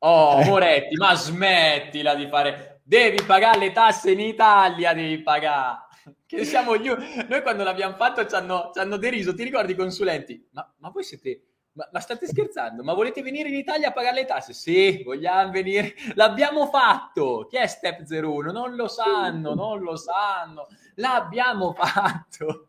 Oh. 0.00 0.42
Moretti, 0.44 0.94
ma 0.96 1.14
smettila 1.14 2.14
di 2.14 2.28
fare... 2.28 2.82
Devi 2.84 3.22
pagare 3.22 3.60
le 3.60 3.72
tasse 3.72 4.10
in 4.10 4.20
Italia, 4.20 4.92
devi 4.92 5.22
pagare. 5.22 5.78
Che 6.26 6.44
siamo 6.44 6.76
gli... 6.76 6.88
Noi 6.88 7.40
quando 7.40 7.62
l'abbiamo 7.62 7.96
fatto 7.96 8.26
ci 8.26 8.34
hanno, 8.34 8.70
ci 8.74 8.80
hanno 8.80 8.98
deriso, 8.98 9.34
ti 9.34 9.44
ricordi 9.44 9.72
i 9.72 9.76
consulenti? 9.76 10.46
Ma, 10.50 10.70
ma 10.78 10.90
voi 10.90 11.02
siete... 11.02 11.44
Ma, 11.74 11.88
ma, 11.90 12.00
state 12.00 12.26
scherzando? 12.26 12.82
Ma 12.82 12.92
volete 12.92 13.22
venire 13.22 13.48
in 13.48 13.54
Italia 13.54 13.88
a 13.88 13.92
pagare 13.92 14.16
le 14.16 14.24
tasse? 14.26 14.52
Sì, 14.52 15.02
vogliamo 15.02 15.50
venire. 15.50 15.94
L'abbiamo 16.14 16.66
fatto. 16.66 17.46
Chi 17.48 17.56
è 17.56 17.66
Step 17.66 18.02
01? 18.06 18.52
Non 18.52 18.74
lo 18.74 18.88
sanno, 18.88 19.54
non 19.54 19.80
lo 19.80 19.96
sanno. 19.96 20.66
L'abbiamo 20.96 21.72
fatto. 21.72 22.66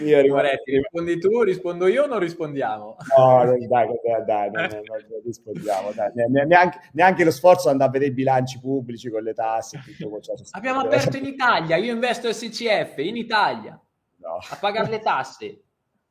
Io 0.00 0.26
Moretti, 0.28 0.76
rispondi 0.76 1.18
tu, 1.18 1.42
rispondo 1.42 1.88
io 1.88 2.04
o 2.04 2.06
non 2.06 2.20
rispondiamo? 2.20 2.96
No, 3.18 3.44
dai, 3.44 3.66
dai, 3.66 3.86
dai, 4.02 4.24
dai 4.24 4.50
non, 4.50 4.82
non 4.82 5.20
rispondiamo. 5.22 5.92
Dai. 5.92 6.10
Neanche, 6.46 6.80
neanche, 6.92 7.24
lo 7.24 7.30
sforzo 7.30 7.64
di 7.64 7.72
andare 7.72 7.90
a 7.90 7.92
vedere 7.92 8.10
i 8.12 8.14
bilanci 8.14 8.60
pubblici 8.60 9.10
con 9.10 9.22
le 9.22 9.34
tasse. 9.34 9.82
Tutto, 9.84 10.20
cioè, 10.20 10.36
Abbiamo 10.52 10.80
aperto 10.80 11.18
in 11.18 11.26
Italia, 11.26 11.76
io 11.76 11.92
investo 11.92 12.32
SCF 12.32 12.96
in 12.98 13.16
Italia 13.16 13.78
no. 14.16 14.38
a 14.48 14.56
pagare 14.56 14.88
le 14.88 15.00
tasse. 15.00 15.64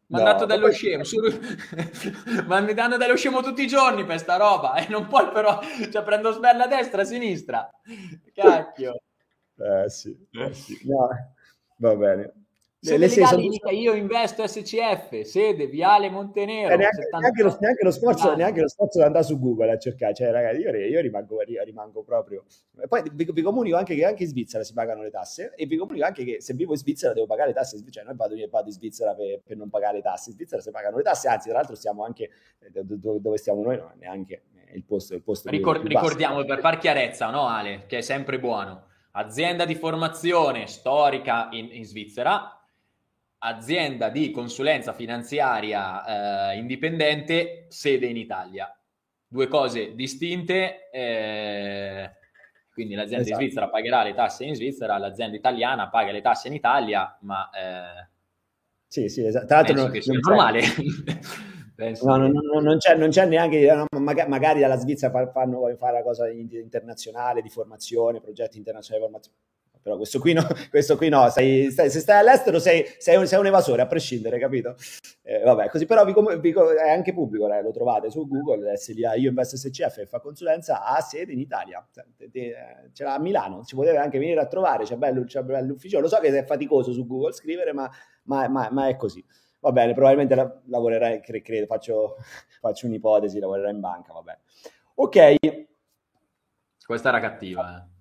Mandato 0.09 0.41
no, 0.41 0.45
dallo 0.45 0.71
scemo, 0.71 1.03
su... 1.03 1.17
ma 2.47 2.61
mi 2.61 2.73
danno 2.73 2.95
dallo 2.95 3.17
scemo 3.17 3.41
tutti 3.41 3.63
i 3.63 3.67
giorni 3.67 4.05
per 4.05 4.19
sta 4.19 4.37
roba 4.37 4.75
e 4.75 4.87
non 4.89 5.07
puoi 5.07 5.29
però, 5.29 5.59
cioè 5.91 6.03
prendo 6.03 6.31
sberla 6.31 6.63
a 6.63 6.67
destra, 6.67 7.01
a 7.01 7.05
sinistra. 7.05 7.69
Cacchio. 8.33 9.01
Eh 9.57 9.89
sì, 9.89 10.15
eh 10.31 10.53
sì. 10.53 10.79
No, 10.83 11.09
va 11.77 11.95
bene. 11.95 12.46
Sede 12.79 13.07
legale 13.07 13.41
sono... 13.41 13.71
io 13.71 13.93
investo 13.93 14.45
SCF, 14.45 15.21
sede 15.21 15.65
Viale 15.65 16.11
Montenero. 16.11 16.73
Eh, 16.73 16.77
neanche, 16.77 17.09
neanche, 17.11 17.43
lo, 17.43 17.57
neanche, 17.59 17.83
lo, 17.83 17.89
sforzo, 17.91 18.35
neanche 18.35 18.61
lo 18.61 18.69
sforzo 18.69 18.99
di 18.99 19.05
andare 19.05 19.23
su 19.23 19.39
Google 19.39 19.71
a 19.71 19.77
cercare, 19.79 20.13
cioè 20.13 20.29
ragazzi 20.29 20.59
io, 20.61 20.69
io 20.71 21.01
rimango, 21.01 21.39
rimango, 21.41 22.03
proprio... 22.03 22.45
Poi 22.87 23.01
vi, 23.11 23.27
vi, 23.31 23.41
comunico 23.41 23.77
anche 23.77 23.95
che 23.95 24.05
anche 24.05 24.23
in 24.23 24.29
Svizzera 24.29 24.63
si 24.63 24.73
pagano 24.73 25.01
le 25.01 25.09
tasse 25.09 25.53
e 25.55 25.65
vi 25.65 25.75
comunico 25.75 26.05
anche 26.05 26.23
che 26.23 26.39
se 26.39 26.53
vivo 26.53 26.73
in 26.73 26.77
Svizzera 26.77 27.13
devo 27.13 27.25
pagare 27.25 27.49
le 27.49 27.55
tasse, 27.55 27.83
cioè 27.89 28.03
non 28.03 28.15
vado, 28.15 28.35
vado 28.49 28.67
in 28.67 28.73
Svizzera 28.73 29.15
per, 29.15 29.41
per, 29.43 29.57
non 29.57 29.69
pagare 29.69 29.95
le 29.95 30.03
tasse, 30.03 30.29
in 30.29 30.35
Svizzera 30.35 30.61
si 30.61 30.69
pagano 30.69 30.97
le 30.97 31.03
tasse, 31.03 31.27
anzi 31.29 31.49
tra 31.49 31.57
l'altro 31.57 31.75
stiamo 31.75 32.03
anche 32.03 32.29
eh, 32.59 32.83
dove 32.83 33.37
stiamo 33.37 33.63
noi, 33.63 33.77
no, 33.77 33.91
neanche 33.97 34.43
il 34.73 34.83
posto. 34.83 35.15
Il 35.15 35.23
posto 35.23 35.49
Ricord, 35.49 35.83
ricordiamo 35.85 36.43
per 36.45 36.59
far 36.59 36.77
chiarezza, 36.77 37.31
no 37.31 37.47
Ale, 37.47 37.85
che 37.87 37.97
è 37.97 38.01
sempre 38.01 38.39
buono, 38.39 38.85
azienda 39.13 39.65
di 39.65 39.73
formazione 39.73 40.67
storica 40.67 41.47
in, 41.51 41.69
in 41.71 41.85
Svizzera, 41.85 42.56
azienda 43.39 44.09
di 44.09 44.31
consulenza 44.31 44.93
finanziaria 44.93 46.51
eh, 46.51 46.57
indipendente, 46.57 47.65
sede 47.69 48.07
in 48.07 48.17
Italia. 48.17 48.71
Due 49.27 49.47
cose 49.47 49.93
distinte, 49.93 50.89
eh, 50.89 52.11
quindi 52.73 52.95
l'azienda 52.95 53.25
esatto. 53.25 53.41
in 53.41 53.47
Svizzera 53.47 53.69
pagherà 53.69 54.03
le 54.03 54.13
tasse 54.13 54.45
in 54.45 54.55
Svizzera, 54.55 54.97
l'azienda 54.97 55.35
italiana 55.35 55.89
paga 55.89 56.11
le 56.11 56.21
tasse 56.21 56.47
in 56.47 56.53
Italia, 56.53 57.17
ma... 57.21 57.49
Eh, 57.49 58.07
sì, 58.87 59.09
sì, 59.09 59.25
esatto. 59.25 59.47
Tra 59.47 59.57
l'altro 59.57 59.75
non, 59.75 59.91
che 59.91 60.01
sia 60.01 60.13
normale. 60.13 60.61
no, 62.03 62.15
no, 62.15 62.27
no, 62.29 62.59
non, 62.61 62.77
c'è, 62.77 62.95
non, 62.95 63.09
c'è, 63.09 63.25
neanche, 63.25 63.85
magari, 63.97 64.61
dalla 64.61 64.77
Svizzera 64.77 65.29
fanno 65.31 65.75
fare 65.77 65.97
la 65.97 66.03
cosa 66.03 66.27
internazionale 66.29 67.41
di 67.41 67.49
formazione, 67.49 68.21
progetti 68.21 68.57
internazionali 68.57 69.05
di 69.05 69.11
formazione 69.11 69.37
però 69.87 69.95
questo 69.95 70.19
qui 70.19 70.33
no, 70.33 70.45
questo 70.69 70.97
qui 70.97 71.07
no 71.07 71.29
sei, 71.29 71.71
stai, 71.71 71.89
se 71.89 72.01
stai 72.01 72.19
all'estero 72.19 72.59
sei, 72.59 72.85
sei, 72.97 73.15
un, 73.15 73.25
sei, 73.25 73.39
un, 73.39 73.45
evasore, 73.45 73.81
a 73.81 73.87
prescindere, 73.87 74.37
capito? 74.37 74.75
Eh, 75.23 75.39
vabbè, 75.39 75.69
così 75.69 75.85
però 75.85 76.03
vi, 76.03 76.13
vi, 76.41 76.51
è 76.51 76.89
anche 76.89 77.13
pubblico, 77.13 77.51
eh, 77.51 77.61
lo 77.61 77.71
trovate 77.71 78.09
su 78.09 78.27
Google, 78.27 78.75
SLA, 78.75 79.15
io 79.15 79.29
investo 79.29 79.55
SCF 79.55 79.99
e 79.99 80.05
fa 80.05 80.19
consulenza, 80.19 80.83
ha 80.83 80.99
sede 80.99 81.31
in 81.31 81.39
Italia, 81.39 81.87
ce 82.91 83.03
l'ha 83.03 83.13
a 83.13 83.19
Milano, 83.19 83.63
ci 83.63 83.75
potete 83.75 83.95
anche 83.95 84.19
venire 84.19 84.41
a 84.41 84.47
trovare, 84.47 84.83
c'è 84.83 84.97
bello, 84.97 85.23
c'è 85.23 85.41
bello 85.41 85.67
l'ufficio, 85.67 86.01
lo 86.01 86.09
so 86.09 86.19
che 86.19 86.37
è 86.37 86.43
faticoso 86.43 86.91
su 86.91 87.07
Google 87.07 87.31
scrivere, 87.31 87.71
ma, 87.71 87.89
ma, 88.23 88.49
ma, 88.49 88.67
ma 88.69 88.87
è 88.89 88.97
così. 88.97 89.23
Va 89.59 89.71
bene, 89.71 89.93
probabilmente 89.93 90.35
la, 90.35 90.61
lavorerai, 90.65 91.21
credo, 91.21 91.65
faccio, 91.65 92.17
faccio 92.59 92.87
un'ipotesi, 92.87 93.39
lavorerai 93.39 93.71
in 93.71 93.79
banca, 93.79 94.11
va 94.11 94.21
bene. 94.21 94.39
Ok. 94.95 95.65
Questa 96.85 97.09
era 97.09 97.19
cattiva. 97.19 97.77
Eh. 97.77 97.95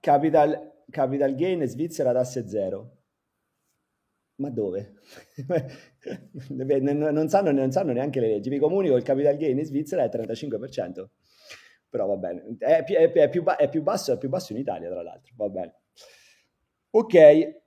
Capital 0.00 0.69
capital 0.90 1.34
gain 1.34 1.64
Svizzera 1.66 2.12
tasse 2.12 2.48
zero. 2.48 2.98
Ma 4.36 4.50
dove? 4.50 4.94
non, 6.48 7.28
sanno, 7.28 7.52
non, 7.52 7.70
sanno, 7.70 7.92
neanche 7.92 8.20
le 8.20 8.28
leggi. 8.28 8.48
Vi 8.48 8.58
comunico 8.58 8.96
il 8.96 9.02
capital 9.02 9.36
gain 9.36 9.58
in 9.58 9.64
Svizzera 9.64 10.02
è 10.02 10.08
35%. 10.08 11.06
Però 11.90 12.06
va 12.06 12.16
bene. 12.16 12.56
È, 12.58 12.84
è, 12.84 13.10
è, 13.12 13.28
più, 13.28 13.44
è, 13.44 13.68
più, 13.68 13.82
basso, 13.82 14.12
è 14.12 14.18
più 14.18 14.28
basso 14.28 14.52
in 14.52 14.58
Italia, 14.58 14.88
tra 14.88 15.02
l'altro. 15.02 15.34
Va 15.36 15.48
bene. 15.48 15.74
Ok, 16.90 17.59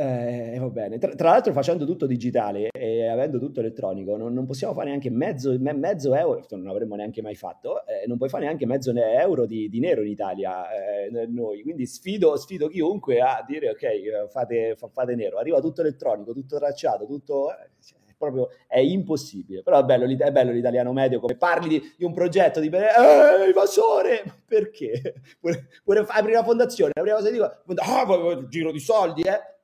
eh, 0.00 0.56
va 0.60 0.68
bene. 0.68 0.98
Tra, 0.98 1.12
tra, 1.16 1.30
l'altro, 1.30 1.52
facendo 1.52 1.84
tutto 1.84 2.06
digitale 2.06 2.68
e 2.70 3.08
avendo 3.08 3.40
tutto 3.40 3.58
elettronico, 3.58 4.16
non, 4.16 4.32
non 4.32 4.46
possiamo 4.46 4.72
fare 4.72 4.90
neanche 4.90 5.10
mezzo, 5.10 5.56
me, 5.58 5.72
mezzo, 5.72 6.14
euro, 6.14 6.44
non 6.50 6.68
avremmo 6.68 6.94
neanche 6.94 7.20
mai 7.20 7.34
fatto, 7.34 7.84
eh, 7.84 8.06
non 8.06 8.16
puoi 8.16 8.28
fare 8.28 8.44
neanche 8.44 8.64
mezzo 8.64 8.92
euro 8.92 9.44
di, 9.44 9.68
di 9.68 9.80
nero 9.80 10.02
in 10.02 10.10
Italia 10.10 10.66
eh, 10.70 11.26
noi. 11.26 11.62
Quindi 11.62 11.84
sfido, 11.86 12.36
sfido, 12.36 12.68
chiunque 12.68 13.18
a 13.18 13.44
dire 13.44 13.70
ok, 13.70 14.28
fate, 14.28 14.76
fate, 14.76 15.16
nero. 15.16 15.38
Arriva 15.38 15.60
tutto 15.60 15.80
elettronico, 15.80 16.32
tutto 16.32 16.58
tracciato, 16.58 17.04
tutto. 17.04 17.50
Eh, 17.50 17.68
proprio 18.16 18.50
è 18.68 18.78
impossibile. 18.78 19.64
Però 19.64 19.80
è 19.80 19.84
bello, 19.84 20.04
è 20.06 20.30
bello 20.30 20.52
l'italiano 20.52 20.92
medio 20.92 21.18
come 21.18 21.36
parli 21.36 21.68
di, 21.68 21.94
di 21.96 22.04
un 22.04 22.12
progetto 22.12 22.60
di 22.60 22.68
eh, 22.68 23.48
invasore, 23.48 24.22
perché? 24.46 25.14
Pure, 25.40 25.66
pure 25.82 26.04
aprire 26.06 26.36
una 26.36 26.44
fondazione, 26.44 26.92
la 26.94 27.02
prima 27.02 27.16
cosa 27.16 27.28
che 27.28 27.34
dico, 27.34 27.44
ah, 27.44 28.46
giro 28.48 28.70
di 28.70 28.80
soldi, 28.80 29.22
eh 29.22 29.56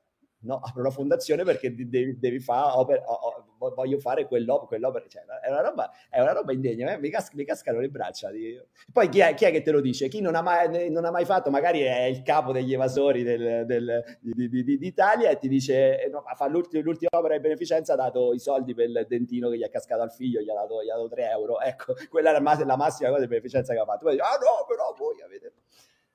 no, 0.44 0.60
apro 0.62 0.80
una 0.80 0.90
fondazione 0.90 1.42
perché 1.44 1.74
devi, 1.74 2.18
devi 2.18 2.40
fare 2.40 3.02
voglio 3.72 3.98
fare 3.98 4.26
quell'opera, 4.26 4.66
quell'opera. 4.66 5.06
Cioè, 5.08 5.22
è, 5.42 5.50
una 5.50 5.60
roba, 5.60 5.90
è 6.10 6.20
una 6.20 6.32
roba 6.32 6.52
indegna, 6.52 6.92
eh? 6.92 6.98
mi, 6.98 7.10
cas- 7.10 7.32
mi, 7.32 7.44
cascano 7.44 7.80
le 7.80 7.88
braccia. 7.88 8.30
Poi 8.92 9.08
chi 9.08 9.20
è, 9.20 9.34
chi 9.34 9.44
è, 9.44 9.50
che 9.50 9.62
te 9.62 9.70
lo 9.70 9.80
dice? 9.80 10.08
Chi 10.08 10.20
non 10.20 10.34
ha 10.34 10.42
mai, 10.42 10.90
non 10.90 11.04
ha 11.04 11.10
mai 11.10 11.24
fatto, 11.24 11.50
magari 11.50 11.80
è 11.80 12.04
il 12.04 12.22
capo 12.22 12.52
degli 12.52 12.72
evasori 12.72 13.22
del, 13.22 13.64
del, 13.66 14.18
di, 14.20 14.48
di, 14.48 14.64
di, 14.64 14.78
d'Italia 14.78 15.30
e 15.30 15.38
ti 15.38 15.48
dice, 15.48 16.02
eh, 16.02 16.08
no, 16.08 16.24
fa 16.34 16.46
l'ultima, 16.46 16.82
l'ultima, 16.82 17.10
opera 17.18 17.34
di 17.34 17.40
beneficenza 17.40 17.94
ha 17.94 17.96
dato 17.96 18.32
i 18.32 18.38
soldi 18.38 18.74
per 18.74 18.88
il 18.88 19.06
dentino 19.08 19.48
che 19.50 19.58
gli 19.58 19.62
è 19.62 19.70
cascato 19.70 20.02
al 20.02 20.12
figlio, 20.12 20.40
gli 20.40 20.50
ha 20.50 20.54
dato, 20.54 20.82
gli 20.82 20.90
ha 20.90 20.96
dato 20.96 21.08
3 21.08 21.30
euro. 21.30 21.60
Ecco, 21.60 21.94
quella 22.10 22.30
è 22.30 22.40
la, 22.40 22.64
la 22.64 22.76
massima 22.76 23.08
cosa 23.08 23.20
di 23.20 23.28
beneficenza 23.28 23.72
che 23.72 23.78
ha 23.78 23.84
fatto. 23.84 24.04
Poi 24.04 24.12
dice, 24.12 24.24
ah 24.24 24.38
no, 24.38 24.66
però 24.66 24.94
voi 24.96 25.20
avete... 25.22 25.52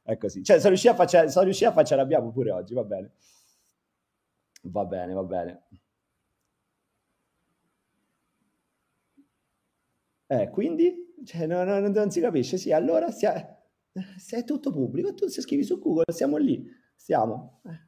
È 0.04 0.18
così. 0.18 0.44
Cioè, 0.44 0.58
sono 0.58 0.70
riuscito 0.70 0.94
a 0.94 0.96
farci, 0.96 1.30
sono 1.30 1.46
riuscito 1.46 1.70
a 1.70 1.74
farci 1.74 1.94
arrabbiamo 1.94 2.32
pure 2.32 2.52
oggi, 2.52 2.74
va 2.74 2.84
bene. 2.84 3.12
Va 4.62 4.86
bene, 4.86 5.14
va 5.14 5.24
bene. 5.24 5.64
Eh, 10.28 10.50
quindi 10.52 11.08
cioè, 11.26 11.46
no, 11.48 11.64
no, 11.64 11.80
non 11.80 12.12
si 12.12 12.22
capisce. 12.22 12.58
Sì, 12.58 12.72
allora 12.72 13.12
sia, 13.12 13.34
se 14.18 14.38
è 14.38 14.44
tutto 14.44 14.72
pubblico, 14.72 15.14
tu 15.14 15.28
se 15.28 15.42
scrivi 15.42 15.64
su 15.64 15.80
Google, 15.80 16.06
siamo 16.14 16.38
lì, 16.38 16.66
stiamo. 16.96 17.62
Eh. 17.66 17.88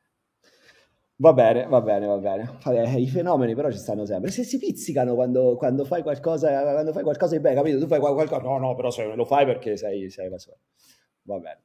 Va 1.18 1.34
bene, 1.34 1.68
va 1.68 1.82
bene, 1.82 2.08
va 2.08 2.18
bene. 2.18 3.00
I 3.00 3.08
fenomeni 3.08 3.54
però 3.54 3.70
ci 3.70 3.78
stanno 3.78 4.06
sempre. 4.06 4.32
Se 4.32 4.44
si 4.44 4.58
pizzicano 4.58 5.14
quando, 5.14 5.56
quando, 5.56 5.86
fai, 5.86 6.02
qualcosa, 6.02 6.62
quando 6.62 6.92
fai 6.94 7.04
qualcosa 7.04 7.36
di 7.36 7.42
bene, 7.42 7.56
capito? 7.56 7.78
Tu 7.78 7.86
fai 7.86 8.00
qualcosa... 8.00 8.42
No, 8.42 8.58
no, 8.58 8.74
però 8.76 8.90
se 8.90 9.14
lo 9.14 9.26
fai 9.26 9.46
perché 9.46 9.78
sei, 9.78 10.10
sei 10.10 10.30
Va 11.24 11.38
bene. 11.38 11.62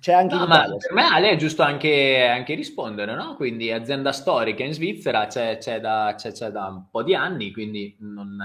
C'è 0.00 0.12
anche 0.12 0.34
no, 0.34 0.46
ma 0.46 0.64
per 0.76 0.92
me 0.92 1.04
Ale 1.04 1.30
è 1.30 1.36
giusto 1.36 1.62
anche, 1.62 2.26
anche, 2.26 2.54
rispondere, 2.54 3.14
no? 3.14 3.34
Quindi 3.36 3.70
azienda 3.70 4.12
storica 4.12 4.64
in 4.64 4.72
Svizzera 4.72 5.26
c'è, 5.26 5.58
c'è, 5.58 5.78
da, 5.78 6.14
c'è, 6.16 6.32
c'è, 6.32 6.50
da, 6.50 6.66
un 6.66 6.88
po' 6.90 7.02
di 7.02 7.14
anni, 7.14 7.52
quindi 7.52 7.94
non, 8.00 8.36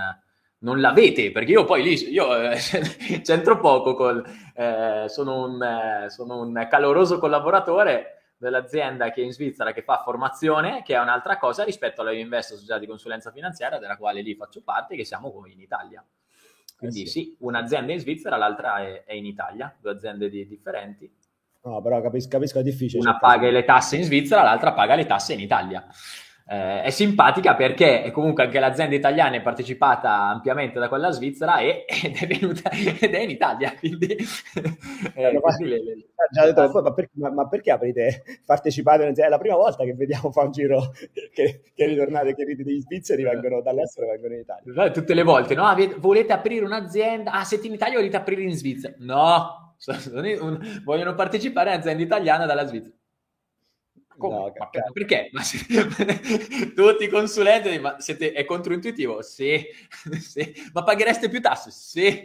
non 0.60 0.80
l'avete, 0.82 1.32
perché 1.32 1.52
io 1.52 1.64
poi 1.64 1.82
lì 1.82 2.12
io, 2.12 2.52
eh, 2.52 2.58
c'entro 3.24 3.60
poco, 3.60 3.96
col, 3.96 4.24
eh, 4.54 5.06
sono, 5.08 5.46
un, 5.46 5.64
eh, 5.64 6.10
sono 6.10 6.42
un 6.42 6.68
caloroso 6.70 7.18
collaboratore 7.20 8.34
dell'azienda 8.38 9.10
che 9.10 9.22
è 9.22 9.26
in 9.26 9.32
Svizzera 9.32 9.72
che 9.72 9.82
fa 9.82 10.02
formazione, 10.04 10.84
che 10.84 10.96
è 10.96 11.00
un'altra 11.00 11.38
cosa 11.38 11.64
rispetto 11.64 12.02
alla 12.02 12.12
Invest 12.12 12.54
società 12.54 12.78
di 12.78 12.86
consulenza 12.86 13.32
finanziaria, 13.32 13.80
della 13.80 13.98
quale 13.98 14.22
lì 14.22 14.36
faccio 14.36 14.62
parte, 14.62 14.96
che 14.96 15.06
siamo 15.06 15.32
come 15.32 15.50
in 15.50 15.60
Italia. 15.62 16.06
Quindi 16.78 17.04
eh 17.04 17.08
sì. 17.08 17.22
sì. 17.22 17.36
un'azienda 17.40 17.92
in 17.92 18.00
Svizzera, 18.00 18.38
l'altra 18.38 18.80
è, 18.82 19.04
è 19.04 19.14
in 19.14 19.26
Italia, 19.26 19.76
due 19.82 19.92
aziende 19.92 20.30
di, 20.30 20.48
differenti 20.48 21.19
No, 21.62 21.82
però 21.82 22.02
capisco, 22.02 22.30
capisco 22.30 22.60
è 22.60 22.64
difficile. 22.64 23.02
Una 23.02 23.18
paga 23.18 23.50
le 23.50 23.64
tasse 23.64 23.98
in 23.98 24.04
Svizzera, 24.04 24.44
l'altra 24.44 24.74
paga 24.74 24.96
le 24.96 25.06
tasse 25.06 25.34
in 25.34 25.40
Italia. 25.40 25.86
Eh, 26.52 26.82
è 26.82 26.90
simpatica 26.90 27.54
perché 27.54 28.10
comunque 28.12 28.42
anche 28.42 28.60
l'azienda 28.60 28.96
italiana 28.96 29.36
è 29.36 29.42
partecipata 29.42 30.30
ampiamente 30.30 30.80
da 30.80 30.88
quella 30.88 31.12
svizzera 31.12 31.60
e, 31.60 31.86
ed, 32.04 32.16
è 32.16 32.26
venuta, 32.26 32.72
ed 32.72 33.14
è 33.14 33.20
in 33.20 33.30
Italia. 33.30 33.76
Quindi, 33.78 34.08
eh, 35.14 35.32
no, 35.32 35.42
quindi 35.42 35.66
le, 35.66 35.84
le, 35.84 36.06
detto, 36.46 36.82
ma, 36.82 36.92
perché, 36.92 37.12
ma, 37.20 37.30
ma, 37.30 37.48
perché 37.48 37.70
aprite, 37.70 38.24
partecipate? 38.44 39.12
È 39.12 39.30
la 39.30 39.38
prima 39.38 39.58
volta 39.58 39.84
che 39.84 39.94
vediamo 39.94 40.32
fa 40.32 40.42
un 40.42 40.52
giro 40.52 40.92
che, 41.32 41.62
che 41.76 41.86
ritornate, 41.86 42.34
che 42.34 42.46
degli 42.46 42.80
svizzeri 42.80 43.22
vengono 43.22 43.62
dall'estero 43.62 44.08
e 44.08 44.12
vengono 44.14 44.34
in 44.34 44.40
Italia. 44.40 44.92
Tutte 44.92 45.14
le 45.14 45.24
volte, 45.24 45.54
no? 45.54 45.72
Volete 46.00 46.34
aprire 46.34 46.66
un'azienda? 46.66 47.32
Ah, 47.32 47.44
siete 47.44 47.68
in 47.68 47.74
Italia 47.74 47.98
volete 47.98 48.18
aprire 48.18 48.42
in 48.42 48.56
Svizzera? 48.56 48.96
No, 48.98 49.69
vogliono 50.84 51.16
partecipare 51.16 51.74
in 51.74 51.80
azienda 51.80 52.04
italiana 52.04 52.46
dalla 52.46 52.66
Svizzera. 52.66 52.98
No, 54.28 54.52
ma 54.58 54.68
per, 54.68 54.92
perché? 54.92 55.30
Ma 55.34 55.42
se, 55.42 55.60
tutti 56.76 57.06
i 57.06 57.08
consulenti, 57.08 57.80
ma 57.80 58.00
siete, 58.00 58.34
è 58.34 58.44
controintuitivo? 58.44 59.22
Sì. 59.22 59.66
sì. 60.20 60.54
Ma 60.74 60.84
paghereste 60.84 61.30
più 61.30 61.40
tasse? 61.40 61.72
Sì. 61.72 62.22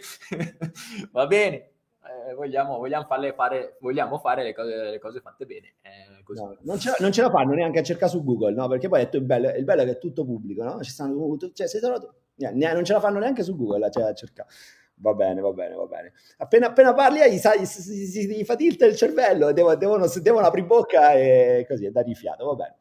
Va 1.13 1.27
bene. 1.27 1.71
Eh, 2.05 2.35
vogliamo, 2.35 2.79
vogliamo, 2.79 3.07
fare, 3.07 3.77
vogliamo 3.81 4.19
fare 4.19 4.43
le 4.43 4.55
cose, 4.55 4.91
le 4.91 4.99
cose 4.99 5.21
fatte 5.21 5.47
bene. 5.47 5.75
Eh, 5.83 6.23
no, 6.35 6.57
non, 6.63 6.79
ce 6.79 6.91
la, 6.91 6.97
non, 6.99 7.13
ce 7.13 7.23
la, 7.23 7.31
fanno 7.31 7.55
neanche 7.55 7.79
a 7.79 7.83
cercare 7.83 8.11
su 8.11 8.23
Google, 8.25 8.53
no? 8.53 8.69
Perché 8.69 8.89
poi 8.89 9.01
detto, 9.01 9.17
il, 9.17 9.25
bello, 9.25 9.51
il 9.51 9.65
bello 9.65 9.83
è 9.83 9.85
che 9.85 9.93
è 9.93 9.99
tutto 9.99 10.25
pubblico, 10.25 10.65
no? 10.65 10.83
Ci 10.83 10.91
stanno, 10.91 11.37
cioè, 11.53 11.69
trovato, 11.81 12.15
non 12.37 12.85
ce 12.85 12.93
la 12.93 13.01
fanno 13.01 13.21
neanche 13.21 13.43
su 13.43 13.57
Google 13.57 13.91
cioè, 13.91 14.05
a 14.05 14.15
cercare. 14.15 14.49
Va 14.97 15.13
bene, 15.13 15.41
va 15.41 15.53
bene, 15.53 15.75
va 15.75 15.87
bene. 15.87 16.13
Appena, 16.39 16.69
appena 16.69 16.95
parli, 16.95 17.19
gli, 17.31 17.39
sai, 17.39 17.67
si, 17.67 17.83
si, 17.83 18.07
si, 18.07 18.45
fa 18.45 18.55
tilt 18.55 18.81
il 18.83 18.97
cervello, 18.97 19.53
devono, 19.53 19.75
devono, 19.75 20.07
devono 20.07 20.47
aprire 20.47 20.67
bocca 20.67 21.13
e 21.13 21.65
così, 21.69 21.87
è 21.87 21.91
da 21.91 22.01
rifiato, 22.01 22.47
va 22.47 22.55
bene. 22.55 22.77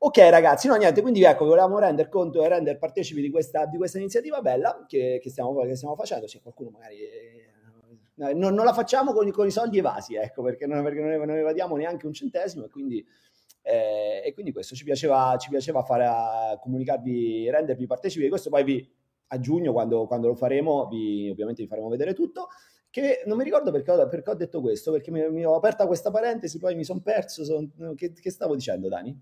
Ok 0.00 0.18
ragazzi, 0.18 0.68
no 0.68 0.76
niente, 0.76 1.02
quindi 1.02 1.24
ecco, 1.24 1.44
volevamo 1.44 1.78
rendere 1.78 2.08
conto 2.08 2.42
e 2.42 2.48
rendere 2.48 2.78
partecipi 2.78 3.20
di 3.20 3.30
questa, 3.30 3.66
di 3.66 3.76
questa 3.76 3.98
iniziativa 3.98 4.40
bella 4.40 4.84
che, 4.86 5.18
che, 5.20 5.28
stiamo, 5.28 5.54
che, 5.62 5.74
stiamo, 5.76 5.96
facendo, 5.96 6.26
se 6.26 6.40
qualcuno 6.40 6.70
magari... 6.70 6.96
Eh, 7.00 7.52
non, 8.34 8.54
non, 8.54 8.64
la 8.64 8.72
facciamo 8.72 9.12
con, 9.12 9.30
con, 9.30 9.46
i 9.46 9.50
soldi 9.50 9.78
evasi, 9.78 10.16
ecco, 10.16 10.42
perché, 10.42 10.66
non, 10.66 10.82
perché 10.82 11.00
non, 11.00 11.10
non 11.26 11.36
evadiamo 11.36 11.76
neanche 11.76 12.06
un 12.06 12.12
centesimo 12.12 12.64
e 12.64 12.68
quindi 12.70 13.04
Eh, 13.62 14.22
e 14.24 14.32
quindi 14.32 14.52
questo 14.52 14.74
ci 14.74 14.84
piaceva, 14.84 15.36
ci 15.38 15.50
piaceva 15.50 15.82
fare, 15.82 16.58
comunicarvi, 16.60 17.50
rendervi 17.50 17.86
partecipi 17.86 18.24
di 18.24 18.30
questo, 18.30 18.50
poi 18.50 18.64
vi, 18.64 18.88
a 19.28 19.38
giugno 19.40 19.72
quando, 19.72 20.06
quando 20.06 20.28
lo 20.28 20.34
faremo, 20.34 20.86
vi, 20.88 21.28
ovviamente 21.30 21.62
vi 21.62 21.68
faremo 21.68 21.88
vedere 21.88 22.14
tutto 22.14 22.48
che 22.90 23.22
non 23.26 23.36
mi 23.36 23.44
ricordo 23.44 23.70
perché 23.70 23.90
ho, 23.90 24.08
perché 24.08 24.30
ho 24.30 24.34
detto 24.34 24.60
questo, 24.60 24.92
perché 24.92 25.10
mi, 25.10 25.28
mi, 25.30 25.44
ho 25.44 25.54
aperta 25.54 25.86
questa 25.86 26.10
parentesi, 26.10 26.58
poi 26.58 26.74
mi 26.74 26.84
sono 26.84 27.00
perso. 27.00 27.44
Son, 27.44 27.70
che, 27.96 28.12
che, 28.12 28.30
stavo 28.30 28.54
dicendo, 28.54 28.88
Dani? 28.88 29.16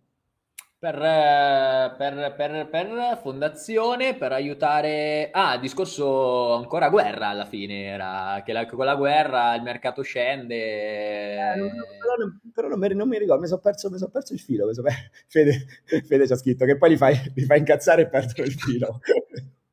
Per, 0.79 0.95
per, 0.95 2.35
per, 2.37 2.69
per, 2.71 3.19
fondazione, 3.21 4.15
per 4.15 4.33
aiutare... 4.33 5.31
Ah, 5.33 5.59
discorso 5.59 6.53
ancora 6.53 6.91
guerra 6.91 7.29
alla 7.29 7.47
fine, 7.47 7.87
era 7.87 8.43
che 8.45 8.53
la, 8.53 8.67
con 8.67 8.85
la 8.85 8.95
guerra 8.95 9.55
il 9.55 9.63
mercato 9.63 10.03
scende. 10.03 11.33
Eh, 11.35 11.57
non, 11.57 11.71
però, 11.99 12.15
però 12.53 12.69
non, 12.69 12.79
mi, 12.79 12.95
non, 12.95 13.09
mi, 13.09 13.19
ricordo, 13.19 13.41
mi 13.41 13.49
sono 13.49 13.61
perso, 13.61 13.97
son 13.97 14.11
perso, 14.11 14.33
il 14.33 14.41
filo. 14.41 14.73
So, 14.73 14.83
Fede, 15.27 15.67
Fede 15.85 16.27
ci 16.27 16.33
ha 16.33 16.37
scritto 16.37 16.65
che 16.65 16.77
poi 16.77 16.91
li 16.91 16.97
fai, 16.97 17.17
li 17.35 17.45
fai 17.45 17.59
incazzare 17.59 18.03
e 18.03 18.09
perdono 18.09 18.47
il 18.47 18.53
filo. 18.53 19.01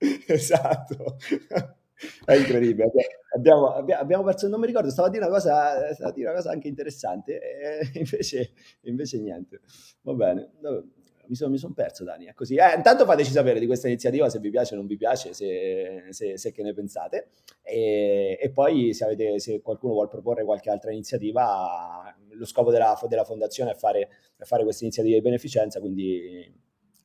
esatto. 0.27 1.17
È 2.25 2.33
incredibile. 2.33 2.91
Abbiamo, 3.35 3.67
abbiamo, 3.67 4.23
perso, 4.23 4.47
non 4.47 4.59
mi 4.59 4.67
ricordo, 4.67 4.89
stavo 4.89 5.07
a 5.07 5.11
dire 5.11 5.25
una 5.25 5.33
cosa, 5.33 6.11
dire 6.13 6.27
una 6.27 6.35
cosa 6.35 6.51
anche 6.51 6.67
interessante, 6.67 7.39
e 7.39 7.91
invece, 7.99 8.51
invece 8.81 9.19
niente. 9.19 9.61
Va 10.01 10.13
bene. 10.13 10.51
Mi 11.25 11.35
sono, 11.35 11.51
mi 11.51 11.73
perso, 11.73 12.03
Dani. 12.03 12.25
È 12.25 12.33
così. 12.33 12.55
Eh, 12.55 12.75
intanto 12.75 13.05
fateci 13.05 13.31
sapere 13.31 13.59
di 13.59 13.65
questa 13.65 13.87
iniziativa 13.87 14.29
se 14.29 14.39
vi 14.39 14.49
piace 14.49 14.73
o 14.73 14.77
non 14.77 14.87
vi 14.87 14.97
piace, 14.97 15.33
se, 15.33 16.07
se, 16.09 16.37
se 16.37 16.51
che 16.51 16.63
ne 16.63 16.73
pensate. 16.73 17.29
E, 17.61 18.37
e 18.39 18.51
poi, 18.51 18.93
se, 18.93 19.05
avete, 19.05 19.39
se, 19.39 19.61
qualcuno 19.61 19.93
vuole 19.93 20.09
proporre 20.09 20.43
qualche 20.43 20.69
altra 20.69 20.91
iniziativa, 20.91 22.13
lo 22.29 22.45
scopo 22.45 22.71
della, 22.71 22.99
della 23.07 23.23
fondazione 23.23 23.71
è 23.71 23.75
fare, 23.75 24.09
è 24.35 24.43
fare 24.43 24.63
queste 24.63 24.83
iniziative 24.83 25.15
di 25.15 25.21
beneficenza. 25.21 25.79
Quindi 25.79 26.53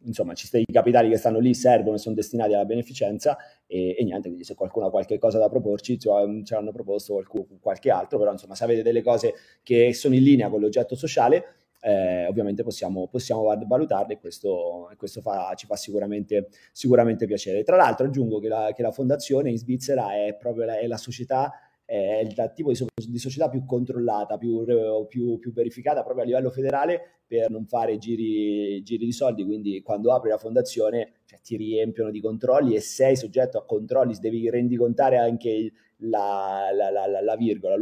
insomma, 0.03 0.35
ci 0.35 0.47
sta, 0.47 0.59
i 0.59 0.65
capitali 0.65 1.09
che 1.09 1.17
stanno 1.17 1.39
lì 1.39 1.55
servono 1.55 1.97
e 1.97 1.99
sono 1.99 2.15
destinati 2.15 2.55
alla 2.55 2.65
beneficenza 2.65 3.37
e, 3.67 3.97
e, 3.99 4.05
niente, 4.05 4.29
quindi 4.29 4.45
se 4.45 4.55
qualcuno 4.55 4.87
ha 4.87 4.91
qualche 4.91 5.19
cosa 5.19 5.39
da 5.39 5.49
proporci, 5.49 5.99
cioè, 5.99 6.43
ci 6.43 6.55
hanno 6.55 6.73
proposto 6.73 7.15
qualcuno, 7.15 7.47
qualche 7.61 7.91
altro, 7.91 8.19
però 8.19 8.33
insomma, 8.33 8.55
se 8.55 8.65
avete 8.65 8.83
delle 8.83 9.03
cose 9.03 9.35
che 9.63 9.93
sono 9.95 10.15
in 10.15 10.23
linea 10.23 10.49
con 10.49 10.61
l'oggetto 10.61 10.95
sociale, 10.95 11.45
eh, 11.81 12.27
ovviamente 12.27 12.63
possiamo, 12.63 13.07
possiamo 13.07 13.43
valutarle 13.67 14.15
e 14.15 14.19
questo, 14.19 14.91
questo 14.97 15.21
fa, 15.21 15.53
ci 15.55 15.67
fa 15.67 15.77
sicuramente, 15.77 16.49
sicuramente, 16.73 17.27
piacere. 17.27 17.63
Tra 17.63 17.77
l'altro 17.77 18.07
aggiungo 18.07 18.41
che 18.41 18.49
la, 18.49 18.73
che 18.75 18.83
la 18.83 18.91
fondazione 18.91 19.51
in 19.51 19.59
Svizzera 19.59 20.15
è 20.15 20.35
proprio 20.37 20.65
la, 20.65 20.79
è 20.79 20.87
la 20.87 20.97
società 20.97 21.53
è 21.89 22.21
il 22.21 22.53
tipo 22.55 22.71
di, 22.71 23.19
società 23.19 23.49
più 23.49 23.65
controllata, 23.65 24.37
più, 24.37 24.63
più, 25.07 25.39
più, 25.39 25.53
verificata 25.55 26.03
proprio 26.03 26.25
a 26.25 26.27
livello 26.27 26.51
federale 26.51 27.21
per 27.27 27.49
non 27.51 27.65
fare 27.65 27.97
giri, 27.97 28.83
giri 28.83 29.07
di 29.07 29.13
soldi. 29.13 29.43
Quindi 29.43 29.81
quando 29.81 30.13
apri 30.13 30.29
la 30.29 30.37
fondazione 30.37 31.21
cioè, 31.25 31.41
ti 31.41 31.57
riempiono 31.57 32.11
di 32.11 32.21
controlli 32.21 32.75
e 32.75 32.81
sei 32.81 33.17
soggetto 33.17 33.57
a 33.57 33.65
controlli, 33.65 34.15
devi 34.21 34.51
rendicontare 34.51 35.17
anche 35.17 35.73
la, 36.01 36.69
la, 36.75 36.91
la, 36.91 37.23
la 37.23 37.37
virgola, 37.37 37.75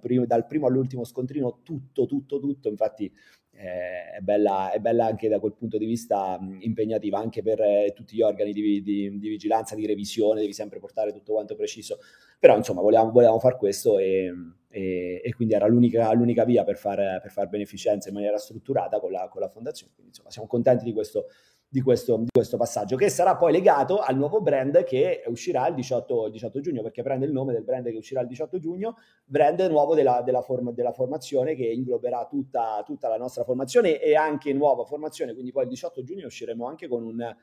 primo, 0.00 0.26
dal 0.26 0.46
primo 0.48 0.66
all'ultimo 0.66 1.04
scontrino, 1.04 1.60
tutto, 1.62 2.06
tutto, 2.06 2.40
tutto. 2.40 2.68
Infatti 2.68 3.08
è, 3.52 4.18
bella, 4.22 4.72
è, 4.72 4.80
bella, 4.80 5.06
anche 5.06 5.28
da 5.28 5.38
quel 5.38 5.54
punto 5.54 5.78
di 5.78 5.86
vista 5.86 6.36
impegnativa, 6.58 7.20
anche 7.20 7.42
per 7.42 7.60
eh, 7.60 7.92
tutti 7.94 8.16
gli 8.16 8.22
organi 8.22 8.52
di, 8.52 8.82
di, 8.82 9.18
di, 9.18 9.28
vigilanza, 9.28 9.76
di 9.76 9.86
revisione, 9.86 10.40
devi 10.40 10.52
sempre 10.52 10.80
portare 10.80 11.12
tutto 11.12 11.32
quanto 11.32 11.54
preciso. 11.54 11.98
Però 12.38 12.56
insomma 12.56 12.80
volevamo, 12.80 13.10
volevamo 13.10 13.38
fare 13.38 13.56
questo 13.56 13.98
e, 13.98 14.32
e, 14.68 15.20
e, 15.24 15.34
quindi 15.34 15.54
era 15.54 15.66
l'unica, 15.66 16.12
l'unica 16.12 16.44
via 16.44 16.64
per 16.64 16.76
fare 16.76 17.18
per 17.22 17.30
far 17.30 17.48
beneficenza 17.48 18.08
in 18.08 18.14
maniera 18.14 18.36
strutturata 18.36 19.00
con 19.00 19.10
la, 19.10 19.28
con 19.28 19.40
la 19.40 19.48
fondazione. 19.48 19.92
Quindi 19.94 20.12
insomma 20.12 20.30
siamo 20.30 20.46
contenti 20.46 20.84
di 20.84 20.92
questo, 20.92 21.26
di 21.68 21.80
questo, 21.80 22.18
di 22.18 22.28
questo, 22.32 22.56
passaggio, 22.56 22.96
che 22.96 23.08
sarà 23.08 23.36
poi 23.36 23.52
legato 23.52 23.98
al 23.98 24.16
nuovo 24.16 24.40
brand 24.40 24.84
che 24.84 25.22
uscirà 25.26 25.66
il 25.66 25.74
18, 25.74 26.26
il 26.26 26.32
18, 26.32 26.60
giugno, 26.60 26.82
perché 26.82 27.02
prende 27.02 27.26
il 27.26 27.32
nome 27.32 27.52
del 27.52 27.64
brand 27.64 27.88
che 27.88 27.96
uscirà 27.96 28.20
il 28.20 28.28
18 28.28 28.58
giugno, 28.58 28.96
brand 29.24 29.60
nuovo 29.62 29.94
della, 29.94 30.22
della, 30.22 30.42
form, 30.42 30.72
della 30.72 30.92
formazione 30.92 31.54
che 31.54 31.66
ingloberà 31.66 32.26
tutta, 32.26 32.82
tutta, 32.84 33.08
la 33.08 33.16
nostra 33.16 33.44
formazione 33.44 34.00
e 34.00 34.14
anche 34.14 34.52
nuova 34.52 34.84
formazione, 34.84 35.32
quindi 35.32 35.52
poi 35.52 35.64
il 35.64 35.70
18 35.70 36.02
giugno 36.02 36.26
usciremo 36.26 36.66
anche 36.66 36.86
con 36.86 37.02
un, 37.02 37.36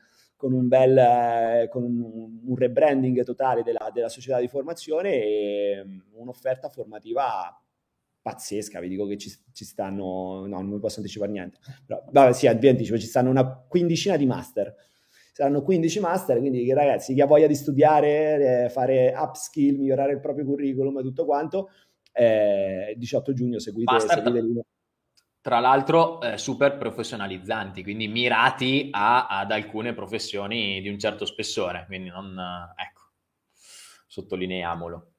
con 0.44 0.52
un 0.52 0.68
bel 0.68 0.98
eh, 0.98 1.70
con 1.70 1.84
un, 1.84 2.42
un, 2.44 2.56
rebranding 2.58 3.24
totale 3.24 3.64
della, 3.64 3.90
della 3.94 4.10
società 4.10 4.42
di 4.42 4.50
formazione 4.50 5.14
e 5.14 5.86
un'offerta 6.16 6.68
formativa 6.68 7.58
pazzesca, 8.22 8.82
vi 8.82 8.90
dico 8.90 9.06
che 9.06 9.18
ci, 9.18 9.32
ci, 9.54 9.64
stanno, 9.64 10.46
no, 10.46 10.58
non 10.58 10.74
vi 10.74 10.80
posso 10.80 11.00
anticipare 11.00 11.32
niente, 11.32 11.60
però 11.86 12.04
vabbè 12.12 12.34
sì, 12.34 12.54
vi 12.58 12.68
anticipo, 12.68 12.98
ci 12.98 13.08
stanno 13.08 13.30
una 13.30 13.58
quindicina 13.66 14.18
di 14.18 14.26
master, 14.26 14.76
saranno 15.32 15.62
15 15.62 16.00
master, 16.02 16.40
quindi 16.40 16.74
ragazzi, 16.74 17.14
chi 17.14 17.22
ha 17.22 17.26
voglia 17.26 17.48
di 17.48 17.56
studiare, 17.56 18.66
eh, 18.66 18.70
fare 18.70 19.14
upskill, 19.16 19.78
migliorare 19.78 20.12
il 20.12 20.20
proprio 20.20 20.44
curriculum 20.44 21.00
e 21.00 21.04
tutto 21.04 21.24
quanto, 21.24 21.70
eh, 22.12 22.94
18 22.98 23.32
giugno 23.32 23.60
seguite, 23.60 23.94
master, 23.94 24.22
seguite 24.22 24.66
tra 25.44 25.60
l'altro 25.60 26.22
eh, 26.22 26.38
super 26.38 26.78
professionalizzanti, 26.78 27.84
quindi 27.84 28.08
mirati 28.08 28.88
a, 28.92 29.28
ad 29.28 29.52
alcune 29.52 29.94
professioni 29.94 30.80
di 30.80 30.88
un 30.88 30.98
certo 30.98 31.26
spessore, 31.26 31.84
quindi 31.86 32.08
non, 32.08 32.34
ecco, 32.78 33.02
sottolineiamolo. 34.08 35.12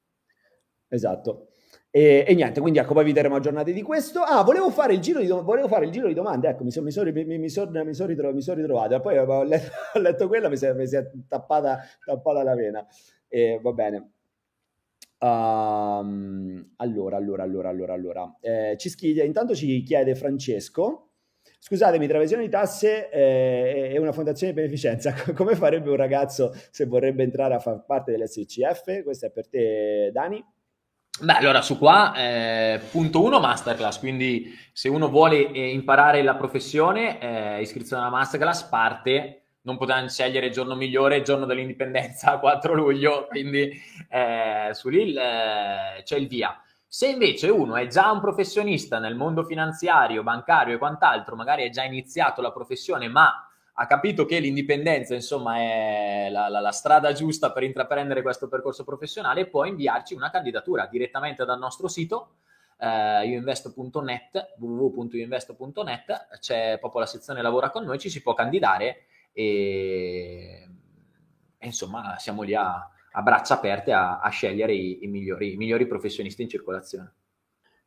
Esatto. 0.87 1.49
E, 1.91 2.25
e, 2.27 2.33
niente, 2.33 2.59
quindi 2.59 2.79
ecco, 2.79 2.95
poi 2.95 3.03
vi 3.03 3.13
terremo 3.13 3.35
aggiornati 3.35 3.71
di 3.71 3.83
questo. 3.83 4.21
Ah, 4.21 4.41
volevo 4.41 4.71
fare 4.71 4.95
il 4.95 4.99
giro 4.99 5.19
di, 5.19 5.27
volevo 5.27 5.67
fare 5.67 5.85
il 5.85 5.91
giro 5.91 6.07
di 6.07 6.15
domande, 6.15 6.49
ecco, 6.49 6.63
mi 6.63 6.71
sono 6.71 6.89
son, 6.89 7.07
mi 7.13 7.49
son, 7.49 7.81
mi 7.85 7.93
son 7.93 8.07
ritro, 8.07 8.41
son 8.41 8.55
ritrovato. 8.55 8.99
Poi 9.01 9.19
ho 9.19 9.43
letto, 9.43 9.69
ho 9.93 9.99
letto 9.99 10.27
quello, 10.27 10.49
mi 10.49 10.57
si, 10.57 10.65
è, 10.65 10.73
mi 10.73 10.87
si 10.87 10.95
è 10.95 11.07
tappata, 11.27 11.81
tappata 12.03 12.41
la 12.41 12.55
vena. 12.55 12.83
E, 13.27 13.59
va 13.61 13.71
bene. 13.73 14.14
Um, 15.17 16.73
allora, 16.77 17.17
allora, 17.17 17.43
allora, 17.43 17.69
allora, 17.69 17.93
allora. 17.93 18.37
Eh, 18.41 18.75
ci 18.77 18.89
schiglia, 18.89 19.23
intanto 19.23 19.55
ci 19.55 19.81
chiede 19.83 20.15
Francesco. 20.15 21.11
Scusatemi, 21.59 22.07
Travesione 22.07 22.43
di 22.43 22.49
Tasse 22.49 23.09
eh, 23.09 23.89
è 23.91 23.97
una 23.97 24.11
fondazione 24.11 24.53
di 24.53 24.59
beneficenza. 24.59 25.13
Come 25.33 25.55
farebbe 25.55 25.89
un 25.89 25.95
ragazzo 25.95 26.53
se 26.69 26.85
vorrebbe 26.85 27.23
entrare 27.23 27.55
a 27.55 27.59
far 27.59 27.83
parte 27.85 28.11
dell'SCF? 28.11 29.03
Questo 29.03 29.25
è 29.25 29.31
per 29.31 29.47
te, 29.47 30.11
Dani. 30.13 30.43
Beh, 31.17 31.33
allora 31.33 31.61
su 31.61 31.77
qua, 31.77 32.13
eh, 32.13 32.81
punto 32.91 33.23
uno, 33.23 33.39
masterclass, 33.39 33.99
quindi 33.99 34.53
se 34.73 34.89
uno 34.89 35.07
vuole 35.07 35.49
eh, 35.49 35.69
imparare 35.69 36.21
la 36.21 36.35
professione, 36.35 37.19
eh, 37.21 37.61
iscrizione 37.61 38.01
alla 38.01 38.11
masterclass, 38.11 38.63
parte, 38.63 39.44
non 39.65 39.77
potranno 39.77 40.07
scegliere 40.07 40.47
il 40.47 40.51
giorno 40.51 40.75
migliore, 40.75 41.17
il 41.17 41.23
giorno 41.23 41.45
dell'indipendenza, 41.45 42.37
4 42.39 42.73
luglio, 42.73 43.27
quindi 43.27 43.71
eh, 44.09 44.69
su 44.71 44.89
lì 44.89 45.13
eh, 45.13 46.01
c'è 46.03 46.17
il 46.17 46.27
via. 46.27 46.59
Se 46.87 47.07
invece 47.07 47.49
uno 47.49 47.75
è 47.75 47.87
già 47.87 48.09
un 48.11 48.21
professionista 48.21 48.99
nel 48.99 49.15
mondo 49.15 49.43
finanziario, 49.43 50.23
bancario 50.23 50.75
e 50.75 50.77
quant'altro, 50.77 51.35
magari 51.35 51.63
è 51.63 51.69
già 51.69 51.83
iniziato 51.83 52.41
la 52.41 52.51
professione, 52.51 53.09
ma 53.09 53.49
ha 53.77 53.87
capito 53.87 54.23
che 54.23 54.39
l'indipendenza, 54.39 55.13
insomma, 55.13 55.57
è 55.57 56.29
la, 56.31 56.47
la, 56.47 56.61
la, 56.61 56.71
strada 56.71 57.11
giusta 57.11 57.51
per 57.51 57.63
intraprendere 57.63 58.21
questo 58.21 58.47
percorso 58.47 58.85
professionale, 58.85 59.47
può 59.47 59.65
inviarci 59.65 60.13
una 60.13 60.29
candidatura 60.29 60.85
direttamente 60.85 61.43
dal 61.43 61.59
nostro 61.59 61.89
sito 61.89 62.35
eh, 62.77 63.27
ioinvesto.net, 63.27 64.55
www.ioinvesto.net, 64.59 66.37
c'è 66.39 66.77
proprio 66.79 67.01
la 67.01 67.07
sezione 67.07 67.41
lavora 67.41 67.69
con 67.69 67.83
noi, 67.83 67.99
ci 67.99 68.09
si 68.09 68.21
può 68.21 68.33
candidare 68.33 69.07
e, 69.35 70.69
e 71.57 71.65
insomma 71.65 72.17
siamo 72.17 72.41
lì 72.41 72.55
a, 72.55 72.89
a 73.11 73.21
braccia 73.21 73.55
aperte 73.55 73.91
a, 73.91 74.21
a 74.21 74.29
scegliere 74.29 74.73
i, 74.73 75.03
i, 75.03 75.07
migliori, 75.07 75.53
i 75.53 75.57
migliori 75.57 75.85
professionisti 75.85 76.41
in 76.41 76.49
circolazione. 76.49 77.13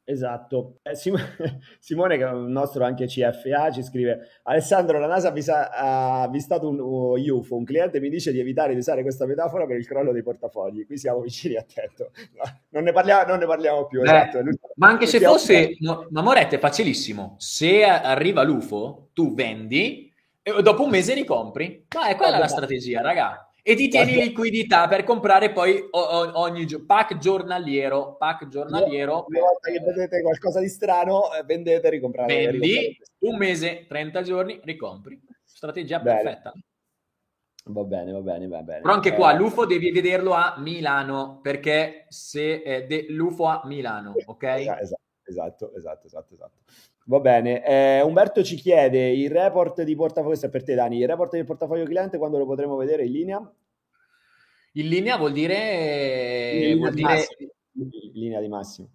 Esatto. 0.04 0.78
Eh, 0.82 0.94
Simone, 1.80 2.16
che 2.16 2.24
è 2.24 2.30
un 2.30 2.50
nostro 2.50 2.84
anche 2.84 3.06
CFA, 3.06 3.70
ci 3.70 3.82
scrive: 3.82 4.40
Alessandro, 4.44 4.98
la 4.98 5.06
NASA 5.06 5.28
ha 5.70 6.22
avvistato 6.22 6.68
un 6.68 6.78
UFO. 6.80 7.56
Un 7.56 7.64
cliente 7.64 8.00
mi 8.00 8.08
dice 8.08 8.32
di 8.32 8.40
evitare 8.40 8.72
di 8.72 8.78
usare 8.78 9.02
questa 9.02 9.26
metafora 9.26 9.66
per 9.66 9.76
il 9.76 9.86
crollo 9.86 10.12
dei 10.12 10.22
portafogli. 10.22 10.86
Qui 10.86 10.96
siamo 10.96 11.20
vicini 11.20 11.56
a 11.56 11.62
tetto. 11.62 12.10
No, 12.36 12.60
non, 12.70 12.84
ne 12.84 12.92
parliamo, 12.92 13.26
non, 13.26 13.38
ne 13.38 13.46
parliamo, 13.46 13.86
più. 13.86 14.00
Beh, 14.00 14.06
esatto. 14.06 14.38
Ma 14.76 14.88
anche 14.88 15.06
se 15.06 15.20
fosse, 15.20 15.76
no, 15.80 16.06
ma 16.10 16.22
Moretto 16.22 16.54
è 16.54 16.58
facilissimo. 16.58 17.36
Se 17.38 17.84
arriva 17.84 18.42
l'UFO, 18.42 19.10
tu 19.12 19.34
vendi 19.34 20.07
e 20.56 20.62
dopo 20.62 20.84
un 20.84 20.90
mese 20.90 21.14
ricompri. 21.14 21.86
Ma 21.94 22.08
è 22.08 22.16
quella 22.16 22.38
la 22.38 22.48
strategia, 22.48 23.00
raga 23.00 23.48
e 23.68 23.74
ti 23.74 23.88
tieni 23.88 24.14
liquidità 24.14 24.88
per 24.88 25.04
comprare 25.04 25.52
poi 25.52 25.86
ogni 25.90 26.66
pack 26.86 27.18
giornaliero, 27.18 28.16
pack 28.16 28.48
giornaliero. 28.48 29.26
Una 29.28 29.40
volta 29.40 29.70
che 29.70 29.80
vedete 29.80 30.22
qualcosa 30.22 30.58
di 30.58 30.68
strano, 30.68 31.34
eh, 31.34 31.42
vendete 31.44 31.86
e 31.86 31.90
ricomprate. 31.90 32.34
Vendi, 32.34 32.98
un 33.18 33.36
mese, 33.36 33.84
30 33.86 34.22
giorni, 34.22 34.58
ricompri. 34.64 35.20
Strategia 35.44 35.98
bene. 35.98 36.22
perfetta. 36.22 36.52
Va 37.64 37.84
bene, 37.84 38.12
va 38.12 38.20
bene, 38.20 38.48
va 38.48 38.62
bene. 38.62 38.80
Però 38.80 38.94
anche 38.94 39.12
qua 39.12 39.34
eh, 39.34 39.36
l'UFO 39.36 39.66
devi 39.66 39.90
vederlo 39.90 40.32
a 40.32 40.54
Milano, 40.56 41.40
perché 41.42 42.06
se 42.08 42.62
eh, 42.62 42.86
de, 42.86 43.04
l'UFO 43.10 43.44
a 43.44 43.60
Milano, 43.66 44.14
ok? 44.24 44.42
Esatto, 44.44 44.96
Esatto, 45.28 45.74
esatto, 45.74 46.06
esatto, 46.06 46.32
esatto. 46.32 46.58
Va 47.08 47.20
bene. 47.20 47.64
Eh, 47.64 48.02
Umberto 48.02 48.44
ci 48.44 48.56
chiede 48.56 49.08
il 49.10 49.30
report 49.30 49.82
di 49.82 49.94
portafoglio, 49.94 50.28
questo 50.28 50.46
è 50.46 50.50
per 50.50 50.62
te 50.62 50.74
Dani, 50.74 50.98
il 50.98 51.06
report 51.08 51.32
del 51.32 51.46
portafoglio 51.46 51.84
cliente 51.84 52.18
quando 52.18 52.36
lo 52.36 52.44
potremo 52.44 52.76
vedere 52.76 53.06
in 53.06 53.12
linea? 53.12 53.52
In 54.72 54.88
linea 54.88 55.16
vuol 55.16 55.32
dire... 55.32 56.50
In 56.52 56.60
linea, 56.60 56.76
vuol 56.76 56.90
di, 56.90 56.96
dire... 56.96 57.08
Massimo. 57.14 57.50
In 57.72 58.12
linea 58.12 58.40
di 58.40 58.48
Massimo. 58.48 58.88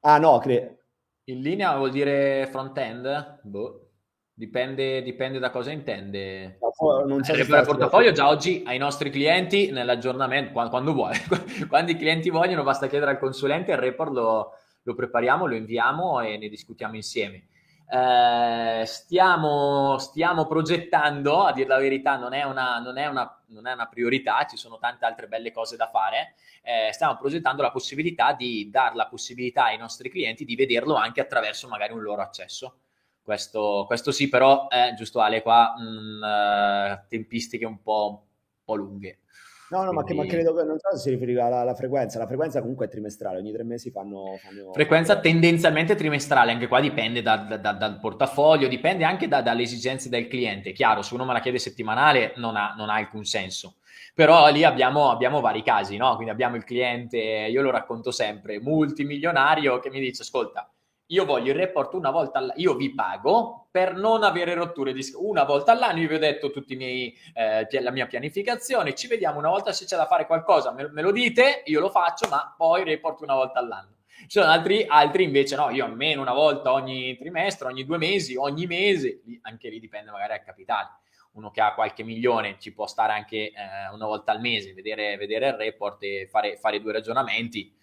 Ah 0.00 0.18
no, 0.18 0.38
cre... 0.38 0.78
In 1.24 1.40
linea 1.40 1.76
vuol 1.76 1.90
dire 1.90 2.46
front-end? 2.52 3.40
Boh. 3.42 3.80
Dipende, 4.32 5.02
dipende, 5.02 5.40
da 5.40 5.50
cosa 5.50 5.72
intende. 5.72 6.58
Non 7.06 7.24
so 7.24 7.34
il 7.34 7.46
portafoglio 7.46 8.12
già 8.12 8.28
oggi 8.28 8.62
ai 8.64 8.78
nostri 8.78 9.10
clienti 9.10 9.72
nell'aggiornamento, 9.72 10.52
quando, 10.52 10.70
quando 10.70 10.92
vuole, 10.92 11.16
quando 11.68 11.90
i 11.90 11.96
clienti 11.96 12.30
vogliono, 12.30 12.62
basta 12.62 12.86
chiedere 12.86 13.12
al 13.12 13.18
consulente, 13.18 13.72
il 13.72 13.78
report 13.78 14.12
lo, 14.12 14.52
lo 14.84 14.94
prepariamo, 14.94 15.46
lo 15.46 15.54
inviamo 15.54 16.20
e 16.20 16.36
ne 16.38 16.48
discutiamo 16.48 16.94
insieme. 16.94 17.48
Eh, 17.86 18.84
stiamo, 18.86 19.98
stiamo, 19.98 20.46
progettando, 20.46 21.44
a 21.44 21.52
dire 21.52 21.68
la 21.68 21.78
verità, 21.78 22.16
non 22.16 22.32
è, 22.32 22.42
una, 22.44 22.78
non, 22.78 22.96
è 22.96 23.06
una, 23.06 23.42
non 23.48 23.66
è, 23.66 23.72
una, 23.72 23.86
priorità, 23.86 24.46
ci 24.46 24.56
sono 24.56 24.78
tante 24.78 25.04
altre 25.04 25.26
belle 25.26 25.52
cose 25.52 25.76
da 25.76 25.88
fare. 25.88 26.34
Eh, 26.62 26.92
stiamo 26.92 27.16
progettando 27.16 27.62
la 27.62 27.70
possibilità 27.70 28.32
di 28.32 28.70
dare 28.70 28.94
la 28.94 29.06
possibilità 29.06 29.64
ai 29.64 29.76
nostri 29.76 30.08
clienti 30.08 30.44
di 30.44 30.56
vederlo 30.56 30.94
anche 30.94 31.20
attraverso 31.20 31.68
magari 31.68 31.92
un 31.92 32.02
loro 32.02 32.22
accesso. 32.22 32.78
Questo, 33.22 33.84
questo 33.86 34.12
sì, 34.12 34.28
però, 34.28 34.66
eh, 34.68 34.94
giusto 34.94 35.20
Ale, 35.20 35.42
qua 35.42 35.74
mh, 35.78 37.00
uh, 37.02 37.08
tempistiche 37.08 37.64
un 37.64 37.80
po', 37.82 38.08
un 38.08 38.64
po' 38.64 38.74
lunghe. 38.74 39.18
No, 39.74 39.82
no, 39.82 39.90
Quindi... 39.90 40.14
ma, 40.14 40.22
che, 40.22 40.28
ma, 40.28 40.32
credo 40.32 40.54
che 40.54 40.62
non 40.62 40.78
so 40.78 40.96
se 40.96 41.02
si 41.02 41.10
riferiva 41.10 41.46
alla, 41.46 41.60
alla, 41.60 41.74
frequenza. 41.74 42.20
La 42.20 42.28
frequenza 42.28 42.60
comunque 42.60 42.86
è 42.86 42.88
trimestrale, 42.88 43.38
ogni 43.38 43.50
tre 43.50 43.64
mesi 43.64 43.90
fanno. 43.90 44.36
fanno... 44.40 44.72
Frequenza 44.72 45.18
tendenzialmente 45.18 45.96
trimestrale, 45.96 46.52
anche 46.52 46.68
qua 46.68 46.80
dipende 46.80 47.22
da, 47.22 47.38
da, 47.38 47.56
da, 47.56 47.72
dal 47.72 47.98
portafoglio, 47.98 48.68
dipende 48.68 49.02
anche 49.02 49.26
dalle 49.26 49.62
esigenze 49.62 50.08
del 50.08 50.28
cliente. 50.28 50.70
Chiaro, 50.70 51.02
se 51.02 51.14
uno 51.14 51.24
me 51.24 51.32
la 51.32 51.40
chiede 51.40 51.58
settimanale 51.58 52.34
non 52.36 52.54
ha, 52.54 52.74
non 52.76 52.88
ha 52.88 52.94
alcun 52.94 53.24
senso. 53.24 53.78
Però 54.14 54.48
lì 54.48 54.62
abbiamo, 54.62 55.10
abbiamo 55.10 55.40
vari 55.40 55.64
casi, 55.64 55.96
no? 55.96 56.14
Quindi 56.14 56.30
abbiamo 56.30 56.54
il 56.54 56.62
cliente, 56.62 57.18
io 57.18 57.60
lo 57.60 57.72
racconto 57.72 58.12
sempre, 58.12 58.60
multimilionario 58.60 59.80
che 59.80 59.90
mi 59.90 59.98
dice: 59.98 60.22
Ascolta, 60.22 60.72
io 61.08 61.24
voglio 61.24 61.52
il 61.52 61.58
report 61.58 61.94
una 61.94 62.10
volta 62.10 62.38
all'anno, 62.38 62.60
io 62.60 62.74
vi 62.74 62.94
pago 62.94 63.68
per 63.70 63.94
non 63.94 64.22
avere 64.22 64.54
rotture 64.54 64.92
di 64.92 65.04
una 65.16 65.44
volta 65.44 65.72
all'anno, 65.72 66.00
io 66.00 66.08
vi 66.08 66.14
ho 66.14 66.18
detto 66.18 66.50
tutti 66.50 66.76
miei, 66.76 67.14
eh, 67.34 67.66
la 67.82 67.90
mia 67.90 68.06
pianificazione, 68.06 68.94
ci 68.94 69.06
vediamo 69.06 69.38
una 69.38 69.50
volta 69.50 69.72
se 69.72 69.84
c'è 69.84 69.96
da 69.96 70.06
fare 70.06 70.26
qualcosa, 70.26 70.72
me, 70.72 70.88
me, 70.88 71.02
lo 71.02 71.12
dite, 71.12 71.62
io 71.66 71.80
lo 71.80 71.90
faccio, 71.90 72.28
ma 72.28 72.54
poi 72.56 72.84
report 72.84 73.20
una 73.20 73.34
volta 73.34 73.58
all'anno. 73.58 73.92
Ci 74.26 74.38
sono 74.38 74.50
altri, 74.50 74.86
altri 74.86 75.24
invece 75.24 75.56
no, 75.56 75.70
io 75.70 75.84
almeno 75.84 76.22
una 76.22 76.32
volta 76.32 76.72
ogni 76.72 77.16
trimestre, 77.16 77.68
ogni 77.68 77.84
due 77.84 77.98
mesi, 77.98 78.36
ogni 78.36 78.66
mese, 78.66 79.20
anche 79.42 79.68
lì 79.68 79.80
dipende 79.80 80.10
magari 80.10 80.30
dal 80.30 80.44
capitale. 80.44 80.88
Uno 81.32 81.50
che 81.50 81.60
ha 81.60 81.74
qualche 81.74 82.04
milione 82.04 82.56
ci 82.60 82.72
può 82.72 82.86
stare 82.86 83.12
anche 83.12 83.50
eh, 83.50 83.92
una 83.92 84.06
volta 84.06 84.30
al 84.30 84.40
mese, 84.40 84.72
vedere, 84.72 85.16
vedere 85.16 85.48
il 85.48 85.54
report 85.54 86.02
e 86.04 86.28
fare, 86.30 86.56
fare 86.56 86.80
due 86.80 86.92
ragionamenti 86.92 87.74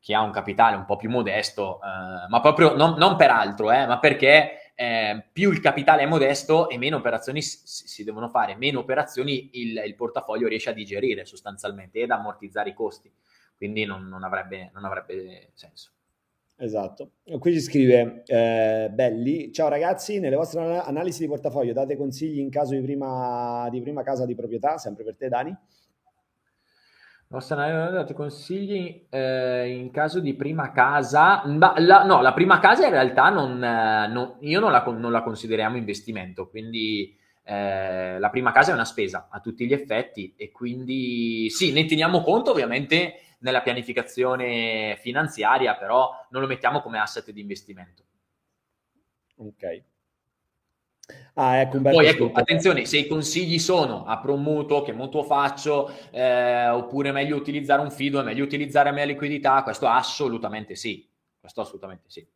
chi 0.00 0.14
ha 0.14 0.22
un 0.22 0.30
capitale 0.30 0.76
un 0.76 0.84
po' 0.84 0.96
più 0.96 1.10
modesto, 1.10 1.80
eh, 1.82 2.28
ma 2.28 2.40
proprio 2.40 2.74
non, 2.76 2.94
non 2.96 3.16
per 3.16 3.30
altro, 3.30 3.70
eh, 3.72 3.86
ma 3.86 3.98
perché 3.98 4.72
eh, 4.74 5.24
più 5.32 5.50
il 5.50 5.60
capitale 5.60 6.02
è 6.02 6.06
modesto 6.06 6.68
e 6.68 6.78
meno 6.78 6.98
operazioni 6.98 7.42
si, 7.42 7.58
si 7.64 8.04
devono 8.04 8.28
fare, 8.28 8.54
meno 8.54 8.78
operazioni 8.78 9.50
il, 9.54 9.82
il, 9.84 9.94
portafoglio 9.96 10.46
riesce 10.46 10.70
a 10.70 10.72
digerire 10.72 11.24
sostanzialmente 11.24 11.98
ed 12.00 12.10
ammortizzare 12.10 12.70
i 12.70 12.74
costi, 12.74 13.10
quindi 13.56 13.84
non, 13.84 14.06
non, 14.06 14.22
avrebbe, 14.22 14.70
non 14.72 14.84
avrebbe, 14.84 15.50
senso. 15.54 15.90
Esatto. 16.60 17.12
Qui 17.38 17.52
si 17.52 17.60
scrive 17.60 18.22
eh, 18.26 18.88
Belli, 18.92 19.52
ciao 19.52 19.68
ragazzi, 19.68 20.20
nelle 20.20 20.36
vostre 20.36 20.78
analisi 20.78 21.20
di 21.20 21.28
portafoglio 21.28 21.72
date 21.72 21.96
consigli 21.96 22.38
in 22.38 22.50
caso 22.50 22.74
di 22.74 22.80
prima, 22.80 23.68
di 23.70 23.80
prima 23.80 24.02
casa 24.02 24.26
di 24.26 24.34
proprietà, 24.34 24.78
sempre 24.78 25.04
per 25.04 25.16
te 25.16 25.28
Dani? 25.28 25.56
Ha 27.30 27.90
dato 27.90 28.14
consigli 28.14 29.06
eh, 29.10 29.68
in 29.68 29.90
caso 29.90 30.18
di 30.18 30.32
prima 30.32 30.72
casa. 30.72 31.42
La, 31.46 32.04
no, 32.04 32.22
la 32.22 32.32
prima 32.32 32.58
casa 32.58 32.86
in 32.86 32.92
realtà 32.92 33.28
non, 33.28 33.62
eh, 33.62 34.06
non, 34.08 34.36
io 34.40 34.60
non 34.60 34.72
la, 34.72 34.82
non 34.84 35.12
la, 35.12 35.22
consideriamo 35.22 35.76
investimento, 35.76 36.48
quindi 36.48 37.14
eh, 37.42 38.18
la 38.18 38.30
prima 38.30 38.50
casa 38.50 38.70
è 38.70 38.74
una 38.74 38.86
spesa 38.86 39.28
a 39.30 39.40
tutti 39.40 39.66
gli 39.66 39.74
effetti 39.74 40.32
e 40.38 40.50
quindi 40.50 41.50
sì, 41.50 41.70
ne 41.72 41.84
teniamo 41.84 42.22
conto 42.22 42.50
ovviamente 42.50 43.20
nella 43.40 43.60
pianificazione 43.60 44.96
finanziaria, 45.02 45.76
però 45.76 46.10
non 46.30 46.40
lo 46.40 46.48
mettiamo 46.48 46.80
come 46.80 46.98
asset 46.98 47.30
di 47.30 47.42
investimento. 47.42 48.04
Ok. 49.36 49.82
Ah, 51.34 51.60
ecco, 51.60 51.80
Poi 51.80 52.06
ecco, 52.06 52.30
attenzione, 52.32 52.84
se 52.84 52.98
i 52.98 53.06
consigli 53.06 53.60
sono 53.60 54.04
apro 54.04 54.34
un 54.34 54.42
mutuo, 54.42 54.82
che 54.82 54.92
mutuo 54.92 55.22
faccio, 55.22 55.88
eh, 56.10 56.68
oppure 56.68 57.10
è 57.10 57.12
meglio 57.12 57.36
utilizzare 57.36 57.80
un 57.80 57.92
fido, 57.92 58.20
è 58.20 58.24
meglio 58.24 58.42
utilizzare 58.42 58.90
mia 58.90 59.04
liquidità, 59.04 59.62
questo 59.62 59.86
assolutamente 59.86 60.74
sì, 60.74 61.08
questo 61.38 61.60
assolutamente 61.60 62.06
sì. 62.08 62.26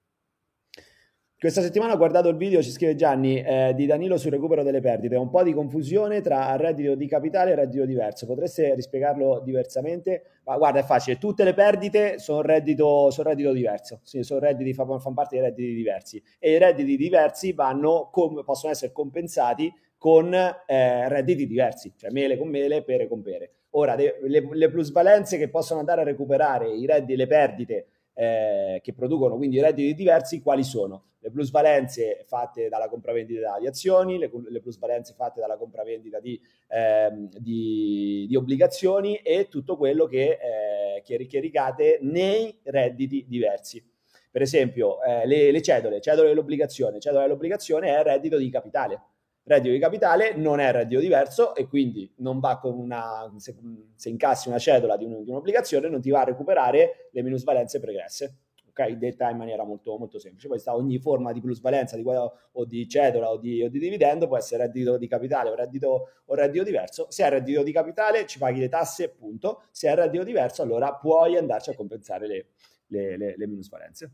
Questa 1.43 1.61
settimana 1.61 1.95
ho 1.95 1.97
guardato 1.97 2.29
il 2.29 2.37
video, 2.37 2.63
ci 2.63 2.71
scrive 2.71 2.95
Gianni, 2.95 3.43
eh, 3.43 3.73
di 3.75 3.85
Danilo 3.85 4.17
sul 4.17 4.31
recupero 4.31 4.63
delle 4.63 4.81
perdite. 4.81 5.17
Un 5.17 5.29
po' 5.29 5.43
di 5.43 5.53
confusione 5.53 6.21
tra 6.21 6.55
reddito 6.55 6.95
di 6.95 7.09
capitale 7.09 7.51
e 7.51 7.55
reddito 7.57 7.85
diverso. 7.85 8.27
Potreste 8.27 8.73
rispiegarlo 8.77 9.41
diversamente? 9.41 10.23
Ma 10.45 10.57
guarda, 10.57 10.79
è 10.79 10.83
facile. 10.85 11.19
Tutte 11.19 11.43
le 11.43 11.53
perdite 11.53 12.21
sono 12.21 12.43
reddito, 12.43 13.11
sono 13.11 13.31
reddito 13.31 13.51
diverso. 13.51 13.99
Sì, 14.05 14.23
sono 14.23 14.39
redditi, 14.39 14.73
fanno, 14.73 15.03
parte 15.13 15.35
dei 15.35 15.47
redditi 15.47 15.75
diversi. 15.75 16.23
E 16.39 16.53
i 16.53 16.59
redditi 16.59 16.97
diversi 16.97 17.53
vanno, 17.53 18.09
com- 18.13 18.45
possono 18.45 18.71
essere 18.71 18.93
compensati 18.93 19.69
con 19.99 20.33
eh, 20.33 21.09
redditi 21.09 21.45
diversi, 21.45 21.93
cioè 21.97 22.13
mele 22.13 22.39
con 22.39 22.51
mele, 22.51 22.85
pere 22.85 23.09
con 23.09 23.21
pere. 23.21 23.51
Ora, 23.71 23.97
le, 23.97 24.15
le 24.49 24.71
plusvalenze 24.71 25.39
che 25.39 25.49
possono 25.49 25.81
andare 25.81 26.03
a 26.03 26.05
recuperare 26.05 26.73
i 26.73 26.87
redditi, 26.87 27.17
le 27.17 27.27
perdite 27.27 27.87
eh, 28.15 28.81
che 28.83 28.93
producono 28.93 29.37
quindi 29.37 29.61
redditi 29.61 29.95
diversi, 29.95 30.41
quali 30.41 30.63
sono? 30.65 31.05
Le 31.21 31.31
plusvalenze 31.31 32.25
fatte 32.27 32.69
dalla 32.69 32.89
compravendita 32.89 33.59
di 33.59 33.67
azioni, 33.67 34.19
le, 34.19 34.31
le 34.49 34.61
plusvalenze 34.61 35.15
fatte 35.15 35.41
dalla 35.41 35.57
compravendita 35.57 36.19
di, 36.19 36.41
ehm, 36.69 37.29
di, 37.39 38.27
di, 38.29 38.37
obbligazioni 38.37 39.17
e 39.17 39.49
tutto 39.49 39.77
quello 39.77 40.07
che, 40.07 40.39
eh, 40.41 41.03
che, 41.03 41.27
che 41.27 41.41
ricade 41.41 41.99
nei 42.03 42.59
redditi 42.65 43.25
diversi. 43.29 43.85
Per 44.33 44.43
esempio, 44.43 45.01
eh, 45.03 45.27
le, 45.27 45.53
le, 45.53 45.63
cedole, 45.63 46.01
cedole 46.01 46.29
dell'obbligazione, 46.29 46.99
cedole 46.99 47.25
dell'obbligazione 47.25 47.97
è 47.97 48.03
reddito 48.03 48.37
di 48.37 48.51
capitale 48.51 49.01
reddito 49.45 49.73
di 49.73 49.79
capitale 49.79 50.35
non 50.35 50.61
è 50.61 50.71
reddito 50.71 51.01
diverso 51.01 51.55
e 51.55 51.67
quindi 51.67 52.13
non 52.19 52.39
va 52.39 52.59
con 52.59 52.79
una, 52.79 53.33
se, 53.37 53.57
se 53.95 54.09
incassi 54.09 54.49
una 54.49 54.59
cedola 54.59 54.97
di, 54.97 55.05
un, 55.05 55.23
di, 55.25 55.31
un'obbligazione 55.31 55.89
non 55.89 56.01
ti 56.01 56.11
va 56.11 56.21
a 56.21 56.25
recuperare 56.25 57.09
le 57.11 57.23
minusvalenze 57.23 57.81
pregresse. 57.81 58.37
Ok, 58.73 58.93
detta 58.93 59.29
in 59.29 59.37
maniera 59.37 59.65
molto, 59.65 59.99
molto 59.99 60.19
semplice. 60.19 60.49
Poi 60.49 60.59
sta 60.59 60.75
ogni 60.75 60.99
forma 60.99 61.33
di 61.33 61.43
plusvalenza 61.43 61.95
di, 61.95 62.05
o 62.07 62.65
di 62.65 62.89
cedola 62.89 63.31
o 63.31 63.37
di, 63.37 63.63
o 63.63 63.69
di, 63.69 63.79
dividendo 63.79 64.27
può 64.27 64.39
essere 64.39 64.65
reddito 64.65 64.97
di 64.97 65.07
capitale 65.07 65.51
o 65.51 65.55
reddito, 65.55 66.09
o 66.25 66.35
reddito 66.35 66.65
diverso. 66.65 67.07
Se 67.11 67.23
è 67.23 67.29
reddito 67.29 67.63
di 67.63 67.71
capitale 67.71 68.25
ci 68.25 68.39
paghi 68.39 68.61
le 68.61 68.71
tasse, 68.71 69.11
punto. 69.11 69.65
Se 69.71 69.91
è 69.91 69.95
reddito 69.95 70.25
diverso, 70.25 70.63
allora 70.63 70.95
puoi 70.95 71.37
andarci 71.37 71.69
a 71.69 71.75
compensare 71.75 72.27
le, 72.27 72.47
le, 72.87 73.19
le, 73.19 73.35
le 73.37 73.47
minusvalenze 73.47 74.11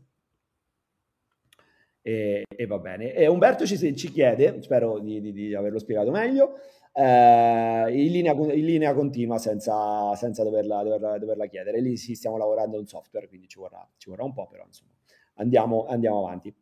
e, 2.09 2.45
e 2.47 2.65
va 2.65 2.79
bene. 2.79 3.13
E 3.13 3.27
Umberto 3.27 3.65
ci, 3.65 3.95
ci 3.95 4.11
chiede, 4.11 4.61
spero 4.61 4.99
di, 4.99 5.21
di, 5.21 5.31
di, 5.31 5.53
averlo 5.53 5.77
spiegato 5.77 6.09
meglio, 6.09 6.55
eh, 6.91 7.85
in, 7.89 8.11
linea, 8.11 8.33
in, 8.33 8.65
linea, 8.65 8.93
continua 8.93 9.37
senza, 9.37 10.15
senza 10.15 10.43
doverla, 10.43 10.81
doverla, 10.81 11.17
doverla, 11.19 11.45
chiedere. 11.45 11.81
Lì 11.81 11.97
sì, 11.97 12.15
stiamo 12.15 12.37
lavorando 12.37 12.79
un 12.79 12.87
software, 12.87 13.27
quindi 13.27 13.47
ci 13.47 13.59
vorrà, 13.59 13.87
ci 13.97 14.09
vorrà 14.09 14.23
un 14.23 14.33
po', 14.33 14.47
però 14.47 14.63
insomma 14.65 14.91
andiamo, 15.35 15.85
andiamo 15.87 16.25
avanti. 16.25 16.53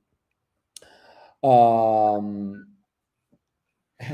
Um, 1.39 2.75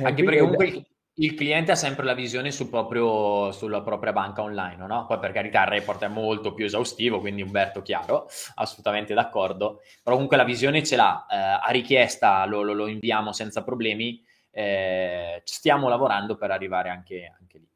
Anche 0.03 0.23
perché 0.23 0.39
comunque 0.39 0.85
il 1.15 1.35
cliente 1.35 1.71
ha 1.71 1.75
sempre 1.75 2.05
la 2.05 2.15
visione 2.15 2.51
sul 2.51 2.69
proprio, 2.69 3.51
sulla 3.51 3.81
propria 3.81 4.11
banca 4.11 4.41
online, 4.41 4.85
no? 4.87 5.05
Poi 5.05 5.19
per 5.19 5.31
carità 5.31 5.61
il 5.61 5.69
report 5.69 6.03
è 6.03 6.07
molto 6.07 6.53
più 6.53 6.65
esaustivo, 6.65 7.19
quindi 7.19 7.43
Umberto 7.43 7.81
chiaro, 7.83 8.27
assolutamente 8.55 9.13
d'accordo, 9.13 9.81
però 10.01 10.15
comunque 10.15 10.37
la 10.37 10.43
visione 10.43 10.83
ce 10.83 10.95
l'ha, 10.95 11.25
eh, 11.29 11.67
a 11.67 11.71
richiesta 11.71 12.45
lo, 12.45 12.63
lo, 12.63 12.73
lo, 12.73 12.87
inviamo 12.87 13.31
senza 13.31 13.63
problemi, 13.63 14.23
eh, 14.49 15.41
stiamo 15.45 15.87
lavorando 15.87 16.35
per 16.35 16.49
arrivare 16.49 16.89
anche, 16.89 17.31
anche 17.39 17.57
lì. 17.59 17.67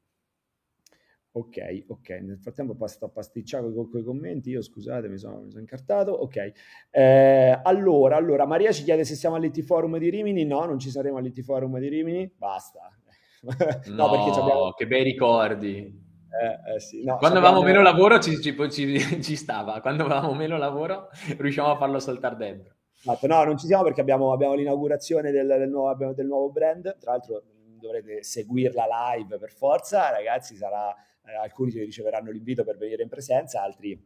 Ok, 1.33 1.83
ok, 1.89 2.09
nel 2.09 2.39
frattempo 2.39 2.75
sto 2.87 3.05
a 3.05 3.09
pasticciare 3.09 3.71
con 3.71 3.87
i 3.93 4.03
commenti, 4.03 4.49
io 4.49 4.63
scusate 4.63 5.07
mi 5.07 5.19
sono, 5.19 5.41
mi 5.41 5.49
sono 5.51 5.61
incartato, 5.61 6.09
ok. 6.11 6.51
Eh, 6.89 7.59
allora, 7.61 8.15
allora, 8.15 8.47
Maria 8.47 8.71
ci 8.71 8.83
chiede 8.83 9.03
se 9.05 9.13
siamo 9.13 9.35
all'IT 9.35 9.61
Forum 9.61 9.99
di 9.99 10.09
Rimini, 10.09 10.43
no, 10.43 10.65
non 10.65 10.79
ci 10.79 10.89
saremo 10.89 11.17
all'IT 11.17 11.43
Forum 11.43 11.77
di 11.77 11.89
Rimini, 11.89 12.33
basta, 12.35 12.96
no, 13.91 14.09
perché 14.09 14.39
abbiamo... 14.39 14.71
che 14.71 14.87
bei 14.87 15.03
ricordi. 15.03 16.05
Eh, 16.29 16.75
eh, 16.75 16.79
sì. 16.79 17.03
no, 17.03 17.17
Quando 17.17 17.37
abbiamo... 17.37 17.59
avevamo 17.59 17.63
meno 17.63 17.81
lavoro 17.81 18.19
ci, 18.19 18.39
ci, 18.41 18.55
ci, 18.69 18.99
ci, 19.23 19.35
stava, 19.35 19.79
quando 19.81 20.03
avevamo 20.03 20.33
meno 20.33 20.57
lavoro 20.57 21.09
riusciamo 21.37 21.71
a 21.71 21.77
farlo 21.77 21.99
saltare 21.99 22.35
dentro. 22.35 22.75
Esatto, 22.99 23.27
no, 23.27 23.43
non 23.43 23.57
ci 23.57 23.67
siamo 23.67 23.83
perché 23.83 24.01
abbiamo, 24.01 24.33
abbiamo 24.33 24.55
l'inaugurazione 24.55 25.31
del, 25.31 25.47
del, 25.47 25.69
nuovo, 25.69 26.13
del, 26.13 26.25
nuovo, 26.25 26.51
brand, 26.51 26.97
tra 26.99 27.11
l'altro 27.11 27.43
dovrete 27.79 28.23
seguirla 28.23 28.85
live 29.15 29.37
per 29.37 29.51
forza, 29.51 30.09
ragazzi, 30.09 30.55
sarà, 30.55 30.93
eh, 31.25 31.35
alcuni 31.35 31.71
riceveranno 31.71 32.31
l'invito 32.31 32.63
per 32.63 32.77
venire 32.77 33.03
in 33.03 33.09
presenza, 33.09 33.61
altri, 33.61 33.97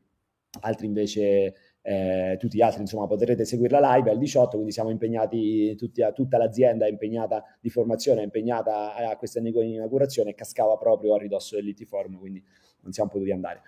altri 0.61 0.85
invece 0.85 1.70
eh, 1.83 2.37
tutti 2.39 2.57
gli 2.57 2.61
altri, 2.61 2.81
insomma, 2.81 3.07
potrete 3.07 3.43
seguirla 3.45 3.95
live 3.95 4.11
al 4.11 4.17
18, 4.17 4.51
quindi 4.51 4.71
siamo 4.71 4.89
impegnati, 4.89 5.75
tutti, 5.75 6.03
tutta 6.13 6.37
l'azienda 6.37 6.85
è 6.85 6.89
impegnata 6.89 7.43
di 7.59 7.69
formazione, 7.69 8.21
è 8.21 8.23
impegnata 8.23 8.95
a 8.95 9.15
questa 9.17 9.39
inaugurazione 9.39 10.35
cascava 10.35 10.77
proprio 10.77 11.15
a 11.15 11.17
ridosso 11.17 11.55
dell'IT 11.55 11.85
Forum, 11.85 12.19
quindi 12.19 12.43
non 12.81 12.91
siamo 12.91 13.09
potuti 13.09 13.31
andare. 13.31 13.61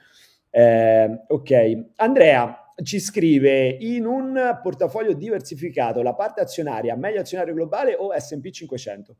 Eh, 0.50 1.24
ok, 1.28 1.86
Andrea 1.96 2.74
ci 2.84 3.00
scrive 3.00 3.68
in 3.70 4.06
un 4.06 4.60
portafoglio 4.62 5.14
diversificato 5.14 6.02
la 6.02 6.14
parte 6.14 6.42
azionaria 6.42 6.96
meglio 6.96 7.22
azionario 7.22 7.54
globale 7.54 7.96
o 7.96 8.18
S&P 8.18 8.50
500? 8.50 9.16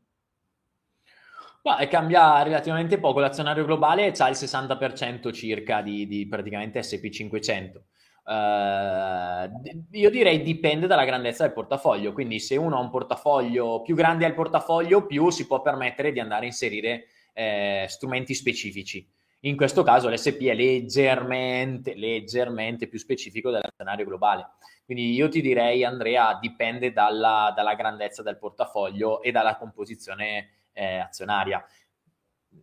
Ma 1.62 1.86
cambia 1.88 2.42
relativamente 2.42 2.98
poco, 2.98 3.20
l'azionario 3.20 3.64
globale 3.64 4.12
ha 4.16 4.28
il 4.28 4.36
60% 4.36 5.32
circa 5.32 5.80
di, 5.80 6.06
di 6.06 6.28
praticamente 6.28 6.82
SP 6.84 7.08
500. 7.08 7.84
Uh, 8.26 9.50
io 9.90 10.08
direi 10.08 10.40
dipende 10.40 10.86
dalla 10.86 11.04
grandezza 11.04 11.44
del 11.44 11.52
portafoglio, 11.52 12.12
quindi 12.12 12.40
se 12.40 12.56
uno 12.56 12.76
ha 12.76 12.80
un 12.80 12.88
portafoglio 12.88 13.82
più 13.82 13.94
grande 13.94 14.24
al 14.24 14.34
portafoglio, 14.34 15.04
più 15.04 15.28
si 15.30 15.46
può 15.46 15.60
permettere 15.60 16.10
di 16.10 16.20
andare 16.20 16.44
a 16.44 16.48
inserire 16.48 17.04
eh, 17.34 17.84
strumenti 17.88 18.34
specifici. 18.34 19.06
In 19.40 19.56
questo 19.56 19.82
caso 19.82 20.08
l'SP 20.08 20.40
è 20.44 20.54
leggermente, 20.54 21.94
leggermente 21.94 22.88
più 22.88 22.98
specifico 22.98 23.50
dell'azionario 23.50 24.06
globale. 24.06 24.52
Quindi 24.86 25.12
io 25.12 25.28
ti 25.28 25.42
direi, 25.42 25.84
Andrea, 25.84 26.38
dipende 26.40 26.92
dalla, 26.92 27.52
dalla 27.54 27.74
grandezza 27.74 28.22
del 28.22 28.38
portafoglio 28.38 29.20
e 29.20 29.32
dalla 29.32 29.56
composizione 29.56 30.48
eh, 30.72 30.96
azionaria. 30.96 31.62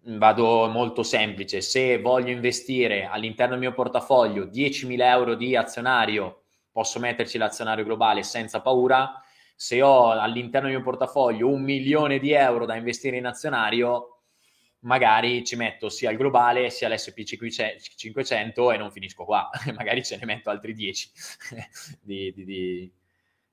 Vado 0.04 0.68
molto 0.68 1.04
semplice, 1.04 1.62
se 1.62 2.00
voglio 2.00 2.32
investire 2.32 3.06
all'interno 3.06 3.52
del 3.52 3.62
mio 3.62 3.74
portafoglio 3.74 4.46
10.000 4.46 5.00
euro 5.02 5.36
di 5.36 5.56
azionario, 5.56 6.44
posso 6.72 7.00
metterci 7.00 7.38
l'azionario 7.38 7.84
globale 7.84 8.24
senza 8.24 8.62
paura. 8.62 9.22
Se 9.56 9.82
ho 9.82 10.10
all'interno 10.10 10.68
del 10.68 10.78
mio 10.78 10.86
portafoglio 10.86 11.48
un 11.48 11.62
milione 11.62 12.18
di 12.18 12.32
euro 12.32 12.66
da 12.66 12.76
investire 12.76 13.18
in 13.18 13.28
azionario, 13.28 14.22
magari 14.82 15.44
ci 15.44 15.56
metto 15.56 15.90
sia 15.90 16.10
il 16.10 16.18
globale 16.18 16.70
sia 16.70 16.90
l'SP 16.90 17.24
500 17.24 18.72
e 18.72 18.78
non 18.78 18.92
finisco 18.92 19.26
qua, 19.26 19.50
magari 19.76 20.04
ce 20.04 20.18
ne 20.18 20.26
metto 20.26 20.50
altri 20.50 20.74
10 20.74 21.12
di, 22.02 22.34
di, 22.34 22.46
di, 22.46 22.94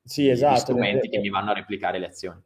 sì, 0.03 0.29
esatto, 0.29 0.55
di 0.55 0.61
strumenti 0.61 1.09
che 1.09 1.19
mi 1.19 1.29
vanno 1.29 1.51
a 1.51 1.55
replicare 1.55 1.99
le 1.99 2.07
azioni. 2.07 2.41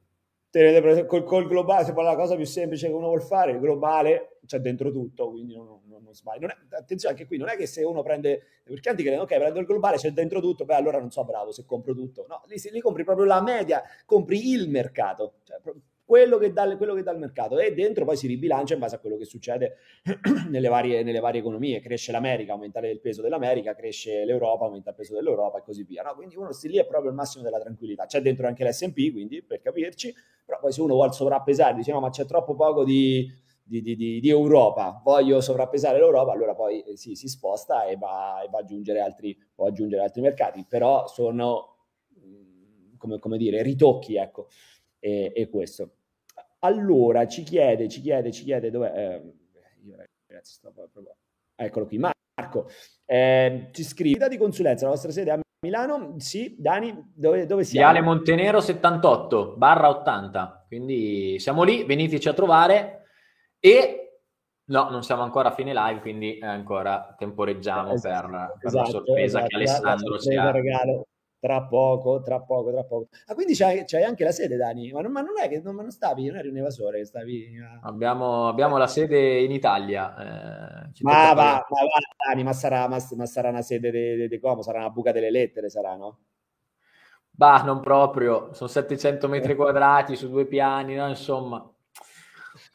Col, 1.06 1.24
col, 1.24 1.46
globale, 1.46 1.86
se 1.86 1.94
poi 1.94 2.04
la 2.04 2.14
cosa 2.14 2.36
più 2.36 2.44
semplice 2.44 2.86
che 2.86 2.92
uno 2.92 3.06
vuole 3.06 3.22
fare, 3.22 3.52
il 3.52 3.58
globale 3.58 4.36
c'è 4.44 4.58
dentro 4.58 4.90
tutto, 4.92 5.30
quindi 5.30 5.54
non, 5.54 5.66
non, 5.86 6.02
non 6.02 6.14
sbagli. 6.14 6.40
Non 6.40 6.50
è, 6.50 6.76
attenzione 6.76 7.14
anche 7.14 7.26
qui, 7.26 7.38
non 7.38 7.48
è 7.48 7.56
che 7.56 7.66
se 7.66 7.82
uno 7.84 8.02
prende, 8.02 8.42
perché 8.62 8.90
anche 8.90 9.02
credono, 9.02 9.22
ok, 9.22 9.34
prendo 9.36 9.60
il 9.60 9.66
globale, 9.66 9.96
c'è 9.96 10.10
dentro 10.10 10.40
tutto, 10.40 10.66
beh 10.66 10.74
allora 10.74 10.98
non 10.98 11.10
so 11.10 11.24
bravo 11.24 11.52
se 11.52 11.64
compro 11.64 11.94
tutto. 11.94 12.26
No, 12.28 12.42
lì, 12.48 12.56
lì 12.70 12.80
compri 12.80 13.02
proprio 13.02 13.24
la 13.24 13.40
media, 13.40 13.82
compri 14.04 14.50
il 14.50 14.68
mercato. 14.68 15.36
Cioè, 15.44 15.58
quello 16.04 16.36
che, 16.38 16.52
dà, 16.52 16.76
quello 16.76 16.94
che 16.94 17.02
dà 17.02 17.12
il 17.12 17.18
mercato 17.18 17.58
e 17.58 17.72
dentro 17.72 18.04
poi 18.04 18.16
si 18.16 18.26
ribilancia 18.26 18.74
in 18.74 18.80
base 18.80 18.96
a 18.96 18.98
quello 18.98 19.16
che 19.16 19.24
succede 19.24 19.76
nelle 20.50 20.68
varie, 20.68 21.02
nelle 21.02 21.20
varie 21.20 21.40
economie. 21.40 21.80
Cresce 21.80 22.12
l'America, 22.12 22.52
aumenta 22.52 22.80
il 22.80 23.00
peso 23.00 23.22
dell'America, 23.22 23.74
cresce 23.74 24.24
l'Europa, 24.24 24.64
aumenta 24.64 24.90
il 24.90 24.96
peso 24.96 25.14
dell'Europa 25.14 25.58
e 25.58 25.62
così 25.62 25.84
via. 25.84 26.02
No? 26.02 26.14
Quindi 26.14 26.36
uno 26.36 26.50
lì 26.62 26.76
è 26.78 26.86
proprio 26.86 27.10
il 27.10 27.16
massimo 27.16 27.42
della 27.42 27.60
tranquillità. 27.60 28.06
C'è 28.06 28.20
dentro 28.20 28.46
anche 28.46 28.64
l'S&P, 28.64 29.12
quindi 29.12 29.42
per 29.42 29.60
capirci, 29.60 30.12
però 30.44 30.58
poi 30.58 30.72
se 30.72 30.80
uno 30.80 30.94
vuole 30.94 31.12
sovrappesare, 31.12 31.74
dice 31.74 31.92
no 31.92 32.00
ma 32.00 32.10
c'è 32.10 32.26
troppo 32.26 32.54
poco 32.54 32.84
di, 32.84 33.26
di, 33.62 33.80
di, 33.80 34.20
di, 34.20 34.28
Europa, 34.28 35.00
voglio 35.02 35.40
sovrappesare 35.40 35.98
l'Europa, 35.98 36.32
allora 36.32 36.54
poi 36.54 36.82
eh, 36.82 36.96
sì, 36.96 37.14
si 37.14 37.28
sposta 37.28 37.84
e 37.86 37.96
va, 37.96 38.42
e 38.42 38.48
va 38.48 38.58
aggiungere 38.58 39.00
altri, 39.00 39.36
può 39.54 39.66
aggiungere 39.66 40.02
altri 40.02 40.20
mercati, 40.20 40.66
però 40.68 41.06
sono, 41.06 41.76
mm, 42.18 42.96
come, 42.98 43.18
come 43.18 43.38
dire, 43.38 43.62
ritocchi, 43.62 44.16
ecco, 44.16 44.48
e, 45.02 45.32
e 45.34 45.48
questo. 45.48 45.96
Allora 46.60 47.26
ci 47.26 47.42
chiede, 47.42 47.88
ci 47.88 48.00
chiede, 48.00 48.30
ci 48.30 48.44
chiede 48.44 48.70
dov'è? 48.70 48.92
Eh, 48.94 49.32
io 49.84 49.96
ragazzi 49.96 50.54
sto 50.54 50.70
proprio... 50.70 51.16
Eccolo 51.56 51.86
qui, 51.86 51.98
Marco. 51.98 52.68
Eh, 53.04 53.68
ci 53.72 53.82
scrive 53.82 54.28
di 54.28 54.36
consulenza, 54.36 54.84
la 54.84 54.92
vostra 54.92 55.10
sede 55.10 55.32
a 55.32 55.40
Milano? 55.66 56.14
Sì, 56.18 56.54
Dani, 56.58 57.12
dove, 57.14 57.46
dove 57.46 57.64
siamo? 57.64 57.90
Viale 57.90 58.04
Montenero 58.04 58.60
78, 58.60 59.54
barra 59.56 59.88
80. 59.88 60.66
Quindi 60.68 61.38
siamo 61.40 61.64
lì, 61.64 61.84
veniteci 61.84 62.28
a 62.28 62.32
trovare 62.32 63.06
e... 63.58 63.98
No, 64.64 64.88
non 64.88 65.02
siamo 65.02 65.22
ancora 65.22 65.48
a 65.48 65.54
fine 65.54 65.74
live, 65.74 66.00
quindi 66.00 66.38
ancora 66.40 67.14
temporeggiamo 67.18 67.92
esatto, 67.92 68.28
per, 68.28 68.56
per 68.58 68.66
esatto, 68.66 68.78
la 68.78 68.90
sorpresa 68.90 69.24
esatto, 69.24 69.46
che 69.48 69.54
Alessandro 69.56 70.18
ci 70.18 70.34
ha. 70.36 70.50
regalo 70.52 71.06
tra 71.42 71.64
poco, 71.64 72.22
tra 72.22 72.40
poco, 72.40 72.70
tra 72.70 72.84
poco. 72.84 73.08
Ah, 73.26 73.34
quindi 73.34 73.56
c'hai, 73.56 73.82
c'hai 73.84 74.04
anche 74.04 74.22
la 74.22 74.30
sede, 74.30 74.54
Dani? 74.56 74.92
Ma 74.92 75.00
non, 75.00 75.10
ma 75.10 75.22
non 75.22 75.32
è 75.42 75.48
che 75.48 75.60
non, 75.60 75.74
non, 75.74 75.90
stavi, 75.90 76.28
non 76.28 76.36
eri 76.36 76.46
un 76.46 76.58
evasore, 76.58 77.04
stavi... 77.04 77.58
Abbiamo, 77.82 78.46
abbiamo 78.46 78.76
la 78.76 78.86
sede 78.86 79.40
in 79.40 79.50
Italia. 79.50 80.14
Eh, 80.84 80.92
ma, 81.00 81.32
va, 81.32 81.34
ma 81.34 81.80
va, 81.80 82.28
Dani, 82.28 82.44
ma 82.44 82.52
sarà, 82.52 82.86
ma, 82.86 82.98
ma 83.16 83.26
sarà 83.26 83.48
una 83.48 83.62
sede 83.62 84.28
di 84.28 84.38
come? 84.38 84.62
Sarà 84.62 84.78
una 84.78 84.90
buca 84.90 85.10
delle 85.10 85.32
lettere, 85.32 85.68
sarà, 85.68 85.96
no? 85.96 86.18
Bah, 87.28 87.62
non 87.64 87.80
proprio, 87.80 88.52
sono 88.52 88.68
700 88.68 89.26
metri 89.26 89.56
quadrati 89.56 90.14
su 90.14 90.30
due 90.30 90.46
piani, 90.46 90.94
no? 90.94 91.08
insomma. 91.08 91.68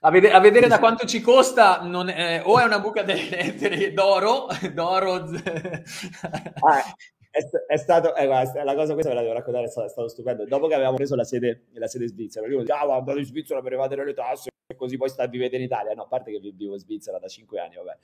A 0.02 0.12
vedere, 0.12 0.34
a 0.34 0.42
vedere, 0.42 0.68
da 0.68 0.80
quanto 0.80 1.08
ci 1.08 1.22
costa, 1.22 1.80
è, 2.06 2.42
o 2.44 2.60
è 2.60 2.66
una 2.66 2.80
buca 2.82 3.04
delle 3.04 3.30
lettere 3.30 3.94
d'oro, 3.94 4.48
d'oro. 4.74 5.14
ah, 5.14 6.84
è, 7.32 7.40
è, 7.68 7.78
stato, 7.78 8.16
eh, 8.16 8.26
guarda, 8.26 8.64
la 8.64 8.76
cosa 8.76 8.94
questa 8.94 9.10
ve 9.12 9.16
la 9.16 9.22
devo 9.22 9.34
raccontare, 9.34 9.66
è 9.66 9.70
stato, 9.70 9.88
è 9.88 9.90
stato 9.90 10.08
stupendo. 10.08 10.46
Dopo 10.46 10.68
che 10.68 10.74
avevamo 10.74 10.98
preso 10.98 11.16
la 11.16 11.24
sede, 11.24 11.68
la 11.74 11.88
sede 11.88 12.08
svizzera, 12.08 12.48
io 12.48 12.62
dicevo, 12.62 12.94
ah, 12.94 12.98
andate 12.98 13.20
in 13.20 13.26
Svizzera 13.26 13.62
per 13.62 13.74
evadere 13.74 14.06
le 14.06 14.14
tasse 14.14 14.50
e 14.66 14.76
così 14.76 14.98
poi 14.98 15.10
sta, 15.10 15.28
vivete 15.28 15.56
in 15.56 15.64
Italia. 15.64 15.94
No, 15.94 16.04
a 16.04 16.08
parte 16.08 16.32
che 16.32 16.40
vivo 16.40 16.74
in 16.74 16.80
Svizzera 16.80 17.20
da 17.20 17.28
cinque 17.28 17.60
anni, 17.60 17.76
vabbè. 17.76 17.98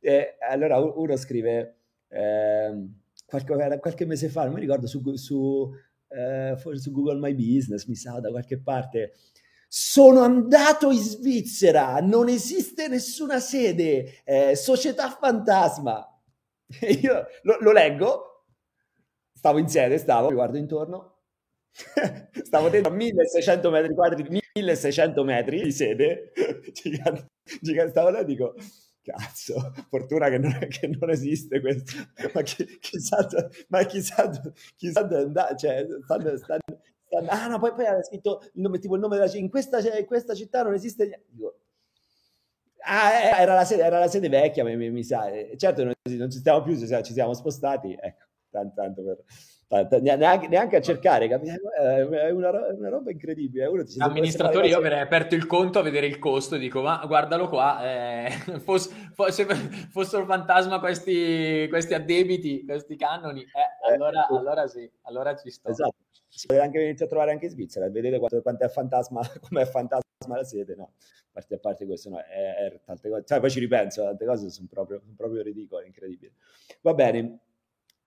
E 0.00 0.36
allora 0.48 0.78
uno 0.78 1.16
scrive, 1.16 1.76
eh, 2.08 2.86
qualche, 3.26 3.78
qualche, 3.78 4.04
mese 4.06 4.28
fa, 4.28 4.44
non 4.44 4.54
mi 4.54 4.60
ricordo, 4.60 4.86
su, 4.86 5.14
su, 5.14 5.72
eh, 6.08 6.56
su 6.56 6.90
Google 6.90 7.18
My 7.18 7.34
Business, 7.34 7.86
mi 7.86 7.94
sa, 7.94 8.18
da 8.20 8.30
qualche 8.30 8.58
parte, 8.58 9.14
sono 9.72 10.20
andato 10.22 10.90
in 10.90 10.98
Svizzera, 10.98 12.00
non 12.00 12.28
esiste 12.28 12.88
nessuna 12.88 13.38
sede, 13.38 14.22
eh, 14.24 14.56
società 14.56 15.08
fantasma. 15.10 16.04
E 16.80 16.92
io 16.92 17.26
lo, 17.42 17.56
lo 17.60 17.72
leggo, 17.72 18.29
stavo 19.40 19.56
in 19.56 19.68
sede, 19.68 19.96
stavo, 19.96 20.28
mi 20.28 20.34
guardo 20.34 20.58
intorno, 20.58 21.14
stavo 22.44 22.68
dentro 22.68 22.92
a 22.92 22.94
1600 22.94 23.70
metri 23.70 23.94
quadri, 23.94 24.42
1600 24.52 25.24
metri 25.24 25.62
di 25.62 25.72
sede, 25.72 26.30
gigante, 26.74 27.30
gigante, 27.62 27.90
stavo 27.90 28.10
là 28.10 28.18
e 28.18 28.24
dico, 28.26 28.54
cazzo, 29.00 29.72
fortuna 29.88 30.28
che 30.28 30.36
non, 30.36 30.58
che 30.68 30.88
non 30.88 31.08
esiste 31.08 31.58
questo, 31.62 31.90
ma 32.34 32.42
chi, 32.42 32.66
chissà, 32.80 33.26
ma 33.68 33.82
chissà, 33.84 34.30
chissà, 34.76 35.08
andare, 35.08 35.56
cioè, 35.56 35.86
stanno, 36.04 36.36
stanno, 36.36 36.60
stanno, 37.06 37.28
ah 37.30 37.46
no, 37.46 37.58
poi, 37.58 37.72
poi 37.72 37.86
ha 37.86 38.02
scritto 38.02 38.42
il 38.52 38.60
nome, 38.60 38.78
tipo 38.78 38.96
il 38.96 39.00
nome 39.00 39.16
della 39.16 39.26
città, 39.26 39.40
in 39.40 39.48
questa, 39.48 39.78
in 39.98 40.04
questa 40.04 40.34
città 40.34 40.62
non 40.62 40.74
esiste 40.74 41.24
dico, 41.30 41.60
Ah, 42.82 43.12
eh, 43.12 43.42
era 43.42 43.54
la 43.54 43.64
sede, 43.64 43.82
era 43.84 43.98
la 43.98 44.08
sede 44.08 44.28
vecchia, 44.28 44.64
mi, 44.64 44.74
mi, 44.74 44.90
mi 44.90 45.04
sa. 45.04 45.30
Certo, 45.54 45.84
non, 45.84 45.92
non, 46.02 46.30
ci 46.30 46.38
stiamo 46.38 46.62
più, 46.62 46.74
ci 46.78 47.12
siamo 47.12 47.34
spostati. 47.34 47.94
Ecco 48.00 48.29
tanto, 48.50 49.02
per, 49.02 49.24
tanto, 49.66 50.00
neanche, 50.00 50.48
neanche, 50.48 50.76
a 50.76 50.80
cercare, 50.80 51.28
capito? 51.28 51.72
È 51.72 52.30
una, 52.30 52.50
una 52.50 52.88
roba 52.88 53.10
incredibile. 53.10 53.66
Uno 53.66 53.82
dice, 53.82 54.02
Amministratore, 54.02 54.66
io 54.66 54.78
avrei 54.78 55.00
aperto 55.00 55.34
il 55.34 55.46
conto 55.46 55.78
a 55.78 55.82
vedere 55.82 56.06
il 56.06 56.18
costo 56.18 56.56
e 56.56 56.58
dico, 56.58 56.82
ma 56.82 57.02
guardalo 57.06 57.48
qua, 57.48 57.80
eh, 57.84 58.30
fosse, 58.60 59.10
fosse, 59.14 59.46
fossero 59.90 60.26
fantasma 60.26 60.78
questi, 60.80 61.66
questi 61.68 61.94
addebiti, 61.94 62.64
questi 62.64 62.96
canoni, 62.96 63.42
eh, 63.42 63.92
allora, 63.92 64.26
eh, 64.26 64.36
allora 64.36 64.66
sì, 64.66 64.90
allora 65.02 65.34
ci 65.36 65.50
sto. 65.50 65.68
Esatto. 65.68 65.94
Si 66.32 66.46
potete 66.46 66.64
anche 66.64 66.80
iniziare 66.80 67.04
a 67.04 67.08
trovare 67.08 67.32
anche 67.32 67.46
in 67.46 67.50
Svizzera, 67.50 67.90
vedete 67.90 68.18
quanto, 68.18 68.40
quanto 68.40 68.64
è 68.64 68.68
fantasma, 68.68 69.20
come 69.48 69.62
è 69.62 69.66
fantasma 69.66 70.36
la 70.36 70.44
sede, 70.44 70.74
no? 70.76 70.92
A 70.94 71.32
parte, 71.32 71.54
a 71.54 71.58
parte 71.58 71.86
questo, 71.86 72.08
no, 72.08 72.18
è, 72.18 72.22
è 72.22 72.80
tante 72.84 73.08
cose, 73.08 73.24
cioè, 73.24 73.40
poi 73.40 73.50
ci 73.50 73.58
ripenso, 73.58 74.02
tante 74.02 74.24
cose 74.24 74.50
sono 74.50 74.68
proprio, 74.70 75.00
sono 75.00 75.14
proprio 75.16 75.42
ridicole, 75.42 75.86
incredibili. 75.86 76.32
Va 76.82 76.94
bene, 76.94 77.38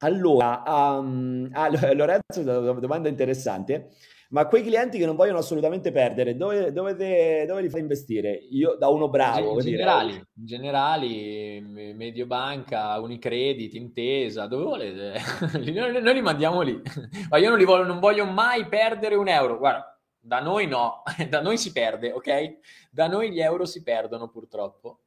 Allora, 0.03 0.63
um, 0.65 1.49
ah, 1.53 1.69
Lorenzo, 1.93 2.43
domanda 2.79 3.07
interessante. 3.07 3.91
Ma 4.29 4.47
quei 4.47 4.63
clienti 4.63 4.97
che 4.97 5.05
non 5.05 5.15
vogliono 5.15 5.37
assolutamente 5.37 5.91
perdere, 5.91 6.35
dove, 6.35 6.71
dove, 6.71 6.95
te, 6.95 7.45
dove 7.47 7.61
li 7.61 7.69
fai 7.69 7.81
investire? 7.81 8.31
Io 8.49 8.75
da 8.79 8.87
uno 8.87 9.07
bravo. 9.07 9.53
In 9.53 9.59
generali, 9.59 10.13
in 10.13 10.45
generali, 10.45 11.61
Mediobanca, 11.61 12.99
Unicredit, 12.99 13.75
Intesa, 13.75 14.47
dove 14.47 14.63
volete? 14.63 15.21
noi, 15.71 16.01
noi, 16.01 16.13
li 16.15 16.21
mandiamo 16.21 16.61
lì. 16.61 16.81
Ma 17.29 17.37
io 17.37 17.49
non, 17.49 17.59
li 17.59 17.63
voglio, 17.63 17.85
non 17.85 17.99
voglio 17.99 18.25
mai 18.25 18.65
perdere 18.65 19.13
un 19.13 19.27
euro. 19.27 19.59
Guarda, 19.59 20.01
da 20.19 20.39
noi 20.39 20.65
no, 20.65 21.03
da 21.29 21.39
noi 21.39 21.57
si 21.59 21.71
perde, 21.71 22.11
ok? 22.11 22.57
Da 22.89 23.07
noi 23.07 23.31
gli 23.31 23.39
euro 23.39 23.65
si 23.65 23.83
perdono 23.83 24.29
purtroppo. 24.29 25.01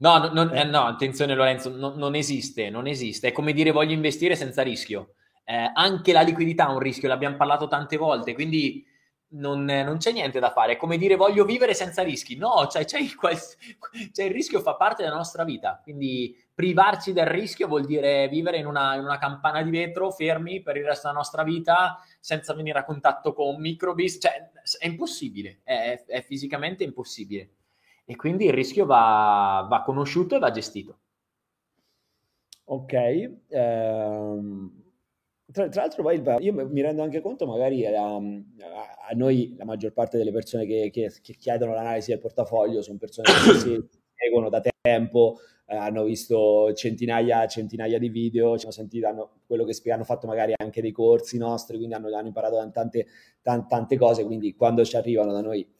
No, 0.00 0.18
no, 0.18 0.32
no, 0.32 0.52
eh, 0.52 0.64
no 0.64 0.84
attenzione 0.84 1.34
Lorenzo, 1.34 1.70
no, 1.70 1.94
non 1.96 2.14
esiste, 2.14 2.70
non 2.70 2.86
esiste. 2.86 3.28
È 3.28 3.32
come 3.32 3.52
dire 3.52 3.72
voglio 3.72 3.92
investire 3.92 4.36
senza 4.36 4.62
rischio. 4.62 5.14
Eh, 5.44 5.70
anche 5.74 6.12
la 6.12 6.20
liquidità 6.20 6.66
ha 6.66 6.72
un 6.72 6.78
rischio, 6.78 7.08
l'abbiamo 7.08 7.36
parlato 7.36 7.66
tante 7.68 7.96
volte, 7.96 8.34
quindi 8.34 8.84
non, 9.30 9.64
non, 9.64 9.96
c'è 9.98 10.12
niente 10.12 10.38
da 10.38 10.52
fare. 10.52 10.74
È 10.74 10.76
come 10.76 10.98
dire 10.98 11.16
voglio 11.16 11.44
vivere 11.44 11.74
senza 11.74 12.02
rischi. 12.02 12.36
No, 12.36 12.68
cioè, 12.70 12.84
c'è, 12.84 13.00
il, 13.00 13.16
c'è, 14.12 14.24
il, 14.24 14.30
rischio, 14.30 14.60
fa 14.60 14.76
parte 14.76 15.02
della 15.02 15.16
nostra 15.16 15.42
vita. 15.42 15.80
Quindi 15.82 16.36
privarci 16.54 17.12
del 17.12 17.26
rischio 17.26 17.66
vuol 17.66 17.84
dire 17.84 18.28
vivere 18.28 18.58
in 18.58 18.66
una, 18.66 18.94
in 18.94 19.02
una, 19.02 19.18
campana 19.18 19.62
di 19.62 19.70
vetro, 19.70 20.12
fermi 20.12 20.62
per 20.62 20.76
il 20.76 20.84
resto 20.84 21.08
della 21.08 21.18
nostra 21.18 21.42
vita, 21.42 21.98
senza 22.20 22.54
venire 22.54 22.78
a 22.78 22.84
contatto 22.84 23.32
con 23.32 23.60
microbi. 23.60 24.08
Cioè, 24.08 24.50
è 24.78 24.86
impossibile, 24.86 25.60
è, 25.64 26.04
è 26.06 26.22
fisicamente 26.22 26.84
impossibile 26.84 27.50
e 28.10 28.16
quindi 28.16 28.46
il 28.46 28.54
rischio 28.54 28.86
va, 28.86 29.66
va 29.68 29.82
conosciuto 29.82 30.34
e 30.34 30.38
va 30.38 30.50
gestito. 30.50 30.98
Ok, 32.64 32.92
ehm, 33.48 34.82
tra, 35.52 35.68
tra, 35.68 35.82
l'altro 35.82 36.02
poi 36.02 36.22
io 36.38 36.52
mi 36.54 36.80
rendo 36.80 37.02
anche 37.02 37.20
conto 37.20 37.46
magari 37.46 37.84
a, 37.84 38.14
a 38.16 39.14
noi 39.14 39.54
la 39.58 39.66
maggior 39.66 39.92
parte 39.92 40.16
delle 40.16 40.32
persone 40.32 40.64
che, 40.64 40.88
che, 40.90 41.12
che 41.20 41.34
chiedono 41.34 41.74
l'analisi 41.74 42.10
del 42.10 42.20
portafoglio 42.20 42.80
sono 42.80 42.96
persone 42.96 43.28
che 43.30 43.58
si 43.58 43.88
seguono 44.14 44.48
da 44.48 44.62
tempo, 44.80 45.36
eh, 45.66 45.76
hanno 45.76 46.04
visto 46.04 46.72
centinaia, 46.72 47.46
centinaia 47.46 47.98
di 47.98 48.08
video, 48.08 48.56
ci 48.56 48.64
hanno 48.64 48.72
sentito 48.72 49.06
hanno, 49.06 49.40
quello 49.46 49.64
che 49.64 49.74
spiegano, 49.74 50.02
hanno 50.02 50.10
fatto 50.10 50.26
magari 50.26 50.54
anche 50.56 50.80
dei 50.80 50.92
corsi 50.92 51.36
nostri, 51.36 51.76
quindi 51.76 51.94
hanno, 51.94 52.08
hanno 52.16 52.28
imparato 52.28 52.56
tante, 52.56 53.06
tante, 53.42 53.66
tante 53.68 53.98
cose, 53.98 54.24
quindi 54.24 54.54
quando 54.54 54.82
ci 54.82 54.96
arrivano 54.96 55.32
da 55.32 55.42
noi 55.42 55.76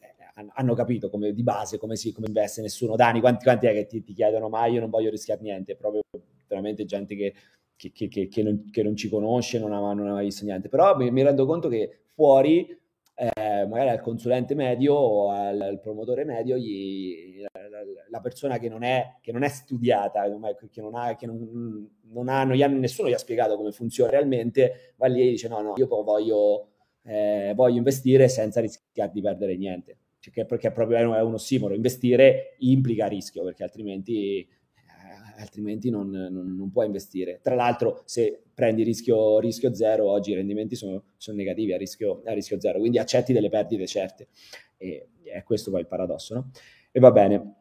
hanno 0.53 0.75
capito 0.75 1.11
come, 1.11 1.33
di 1.33 1.43
base 1.43 1.79
come 1.79 1.97
si 1.97 2.13
come 2.13 2.27
investe 2.27 2.61
nessuno. 2.61 2.97
Dani, 2.97 3.21
quanti, 3.21 3.45
quanti 3.45 3.67
è 3.67 3.73
che 3.73 3.87
ti, 3.87 4.03
ti, 4.03 4.13
chiedono 4.13 4.49
mai 4.49 4.73
io 4.73 4.81
non 4.81 4.91
voglio 4.91 5.11
rischiare 5.11 5.41
niente? 5.43 5.77
Proprio 5.77 6.03
veramente 6.47 6.85
gente 6.85 7.17
che, 7.17 7.35
che, 7.77 8.09
che, 8.09 8.29
che 8.29 8.43
non, 8.43 8.65
non, 8.73 8.97
ci 8.97 9.09
conosce, 9.09 9.59
non 9.59 9.73
ha, 9.73 9.79
non 9.93 10.09
ha, 10.09 10.13
mai 10.13 10.27
visto 10.27 10.45
niente. 10.45 10.69
Però 10.69 10.97
mi, 10.97 11.11
mi 11.11 11.23
rendo 11.23 11.47
conto 11.47 11.69
che 11.69 12.03
fuori, 12.15 12.67
eh, 13.15 13.67
magari 13.67 13.91
al 13.91 14.01
consulente 14.01 14.55
medio 14.55 14.95
o 14.95 15.31
al, 15.31 15.61
al 15.61 15.81
promotore 15.81 16.25
medio, 16.25 16.57
gli, 16.57 17.41
la, 17.41 17.81
la, 18.09 18.21
persona 18.21 18.59
che 18.59 18.69
non 18.69 18.85
è, 18.85 19.17
non 19.27 19.43
è 19.43 19.49
studiata, 19.49 20.23
che 20.71 20.81
non 20.81 20.95
ha, 20.95 21.17
non, 21.23 21.91
non 22.11 22.29
ha, 22.29 22.45
non 22.45 22.55
gli 22.55 22.65
nessuno 22.65 23.09
gli 23.09 23.15
ha 23.15 23.19
spiegato 23.19 23.57
come 23.57 23.73
funziona 23.73 24.13
realmente, 24.13 24.95
va 24.97 25.09
lì 25.09 25.23
e 25.23 25.31
dice 25.31 25.49
no, 25.49 25.61
no, 25.61 25.73
io 25.77 25.89
voglio, 25.89 26.69
eh, 27.03 27.53
voglio 27.57 27.79
investire 27.79 28.29
senza 28.29 28.61
rischiare 28.61 29.11
di 29.13 29.21
perdere 29.21 29.57
niente 29.57 29.99
perché, 30.29 30.45
perché 30.45 30.71
proprio 30.71 31.15
è 31.15 31.21
un 31.23 31.35
ossimoro, 31.35 31.75
investire 31.75 32.57
implica 32.59 33.07
rischio 33.07 33.43
perché 33.45 33.63
altrimenti, 33.63 34.41
eh, 34.41 35.41
altrimenti 35.41 35.91
non, 35.91 36.11
non, 36.11 36.55
non, 36.57 36.71
puoi 36.71 36.87
investire. 36.87 37.41
Tra 37.43 37.55
l'altro 37.55 38.03
se 38.05 38.43
prendi 38.53 38.83
rischio, 38.83 39.39
rischio 39.39 39.75
zero, 39.75 40.11
oggi 40.11 40.33
i 40.33 40.35
rendimenti 40.35 40.77
sono, 40.77 41.03
sono 41.17 41.37
negativi 41.37 41.73
a 41.73 41.79
rischio, 41.79 42.23
a 42.27 42.33
rischio, 42.33 42.61
zero, 42.61 42.79
quindi 42.79 42.99
accetti 42.99 43.33
delle 43.33 43.49
perdite 43.49 43.87
certe 43.87 44.29
e 44.77 45.09
è 45.25 45.43
questo 45.43 45.71
poi 45.71 45.81
il 45.81 45.87
paradosso, 45.87 46.35
no? 46.35 46.51
E 46.91 47.01
va 47.01 47.11
bene. 47.11 47.55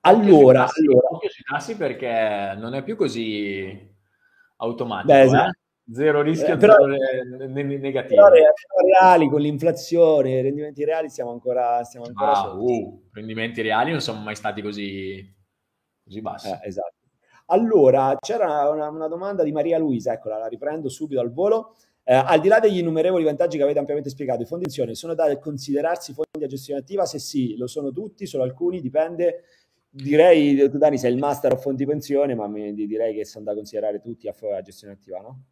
Allora, 0.00 0.66
allora... 0.72 1.08
sui 1.28 1.44
tassi 1.44 1.76
perché 1.76 2.54
non 2.56 2.74
è 2.74 2.82
più 2.82 2.96
così 2.96 3.96
automatico. 4.56 5.12
Beh, 5.12 5.22
esatto. 5.22 5.57
Zero 5.90 6.20
rischio, 6.20 6.54
eh, 6.54 6.56
però, 6.58 6.74
zero 6.74 7.48
negativo. 7.48 8.28
Reali 8.28 9.28
con 9.28 9.40
l'inflazione, 9.40 10.38
i 10.38 10.42
rendimenti 10.42 10.84
reali 10.84 11.08
siamo 11.08 11.30
ancora, 11.30 11.82
siamo 11.84 12.04
ancora 12.04 12.32
ah, 12.32 12.52
uh, 12.52 13.08
rendimenti 13.12 13.62
reali 13.62 13.92
non 13.92 14.02
sono 14.02 14.20
mai 14.20 14.34
stati 14.34 14.60
così, 14.60 15.34
così 16.04 16.20
bassi. 16.20 16.48
Eh, 16.48 16.60
esatto. 16.64 16.94
Allora, 17.46 18.14
c'era 18.20 18.68
una, 18.68 18.88
una, 18.90 19.08
domanda 19.08 19.42
di 19.42 19.50
Maria 19.50 19.78
Luisa, 19.78 20.12
eccola, 20.12 20.36
la 20.36 20.46
riprendo 20.46 20.90
subito 20.90 21.20
al 21.20 21.32
volo. 21.32 21.74
Eh, 22.04 22.14
al 22.14 22.40
di 22.40 22.48
là 22.48 22.58
degli 22.58 22.78
innumerevoli 22.78 23.24
vantaggi 23.24 23.56
che 23.56 23.62
avete 23.62 23.78
ampiamente 23.78 24.10
spiegato, 24.10 24.42
i 24.42 24.46
fondi 24.46 24.64
di 24.64 24.70
pensione 24.70 24.94
sono 24.94 25.14
da 25.14 25.38
considerarsi 25.38 26.12
fondi 26.12 26.44
a 26.44 26.48
gestione 26.48 26.80
attiva? 26.80 27.06
Se 27.06 27.18
sì, 27.18 27.56
lo 27.56 27.66
sono 27.66 27.92
tutti, 27.92 28.26
solo 28.26 28.42
alcuni, 28.42 28.82
dipende. 28.82 29.44
Direi, 29.88 30.68
tu 30.68 30.76
Dani 30.76 30.98
sei 30.98 31.12
il 31.12 31.18
master 31.18 31.52
of 31.52 31.62
fondi 31.62 31.86
pensione, 31.86 32.34
ma 32.34 32.46
mi, 32.46 32.74
direi 32.74 33.14
che 33.14 33.24
sono 33.24 33.44
da 33.44 33.54
considerare 33.54 34.00
tutti 34.00 34.28
a, 34.28 34.34
a 34.54 34.60
gestione 34.60 34.92
attiva, 34.92 35.20
no? 35.20 35.44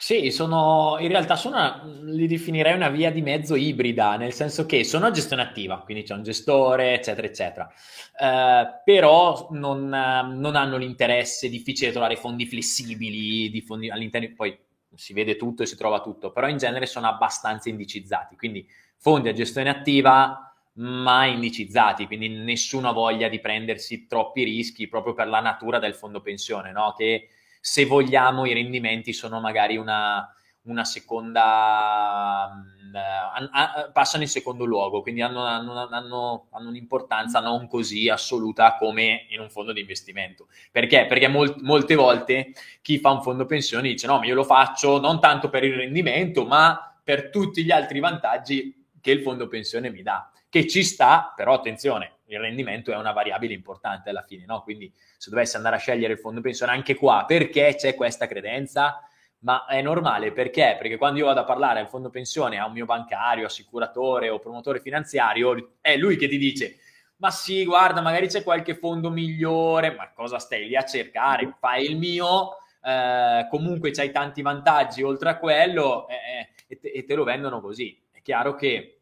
Sì, 0.00 0.30
sono, 0.30 0.96
in 1.00 1.08
realtà 1.08 1.34
sono, 1.34 1.82
li 2.04 2.28
definirei 2.28 2.72
una 2.72 2.88
via 2.88 3.10
di 3.10 3.20
mezzo 3.20 3.56
ibrida, 3.56 4.16
nel 4.16 4.32
senso 4.32 4.64
che 4.64 4.84
sono 4.84 5.06
a 5.06 5.10
gestione 5.10 5.42
attiva, 5.42 5.80
quindi 5.80 6.04
c'è 6.04 6.14
un 6.14 6.22
gestore, 6.22 6.94
eccetera, 6.94 7.26
eccetera. 7.26 7.68
Eh, 8.16 8.80
però 8.84 9.48
non, 9.50 9.88
non, 9.88 10.54
hanno 10.54 10.76
l'interesse, 10.76 11.48
difficile 11.48 11.90
trovare 11.90 12.14
fondi 12.14 12.46
flessibili, 12.46 13.50
di 13.50 13.60
fondi 13.60 13.90
all'interno, 13.90 14.28
poi 14.36 14.56
si 14.94 15.12
vede 15.12 15.34
tutto 15.34 15.64
e 15.64 15.66
si 15.66 15.76
trova 15.76 16.00
tutto, 16.00 16.30
però 16.30 16.46
in 16.46 16.58
genere 16.58 16.86
sono 16.86 17.08
abbastanza 17.08 17.68
indicizzati, 17.68 18.36
quindi 18.36 18.64
fondi 18.96 19.28
a 19.28 19.32
gestione 19.32 19.68
attiva 19.68 20.52
ma 20.74 21.26
indicizzati, 21.26 22.06
quindi 22.06 22.28
nessuna 22.28 22.92
voglia 22.92 23.28
di 23.28 23.40
prendersi 23.40 24.06
troppi 24.06 24.44
rischi 24.44 24.86
proprio 24.86 25.12
per 25.12 25.26
la 25.26 25.40
natura 25.40 25.80
del 25.80 25.94
fondo 25.94 26.20
pensione, 26.20 26.70
no? 26.70 26.94
che 26.96 27.30
se 27.60 27.84
vogliamo 27.84 28.46
i 28.46 28.52
rendimenti 28.52 29.12
sono 29.12 29.40
magari 29.40 29.76
una, 29.76 30.32
una 30.62 30.84
seconda 30.84 32.50
uh, 32.88 33.92
passano 33.92 34.22
in 34.22 34.28
secondo 34.28 34.64
luogo, 34.64 35.02
quindi 35.02 35.22
hanno, 35.22 35.44
hanno, 35.44 35.88
hanno, 35.88 36.46
hanno, 36.50 36.68
un'importanza 36.68 37.40
non 37.40 37.68
così 37.68 38.08
assoluta 38.08 38.76
come 38.76 39.26
in 39.30 39.40
un 39.40 39.50
fondo 39.50 39.72
di 39.72 39.80
investimento. 39.80 40.48
Perché? 40.70 41.06
Perché 41.06 41.28
mol- 41.28 41.56
molte 41.60 41.94
volte 41.94 42.52
chi 42.82 42.98
fa 42.98 43.10
un 43.10 43.22
fondo 43.22 43.46
pensione 43.46 43.88
dice 43.88 44.06
no, 44.06 44.18
ma 44.18 44.26
io 44.26 44.34
lo 44.34 44.44
faccio 44.44 45.00
non 45.00 45.20
tanto 45.20 45.48
per 45.48 45.64
il 45.64 45.74
rendimento, 45.74 46.44
ma 46.44 46.98
per 47.02 47.30
tutti 47.30 47.64
gli 47.64 47.70
altri 47.70 48.00
vantaggi 48.00 48.86
che 49.00 49.10
il 49.10 49.22
fondo 49.22 49.48
pensione 49.48 49.90
mi 49.90 50.02
dà, 50.02 50.30
che 50.48 50.66
ci 50.66 50.84
sta, 50.84 51.32
però 51.34 51.54
attenzione, 51.54 52.17
il 52.28 52.38
rendimento 52.38 52.92
è 52.92 52.96
una 52.96 53.12
variabile 53.12 53.54
importante 53.54 54.10
alla 54.10 54.22
fine, 54.22 54.44
no? 54.46 54.62
Quindi 54.62 54.92
se 55.16 55.30
dovessi 55.30 55.56
andare 55.56 55.76
a 55.76 55.78
scegliere 55.78 56.12
il 56.14 56.18
fondo 56.18 56.40
pensione 56.40 56.72
anche 56.72 56.94
qua, 56.94 57.24
perché 57.26 57.74
c'è 57.76 57.94
questa 57.94 58.26
credenza? 58.26 59.02
Ma 59.40 59.66
è 59.66 59.80
normale 59.82 60.32
perché? 60.32 60.76
Perché 60.80 60.96
quando 60.96 61.18
io 61.20 61.26
vado 61.26 61.40
a 61.40 61.44
parlare 61.44 61.80
al 61.80 61.88
fondo 61.88 62.10
pensione 62.10 62.58
a 62.58 62.66
un 62.66 62.72
mio 62.72 62.86
bancario, 62.86 63.46
assicuratore 63.46 64.28
o 64.28 64.38
promotore 64.38 64.80
finanziario, 64.80 65.76
è 65.80 65.96
lui 65.96 66.16
che 66.16 66.28
ti 66.28 66.38
dice 66.38 66.78
ma 67.18 67.30
sì, 67.30 67.64
guarda, 67.64 68.00
magari 68.00 68.28
c'è 68.28 68.42
qualche 68.42 68.76
fondo 68.76 69.10
migliore, 69.10 69.94
ma 69.94 70.12
cosa 70.12 70.38
stai 70.38 70.68
lì 70.68 70.76
a 70.76 70.84
cercare? 70.84 71.56
Fai 71.58 71.84
il 71.84 71.96
mio, 71.96 72.58
eh, 72.80 73.46
comunque 73.50 73.90
c'hai 73.90 74.12
tanti 74.12 74.40
vantaggi 74.40 75.02
oltre 75.02 75.30
a 75.30 75.38
quello 75.38 76.06
eh, 76.08 76.50
e, 76.66 76.78
te, 76.78 76.88
e 76.88 77.04
te 77.04 77.14
lo 77.14 77.24
vendono 77.24 77.60
così. 77.60 78.00
È 78.12 78.22
chiaro 78.22 78.54
che 78.54 79.00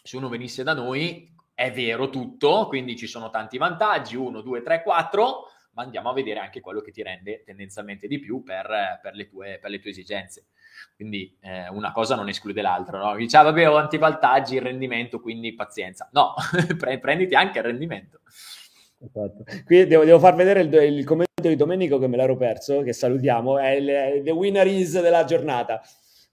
se 0.00 0.16
uno 0.16 0.28
venisse 0.28 0.62
da 0.62 0.72
noi 0.72 1.34
è 1.58 1.72
vero 1.72 2.08
tutto, 2.08 2.68
quindi 2.68 2.96
ci 2.96 3.08
sono 3.08 3.30
tanti 3.30 3.58
vantaggi, 3.58 4.14
1, 4.14 4.42
2, 4.42 4.62
3, 4.62 4.80
4, 4.80 5.42
ma 5.72 5.82
andiamo 5.82 6.08
a 6.08 6.12
vedere 6.12 6.38
anche 6.38 6.60
quello 6.60 6.80
che 6.80 6.92
ti 6.92 7.02
rende 7.02 7.42
tendenzialmente 7.42 8.06
di 8.06 8.20
più 8.20 8.44
per, 8.44 9.00
per, 9.02 9.14
le, 9.14 9.28
tue, 9.28 9.58
per 9.60 9.68
le, 9.68 9.80
tue, 9.80 9.90
esigenze. 9.90 10.50
Quindi 10.94 11.36
eh, 11.40 11.68
una 11.70 11.90
cosa 11.90 12.14
non 12.14 12.28
esclude 12.28 12.62
l'altra, 12.62 12.98
no? 12.98 13.16
Dice, 13.16 13.38
ah, 13.38 13.42
vabbè, 13.42 13.68
ho 13.68 13.74
tanti 13.74 13.98
vantaggi, 13.98 14.54
il 14.54 14.62
rendimento, 14.62 15.18
quindi 15.18 15.52
pazienza. 15.52 16.08
No, 16.12 16.34
prenditi 17.00 17.34
anche 17.34 17.58
il 17.58 17.64
rendimento. 17.64 18.20
Esatto. 19.00 19.42
Qui 19.64 19.84
devo, 19.88 20.04
devo, 20.04 20.20
far 20.20 20.36
vedere 20.36 20.60
il, 20.60 20.72
il, 20.72 21.04
commento 21.04 21.48
di 21.48 21.56
Domenico 21.56 21.98
che 21.98 22.06
me 22.06 22.16
l'ero 22.16 22.36
perso, 22.36 22.82
che 22.82 22.92
salutiamo, 22.92 23.58
è 23.58 23.70
il 23.70 24.22
the 24.22 24.30
winner 24.30 24.68
is 24.68 25.00
della 25.00 25.24
giornata. 25.24 25.82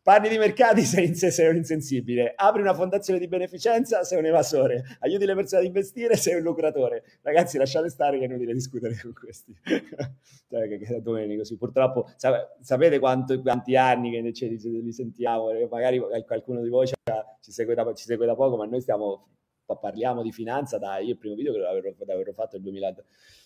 Parli 0.06 0.30
di 0.30 0.38
mercati, 0.38 0.82
sei, 0.86 1.16
sei, 1.16 1.50
un 1.50 1.56
insensibile. 1.56 2.32
Apri 2.36 2.62
una 2.62 2.76
fondazione 2.76 3.18
di 3.18 3.28
beneficenza, 3.28 4.04
sei 4.04 4.20
un 4.20 4.26
evasore. 4.26 4.84
Aiuti 5.00 5.26
le 5.26 5.34
persone 5.34 5.62
ad 5.62 5.68
investire, 5.68 6.16
sei 6.16 6.36
un 6.36 6.44
lucratore. 6.44 7.04
Ragazzi, 7.24 7.58
lasciate 7.58 7.90
stare 7.90 8.20
che 8.20 8.26
è 8.26 8.28
inutile 8.28 8.54
discutere 8.54 8.96
con 9.02 9.14
questi. 9.14 9.58
cioè, 9.66 10.68
che, 10.68 10.78
che 10.78 11.02
Domenico, 11.02 11.44
sì. 11.44 11.58
Purtroppo, 11.58 12.08
sap- 12.18 12.58
sapete 12.62 13.00
quanto, 13.00 13.42
quanti 13.42 13.76
anni 13.76 14.12
che 14.12 14.32
ce 14.32 14.46
li, 14.46 14.84
li 14.84 14.92
sentiamo? 14.92 15.48
Magari 15.68 16.00
qualcuno 16.24 16.62
di 16.62 16.70
voi 16.70 16.86
ci, 16.86 17.52
segue 17.52 17.74
da, 17.74 17.92
ci 17.96 18.06
segue 18.06 18.28
da 18.28 18.36
poco, 18.36 18.58
ma 18.58 18.66
noi 18.66 18.82
stiamo 18.82 19.30
parliamo 19.74 20.22
di 20.22 20.32
finanza 20.32 20.78
da 20.78 21.00
io 21.00 21.14
il 21.14 21.18
primo 21.18 21.34
video 21.34 21.52
che 21.52 21.58
l'avevo, 21.58 21.96
l'avevo 22.06 22.32
fatto 22.34 22.58
nel 22.58 22.62
2000, 22.62 22.96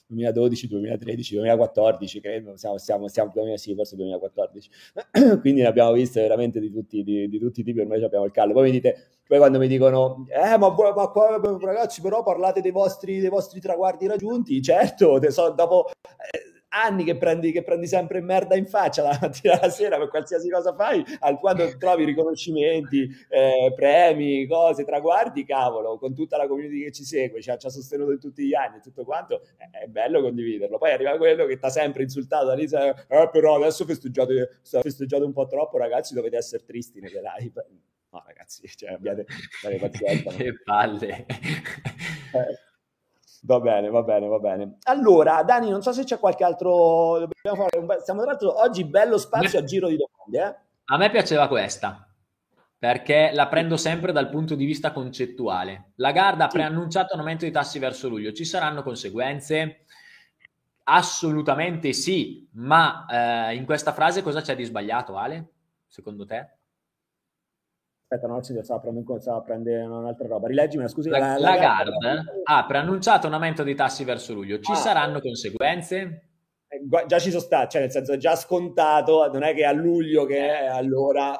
2012, 0.10 0.68
2013, 0.68 1.36
2014, 1.36 2.20
credo, 2.20 2.58
siamo, 2.58 2.78
siamo, 2.78 3.08
siamo 3.08 3.32
sì, 3.58 3.76
forse 3.76 3.96
2014. 3.96 4.70
Quindi 5.42 5.62
ne 5.62 5.68
abbiamo 5.68 5.92
viste 5.92 6.22
veramente 6.22 6.60
di 6.60 6.72
tutti, 6.72 7.04
di, 7.04 7.30
di 7.30 7.40
tutti 7.40 7.62
i 7.62 7.64
tipi, 7.64 7.80
ormai 7.80 8.04
abbiamo 8.04 8.26
il 8.26 8.32
callo. 8.32 8.54
Poi 8.54 8.64
mi 8.64 8.72
dite, 8.72 9.20
poi 9.28 9.38
quando 9.38 9.60
mi 9.60 9.68
dicono, 9.68 10.26
eh, 10.30 10.58
ma, 10.58 10.70
ma 10.70 11.08
qua, 11.10 11.40
ragazzi, 11.62 12.02
però 12.02 12.24
parlate 12.24 12.62
dei 12.62 12.72
vostri, 12.72 13.20
dei 13.20 13.30
vostri 13.30 13.60
traguardi 13.60 14.08
raggiunti, 14.08 14.62
certo, 14.62 15.20
so, 15.32 15.52
dopo... 15.52 15.90
Eh, 15.90 16.58
anni 16.70 17.04
che 17.04 17.18
prendi, 17.18 17.52
che 17.52 17.64
prendi 17.64 17.88
sempre 17.88 18.22
merda 18.22 18.56
in 18.56 18.66
faccia 18.66 19.02
la 19.04 19.18
mattina 19.22 19.60
alla 19.60 19.70
sera 19.70 19.98
per 19.98 20.10
qualsiasi 20.10 20.50
cosa 20.50 20.74
fai, 20.74 21.04
al 21.20 21.40
quando 21.40 21.78
trovi 21.78 22.06
riconoscimenti, 22.06 23.10
eh, 23.30 23.72
premi, 23.76 24.46
cose, 24.48 24.84
traguardi, 24.84 25.46
cavolo, 25.46 25.98
con 25.98 26.14
tutta 26.14 26.38
la 26.38 26.48
community 26.48 26.84
che 26.84 26.92
ci 26.92 27.04
segue, 27.04 27.42
ci 27.42 27.50
ha, 27.50 27.58
ci 27.58 27.68
ha 27.68 27.70
sostenuto 27.70 28.12
in 28.12 28.20
tutti 28.20 28.46
gli 28.46 28.54
anni 28.54 28.78
e 28.78 28.82
tutto 28.82 29.04
quanto, 29.04 29.42
è, 29.58 29.84
è 29.84 29.88
bello 29.88 30.22
condividerlo. 30.22 30.78
Poi 30.78 30.92
arriva 30.92 31.18
quello 31.18 31.46
che 31.46 31.58
ti 31.58 31.66
ha 31.66 31.70
sempre 31.70 32.04
insultato 32.04 32.46
da 32.46 32.54
lì, 32.54 32.64
eh, 32.66 33.30
però 33.32 33.56
adesso 33.56 33.86
festeggiate, 33.86 34.60
festeggiate 34.62 35.24
un 35.24 35.34
po' 35.34 35.48
troppo, 35.48 35.78
ragazzi, 35.78 36.14
dovete 36.14 36.38
essere 36.38 36.64
tristi 36.64 37.00
nelle 37.00 37.22
live. 37.38 37.66
No, 38.12 38.24
ragazzi, 38.26 38.68
cioè, 38.76 38.94
abbiate, 38.94 39.26
abbiate 39.64 39.90
pazienza. 39.90 40.32
che 40.36 40.62
palle. 40.64 41.26
Eh. 42.34 42.68
Va 43.44 43.60
bene, 43.60 43.90
va 43.90 44.04
bene, 44.04 44.28
va 44.28 44.40
bene. 44.40 44.78
Allora, 44.84 45.44
Dani, 45.44 45.70
non 45.70 45.82
so 45.82 45.92
se 45.94 46.04
c'è 46.04 46.20
qualche 46.20 46.44
altro. 46.44 47.20
Dobbiamo 47.20 47.68
fare 47.68 47.78
un. 47.78 47.98
Stiamo 48.00 48.22
tra 48.22 48.32
l'altro 48.32 48.60
oggi 48.62 48.84
bello 48.84 49.18
spazio 49.18 49.60
a 49.60 49.64
giro 49.64 49.88
di 49.88 49.98
domande. 49.98 50.58
Eh? 50.58 50.68
A 50.86 50.98
me 50.98 51.10
piaceva 51.10 51.48
questa 51.48 52.10
perché 52.80 53.32
la 53.34 53.50
prendo 53.50 53.76
sempre 53.76 54.14
dal 54.14 54.30
punto 54.30 54.56
di 54.56 54.64
vista 54.64 54.94
concettuale. 54.94 55.92
La 55.96 56.14
Garda 56.14 56.46
ha 56.46 56.50
sì. 56.50 56.56
preannunciato 56.56 57.14
un 57.14 57.20
aumento 57.20 57.44
di 57.44 57.52
tassi 57.52 57.78
verso 57.78 58.08
luglio. 58.08 58.32
Ci 58.32 58.46
saranno 58.46 58.84
conseguenze? 58.84 59.84
Assolutamente 60.86 61.92
sì, 61.92 62.48
ma 62.54 63.06
eh, 63.50 63.56
in 63.56 63.66
questa 63.66 63.92
frase 63.92 64.22
cosa 64.24 64.40
c'è 64.40 64.56
di 64.56 64.64
sbagliato, 64.64 65.18
Ale? 65.18 65.52
Secondo 65.88 66.26
te? 66.26 66.59
Aspetta, 68.12 68.26
no, 68.26 68.42
si 68.42 68.58
stava 68.64 68.80
prendendo, 68.80 69.20
stava 69.20 69.42
prendendo 69.42 70.00
un'altra 70.00 70.28
roba. 70.28 70.48
Rileggimi, 70.48 70.90
scusi. 70.90 71.10
La, 71.10 71.38
la, 71.38 71.38
la 71.38 71.56
la... 71.56 72.24
ha 72.44 72.66
preannunciato 72.66 73.28
un 73.28 73.34
aumento 73.34 73.62
di 73.62 73.76
tassi 73.76 74.04
verso 74.04 74.34
luglio. 74.34 74.60
Ci 74.60 74.72
ah, 74.72 74.76
saranno 74.76 75.22
conseguenze? 75.22 76.30
Eh, 76.68 77.06
già 77.06 77.20
ci 77.20 77.30
sono 77.30 77.44
state, 77.44 77.70
cioè 77.70 77.82
nel 77.82 77.92
senso 77.92 78.14
è 78.14 78.18
già 78.18 78.36
scontato, 78.36 79.32
non 79.32 79.44
è 79.44 79.54
che 79.54 79.64
a 79.64 79.74
luglio 79.74 80.26
che 80.26 80.40
è 80.40 80.66
allora, 80.66 81.40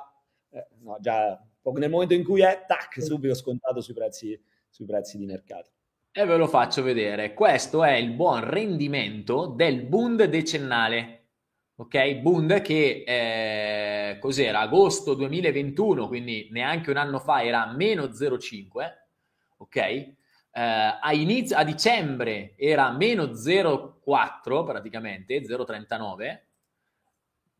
eh, 0.52 0.68
no, 0.82 0.98
già 1.00 1.44
nel 1.74 1.90
momento 1.90 2.14
in 2.14 2.24
cui 2.24 2.42
è, 2.42 2.66
tac, 2.68 3.02
subito 3.02 3.34
scontato 3.34 3.82
sui 3.82 3.96
prezzi, 3.96 4.40
sui 4.70 4.86
prezzi 4.86 5.18
di 5.18 5.26
mercato. 5.26 5.72
E 6.12 6.24
ve 6.24 6.38
lo 6.38 6.48
faccio 6.48 6.84
vedere. 6.84 7.34
Questo 7.34 7.84
è 7.84 7.94
il 7.94 8.12
buon 8.12 8.48
rendimento 8.48 9.48
del 9.48 9.82
Bund 9.86 10.24
decennale 10.26 11.19
ok? 11.80 12.16
Bund 12.16 12.62
che 12.62 13.04
eh, 13.06 14.20
cos'era? 14.20 14.60
Agosto 14.60 15.14
2021, 15.14 16.08
quindi 16.08 16.50
neanche 16.52 16.90
un 16.90 16.98
anno 16.98 17.20
fa 17.20 17.42
era 17.42 17.72
meno 17.74 18.06
0,5, 18.06 18.94
ok? 19.58 19.76
Eh, 19.76 20.16
a, 20.52 21.14
inizio, 21.14 21.56
a 21.56 21.64
dicembre 21.64 22.54
era 22.58 22.92
meno 22.92 23.28
0,4 23.28 24.66
praticamente, 24.66 25.42
0,39. 25.42 26.40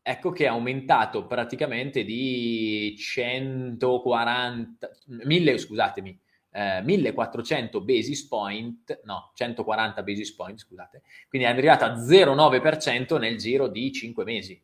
Ecco 0.02 0.32
che 0.32 0.44
è 0.44 0.48
aumentato 0.48 1.26
praticamente 1.26 2.04
di 2.04 2.94
140, 2.98 4.90
1000, 5.06 5.58
scusatemi, 5.58 6.20
eh, 6.52 6.82
1400 6.82 7.80
basis 7.80 8.26
point, 8.26 9.00
no, 9.04 9.30
140 9.34 10.02
basis 10.02 10.34
point, 10.34 10.58
scusate, 10.58 11.02
quindi 11.28 11.46
è 11.46 11.50
arrivata 11.50 11.86
a 11.86 11.96
0,9% 11.96 13.18
nel 13.18 13.36
giro 13.38 13.68
di 13.68 13.92
5 13.92 14.24
mesi. 14.24 14.60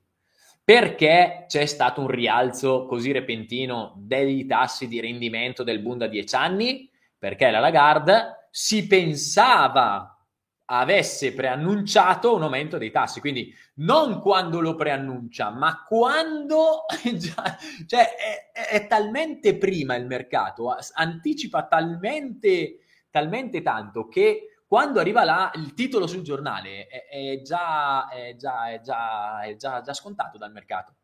Perché 0.65 1.45
c'è 1.47 1.65
stato 1.65 2.01
un 2.01 2.09
rialzo 2.09 2.87
così 2.87 3.13
repentino 3.13 3.95
dei 3.97 4.47
tassi 4.47 4.89
di 4.89 4.99
rendimento 4.99 5.63
del 5.63 5.79
Bund 5.79 6.03
a 6.03 6.09
10 6.09 6.35
anni? 6.35 6.91
Perché 7.17 7.51
la 7.51 7.61
Lagarde 7.61 8.49
si 8.51 8.87
pensava 8.89 10.16
avesse 10.67 11.33
preannunciato 11.33 12.35
un 12.35 12.43
aumento 12.43 12.79
dei 12.79 12.91
tassi, 12.91 13.21
quindi 13.21 13.55
non 13.75 14.21
quando 14.21 14.61
lo 14.61 14.75
preannuncia, 14.75 15.51
ma 15.51 15.85
quando 15.87 16.85
già, 17.15 17.57
cioè 17.87 18.15
è, 18.15 18.53
è, 18.71 18.87
talmente 18.87 19.57
prima 19.57 19.95
il 19.95 20.07
mercato, 20.07 20.75
anticipa 20.95 21.67
talmente, 21.67 22.79
talmente 23.11 23.63
tanto 23.63 24.09
che 24.09 24.59
quando 24.67 24.99
arriva 24.99 25.23
là 25.23 25.53
il 25.55 25.75
titolo 25.75 26.09
sul 26.09 26.23
giornale 26.23 26.89
è, 26.89 27.07
è, 27.07 27.41
già, 27.43 28.09
è, 28.09 28.35
già, 28.35 28.81
già, 28.81 29.55
già, 29.57 29.81
già 29.81 29.93
scontato 29.93 30.39
dal 30.39 30.51
mercato. 30.51 30.97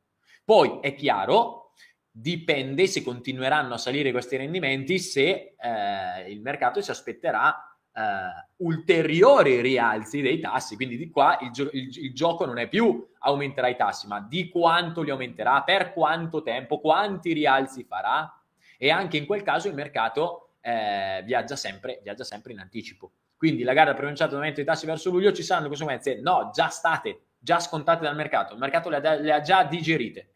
Poi 0.44 0.80
è 0.80 0.96
chiaro, 0.96 1.70
dipende 2.10 2.88
se 2.88 3.04
continueranno 3.04 3.74
a 3.74 3.78
salire 3.78 4.10
questi 4.10 4.36
rendimenti, 4.36 4.98
se 4.98 5.54
eh, 5.56 6.30
il 6.30 6.40
mercato 6.40 6.80
si 6.80 6.90
aspetterà 6.90 7.71
Uh, 7.94 8.64
ulteriori 8.64 9.60
rialzi 9.60 10.22
dei 10.22 10.40
tassi. 10.40 10.76
Quindi 10.76 10.96
di 10.96 11.10
qua 11.10 11.36
il, 11.42 11.50
gio- 11.50 11.70
il, 11.72 11.94
il, 11.94 12.14
gioco 12.14 12.46
non 12.46 12.58
è 12.58 12.66
più 12.66 13.06
aumenterà 13.18 13.68
i 13.68 13.76
tassi, 13.76 14.06
ma 14.06 14.20
di 14.20 14.48
quanto 14.48 15.02
li 15.02 15.10
aumenterà, 15.10 15.62
per 15.62 15.92
quanto 15.92 16.42
tempo, 16.42 16.80
quanti 16.80 17.32
rialzi 17.32 17.84
farà. 17.84 18.34
E 18.78 18.90
anche 18.90 19.16
in 19.18 19.26
quel 19.26 19.42
caso 19.42 19.68
il 19.68 19.74
mercato 19.74 20.54
eh, 20.62 21.22
viaggia, 21.24 21.54
sempre, 21.56 22.00
viaggia 22.02 22.24
sempre 22.24 22.52
in 22.52 22.60
anticipo. 22.60 23.12
Quindi 23.36 23.62
la 23.62 23.74
gara 23.74 23.90
ha 23.90 23.94
pronunciato 23.94 24.32
l'aumento 24.32 24.56
dei 24.56 24.64
tassi 24.64 24.86
verso 24.86 25.10
luglio, 25.10 25.32
ci 25.32 25.42
saranno 25.42 25.68
conseguenze? 25.68 26.20
No, 26.20 26.50
già 26.54 26.68
state, 26.68 27.24
già 27.38 27.58
scontate 27.58 28.04
dal 28.04 28.14
mercato. 28.14 28.54
Il 28.54 28.60
mercato 28.60 28.88
le 28.88 28.96
ha, 28.96 29.14
le 29.14 29.32
ha 29.32 29.40
già 29.40 29.64
digerite. 29.64 30.30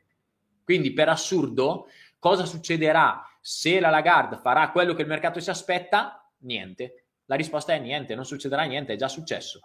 Quindi 0.62 0.93
per 0.93 1.09
assurdo, 1.09 1.89
cosa 2.19 2.45
succederà 2.45 3.24
se 3.41 3.78
la 3.78 3.91
Lagarde 3.91 4.37
farà 4.37 4.70
quello 4.70 4.93
che 4.95 5.03
il 5.03 5.09
mercato 5.09 5.39
si 5.39 5.51
aspetta? 5.51 6.28
Niente 6.39 7.06
la 7.27 7.36
risposta 7.36 7.73
è 7.73 7.78
niente, 7.78 8.15
non 8.15 8.24
succederà 8.24 8.62
niente, 8.65 8.94
è 8.94 8.97
già 8.97 9.09
successo. 9.09 9.61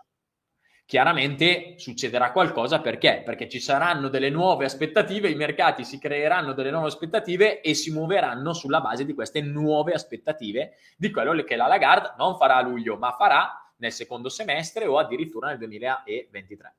Chiaramente 0.85 1.75
succederà 1.77 2.33
qualcosa 2.33 2.81
perché? 2.81 3.21
Perché 3.23 3.47
ci 3.47 3.61
saranno 3.61 4.09
delle 4.09 4.29
nuove 4.29 4.65
aspettative, 4.65 5.29
i 5.29 5.35
mercati 5.35 5.85
si 5.85 5.97
creeranno 5.97 6.51
delle 6.51 6.71
nuove 6.71 6.87
aspettative 6.87 7.61
e 7.61 7.73
si 7.75 7.91
muoveranno 7.91 8.51
sulla 8.51 8.81
base 8.81 9.05
di 9.05 9.13
queste 9.13 9.41
nuove 9.41 9.93
aspettative 9.93 10.73
di 10.97 11.09
quello 11.09 11.41
che 11.43 11.55
la 11.55 11.67
Lagarde 11.67 12.15
non 12.17 12.35
farà 12.35 12.57
a 12.57 12.61
luglio, 12.61 12.97
ma 12.97 13.11
farà 13.13 13.73
nel 13.77 13.93
secondo 13.93 14.27
semestre 14.27 14.85
o 14.85 14.97
addirittura 14.97 15.47
nel 15.47 15.59
2023. 15.59 16.75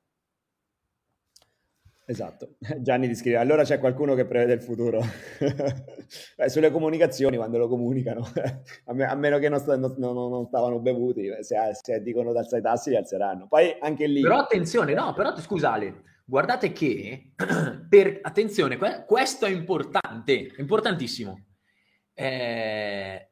Esatto, 2.05 2.55
Gianni 2.81 3.07
ti 3.07 3.15
scrive, 3.15 3.37
allora 3.37 3.63
c'è 3.63 3.79
qualcuno 3.79 4.13
che 4.13 4.25
prevede 4.25 4.53
il 4.53 4.61
futuro. 4.61 5.01
Beh, 6.35 6.49
sulle 6.49 6.69
comunicazioni, 6.69 7.37
quando 7.37 7.57
lo 7.57 7.69
comunicano, 7.69 8.21
a, 8.85 8.93
me, 8.93 9.05
a, 9.05 9.15
meno 9.15 9.39
che 9.39 9.47
non, 9.47 9.59
st- 9.59 9.77
non, 9.77 9.95
non, 9.97 10.13
non 10.13 10.45
stavano 10.47 10.79
bevuti, 10.79 11.29
se, 11.41 11.55
se, 11.81 12.01
dicono 12.01 12.33
d'alzare 12.33 12.59
i 12.59 12.63
tassi 12.63 12.89
li 12.89 12.97
alzeranno. 12.97 13.47
Poi 13.47 13.77
anche 13.79 14.07
lì... 14.07 14.21
Però 14.21 14.37
attenzione, 14.37 14.93
no, 14.93 15.13
però 15.13 15.33
scusate, 15.37 16.01
guardate 16.25 16.73
che, 16.73 17.31
per, 17.87 18.19
attenzione, 18.21 18.77
questo 19.05 19.45
è 19.45 19.49
importante, 19.49 20.51
importantissimo. 20.57 21.45
Eh, 22.13 23.29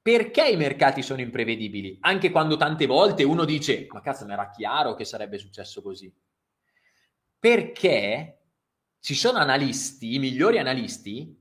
perché 0.00 0.48
i 0.48 0.56
mercati 0.56 1.02
sono 1.02 1.20
imprevedibili? 1.20 1.98
Anche 2.02 2.30
quando 2.30 2.56
tante 2.56 2.86
volte 2.86 3.24
uno 3.24 3.44
dice, 3.44 3.88
ma 3.90 4.00
cazzo, 4.00 4.24
mi 4.24 4.32
era 4.32 4.48
chiaro 4.50 4.94
che 4.94 5.04
sarebbe 5.04 5.38
successo 5.38 5.82
così 5.82 6.14
perché 7.38 8.36
ci 9.00 9.14
sono 9.14 9.38
analisti, 9.38 10.14
i 10.14 10.18
migliori 10.18 10.58
analisti, 10.58 11.40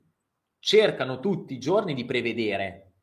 cercano 0.60 1.20
tutti 1.20 1.54
i 1.54 1.60
giorni 1.60 1.94
di 1.94 2.06
prevedere. 2.06 2.94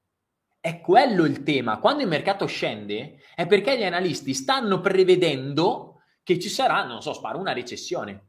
È 0.60 0.80
quello 0.80 1.24
il 1.24 1.42
tema. 1.42 1.78
Quando 1.78 2.02
il 2.02 2.08
mercato 2.08 2.46
scende 2.46 3.18
è 3.34 3.46
perché 3.46 3.76
gli 3.76 3.82
analisti 3.82 4.34
stanno 4.34 4.80
prevedendo 4.80 6.02
che 6.22 6.38
ci 6.38 6.48
sarà, 6.48 6.84
non 6.84 7.02
so, 7.02 7.12
sparo, 7.12 7.38
una 7.38 7.52
recessione. 7.52 8.28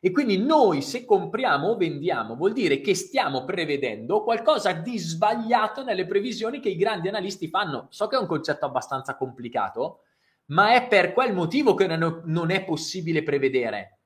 E 0.00 0.10
quindi 0.10 0.38
noi 0.38 0.82
se 0.82 1.04
compriamo 1.04 1.68
o 1.68 1.76
vendiamo 1.76 2.36
vuol 2.36 2.52
dire 2.52 2.80
che 2.80 2.94
stiamo 2.94 3.44
prevedendo 3.44 4.22
qualcosa 4.22 4.72
di 4.72 4.96
sbagliato 4.96 5.82
nelle 5.82 6.06
previsioni 6.06 6.60
che 6.60 6.70
i 6.70 6.76
grandi 6.76 7.08
analisti 7.08 7.48
fanno. 7.48 7.86
So 7.90 8.06
che 8.06 8.16
è 8.16 8.20
un 8.20 8.26
concetto 8.26 8.64
abbastanza 8.64 9.16
complicato, 9.16 10.02
ma 10.46 10.74
è 10.74 10.86
per 10.86 11.12
quel 11.12 11.34
motivo 11.34 11.74
che 11.74 11.86
non 11.86 12.50
è 12.50 12.64
possibile 12.64 13.22
prevedere 13.22 13.97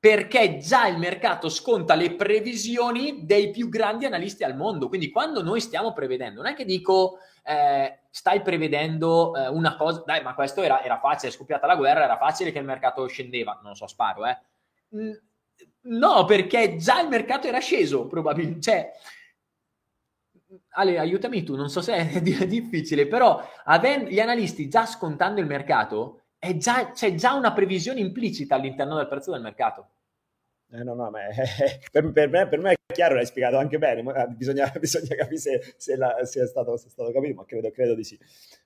perché 0.00 0.58
già 0.58 0.86
il 0.86 0.96
mercato 0.96 1.48
sconta 1.48 1.94
le 1.94 2.14
previsioni 2.14 3.24
dei 3.24 3.50
più 3.50 3.68
grandi 3.68 4.04
analisti 4.04 4.44
al 4.44 4.56
mondo. 4.56 4.88
Quindi 4.88 5.10
quando 5.10 5.42
noi 5.42 5.60
stiamo 5.60 5.92
prevedendo, 5.92 6.42
non 6.42 6.52
è 6.52 6.54
che 6.54 6.64
dico 6.64 7.18
eh, 7.42 8.00
stai 8.08 8.42
prevedendo 8.42 9.34
eh, 9.34 9.48
una 9.48 9.74
cosa, 9.76 10.02
dai, 10.06 10.22
ma 10.22 10.34
questo 10.34 10.62
era, 10.62 10.82
era, 10.84 11.00
facile, 11.00 11.32
è 11.32 11.34
scoppiata 11.34 11.66
la 11.66 11.76
guerra, 11.76 12.04
era 12.04 12.16
facile 12.16 12.52
che 12.52 12.58
il 12.58 12.64
mercato 12.64 13.06
scendeva, 13.06 13.58
non 13.62 13.74
so, 13.74 13.86
sparo, 13.86 14.26
eh. 14.26 14.38
No, 15.80 16.24
perché 16.24 16.76
già 16.76 17.00
il 17.00 17.08
mercato 17.08 17.48
era 17.48 17.58
sceso, 17.58 18.06
probabilmente. 18.06 18.60
Cioè, 18.60 18.92
Ale, 20.70 20.98
aiutami 20.98 21.42
tu, 21.42 21.56
non 21.56 21.68
so 21.68 21.80
se 21.80 21.94
è 21.94 22.20
difficile, 22.46 23.06
però 23.06 23.42
avendo 23.64 24.08
gli 24.08 24.20
analisti 24.20 24.68
già 24.68 24.86
scontando 24.86 25.40
il 25.40 25.46
mercato, 25.46 26.17
già, 26.56 26.90
c'è 26.92 27.14
già 27.14 27.34
una 27.34 27.52
previsione 27.52 28.00
implicita 28.00 28.54
all'interno 28.54 28.96
del 28.96 29.08
prezzo 29.08 29.32
del 29.32 29.42
mercato. 29.42 29.88
Eh, 30.70 30.82
no, 30.82 30.94
no, 30.94 31.10
ma 31.10 31.26
è, 31.26 31.34
per, 31.90 32.12
per, 32.12 32.28
me, 32.28 32.46
per, 32.46 32.58
me, 32.60 32.72
è 32.72 32.92
chiaro, 32.92 33.14
l'hai 33.14 33.26
spiegato 33.26 33.56
anche 33.56 33.78
bene, 33.78 34.02
ma 34.02 34.26
bisogna, 34.26 34.70
bisogna 34.78 35.14
capire 35.14 35.38
se, 35.38 35.74
se, 35.76 35.96
la, 35.96 36.24
se, 36.24 36.42
è 36.42 36.46
stato, 36.46 36.76
se, 36.76 36.88
è 36.88 36.90
stato, 36.90 37.10
capito, 37.10 37.34
ma 37.34 37.44
credo, 37.44 37.70
credo, 37.70 37.94
di 37.94 38.04
sì. 38.04 38.18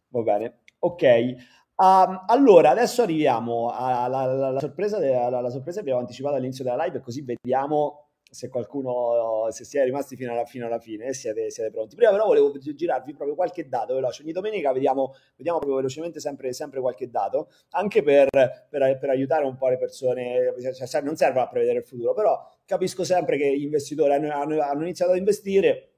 Va 0.09 0.23
bene, 0.23 0.59
ok. 0.81 1.35
Um, 1.77 2.24
allora, 2.27 2.70
adesso 2.70 3.03
arriviamo 3.03 3.70
alla, 3.70 4.19
alla, 4.19 4.47
alla 4.49 4.61
sorpresa, 4.61 4.99
alla 4.99 5.51
sorpresa 5.51 5.77
che 5.77 5.82
abbiamo 5.82 6.01
anticipato 6.01 6.35
all'inizio 6.35 6.65
della 6.65 6.85
live, 6.85 7.01
così 7.01 7.23
vediamo 7.23 8.11
se 8.32 8.48
qualcuno, 8.48 9.50
se 9.50 9.64
siete 9.64 9.84
rimasti 9.84 10.16
fino 10.16 10.32
alla, 10.32 10.46
fino 10.46 10.64
alla 10.64 10.78
fine, 10.78 11.12
siete, 11.12 11.50
siete, 11.50 11.70
pronti. 11.70 11.96
Prima 11.96 12.10
però 12.12 12.24
volevo 12.24 12.50
girarvi 12.59 13.12
proprio 13.12 13.36
qualche 13.36 13.68
dato 13.68 13.94
veloce. 13.94 14.22
Ogni 14.22 14.32
domenica 14.32 14.72
vediamo, 14.72 15.14
vediamo 15.36 15.59
proprio 15.59 15.76
velocemente 15.76 16.18
sempre, 16.18 16.54
sempre 16.54 16.80
qualche 16.80 17.10
dato, 17.10 17.50
anche 17.72 18.02
per, 18.02 18.30
per, 18.30 18.98
per, 18.98 19.10
aiutare 19.10 19.44
un 19.44 19.56
po' 19.56 19.68
le 19.68 19.76
persone. 19.76 20.54
Cioè, 20.74 21.02
non 21.02 21.14
serve 21.14 21.40
a 21.40 21.48
prevedere 21.48 21.80
il 21.80 21.84
futuro, 21.84 22.14
però 22.14 22.42
capisco 22.64 23.04
sempre 23.04 23.36
che 23.36 23.54
gli 23.54 23.64
investitori 23.64 24.14
hanno, 24.14 24.32
hanno, 24.32 24.62
hanno 24.62 24.82
iniziato 24.82 25.12
ad 25.12 25.18
investire 25.18 25.88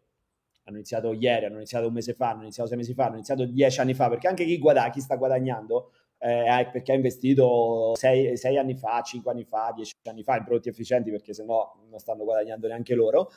hanno 0.66 0.78
iniziato 0.78 1.12
ieri, 1.12 1.44
hanno 1.44 1.56
iniziato 1.56 1.86
un 1.89 1.93
mese 1.93 2.15
fa, 2.15 2.31
hanno 2.31 2.43
iniziato 2.43 2.70
sei 2.70 2.78
mesi 2.78 2.94
fa, 2.94 3.05
hanno 3.05 3.16
iniziato 3.16 3.44
dieci 3.44 3.81
anni 3.81 3.93
fa, 3.93 4.09
perché 4.09 4.28
anche 4.28 4.44
chi, 4.44 4.59
guadagna, 4.59 4.90
chi 4.90 5.01
sta 5.01 5.16
guadagnando 5.16 5.93
eh, 6.25 6.69
perché 6.73 6.93
ha 6.93 6.95
investito 6.95 7.93
sei, 7.97 8.57
anni 8.57 8.75
fa, 8.75 9.03
cinque 9.03 9.31
anni 9.31 9.45
fa, 9.45 9.73
dieci 9.75 9.93
anni 10.05 10.23
fa 10.23 10.37
in 10.37 10.45
prodotti 10.45 10.71
efficienti 10.71 11.11
perché 11.11 11.35
se 11.35 11.45
no 11.45 11.85
non 11.91 11.99
stanno 11.99 12.25
guadagnando 12.25 12.67
neanche 12.67 12.95
loro, 12.95 13.31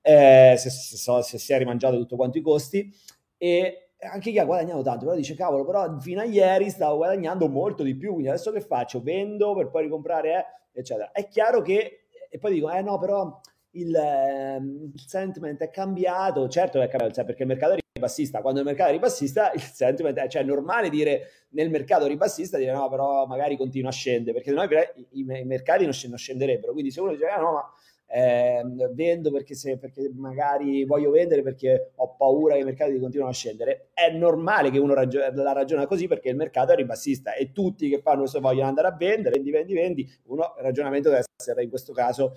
eh, 0.00 0.54
se, 0.56 0.70
se, 0.70 0.96
se, 1.22 1.38
si 1.38 1.52
è 1.52 1.58
rimangiato 1.58 1.96
tutto 1.96 2.14
quanto 2.14 2.38
i 2.38 2.40
costi 2.40 2.94
e 3.36 3.90
anche 4.00 4.30
chi 4.30 4.38
ha 4.38 4.44
guadagnato 4.44 4.82
tanto, 4.82 5.04
però 5.06 5.16
dice 5.16 5.34
cavolo, 5.34 5.64
però 5.64 5.98
fino 5.98 6.20
a 6.20 6.24
ieri 6.24 6.70
stavo 6.70 6.98
guadagnando 6.98 7.48
molto 7.48 7.82
di 7.82 7.96
più, 7.96 8.10
quindi 8.12 8.28
adesso 8.28 8.52
che 8.52 8.60
faccio? 8.60 9.02
Vendo 9.02 9.56
per 9.56 9.70
poi 9.70 9.82
ricomprare, 9.82 10.60
eh, 10.72 10.78
eccetera. 10.78 11.10
È 11.10 11.26
chiaro 11.26 11.60
che, 11.60 12.06
e 12.30 12.38
poi 12.38 12.52
dico, 12.52 12.70
eh 12.70 12.82
no, 12.82 12.98
però 12.98 13.40
il, 13.72 13.92
ehm, 13.92 14.92
il 14.94 15.00
sentiment 15.04 15.60
è 15.60 15.70
cambiato, 15.70 16.46
certo 16.48 16.80
è 16.80 16.86
cambiato, 16.86 17.24
perché 17.24 17.42
il 17.42 17.48
mercato 17.48 17.72
è 17.72 17.78
ribassista, 17.98 18.40
quando 18.40 18.60
il 18.60 18.66
mercato 18.66 18.90
è 18.90 18.92
ribassista 18.92 19.52
il 19.52 19.60
sentiment 19.60 20.16
è, 20.16 20.28
cioè 20.28 20.42
è 20.42 20.44
normale 20.44 20.88
dire 20.88 21.30
nel 21.50 21.70
mercato 21.70 22.06
ribassista 22.06 22.56
dire 22.56 22.72
no 22.72 22.88
però 22.88 23.26
magari 23.26 23.56
continua 23.56 23.90
a 23.90 23.92
scendere, 23.92 24.40
perché 24.40 24.52
noi 24.52 24.68
i, 24.94 25.20
i 25.20 25.44
mercati 25.44 25.84
non, 25.84 25.92
scenderebbero, 25.92 26.72
quindi 26.72 26.90
se 26.90 27.00
uno 27.00 27.12
dice 27.12 27.26
ah, 27.26 27.40
no 27.40 27.52
ma 27.52 27.72
eh, 28.10 28.62
vendo 28.92 29.30
perché, 29.30 29.54
se, 29.54 29.76
perché 29.76 30.10
magari 30.14 30.84
voglio 30.84 31.10
vendere 31.10 31.42
perché 31.42 31.92
ho 31.96 32.14
paura 32.16 32.54
che 32.54 32.60
i 32.60 32.64
mercati 32.64 32.98
continuino 32.98 33.28
a 33.28 33.34
scendere. 33.34 33.90
È 33.92 34.10
normale 34.10 34.70
che 34.70 34.78
uno 34.78 34.94
ragio- 34.94 35.20
la 35.20 35.52
ragiona 35.52 35.86
così 35.86 36.06
perché 36.06 36.30
il 36.30 36.36
mercato 36.36 36.72
è 36.72 36.76
ribassista 36.76 37.34
e 37.34 37.52
tutti 37.52 37.88
che 37.88 38.00
fanno 38.00 38.20
questo 38.20 38.40
vogliono 38.40 38.68
andare 38.68 38.88
a 38.88 38.96
vendere, 38.96 39.34
vendi, 39.34 39.50
vendi, 39.50 39.74
vendi. 39.74 40.12
Uno, 40.24 40.54
il 40.56 40.62
ragionamento 40.62 41.10
deve 41.10 41.24
essere 41.36 41.62
in 41.62 41.68
questo 41.68 41.92
caso 41.92 42.32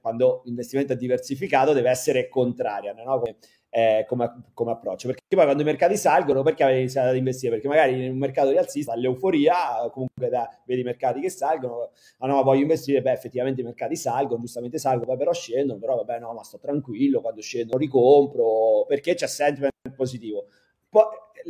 quando 0.00 0.42
l'investimento 0.44 0.92
è 0.92 0.96
diversificato 0.96 1.72
deve 1.72 1.88
essere 1.88 2.28
contraria 2.28 2.92
no? 2.92 3.20
come, 3.20 3.36
eh, 3.74 4.04
come, 4.06 4.50
come, 4.52 4.72
approccio. 4.72 5.06
Perché 5.06 5.22
poi 5.34 5.44
quando 5.44 5.62
i 5.62 5.64
mercati 5.64 5.96
salgono 5.96 6.42
perché 6.42 6.62
avevi 6.62 6.80
iniziato 6.80 7.08
ad 7.08 7.16
investire? 7.16 7.54
Perché 7.54 7.68
magari 7.68 8.04
in 8.04 8.12
un 8.12 8.18
mercato 8.18 8.50
di 8.50 8.58
alzista 8.58 8.94
l'euforia 8.94 9.88
comunque 9.90 10.28
da, 10.28 10.46
vedi 10.66 10.82
i 10.82 10.84
mercati 10.84 11.20
che 11.20 11.30
salgono 11.30 11.90
ah 12.18 12.26
no 12.26 12.42
voglio 12.42 12.60
investire. 12.60 13.00
Beh 13.00 13.12
effettivamente 13.12 13.62
i 13.62 13.64
mercati 13.64 13.96
salgono 13.96 14.40
giustamente 14.42 14.76
salgono 14.76 15.06
poi 15.06 15.16
però 15.16 15.32
scendono 15.32 15.78
però 15.78 15.96
vabbè 15.96 16.18
no 16.18 16.34
ma 16.34 16.44
sto 16.44 16.58
tranquillo 16.58 17.22
quando 17.22 17.40
scendono 17.40 17.78
ricompro 17.78 18.84
perché 18.86 19.14
c'è 19.14 19.26
sentiment 19.26 19.72
positivo. 19.96 20.48
Poi 20.90 21.04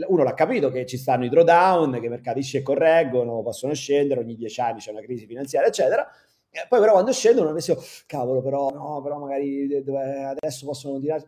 uno 0.07 0.23
l'ha 0.23 0.35
capito 0.35 0.71
che 0.71 0.87
ci 0.87 0.97
stanno 0.97 1.25
i 1.25 1.29
drawdown 1.29 1.99
che 1.99 2.07
i 2.07 2.09
mercati 2.09 2.45
si 2.45 2.63
correggono 2.63 3.43
possono 3.43 3.75
scendere 3.75 4.21
ogni 4.21 4.37
dieci 4.37 4.61
anni 4.61 4.79
c'è 4.79 4.93
una 4.93 5.01
crisi 5.01 5.27
finanziaria 5.27 5.69
eccetera. 5.69 6.09
E 6.55 6.67
poi 6.69 6.79
però 6.79 6.93
quando 6.93 7.13
scendono 7.13 7.49
ho 7.49 7.53
penso, 7.53 7.83
cavolo, 8.07 8.43
però 8.43 8.71
no, 8.71 9.01
però 9.03 9.19
magari 9.19 9.75
adesso 9.75 10.67
possono 10.67 11.01
tirare... 11.01 11.27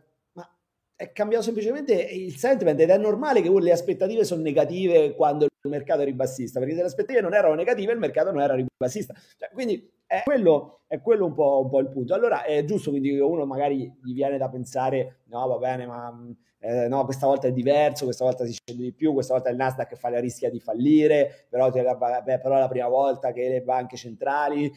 È 0.97 1.11
cambiato 1.11 1.43
semplicemente 1.43 1.93
il 1.93 2.37
sentiment 2.37 2.79
ed 2.79 2.89
è 2.89 2.97
normale 2.97 3.41
che 3.41 3.49
le 3.49 3.71
aspettative 3.71 4.23
sono 4.23 4.41
negative 4.41 5.13
quando 5.13 5.43
il 5.43 5.69
mercato 5.69 6.01
è 6.01 6.05
ribassista, 6.05 6.59
perché 6.59 6.73
se 6.73 6.81
le 6.81 6.87
aspettative 6.87 7.21
non 7.21 7.33
erano 7.33 7.53
negative 7.53 7.91
il 7.91 7.99
mercato 7.99 8.31
non 8.31 8.41
era 8.41 8.55
ribassista. 8.55 9.13
Cioè, 9.37 9.49
quindi 9.53 9.91
è 10.05 10.21
quello, 10.23 10.83
è 10.87 11.01
quello 11.01 11.25
un, 11.25 11.33
po', 11.33 11.61
un, 11.63 11.69
po', 11.69 11.79
il 11.79 11.89
punto. 11.89 12.13
Allora 12.13 12.43
è 12.43 12.63
giusto 12.63 12.91
quindi 12.91 13.11
che 13.11 13.19
uno 13.19 13.45
magari 13.45 13.91
gli 14.03 14.13
viene 14.13 14.37
da 14.37 14.49
pensare, 14.49 15.23
no 15.25 15.47
va 15.47 15.57
bene, 15.57 15.85
ma 15.85 16.17
eh, 16.59 16.87
no, 16.87 17.03
questa 17.03 17.27
volta 17.27 17.47
è 17.47 17.51
diverso, 17.51 18.05
questa 18.05 18.23
volta 18.23 18.45
si 18.45 18.53
scende 18.53 18.83
di 18.83 18.93
più, 18.93 19.13
questa 19.13 19.33
volta 19.33 19.49
il 19.49 19.55
Nasdaq 19.55 19.95
fa 19.95 20.09
la 20.09 20.19
rischia 20.19 20.49
di 20.49 20.59
fallire, 20.59 21.45
però, 21.49 21.69
beh, 21.69 22.39
però 22.39 22.55
è 22.55 22.59
la 22.59 22.67
prima 22.67 22.87
volta 22.87 23.31
che 23.31 23.49
le 23.49 23.61
banche 23.61 23.97
centrali 23.97 24.71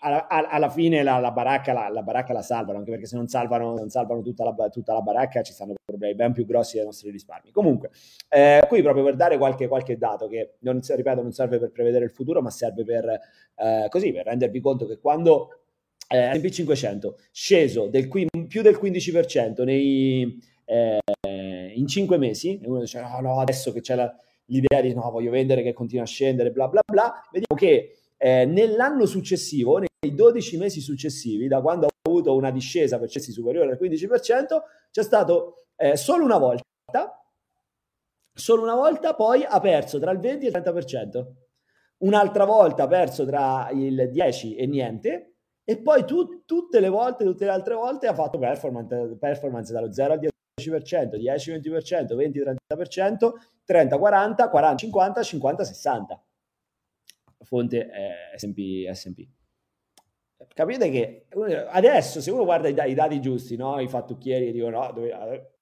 alla, 0.00 0.26
alla 0.28 0.68
fine 0.68 1.02
la, 1.02 1.18
la, 1.18 1.30
baracca, 1.30 1.72
la, 1.72 1.88
la, 1.88 2.02
baracca, 2.02 2.32
la, 2.32 2.42
salvano, 2.42 2.78
anche 2.78 2.90
perché 2.90 3.06
se 3.06 3.16
non 3.16 3.28
salvano, 3.28 3.74
non 3.74 3.88
salvano 3.88 4.22
tutta, 4.22 4.44
la, 4.44 4.68
tutta, 4.68 4.92
la, 4.92 5.00
baracca 5.00 5.42
ci 5.42 5.52
stanno 5.52 5.74
problemi 5.84 6.14
ben 6.14 6.32
più 6.32 6.44
grossi 6.44 6.76
dei 6.76 6.84
nostri 6.84 7.10
risparmi. 7.10 7.50
Comunque, 7.50 7.90
eh, 8.28 8.60
qui 8.68 8.82
proprio 8.82 9.04
per 9.04 9.16
dare 9.16 9.38
qualche, 9.38 9.68
qualche 9.68 9.98
dato 9.98 10.28
che, 10.28 10.54
non, 10.60 10.80
ripeto, 10.84 11.22
non 11.22 11.32
serve 11.32 11.58
per 11.58 11.70
prevedere 11.72 12.04
il 12.04 12.10
futuro, 12.10 12.40
ma 12.40 12.50
serve 12.50 12.84
per, 12.84 13.20
eh, 13.56 13.86
così, 13.88 14.12
per 14.12 14.26
rendervi 14.26 14.60
conto 14.60 14.86
che 14.86 14.98
quando 14.98 15.60
eh, 16.08 16.32
S&P 16.34 16.48
500 16.48 17.18
sceso 17.30 17.86
del, 17.88 18.08
più 18.08 18.62
del 18.62 18.78
15% 18.80 19.64
nei, 19.64 20.38
eh, 20.64 20.98
in 21.74 21.86
5 21.86 22.18
mesi, 22.18 22.60
e 22.60 22.66
uno 22.68 22.80
dice 22.80 23.00
no, 23.00 23.20
no, 23.20 23.40
adesso 23.40 23.72
che 23.72 23.80
c'è 23.80 23.94
l'idea 24.46 24.80
di 24.80 24.94
no, 24.94 25.10
voglio 25.10 25.30
vendere 25.30 25.62
che 25.62 25.72
continua 25.72 26.04
a 26.04 26.06
scendere, 26.06 26.50
bla 26.50 26.68
bla 26.68 26.80
bla, 26.86 27.12
vediamo 27.30 27.54
che 27.56 27.98
eh, 28.18 28.44
nell'anno 28.44 29.06
successivo, 29.06 29.78
nei 29.78 30.14
12 30.14 30.58
mesi 30.58 30.80
successivi, 30.80 31.46
da 31.46 31.60
quando 31.60 31.86
ho 31.86 31.90
avuto 32.02 32.34
una 32.34 32.50
discesa 32.50 32.98
per 32.98 33.08
cessi 33.08 33.32
superiore 33.32 33.70
al 33.70 33.78
15%, 33.80 34.60
c'è 34.90 35.02
stato 35.02 35.66
eh, 35.76 35.96
solo 35.96 36.24
una 36.24 36.38
volta, 36.38 36.64
solo 38.34 38.62
una 38.62 38.74
volta 38.74 39.14
poi 39.14 39.44
ha 39.44 39.60
perso 39.60 39.98
tra 39.98 40.10
il 40.10 40.18
20 40.18 40.46
e 40.46 40.48
il 40.48 40.54
30%, 40.54 41.26
un'altra 41.98 42.44
volta 42.44 42.82
ha 42.84 42.88
perso 42.88 43.24
tra 43.24 43.70
il 43.72 44.10
10 44.10 44.56
e 44.56 44.66
niente, 44.66 45.34
e 45.64 45.80
poi 45.80 46.04
tu, 46.04 46.44
tutte 46.44 46.80
le 46.80 46.88
volte, 46.88 47.24
tutte 47.24 47.44
le 47.44 47.50
altre 47.50 47.74
volte 47.74 48.06
ha 48.06 48.14
fatto 48.14 48.38
performance, 48.38 49.16
performance 49.18 49.72
dallo 49.72 49.92
0 49.92 50.12
al 50.14 50.20
10%, 50.60 51.16
10-20%, 51.16 52.56
20-30%, 52.74 53.32
30-40, 53.66 54.50
40-50, 54.50 55.20
50-60 55.20 56.27
fonte 57.44 57.88
è 57.88 58.36
S&P, 58.36 58.90
S&P. 58.90 59.28
Capite 60.54 60.90
che 60.90 61.26
adesso 61.68 62.20
se 62.20 62.30
uno 62.30 62.44
guarda 62.44 62.68
i, 62.68 62.90
i 62.90 62.94
dati 62.94 63.20
giusti, 63.20 63.56
no? 63.56 63.80
i 63.80 63.88
fattucchieri 63.88 64.52
dicono 64.52 64.84
no, 64.84 64.92
dove, 64.92 65.12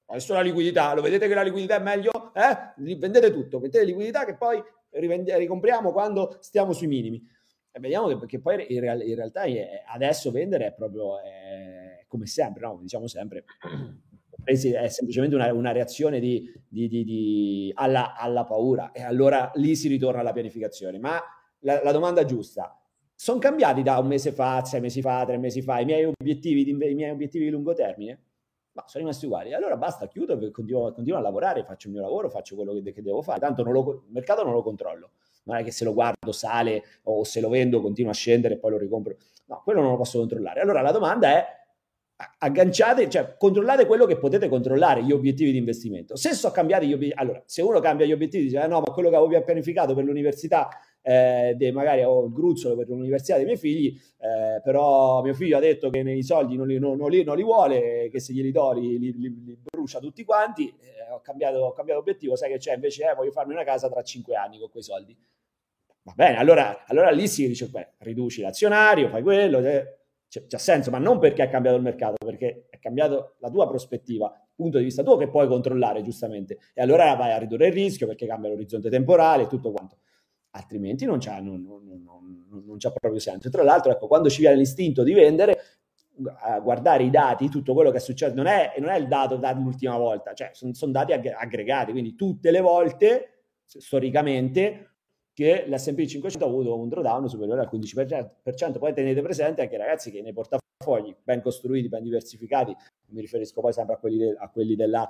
adesso 0.07 0.35
la 0.35 0.43
liquidità, 0.43 0.95
lo 0.95 1.03
vedete 1.03 1.29
che 1.29 1.35
la 1.35 1.43
liquidità 1.43 1.77
è 1.77 1.83
meglio? 1.83 2.33
Eh? 2.35 2.97
Vendete 2.97 3.33
tutto, 3.33 3.59
vendete 3.59 3.85
liquidità 3.85 4.25
che 4.25 4.37
poi 4.37 4.63
rivende, 4.91 5.37
ricompriamo 5.39 5.93
quando 5.93 6.37
stiamo 6.41 6.73
sui 6.73 6.87
minimi. 6.87 7.23
E 7.71 7.81
vediamo 7.81 8.07
che, 8.07 8.27
che 8.27 8.41
poi 8.41 8.67
in, 8.73 8.81
real, 8.81 9.03
in 9.03 9.15
realtà 9.15 9.43
è, 9.43 9.83
adesso 9.87 10.31
vendere 10.31 10.67
è 10.67 10.75
proprio 10.75 11.21
è, 11.21 12.05
come 12.07 12.27
sempre, 12.27 12.67
no? 12.67 12.79
diciamo 12.81 13.07
sempre, 13.07 13.45
è 14.45 14.55
semplicemente 14.89 15.35
una, 15.35 15.53
una 15.53 15.73
reazione 15.73 16.21
di, 16.21 16.51
di, 16.69 16.89
di, 16.89 17.73
alla, 17.75 18.15
alla 18.17 18.45
paura 18.45 18.93
e 18.93 19.03
allora 19.03 19.51
lì 19.55 19.75
si 19.75 19.89
ritorna 19.89 20.21
alla 20.21 20.33
pianificazione. 20.33 20.99
Ma 20.99 21.21
la, 21.61 21.83
la 21.83 21.93
domanda 21.93 22.25
giusta. 22.25 22.79
Sono 23.15 23.39
cambiati 23.39 23.83
da 23.83 23.99
un 23.99 24.07
mese 24.07 24.33
fa, 24.33 24.65
sei 24.65 24.81
mesi 24.81 25.01
fa, 25.01 25.25
tre 25.25 25.39
mesi 25.39 25.63
fa 25.63 25.81
i 25.81 25.85
miei 25.85 26.05
obiettivi 26.05 26.65
di, 26.65 26.71
i 26.71 26.95
miei 26.95 27.11
obiettivi 27.11 27.45
di 27.45 27.51
lungo 27.51 27.73
termine? 27.73 28.21
Ma 28.73 28.85
sono 28.87 29.05
rimasti 29.05 29.25
uguali. 29.25 29.55
Allora 29.55 29.77
basta, 29.77 30.07
chiudo, 30.07 30.39
continuo, 30.51 30.93
continuo, 30.93 31.19
a 31.19 31.23
lavorare, 31.23 31.65
faccio 31.65 31.89
il 31.89 31.95
mio 31.95 32.03
lavoro, 32.03 32.29
faccio 32.29 32.57
quello 32.57 32.75
che, 32.75 32.93
che 32.93 33.03
devo 33.03 33.23
fare. 33.23 33.41
Tanto 33.41 33.63
lo, 33.63 34.03
il 34.07 34.13
mercato 34.13 34.45
non 34.45 34.53
lo 34.53 34.63
controllo. 34.63 35.13
Non 35.45 35.57
è 35.57 35.65
che 35.65 35.71
se 35.71 35.85
lo 35.85 35.95
guardo 35.95 36.33
sale 36.33 36.83
o 37.05 37.25
se 37.25 37.41
lo 37.41 37.49
vendo 37.49 37.81
continua 37.81 38.11
a 38.11 38.15
scendere 38.15 38.55
e 38.55 38.59
poi 38.59 38.73
lo 38.73 38.79
ricompro. 38.79 39.17
No, 39.47 39.63
quello 39.65 39.81
non 39.81 39.93
lo 39.93 39.97
posso 39.97 40.19
controllare. 40.19 40.61
Allora 40.61 40.83
la 40.83 40.93
domanda 40.93 41.29
è 41.29 41.47
agganciate, 42.39 43.09
cioè 43.09 43.37
controllate 43.39 43.87
quello 43.87 44.07
che 44.07 44.19
potete 44.19 44.49
controllare, 44.49 45.03
gli 45.03 45.13
obiettivi 45.13 45.53
di 45.53 45.59
investimento. 45.59 46.17
Se 46.17 46.33
sono 46.35 46.53
cambiati 46.53 46.87
gli 46.87 46.93
obiettivi, 46.93 47.21
allora 47.21 47.43
se 47.47 47.63
uno 47.63 47.81
cambia 47.81 48.07
gli 48.07 48.13
obiettivi 48.13 48.45
dice 48.45 48.63
eh 48.63 48.67
no, 48.67 48.81
ma 48.81 48.93
quello 48.93 49.09
che 49.09 49.17
avevo 49.17 49.43
pianificato 49.43 49.95
per 49.95 50.05
l'università 50.05 50.69
eh, 51.09 51.55
de, 51.57 51.71
magari 51.71 52.03
ho 52.03 52.25
il 52.25 52.33
gruzzolo 52.33 52.75
per 52.75 52.89
l'università 52.89 53.37
dei 53.37 53.45
miei 53.45 53.57
figli, 53.57 53.97
eh, 54.19 54.61
però 54.61 55.23
mio 55.23 55.35
figlio 55.35 55.57
ha 55.57 55.61
detto 55.61 55.89
che 55.89 56.03
nei 56.03 56.25
soldi 56.25 56.57
non 56.57 56.67
li, 56.67 56.81
non, 56.81 56.97
non 56.97 57.11
li, 57.11 57.23
non 57.23 57.37
li 57.37 57.45
vuole, 57.45 58.09
che 58.11 58.19
se 58.19 58.33
glieli 58.33 58.51
do 58.51 58.73
li, 58.73 58.99
li, 58.99 59.59
brucia 59.63 60.01
tutti 60.01 60.25
quanti, 60.25 60.67
eh, 60.69 61.13
ho, 61.13 61.21
cambiato, 61.21 61.59
ho, 61.59 61.73
cambiato, 61.73 62.01
obiettivo, 62.01 62.35
sai 62.35 62.51
che 62.51 62.59
c'è, 62.59 62.75
invece 62.75 63.09
eh, 63.09 63.15
voglio 63.15 63.31
farmi 63.31 63.53
una 63.53 63.63
casa 63.63 63.89
tra 63.89 64.03
cinque 64.03 64.35
anni 64.35 64.59
con 64.59 64.69
quei 64.69 64.83
soldi. 64.83 65.17
Va 66.03 66.13
bene, 66.17 66.39
allora, 66.39 66.85
allora 66.87 67.11
lì 67.11 67.29
si 67.29 67.47
dice, 67.47 67.69
beh, 67.69 67.93
riduci 67.99 68.41
l'azionario, 68.41 69.09
fai 69.09 69.23
quello, 69.23 69.61
eh, 69.61 69.99
c'è, 70.29 70.59
senso, 70.59 70.91
ma 70.91 70.99
non 70.99 71.21
perché 71.21 71.43
ha 71.43 71.49
cambiato 71.49 71.77
il 71.77 71.85
mercato, 71.85 72.17
perché 72.25 72.67
è 72.69 72.81
cambiato 72.81 73.37
la 73.39 73.51
tua 73.51 73.69
prospettiva, 73.69 74.33
punto 74.57 74.79
di 74.79 74.85
vista 74.85 75.05
tuo 75.05 75.17
che 75.17 75.29
puoi 75.29 75.47
controllare 75.47 76.03
giustamente. 76.03 76.59
E 76.75 76.83
allora 76.83 77.15
vai 77.15 77.31
a 77.31 77.39
ridurre 77.39 77.69
il 77.69 77.73
rischio 77.73 78.09
perché 78.09 78.27
cambia 78.27 78.51
l'orizzonte 78.51 78.91
temporale 78.91 79.45
e 79.45 79.47
tutto 79.47 79.71
quanto 79.71 79.99
altrimenti 80.57 81.05
non 81.05 81.19
c'ha, 81.19 81.41
non, 81.41 81.63
non, 81.63 82.03
non, 82.03 82.65
non 82.65 82.77
c'ha 82.79 82.91
proprio 82.91 83.21
senso. 83.21 83.51
Tra 83.51 83.63
l'altro, 83.63 83.93
ecco, 83.93 84.07
quando 84.07 84.29
ci 84.29 84.41
viene 84.41 84.57
l'istinto 84.57 85.03
di 85.03 85.13
vendere, 85.13 85.61
guardare 86.63 87.05
i 87.05 87.11
dati, 87.11 87.49
tutto 87.49 87.75
quello 87.75 87.91
che 87.91 87.99
è 87.99 88.01
successo, 88.01 88.35
non 88.35 88.47
è, 88.47 88.75
non 88.79 88.89
è 88.89 88.97
il 88.97 89.07
dato 89.07 89.37
dall'ultima 89.37 89.97
volta, 89.99 90.33
cioè 90.33 90.51
sono, 90.53 90.73
sono 90.73 90.93
dati 90.93 91.13
aggregati, 91.13 91.93
quindi 91.93 92.15
tutte 92.15 92.51
le 92.51 92.61
volte, 92.61 93.45
storicamente, 93.65 94.91
che 95.33 95.67
l'S&P 95.69 96.07
500 96.07 96.45
ha 96.45 96.49
avuto 96.49 96.79
un 96.79 96.89
drawdown 96.89 97.29
superiore 97.29 97.61
al 97.61 97.69
15%. 97.71 98.79
Poi 98.79 98.95
tenete 98.95 99.21
presente 99.21 99.61
anche 99.61 99.77
ragazzi 99.77 100.11
che 100.11 100.23
nei 100.23 100.33
portafogli 100.33 101.15
ben 101.23 101.43
costruiti, 101.43 101.89
ben 101.89 102.03
diversificati, 102.03 102.75
mi 103.09 103.21
riferisco 103.21 103.61
poi 103.61 103.75
sempre 103.75 103.97
a 103.97 103.99
quelli, 103.99 104.17
de, 104.17 104.35
a 104.39 104.49
quelli 104.49 104.75
della 104.75 105.07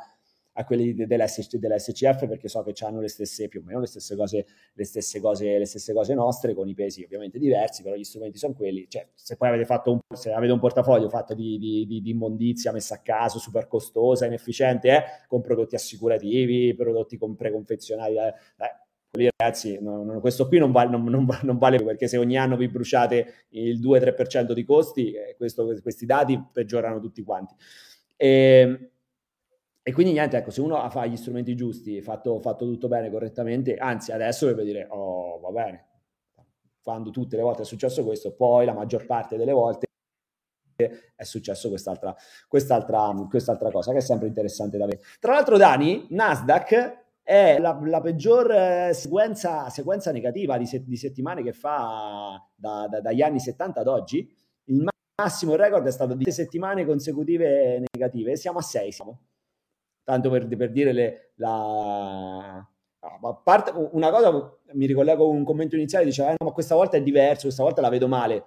a 0.58 0.64
quelli 0.64 0.94
dell'SC, 0.94 1.56
dell'SCF 1.56 2.26
perché 2.26 2.48
so 2.48 2.62
che 2.62 2.72
hanno 2.84 3.00
le 3.00 3.08
stesse 3.08 3.48
più 3.48 3.60
o 3.60 3.62
meno 3.64 3.80
le 3.80 3.86
stesse 3.86 4.16
cose 4.16 4.46
le 4.72 4.84
stesse 4.84 5.20
cose 5.20 5.58
le 5.58 5.66
stesse 5.66 5.92
cose 5.92 6.14
nostre 6.14 6.54
con 6.54 6.66
i 6.68 6.74
pesi 6.74 7.02
ovviamente 7.04 7.38
diversi 7.38 7.82
però 7.82 7.94
gli 7.94 8.04
strumenti 8.04 8.38
sono 8.38 8.54
quelli. 8.54 8.86
Cioè 8.88 9.08
se 9.14 9.36
poi 9.36 9.48
avete 9.48 9.64
fatto 9.64 9.92
un, 9.92 10.00
se 10.14 10.32
avete 10.32 10.52
un 10.52 10.58
portafoglio 10.58 11.08
fatto 11.08 11.34
di, 11.34 11.58
di, 11.58 11.86
di, 11.86 12.00
di 12.00 12.10
immondizia 12.10 12.72
messa 12.72 12.96
a 12.96 12.98
caso 12.98 13.38
super 13.38 13.68
costosa 13.68 14.26
inefficiente 14.26 14.88
eh, 14.88 15.04
con 15.28 15.40
prodotti 15.42 15.74
assicurativi 15.74 16.74
prodotti 16.74 17.16
con 17.18 17.36
preconfezionati 17.36 18.14
eh, 18.14 18.34
lì 19.16 19.28
ragazzi 19.36 19.78
no, 19.80 20.04
no, 20.04 20.20
questo 20.20 20.46
qui 20.46 20.58
non 20.58 20.70
vale, 20.72 20.90
non, 20.90 21.04
non, 21.04 21.26
non 21.42 21.58
vale, 21.58 21.82
perché 21.82 22.06
se 22.06 22.16
ogni 22.18 22.36
anno 22.36 22.56
vi 22.56 22.68
bruciate 22.68 23.46
il 23.50 23.80
2-3% 23.80 24.52
di 24.52 24.64
costi 24.64 25.12
eh, 25.12 25.34
questo, 25.36 25.66
questi 25.82 26.06
dati 26.06 26.40
peggiorano 26.52 27.00
tutti 27.00 27.22
quanti. 27.22 27.54
E, 28.16 28.28
ehm, 28.28 28.88
e 29.88 29.92
quindi 29.92 30.10
niente, 30.10 30.36
ecco, 30.36 30.50
se 30.50 30.60
uno 30.60 30.90
fa 30.90 31.06
gli 31.06 31.16
strumenti 31.16 31.54
giusti, 31.54 32.02
fatto, 32.02 32.40
fatto 32.40 32.64
tutto 32.64 32.88
bene, 32.88 33.08
correttamente, 33.08 33.76
anzi 33.76 34.10
adesso 34.10 34.44
deve 34.46 34.64
dire, 34.64 34.88
oh, 34.90 35.38
va 35.38 35.50
bene, 35.50 35.86
quando 36.82 37.10
tutte 37.10 37.36
le 37.36 37.42
volte 37.42 37.62
è 37.62 37.64
successo 37.64 38.02
questo, 38.02 38.34
poi 38.34 38.66
la 38.66 38.72
maggior 38.72 39.06
parte 39.06 39.36
delle 39.36 39.52
volte 39.52 39.86
è 40.74 41.22
successo 41.22 41.68
quest'altra, 41.68 42.12
quest'altra, 42.48 43.14
quest'altra 43.30 43.70
cosa, 43.70 43.92
che 43.92 43.98
è 43.98 44.00
sempre 44.00 44.26
interessante 44.26 44.76
da 44.76 44.86
vedere. 44.86 45.04
Tra 45.20 45.34
l'altro, 45.34 45.56
Dani, 45.56 46.08
Nasdaq 46.10 47.04
è 47.22 47.56
la, 47.60 47.78
la 47.84 48.00
peggior 48.00 48.50
eh, 48.50 48.92
sequenza, 48.92 49.68
sequenza 49.68 50.10
negativa 50.10 50.58
di, 50.58 50.66
se, 50.66 50.82
di, 50.84 50.96
settimane 50.96 51.44
che 51.44 51.52
fa 51.52 52.44
da, 52.56 52.88
da, 52.90 53.00
dagli 53.00 53.22
anni 53.22 53.38
70 53.38 53.78
ad 53.78 53.86
oggi. 53.86 54.28
Il 54.64 54.84
massimo 55.14 55.54
record 55.54 55.86
è 55.86 55.92
stato 55.92 56.14
di 56.14 56.28
settimane 56.32 56.84
consecutive 56.84 57.84
negative, 57.92 58.34
siamo 58.34 58.58
a 58.58 58.62
6, 58.62 58.90
siamo 58.90 59.25
tanto 60.06 60.30
per, 60.30 60.46
per 60.46 60.70
dire 60.70 60.92
le, 60.92 61.32
la... 61.34 62.64
parte, 63.42 63.72
una 63.74 64.10
cosa, 64.10 64.56
mi 64.74 64.86
ricollego 64.86 65.24
a 65.24 65.28
un 65.28 65.42
commento 65.42 65.74
iniziale, 65.74 66.04
diceva, 66.04 66.28
eh, 66.28 66.36
no, 66.38 66.46
ma 66.46 66.52
questa 66.52 66.76
volta 66.76 66.96
è 66.96 67.02
diverso, 67.02 67.42
questa 67.42 67.64
volta 67.64 67.80
la 67.80 67.88
vedo 67.88 68.06
male. 68.06 68.44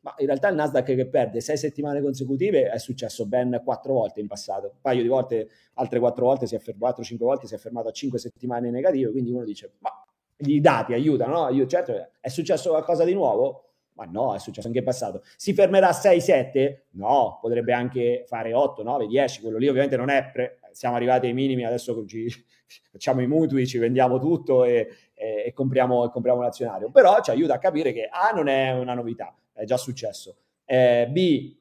Ma 0.00 0.14
in 0.18 0.26
realtà 0.26 0.48
il 0.48 0.54
Nasdaq 0.56 0.84
che 0.84 1.06
perde 1.06 1.40
sei 1.40 1.58
settimane 1.58 2.00
consecutive 2.00 2.70
è 2.70 2.78
successo 2.78 3.26
ben 3.26 3.60
quattro 3.62 3.92
volte 3.92 4.20
in 4.20 4.26
passato. 4.26 4.68
Un 4.68 4.80
paio 4.80 5.02
di 5.02 5.08
volte, 5.08 5.48
altre 5.74 5.98
quattro 5.98 6.24
volte 6.24 6.46
si 6.46 6.54
è 6.54 6.58
fermato, 6.58 7.02
cinque 7.02 7.26
volte 7.26 7.46
si 7.46 7.54
è 7.54 7.58
fermato 7.58 7.88
a 7.88 7.92
cinque 7.92 8.18
settimane 8.18 8.70
negative. 8.70 9.12
Quindi 9.12 9.30
uno 9.30 9.44
dice, 9.44 9.74
ma 9.80 9.90
i 10.38 10.60
dati 10.60 10.94
aiutano, 10.94 11.42
no? 11.42 11.48
Io, 11.50 11.66
certo, 11.66 11.92
è 12.18 12.28
successo 12.28 12.70
qualcosa 12.70 13.04
di 13.04 13.12
nuovo? 13.12 13.72
Ma 13.94 14.04
no, 14.06 14.34
è 14.34 14.38
successo 14.38 14.66
anche 14.66 14.78
in 14.80 14.84
passato. 14.84 15.22
Si 15.36 15.52
fermerà 15.52 15.88
a 15.88 15.98
6-7? 16.00 16.78
No, 16.92 17.38
potrebbe 17.40 17.74
anche 17.74 18.24
fare 18.26 18.54
8, 18.54 18.82
9, 18.82 19.06
10. 19.06 19.42
Quello 19.42 19.58
lì 19.58 19.68
ovviamente 19.68 19.96
non 19.96 20.08
è 20.08 20.30
pre- 20.32 20.58
siamo 20.72 20.96
arrivati 20.96 21.26
ai 21.26 21.32
minimi, 21.32 21.64
adesso 21.64 22.04
ci, 22.06 22.26
facciamo 22.90 23.20
i 23.22 23.26
mutui, 23.26 23.66
ci 23.66 23.78
vendiamo 23.78 24.18
tutto 24.18 24.64
e, 24.64 24.88
e, 25.14 25.44
e, 25.46 25.52
compriamo, 25.52 26.06
e, 26.06 26.10
compriamo, 26.10 26.40
l'azionario. 26.40 26.90
Però 26.90 27.20
ci 27.22 27.30
aiuta 27.30 27.54
a 27.54 27.58
capire 27.58 27.92
che 27.92 28.08
A 28.10 28.30
non 28.34 28.48
è 28.48 28.72
una 28.72 28.94
novità, 28.94 29.34
è 29.52 29.64
già 29.64 29.76
successo. 29.76 30.36
Eh, 30.64 31.08
B 31.10 31.56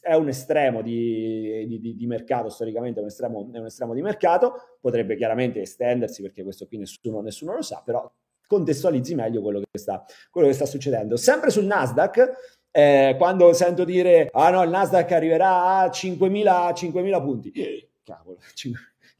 è 0.00 0.14
un 0.14 0.28
estremo 0.28 0.80
di, 0.80 1.66
di, 1.68 1.96
di, 1.96 2.06
mercato, 2.06 2.48
storicamente 2.48 3.00
è 3.00 3.02
un, 3.02 3.08
estremo, 3.08 3.50
è 3.52 3.58
un, 3.58 3.66
estremo, 3.66 3.92
di 3.92 4.00
mercato, 4.00 4.78
potrebbe 4.80 5.14
chiaramente 5.14 5.60
estendersi 5.60 6.22
perché 6.22 6.42
questo 6.42 6.66
qui 6.66 6.78
nessuno, 6.78 7.20
nessuno 7.20 7.54
lo 7.54 7.62
sa, 7.62 7.82
però 7.84 8.10
contestualizzi 8.46 9.14
meglio 9.14 9.42
quello 9.42 9.60
che 9.70 9.78
sta, 9.78 10.04
quello 10.30 10.48
che 10.48 10.54
sta 10.54 10.64
succedendo. 10.64 11.16
Sempre 11.16 11.50
sul 11.50 11.64
Nasdaq, 11.64 12.61
eh, 12.72 13.14
quando 13.18 13.52
sento 13.52 13.84
dire 13.84 14.30
ah 14.32 14.50
no 14.50 14.62
il 14.62 14.70
Nasdaq 14.70 15.12
arriverà 15.12 15.80
a 15.80 15.86
5.000, 15.86 16.72
5.000 16.72 17.22
punti. 17.22 17.50
Eh, 17.50 17.90
cavolo 18.02 18.38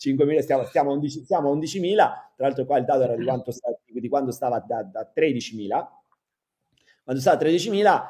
5.000 0.02 0.40
stiamo, 0.40 0.64
stiamo, 0.64 0.90
a 0.90 0.94
11, 0.94 1.22
stiamo 1.22 1.50
a 1.50 1.54
11.000 1.54 1.94
tra 1.94 2.46
l'altro 2.46 2.64
qua 2.64 2.78
il 2.78 2.84
dato 2.84 3.02
era 3.02 3.14
di, 3.14 3.24
quanto 3.24 3.52
stava, 3.52 3.76
di 3.86 4.08
quando 4.08 4.32
stava 4.32 4.58
da, 4.58 4.82
da 4.82 5.12
13.000 5.14 5.68
quando 7.04 7.22
stava 7.22 7.38
a 7.38 7.44
13.000 7.44 8.02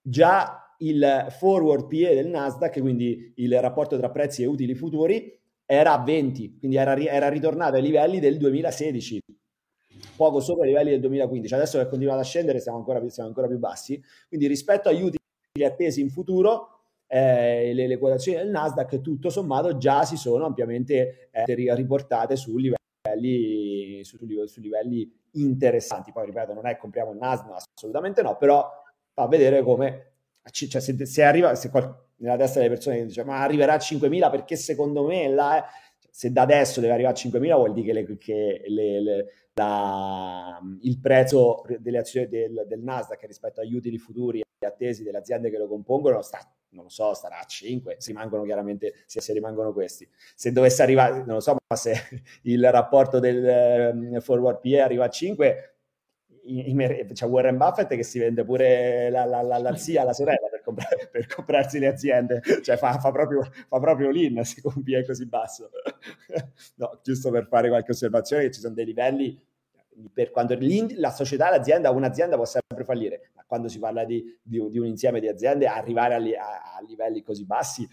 già 0.00 0.74
il 0.78 1.26
forward 1.30 1.88
PE 1.88 2.14
del 2.14 2.28
Nasdaq 2.28 2.80
quindi 2.80 3.32
il 3.36 3.60
rapporto 3.60 3.96
tra 3.98 4.10
prezzi 4.10 4.42
e 4.42 4.46
utili 4.46 4.74
futuri 4.74 5.36
era 5.64 5.92
a 5.92 6.02
20 6.02 6.58
quindi 6.58 6.76
era, 6.76 6.96
era 6.96 7.28
ritornato 7.28 7.74
ai 7.76 7.82
livelli 7.82 8.20
del 8.20 8.36
2016 8.38 9.20
poco 10.20 10.40
sopra 10.40 10.66
i 10.66 10.68
livelli 10.68 10.90
del 10.90 11.00
2015. 11.00 11.54
Adesso 11.54 11.78
che 11.78 11.84
è 11.84 11.88
continuato 11.88 12.20
a 12.20 12.24
scendere 12.24 12.60
siamo 12.60 12.76
ancora, 12.76 13.00
siamo 13.08 13.30
ancora 13.30 13.46
più 13.46 13.58
bassi. 13.58 13.98
Quindi 14.28 14.46
rispetto 14.46 14.90
agli 14.90 15.00
utili 15.00 15.64
attesi 15.64 16.02
in 16.02 16.10
futuro, 16.10 16.80
eh, 17.06 17.72
le, 17.72 17.86
le, 17.86 17.96
quotazioni 17.96 18.36
del 18.36 18.50
Nasdaq 18.50 19.00
tutto 19.00 19.30
sommato 19.30 19.78
già 19.78 20.04
si 20.04 20.18
sono 20.18 20.44
ampiamente 20.44 21.30
eh, 21.30 21.74
riportate 21.74 22.36
su 22.36 22.54
livelli, 22.58 24.04
su, 24.04 24.18
su 24.44 24.60
livelli 24.60 25.10
interessanti. 25.32 26.12
Poi 26.12 26.26
ripeto, 26.26 26.52
non 26.52 26.66
è 26.66 26.76
compriamo 26.76 27.12
il 27.12 27.16
Nasdaq, 27.16 27.64
assolutamente 27.74 28.20
no, 28.20 28.36
però 28.36 28.70
fa 29.14 29.26
vedere 29.26 29.62
come 29.62 30.08
cioè, 30.50 30.80
se, 30.82 31.06
se, 31.06 31.22
arriva 31.22 31.54
se 31.54 31.70
qual, 31.70 31.94
nella 32.16 32.36
testa 32.36 32.58
delle 32.58 32.70
persone 32.70 33.06
dice 33.06 33.24
ma 33.24 33.42
arriverà 33.42 33.74
a 33.74 33.76
5.000 33.76 34.30
perché 34.30 34.56
secondo 34.56 35.04
me 35.04 35.24
eh, 35.24 35.64
se 36.10 36.32
da 36.32 36.42
adesso 36.42 36.80
deve 36.80 36.92
arrivare 36.92 37.14
a 37.14 37.20
5.000 37.20 37.54
vuol 37.54 37.72
dire 37.72 37.86
che, 37.86 37.92
le, 37.92 38.18
che 38.18 38.62
le, 38.66 39.00
le, 39.00 39.26
la, 39.54 40.60
il 40.82 40.98
prezzo 41.00 41.62
delle 41.78 41.98
azioni 41.98 42.28
del, 42.28 42.64
del, 42.66 42.80
Nasdaq 42.80 43.22
rispetto 43.24 43.60
agli 43.60 43.74
utili 43.74 43.98
futuri 43.98 44.40
e 44.40 44.66
attesi 44.66 45.02
delle 45.02 45.18
aziende 45.18 45.50
che 45.50 45.58
lo 45.58 45.68
compongono 45.68 46.22
sta, 46.22 46.38
non 46.70 46.84
lo 46.84 46.90
so, 46.90 47.14
starà 47.14 47.38
a 47.38 47.44
5, 47.44 47.96
si 47.98 48.10
rimangono 48.10 48.42
chiaramente, 48.44 48.94
se, 49.06 49.20
se 49.20 49.32
rimangono 49.32 49.72
questi. 49.72 50.08
Se 50.34 50.52
dovesse 50.52 50.82
arrivare, 50.82 51.18
non 51.18 51.34
lo 51.34 51.40
so, 51.40 51.56
ma 51.66 51.76
se 51.76 51.94
il 52.42 52.70
rapporto 52.70 53.18
del 53.18 53.92
um, 53.94 54.20
forward 54.20 54.60
PE 54.60 54.80
arriva 54.80 55.04
a 55.04 55.10
5, 55.10 55.74
c'è 57.12 57.26
Warren 57.26 57.56
Buffett 57.56 57.94
che 57.94 58.02
si 58.02 58.18
vende 58.18 58.44
pure 58.44 59.10
la, 59.10 59.24
la, 59.24 59.42
la, 59.42 59.58
la 59.58 59.76
zia, 59.76 60.04
la 60.04 60.12
sorella 60.12 60.48
per, 61.10 61.26
comprarsi 61.26 61.78
le 61.78 61.88
aziende, 61.88 62.42
cioè 62.62 62.76
fa, 62.76 62.98
fa 62.98 63.10
proprio, 63.10 63.42
fa 63.68 63.78
proprio 63.78 64.10
l'in 64.10 64.44
se 64.44 64.60
con 64.60 64.82
è 64.84 65.04
così 65.04 65.26
basso. 65.26 65.70
no, 66.76 67.00
giusto 67.02 67.30
per 67.30 67.46
fare 67.46 67.68
qualche 67.68 67.92
osservazione 67.92 68.44
che 68.44 68.52
ci 68.52 68.60
sono 68.60 68.74
dei 68.74 68.84
livelli 68.84 69.48
per 70.12 70.30
quando 70.30 70.56
la 70.96 71.10
società, 71.10 71.50
l'azienda, 71.50 71.90
un'azienda 71.90 72.36
può 72.36 72.44
sempre 72.44 72.84
fallire, 72.84 73.30
ma 73.34 73.44
quando 73.46 73.68
si 73.68 73.78
parla 73.78 74.04
di, 74.04 74.38
di, 74.42 74.66
di 74.70 74.78
un 74.78 74.86
insieme 74.86 75.20
di 75.20 75.28
aziende, 75.28 75.66
arrivare 75.66 76.14
a, 76.14 76.18
a, 76.18 76.76
a 76.78 76.82
livelli 76.86 77.22
così 77.22 77.44
bassi 77.44 77.88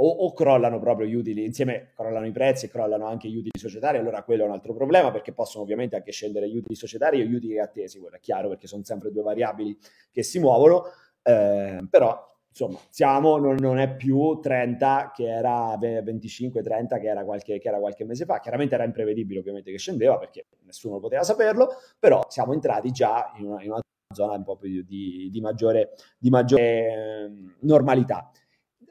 o, 0.00 0.08
o, 0.08 0.32
crollano 0.32 0.78
proprio 0.78 1.06
gli 1.08 1.14
utili, 1.14 1.44
insieme 1.44 1.92
crollano 1.94 2.26
i 2.26 2.30
prezzi 2.30 2.66
e 2.66 2.68
crollano 2.68 3.06
anche 3.06 3.28
gli 3.28 3.36
utili 3.36 3.58
societari, 3.58 3.98
allora 3.98 4.22
quello 4.22 4.44
è 4.44 4.46
un 4.46 4.52
altro 4.52 4.72
problema 4.72 5.10
perché 5.10 5.32
possono 5.32 5.64
ovviamente 5.64 5.96
anche 5.96 6.12
scendere 6.12 6.48
gli 6.48 6.56
utili 6.56 6.76
societari 6.76 7.20
e 7.20 7.26
gli 7.26 7.34
utili 7.34 7.58
attesi, 7.58 7.98
quello 7.98 8.16
è 8.16 8.20
chiaro 8.20 8.48
perché 8.48 8.68
sono 8.68 8.84
sempre 8.84 9.10
due 9.10 9.22
variabili 9.22 9.76
che 10.12 10.22
si 10.22 10.38
muovono, 10.38 10.84
eh, 11.28 11.86
però 11.90 12.26
insomma 12.48 12.78
siamo, 12.88 13.36
non, 13.36 13.56
non, 13.60 13.78
è 13.78 13.94
più 13.94 14.38
30 14.40 15.12
che 15.14 15.28
era 15.28 15.76
25-30 15.76 16.98
che 17.00 17.06
era, 17.06 17.24
qualche, 17.24 17.58
che 17.58 17.68
era 17.68 17.78
qualche 17.78 18.04
mese 18.04 18.24
fa, 18.24 18.40
chiaramente 18.40 18.74
era 18.74 18.84
imprevedibile 18.84 19.40
ovviamente 19.40 19.70
che 19.70 19.78
scendeva 19.78 20.16
perché 20.16 20.46
nessuno 20.64 20.98
poteva 20.98 21.22
saperlo, 21.22 21.68
però 21.98 22.24
siamo 22.28 22.54
entrati 22.54 22.90
già 22.90 23.32
in 23.36 23.46
una, 23.46 23.62
in 23.62 23.70
una 23.70 23.80
zona 24.14 24.34
un 24.34 24.44
po' 24.44 24.56
più 24.56 24.82
di, 24.82 25.28
di 25.30 25.40
maggiore, 25.40 25.90
di 26.16 26.30
maggiore 26.30 26.62
eh, 26.62 27.30
normalità. 27.60 28.30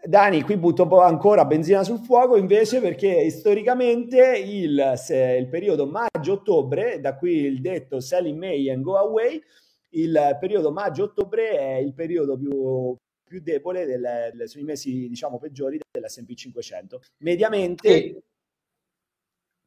Dani, 0.04 0.44
qui 0.44 0.58
butto 0.58 0.88
ancora 1.00 1.44
benzina 1.44 1.84
sul 1.84 2.00
fuoco 2.00 2.38
invece 2.38 2.80
perché 2.80 3.30
storicamente 3.32 4.38
il, 4.38 4.94
il 5.10 5.48
periodo 5.50 5.88
maggio-ottobre, 5.88 7.00
da 7.02 7.18
qui 7.18 7.46
il 7.46 7.62
detto 7.62 8.00
sell 8.00 8.28
in 8.28 8.38
May 8.38 8.70
and 8.70 8.84
go 8.84 8.96
away, 8.96 9.42
il 9.90 10.38
periodo 10.40 10.72
maggio-ottobre 10.72 11.58
è 11.58 11.76
il 11.76 11.94
periodo 11.94 12.38
più, 12.38 12.96
più 13.24 13.42
debole 13.42 13.86
del, 13.86 14.32
del, 14.34 14.50
sono 14.50 14.64
i 14.64 14.68
mesi 14.68 15.08
diciamo 15.08 15.38
peggiori 15.38 15.80
dell'S&P 15.92 16.34
500. 16.34 17.02
Mediamente... 17.20 17.90
Che, 17.90 18.24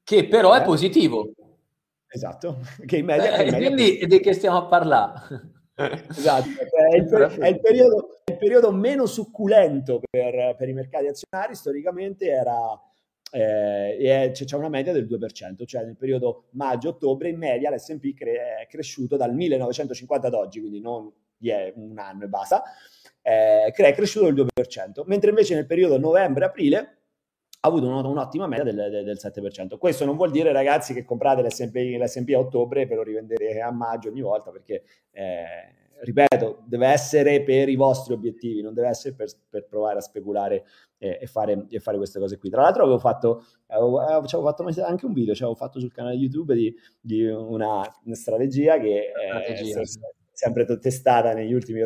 che 0.03 0.29
però 0.29 0.55
eh? 0.55 0.61
è 0.61 0.65
positivo. 0.65 1.33
Esatto, 2.09 2.61
che 2.87 2.97
in 2.97 3.05
media... 3.05 3.37
Eh, 3.37 3.53
quindi 3.53 4.05
di 4.07 4.21
che 4.21 4.33
stiamo 4.33 4.59
a 4.59 4.67
parlare? 4.67 5.59
esatto, 6.09 6.49
è 6.91 6.97
il, 6.97 7.09
è, 7.41 7.47
il 7.49 7.61
periodo, 7.61 8.21
è 8.25 8.33
il, 8.33 8.39
periodo, 8.39 8.73
meno 8.73 9.07
succulento 9.07 10.01
per, 10.11 10.57
per, 10.57 10.69
i 10.69 10.73
mercati 10.73 11.07
azionari, 11.07 11.55
storicamente 11.55 12.27
era, 12.27 12.79
eh, 13.31 13.97
e 13.99 14.31
c'è 14.33 14.57
una 14.57 14.69
media 14.69 14.93
del 14.93 15.07
2%, 15.07 15.65
cioè 15.65 15.85
nel 15.85 15.97
periodo 15.97 16.49
maggio-ottobre 16.51 17.29
in 17.29 17.39
media 17.39 17.71
l'S&P 17.71 18.15
cre- 18.15 18.59
è 18.63 18.67
cresciuto 18.69 19.17
dal 19.17 19.35
1950 19.35 20.27
ad 20.27 20.35
oggi, 20.35 20.61
quindi 20.61 20.81
non 20.81 21.11
un 21.75 21.99
anno 21.99 22.25
e 22.25 22.29
basta, 22.29 22.63
eh, 23.23 23.67
è 23.67 23.93
cresciuto 23.95 24.31
del 24.31 24.47
2%, 24.55 25.03
mentre 25.07 25.31
invece 25.31 25.55
nel 25.55 25.67
periodo 25.67 25.99
novembre-aprile 25.99 26.97
ha 27.63 27.69
avuto 27.69 27.87
un'ottima 27.87 28.47
media 28.47 28.65
del, 28.65 28.91
del, 28.91 29.05
del, 29.05 29.19
7%. 29.21 29.77
Questo 29.77 30.05
non 30.07 30.17
vuol 30.17 30.31
dire, 30.31 30.51
ragazzi, 30.51 30.95
che 30.95 31.05
comprate 31.05 31.43
l'S&P, 31.43 31.99
l'S&P 31.99 32.33
a 32.35 32.39
ottobre 32.39 32.87
per 32.87 32.97
lo 32.97 33.03
rivendere 33.03 33.61
a 33.61 33.71
maggio 33.71 34.09
ogni 34.09 34.23
volta, 34.23 34.51
perché, 34.51 34.83
eh, 35.11 35.75
ripeto, 36.03 36.63
deve 36.67 36.87
essere 36.89 37.43
per 37.43 37.69
i 37.69 37.77
vostri 37.77 38.15
obiettivi, 38.15 38.63
non 38.63 38.75
deve 38.75 38.89
essere 38.89 39.15
per, 39.15 39.29
per 39.49 39.67
provare 39.67 39.99
a 39.99 40.01
speculare 40.01 40.65
eh, 40.99 41.19
e, 41.21 41.27
fare, 41.27 41.67
e, 41.69 41.81
fare, 41.81 41.97
queste 41.97 42.19
cose 42.19 42.39
qui. 42.39 42.51
Tra 42.51 42.63
l'altro 42.63 42.83
avevo 42.83 42.99
fatto, 42.99 43.45
avevo, 43.67 44.01
avevo 44.01 44.43
fatto 44.43 44.65
anche 44.83 45.07
un 45.07 45.13
video, 45.13 45.35
cioè 45.35 45.49
avevo 45.49 45.59
fatto 45.59 45.79
sul 45.79 45.93
canale 45.93 46.15
YouTube 46.15 46.55
di, 46.55 46.75
di 47.01 47.27
una, 47.27 47.83
una, 48.05 48.15
strategia 48.15 48.79
che 48.79 49.13
strategia. 49.27 49.81
è 49.81 49.85
sempre 50.33 50.65
testata 50.79 51.35
negli 51.35 51.53
ultimi 51.53 51.81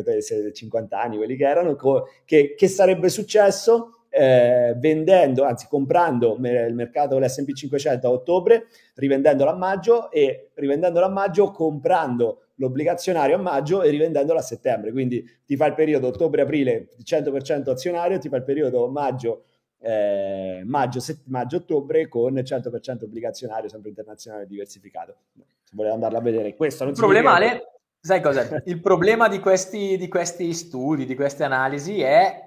50 0.53 0.99
anni, 0.99 1.17
quelli 1.17 1.35
che 1.35 1.45
erano, 1.45 1.75
co- 1.75 2.07
che, 2.23 2.53
che 2.55 2.67
sarebbe 2.67 3.09
successo 3.09 4.05
eh, 4.09 4.73
vendendo, 4.77 5.43
anzi 5.43 5.67
comprando 5.67 6.37
il 6.39 6.73
mercato 6.73 7.15
dell'S&P 7.15 7.51
500 7.51 8.07
a 8.07 8.11
ottobre, 8.11 8.67
rivendendolo 8.95 9.49
a 9.49 9.55
maggio 9.55 10.09
e 10.09 10.51
rivendendolo 10.53 11.05
a 11.05 11.09
maggio 11.09 11.51
comprando 11.51 12.44
l'obbligazionario 12.55 13.35
a 13.35 13.39
maggio 13.39 13.81
e 13.81 13.89
rivendendolo 13.89 14.39
a 14.39 14.41
settembre. 14.41 14.91
Quindi 14.91 15.23
ti 15.45 15.55
fa 15.55 15.65
il 15.65 15.73
periodo 15.73 16.07
ottobre-aprile 16.07 16.89
100% 17.03 17.69
azionario, 17.69 18.17
ti 18.19 18.29
fa 18.29 18.37
il 18.37 18.43
periodo 18.43 18.87
maggio 18.87 19.43
eh, 19.85 20.63
maggio, 20.65 20.99
maggio, 21.25 21.57
ottobre 21.57 22.07
con 22.07 22.33
100% 22.33 23.03
obbligazionario, 23.03 23.69
sempre 23.69 23.89
internazionale 23.89 24.47
diversificato. 24.47 25.15
Se 25.63 25.73
volete 25.73 25.93
andarla 25.93 26.17
a 26.17 26.21
vedere, 26.21 26.55
questo 26.55 26.85
non 26.85 26.93
il 26.93 26.99
problema, 26.99 27.35
Ale, 27.35 27.73
sai 27.99 28.19
cos'è? 28.19 28.63
Il 28.65 28.81
problema 28.81 29.27
di 29.27 29.39
questi, 29.39 29.95
di 29.97 30.07
questi 30.07 30.51
studi, 30.53 31.05
di 31.05 31.15
queste 31.15 31.43
analisi 31.43 32.01
è 32.01 32.43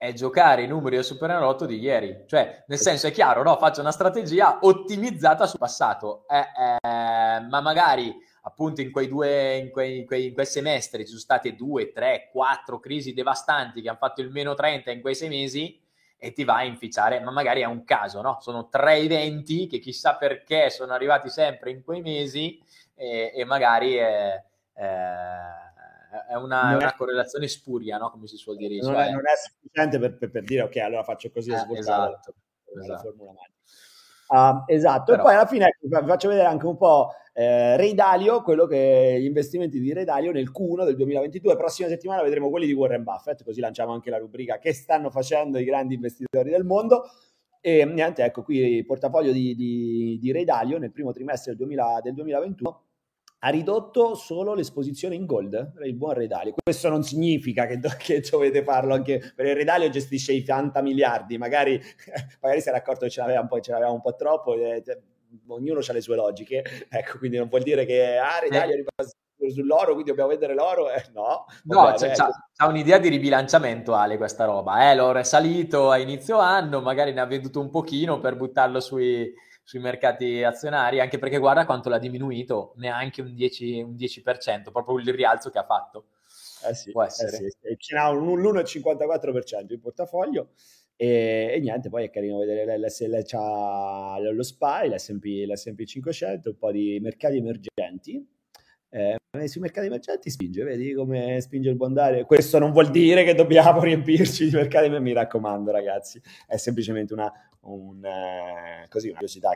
è 0.00 0.14
giocare 0.14 0.62
i 0.62 0.66
numeri 0.66 0.96
del 0.96 1.04
Superenalotto 1.04 1.66
di 1.66 1.78
ieri. 1.78 2.24
Cioè, 2.26 2.64
nel 2.68 2.78
senso 2.78 3.06
è 3.06 3.10
chiaro, 3.10 3.42
no? 3.42 3.58
Faccio 3.58 3.82
una 3.82 3.92
strategia 3.92 4.60
ottimizzata 4.62 5.46
sul 5.46 5.58
passato, 5.58 6.24
eh, 6.26 6.38
eh, 6.38 7.40
ma 7.42 7.60
magari 7.60 8.16
appunto 8.42 8.80
in 8.80 8.90
quei 8.90 9.08
due, 9.08 9.56
in 9.56 9.70
quei, 9.70 9.98
in 9.98 10.06
quei, 10.06 10.26
in 10.28 10.34
quei 10.34 10.46
semestri 10.46 11.02
ci 11.02 11.08
sono 11.08 11.20
state 11.20 11.54
due, 11.54 11.92
tre, 11.92 12.28
quattro 12.32 12.78
crisi 12.80 13.12
devastanti 13.12 13.82
che 13.82 13.88
hanno 13.88 13.98
fatto 13.98 14.20
il 14.20 14.30
meno 14.30 14.54
30 14.54 14.90
in 14.90 15.00
quei 15.00 15.14
sei 15.14 15.28
mesi 15.28 15.80
e 16.16 16.32
ti 16.32 16.44
va 16.44 16.56
a 16.56 16.64
inficiare, 16.64 17.20
ma 17.20 17.30
magari 17.30 17.62
è 17.62 17.66
un 17.66 17.84
caso, 17.84 18.20
no? 18.20 18.38
Sono 18.40 18.68
tre 18.68 18.96
eventi 18.96 19.66
che 19.66 19.78
chissà 19.78 20.16
perché 20.16 20.68
sono 20.68 20.92
arrivati 20.92 21.30
sempre 21.30 21.70
in 21.70 21.82
quei 21.82 22.00
mesi 22.00 22.62
e, 22.94 23.32
e 23.34 23.44
magari... 23.44 23.98
Eh, 23.98 24.44
eh, 24.74 25.68
è 26.26 26.34
una, 26.34 26.72
è 26.72 26.74
una 26.74 26.94
correlazione 26.96 27.46
spuria, 27.46 27.96
no? 27.98 28.10
come 28.10 28.26
si 28.26 28.36
suol 28.36 28.56
dire. 28.56 28.76
Non, 28.80 28.94
cioè... 28.94 29.06
è, 29.06 29.10
non 29.10 29.20
è, 29.20 29.36
sufficiente 29.36 29.98
per, 29.98 30.16
per, 30.16 30.30
per, 30.30 30.42
dire 30.44 30.62
ok, 30.62 30.76
allora 30.76 31.04
faccio 31.04 31.30
così 31.30 31.50
e 31.50 31.54
eh, 31.54 31.78
esatto, 31.78 32.34
la, 32.74 32.82
esatto. 32.82 33.00
formula 33.02 33.32
magica. 33.32 33.58
Uh, 34.26 34.64
esatto, 34.66 35.04
Però... 35.12 35.18
e 35.18 35.24
poi 35.24 35.34
alla 35.34 35.46
fine 35.46 35.76
vi 35.80 35.88
faccio 36.06 36.28
vedere 36.28 36.46
anche 36.46 36.66
un 36.66 36.76
po' 36.76 37.12
eh, 37.32 37.92
Dalio, 37.94 38.42
quello 38.42 38.66
che 38.66 39.16
gli 39.20 39.24
investimenti 39.24 39.80
di 39.80 39.92
Ray 39.92 40.04
Dalio 40.04 40.32
nel 40.32 40.50
Q1 40.50 40.84
del 40.84 40.96
2022. 40.96 41.56
Prossima 41.56 41.88
settimana 41.88 42.22
vedremo 42.22 42.50
quelli 42.50 42.66
di 42.66 42.72
Warren 42.72 43.02
Buffett, 43.02 43.42
così 43.44 43.60
lanciamo 43.60 43.92
anche 43.92 44.10
la 44.10 44.18
rubrica 44.18 44.58
che 44.58 44.72
stanno 44.72 45.10
facendo 45.10 45.58
i 45.58 45.64
grandi 45.64 45.94
investitori 45.94 46.50
del 46.50 46.64
mondo. 46.64 47.04
E 47.60 47.84
niente, 47.84 48.24
ecco 48.24 48.42
qui 48.42 48.56
il 48.56 48.86
portafoglio 48.86 49.32
di, 49.32 49.54
di, 49.54 50.18
di 50.20 50.32
Ray 50.32 50.44
Dalio 50.44 50.78
nel 50.78 50.92
primo 50.92 51.12
trimestre 51.12 51.54
del, 51.54 51.58
2000, 51.66 52.00
del 52.02 52.14
2021 52.14 52.84
ha 53.42 53.48
ridotto 53.48 54.14
solo 54.14 54.54
l'esposizione 54.54 55.14
in 55.14 55.24
gold, 55.24 55.72
il 55.84 55.94
buon 55.94 56.14
Redalio. 56.14 56.54
Questo 56.62 56.88
non 56.88 57.02
significa 57.02 57.66
che, 57.66 57.78
do- 57.78 57.88
che 57.98 58.22
dovete 58.28 58.62
farlo 58.62 58.94
anche 58.94 59.18
perché 59.34 59.54
Redalio 59.54 59.88
gestisce 59.88 60.32
i 60.32 60.40
80 60.40 60.82
miliardi, 60.82 61.38
magari, 61.38 61.80
magari 62.40 62.60
si 62.60 62.68
era 62.68 62.78
accorto 62.78 63.04
che 63.04 63.10
ce 63.10 63.20
l'aveva 63.20 63.40
un 63.40 63.48
po', 63.48 63.60
ce 63.60 63.72
l'aveva 63.72 63.90
un 63.90 64.00
po 64.00 64.14
troppo, 64.14 64.54
eh, 64.54 64.82
ognuno 65.48 65.80
ha 65.86 65.92
le 65.92 66.00
sue 66.00 66.16
logiche, 66.16 66.62
ecco, 66.88 67.18
quindi 67.18 67.36
non 67.36 67.48
vuol 67.48 67.62
dire 67.62 67.84
che 67.84 68.16
ah, 68.16 68.38
Redalio 68.40 68.76
eh. 68.76 68.84
è 69.46 69.50
sull'oro, 69.50 69.92
quindi 69.92 70.10
dobbiamo 70.10 70.28
vendere 70.28 70.54
l'oro, 70.54 70.90
eh, 70.90 71.04
no. 71.12 71.46
No, 71.64 71.92
c'è, 71.94 72.10
ecco. 72.10 72.28
c'ha, 72.54 72.66
un'idea 72.66 72.98
di 72.98 73.08
ribilanciamento, 73.08 73.94
Ale, 73.94 74.16
questa 74.16 74.44
roba, 74.44 74.90
eh, 74.90 74.94
l'oro 74.94 75.18
è 75.18 75.24
salito 75.24 75.90
a 75.90 75.98
inizio 75.98 76.38
anno, 76.38 76.80
magari 76.80 77.12
ne 77.12 77.20
ha 77.20 77.26
venduto 77.26 77.60
un 77.60 77.70
pochino 77.70 78.20
per 78.20 78.36
buttarlo 78.36 78.80
sui 78.80 79.32
sui 79.70 79.78
mercati 79.78 80.42
azionari, 80.42 80.98
anche 80.98 81.20
perché 81.20 81.38
guarda 81.38 81.64
quanto 81.64 81.88
l'ha 81.88 82.00
diminuito, 82.00 82.72
neanche 82.78 83.22
un 83.22 83.28
10%, 83.28 83.84
un 83.84 83.94
10% 83.94 84.72
proprio 84.72 84.98
il 84.98 85.14
rialzo 85.14 85.48
che 85.50 85.58
ha 85.58 85.64
fatto. 85.64 86.06
Eh 86.68 86.74
sì, 86.74 86.90
Può 86.90 87.04
essere. 87.04 87.36
Eh 87.36 87.50
sì. 87.50 87.76
Ce 87.78 87.94
n'ha 87.94 88.08
un, 88.08 88.40
l'1,54% 88.40 89.72
in 89.72 89.80
portafoglio 89.80 90.48
e, 91.02 91.52
e, 91.54 91.60
niente, 91.60 91.88
poi 91.88 92.04
è 92.04 92.10
carino 92.10 92.36
vedere 92.36 92.78
l'SL 92.78 93.22
c'ha 93.24 94.18
lo 94.20 94.42
SPY, 94.42 94.88
l'S&P, 94.90 95.46
l'S&P 95.46 95.84
500, 95.84 96.50
un 96.50 96.56
po' 96.58 96.70
di 96.70 96.98
mercati 97.00 97.38
emergenti 97.38 98.22
eh, 98.90 99.16
sui 99.46 99.62
mercati 99.62 99.86
emergenti 99.86 100.28
spinge, 100.28 100.62
vedi 100.62 100.92
come 100.92 101.40
spinge 101.40 101.70
il 101.70 101.76
bondare. 101.76 102.26
Questo 102.26 102.58
non 102.58 102.72
vuol 102.72 102.90
dire 102.90 103.24
che 103.24 103.34
dobbiamo 103.34 103.80
riempirci 103.82 104.50
di 104.50 104.54
mercati, 104.54 104.90
mi 104.90 105.14
raccomando, 105.14 105.70
ragazzi, 105.70 106.20
è 106.46 106.58
semplicemente 106.58 107.14
una, 107.14 107.32
un, 107.60 108.04
eh, 108.04 108.86
così, 108.90 109.08
una 109.08 109.20
curiosità, 109.20 109.52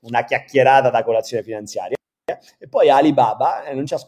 una 0.00 0.24
chiacchierata 0.24 0.90
da 0.90 1.02
colazione 1.02 1.42
finanziaria. 1.42 1.96
E 2.58 2.68
poi 2.68 2.90
Alibaba 2.90 3.64
eh, 3.64 3.72
non 3.72 3.86
ci 3.86 3.94
ha 3.94 3.98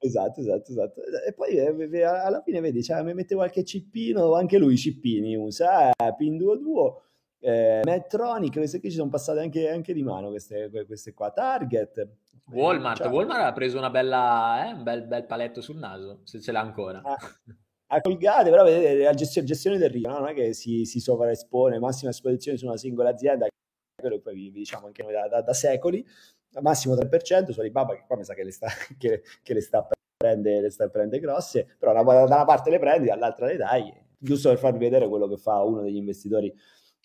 Esatto, 0.00 0.40
esatto, 0.40 0.70
esatto. 0.70 1.02
E 1.26 1.32
poi 1.32 1.56
eh, 1.56 2.02
alla 2.02 2.40
fine 2.42 2.60
vedi, 2.60 2.82
cioè, 2.82 3.02
mi 3.02 3.14
mette 3.14 3.34
qualche 3.34 3.64
cippino, 3.64 4.34
anche 4.34 4.58
lui 4.58 4.76
cippini 4.76 5.34
usa, 5.36 5.90
eh, 5.90 6.14
PIN 6.16 6.38
22 6.38 7.06
eh, 7.40 7.82
Medtronic, 7.84 8.54
queste 8.54 8.80
qui 8.80 8.90
ci 8.90 8.96
sono 8.96 9.10
passate 9.10 9.40
anche, 9.40 9.70
anche 9.70 9.92
di 9.92 10.02
mano, 10.02 10.30
queste, 10.30 10.70
queste, 10.86 11.14
qua. 11.14 11.30
Target. 11.30 12.08
Walmart, 12.50 13.02
cioè, 13.02 13.12
Walmart 13.12 13.44
ha 13.44 13.52
preso 13.52 13.76
una 13.76 13.90
bella, 13.90 14.68
eh, 14.68 14.72
un 14.72 14.82
bel, 14.82 15.06
bel, 15.06 15.26
paletto 15.26 15.60
sul 15.60 15.76
naso, 15.76 16.20
se 16.24 16.40
ce 16.40 16.50
l'ha 16.50 16.60
ancora. 16.60 17.02
Ah, 17.04 17.16
a 17.90 18.00
Colgate, 18.00 18.50
però 18.50 18.64
vedete, 18.64 19.02
la 19.02 19.12
gestione, 19.12 19.46
gestione 19.46 19.78
del 19.78 19.90
rischio, 19.90 20.10
no? 20.10 20.18
non 20.18 20.28
è 20.28 20.34
che 20.34 20.54
si, 20.54 20.84
si 20.84 20.98
sovraespone, 20.98 21.78
massima 21.78 22.10
esposizione 22.10 22.56
su 22.56 22.66
una 22.66 22.76
singola 22.76 23.10
azienda, 23.10 23.46
quello 24.00 24.20
poi 24.20 24.34
vi, 24.34 24.50
diciamo 24.50 24.86
anche 24.86 25.02
noi 25.02 25.12
da, 25.12 25.28
da, 25.28 25.42
da 25.42 25.52
secoli, 25.52 26.04
massimo 26.60 26.94
3% 26.94 27.50
su 27.50 27.60
Alibaba, 27.60 27.94
che 27.94 28.04
qua 28.06 28.16
mi 28.16 28.24
sa 28.24 28.34
che 28.34 28.44
le 28.44 28.52
sta, 28.52 28.68
che, 28.98 29.22
che 29.42 29.54
le 29.54 29.60
sta 29.60 29.86
prende, 30.16 30.60
le 30.60 30.70
sta 30.70 30.88
prende 30.88 31.20
grosse, 31.20 31.76
però 31.78 31.92
da, 31.92 32.00
una 32.00 32.44
parte 32.44 32.70
le 32.70 32.78
prendi, 32.78 33.08
dall'altra 33.08 33.46
le 33.46 33.56
dai, 33.56 33.92
giusto 34.18 34.48
per 34.48 34.58
farvi 34.58 34.78
vedere 34.78 35.08
quello 35.08 35.28
che 35.28 35.36
fa 35.36 35.62
uno 35.62 35.82
degli 35.82 35.96
investitori 35.96 36.52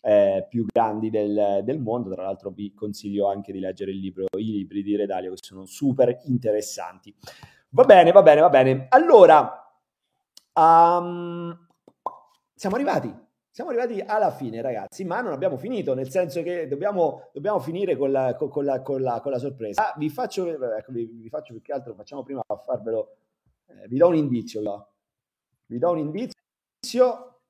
eh, 0.02 0.46
più 0.48 0.66
grandi 0.66 1.10
del, 1.10 1.60
del, 1.62 1.80
mondo. 1.80 2.10
Tra 2.10 2.22
l'altro 2.22 2.50
vi 2.50 2.74
consiglio 2.74 3.28
anche 3.28 3.52
di 3.52 3.60
leggere 3.60 3.90
il 3.90 3.98
libro, 3.98 4.26
i 4.36 4.50
libri 4.50 4.82
di 4.82 4.96
Redalio 4.96 5.30
che 5.30 5.38
sono 5.40 5.64
super 5.64 6.20
interessanti. 6.24 7.14
Va 7.70 7.84
bene, 7.84 8.12
va 8.12 8.22
bene, 8.22 8.40
va 8.40 8.48
bene. 8.50 8.86
Allora, 8.90 9.66
um, 10.54 11.66
siamo 12.54 12.76
arrivati. 12.76 13.23
Siamo 13.54 13.70
arrivati 13.70 14.00
alla 14.00 14.32
fine, 14.32 14.60
ragazzi, 14.60 15.04
ma 15.04 15.20
non 15.20 15.32
abbiamo 15.32 15.56
finito, 15.56 15.94
nel 15.94 16.10
senso 16.10 16.42
che 16.42 16.66
dobbiamo, 16.66 17.30
dobbiamo 17.32 17.60
finire 17.60 17.94
con 17.94 18.10
la, 18.10 18.34
con, 18.34 18.48
con, 18.48 18.64
la, 18.64 18.82
con, 18.82 19.00
la, 19.00 19.20
con 19.20 19.30
la, 19.30 19.38
sorpresa. 19.38 19.92
Ah, 19.92 19.94
vi, 19.96 20.10
faccio, 20.10 20.48
ecco, 20.48 20.90
vi, 20.90 21.04
vi, 21.04 21.28
faccio 21.28 21.52
più 21.52 21.62
che 21.62 21.72
altro, 21.72 21.94
facciamo 21.94 22.24
prima 22.24 22.42
a 22.44 22.56
farvelo, 22.56 23.16
eh, 23.66 23.86
vi 23.86 23.96
do 23.96 24.08
un 24.08 24.16
indizio. 24.16 24.60
No? 24.60 24.88
Vi 25.66 25.78
do 25.78 25.90
un 25.92 25.98
indizio 25.98 27.42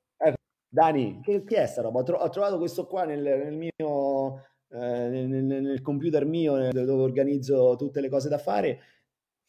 Dani, 0.68 1.20
che, 1.22 1.42
che 1.42 1.56
è 1.56 1.66
sta 1.66 1.80
roba? 1.80 2.00
Ho, 2.00 2.02
tro- 2.02 2.18
ho, 2.18 2.28
trovato 2.28 2.58
questo 2.58 2.86
qua 2.86 3.04
nel, 3.04 3.22
nel 3.22 3.56
mio 3.56 4.42
eh, 4.72 5.08
nel, 5.08 5.42
nel, 5.42 5.80
computer 5.80 6.26
mio 6.26 6.70
dove 6.70 7.02
organizzo 7.02 7.76
tutte 7.78 8.02
le 8.02 8.10
cose 8.10 8.28
da 8.28 8.36
fare. 8.36 8.80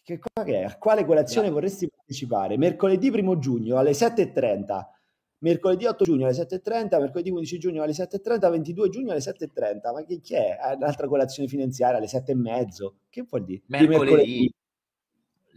Che 0.02 0.20
cosa 0.20 0.48
che 0.48 0.62
è? 0.62 0.64
A 0.64 0.78
quale 0.78 1.04
colazione 1.04 1.48
no. 1.48 1.54
vorresti 1.56 1.90
partecipare? 1.90 2.56
Mercoledì 2.56 3.10
1 3.10 3.40
giugno 3.40 3.78
alle 3.78 3.92
7.30. 3.92 4.94
mercoledì 5.40 5.86
8 5.86 6.04
giugno 6.04 6.26
alle 6.26 6.36
7.30, 6.36 7.00
mercoledì 7.00 7.30
11 7.30 7.58
giugno 7.60 7.84
alle 7.84 7.92
7.30, 7.92 8.50
22 8.50 8.90
giugno 8.90 9.12
alle 9.12 9.20
7.30. 9.20 9.94
Ma 9.94 10.04
che, 10.04 10.20
chi 10.22 10.36
è? 10.36 10.58
Ah, 10.60 10.76
un'altra 10.76 11.08
colazione 11.08 11.48
finanziaria 11.50 11.98
alle 11.98 12.08
7.30. 12.08 12.92
Che 13.10 13.26
vuol 13.30 13.44
dire? 13.44 13.62
Mercoledì. 13.68 14.00
mercoledì. 14.00 14.54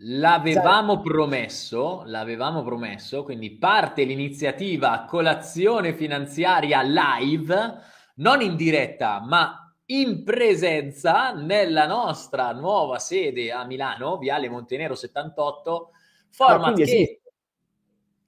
L'avevamo 0.01 1.01
promesso, 1.01 2.03
l'avevamo 2.05 2.63
promesso, 2.63 3.25
quindi 3.25 3.57
parte 3.57 4.05
l'iniziativa 4.05 5.05
colazione 5.09 5.93
finanziaria 5.93 6.83
live, 6.83 7.79
non 8.17 8.41
in 8.41 8.55
diretta, 8.55 9.21
ma 9.21 9.75
in 9.87 10.23
presenza 10.23 11.33
nella 11.33 11.89
nostra 11.89 12.53
nuova 12.53 13.01
sede 13.01 13.51
a 13.51 13.65
Milano, 13.65 14.19
Viale 14.19 14.49
Montenero 14.49 14.95
78, 14.95 15.91
format 16.31 16.75
ah, 16.75 16.85
che 16.85 17.21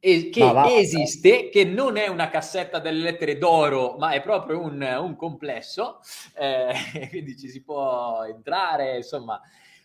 e 0.00 0.30
che 0.30 0.40
va, 0.40 0.66
esiste, 0.72 1.50
che 1.50 1.64
non 1.64 1.98
è 1.98 2.08
una 2.08 2.30
cassetta 2.30 2.78
delle 2.78 3.00
lettere 3.02 3.36
d'oro, 3.36 3.96
ma 3.98 4.12
è 4.12 4.22
proprio 4.22 4.58
un, 4.58 4.80
un 4.80 5.14
complesso, 5.14 6.00
eh, 6.34 6.72
quindi 7.10 7.36
ci 7.36 7.48
si 7.48 7.62
può 7.62 8.24
entrare, 8.24 8.96
insomma. 8.96 9.40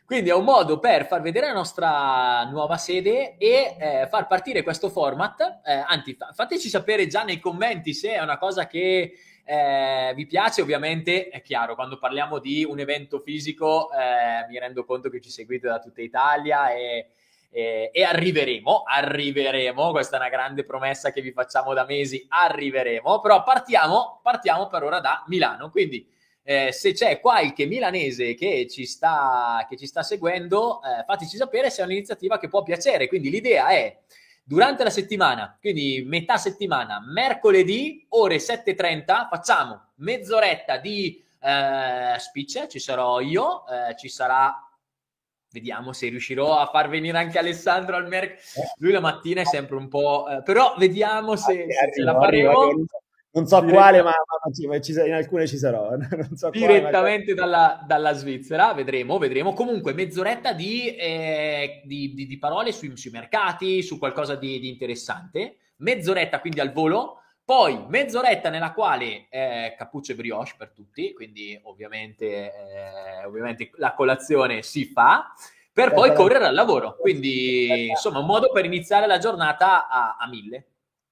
Quindi 0.05 0.29
è 0.29 0.35
un 0.35 0.43
modo 0.43 0.77
per 0.79 1.07
far 1.07 1.21
vedere 1.21 1.47
la 1.47 1.53
nostra 1.53 2.43
nuova 2.43 2.77
sede 2.77 3.37
e 3.37 3.75
eh, 3.77 4.07
far 4.07 4.27
partire 4.27 4.61
questo 4.61 4.89
format. 4.89 5.61
Eh, 5.65 5.83
anzi, 5.85 6.15
fateci 6.31 6.69
sapere 6.69 7.07
già 7.07 7.23
nei 7.23 7.39
commenti 7.39 7.91
se 7.91 8.13
è 8.13 8.21
una 8.21 8.37
cosa 8.37 8.67
che 8.67 9.13
eh, 9.43 10.13
vi 10.15 10.27
piace. 10.27 10.61
Ovviamente 10.61 11.29
è 11.29 11.41
chiaro, 11.41 11.73
quando 11.73 11.97
parliamo 11.97 12.37
di 12.37 12.63
un 12.63 12.79
evento 12.79 13.19
fisico, 13.19 13.89
eh, 13.91 14.45
mi 14.47 14.59
rendo 14.59 14.85
conto 14.85 15.09
che 15.09 15.19
ci 15.19 15.31
seguite 15.31 15.67
da 15.67 15.79
tutta 15.79 16.03
Italia 16.03 16.71
e 16.71 17.07
eh, 17.55 17.89
e 17.93 18.03
arriveremo, 18.03 18.83
arriveremo, 18.85 19.91
questa 19.91 20.17
è 20.17 20.19
una 20.19 20.27
grande 20.27 20.65
promessa 20.65 21.13
che 21.13 21.21
vi 21.21 21.31
facciamo 21.31 21.73
da 21.73 21.85
mesi, 21.85 22.25
arriveremo, 22.27 23.21
però 23.21 23.43
partiamo, 23.43 24.19
partiamo 24.21 24.67
per 24.67 24.83
ora 24.83 24.99
da 24.99 25.23
Milano, 25.27 25.69
quindi 25.69 26.05
eh, 26.43 26.73
se 26.73 26.91
c'è 26.91 27.21
qualche 27.21 27.65
milanese 27.65 28.35
che 28.35 28.67
ci 28.69 28.85
sta, 28.85 29.65
che 29.69 29.77
ci 29.77 29.87
sta 29.87 30.03
seguendo, 30.03 30.81
eh, 30.81 31.05
fateci 31.05 31.37
sapere 31.37 31.69
se 31.69 31.81
è 31.81 31.85
un'iniziativa 31.85 32.37
che 32.37 32.49
può 32.49 32.61
piacere, 32.61 33.07
quindi 33.07 33.29
l'idea 33.29 33.69
è 33.69 33.99
durante 34.43 34.83
la 34.83 34.89
settimana, 34.89 35.57
quindi 35.57 36.03
metà 36.05 36.35
settimana, 36.35 37.01
mercoledì, 37.07 38.05
ore 38.09 38.35
7.30, 38.35 39.29
facciamo 39.29 39.91
mezz'oretta 39.95 40.75
di 40.75 41.23
eh, 41.39 42.19
speech, 42.19 42.67
ci 42.67 42.79
sarò 42.79 43.21
io, 43.21 43.63
eh, 43.67 43.95
ci 43.95 44.09
sarà 44.09 44.64
vediamo 45.55 45.93
se 45.93 46.09
riuscirò 46.09 46.59
a 46.59 46.65
far 46.67 46.89
venire 46.89 47.17
anche 47.17 47.39
Alessandro 47.39 47.95
al 47.95 48.07
mercato. 48.07 48.41
Lui 48.79 48.91
la 48.91 48.99
mattina 48.99 49.41
è 49.41 49.45
sempre 49.45 49.77
un 49.77 49.87
po'... 49.87 50.27
Eh, 50.27 50.43
però 50.43 50.75
vediamo 50.77 51.37
se, 51.37 51.53
arrivo, 51.53 51.93
se 51.93 52.01
la 52.01 52.13
faremo. 52.13 52.59
Arrivo, 52.59 52.85
non 53.31 53.47
so 53.47 53.63
quale, 53.63 54.01
ma, 54.01 54.11
ma 54.11 54.79
ci, 54.81 54.91
in 54.91 55.13
alcune 55.13 55.47
ci 55.47 55.57
sarò. 55.57 55.91
So 56.35 56.49
direttamente 56.49 57.33
quale, 57.33 57.51
dalla, 57.51 57.83
dalla, 57.87 58.13
Svizzera, 58.13 58.73
vedremo, 58.73 59.17
vedremo. 59.17 59.53
Comunque, 59.53 59.93
mezz'oretta 59.93 60.51
di, 60.51 60.93
eh, 60.93 61.81
di, 61.85 62.13
di, 62.13 62.27
di 62.27 62.37
parole 62.37 62.73
sui, 62.73 62.95
sui, 62.97 63.11
mercati, 63.11 63.81
su 63.81 63.97
qualcosa 63.97 64.35
di, 64.35 64.67
interessante. 64.67 65.57
Mezz'oretta 65.77 66.41
quindi 66.41 66.59
al 66.59 66.73
volo. 66.73 67.21
Poi 67.45 67.85
mezz'oretta 67.87 68.49
nella 68.49 68.73
quale 68.73 69.27
eh, 69.29 69.75
cappuccio 69.77 70.13
e 70.13 70.15
brioche 70.15 70.55
per 70.57 70.71
tutti, 70.71 71.13
quindi 71.13 71.57
ovviamente, 71.65 72.51
eh, 72.51 73.23
ovviamente 73.23 73.69
la 73.75 73.93
colazione 73.93 74.63
si 74.63 74.85
fa, 74.85 75.31
per 75.71 75.93
poi 75.93 76.11
correre 76.15 76.47
al 76.47 76.55
lavoro. 76.55 76.95
Quindi 76.97 77.89
insomma 77.89 78.17
un 78.17 78.25
modo 78.25 78.49
per 78.51 78.65
iniziare 78.65 79.05
la 79.05 79.19
giornata 79.19 79.87
a, 79.87 80.15
a 80.19 80.27
mille. 80.27 80.69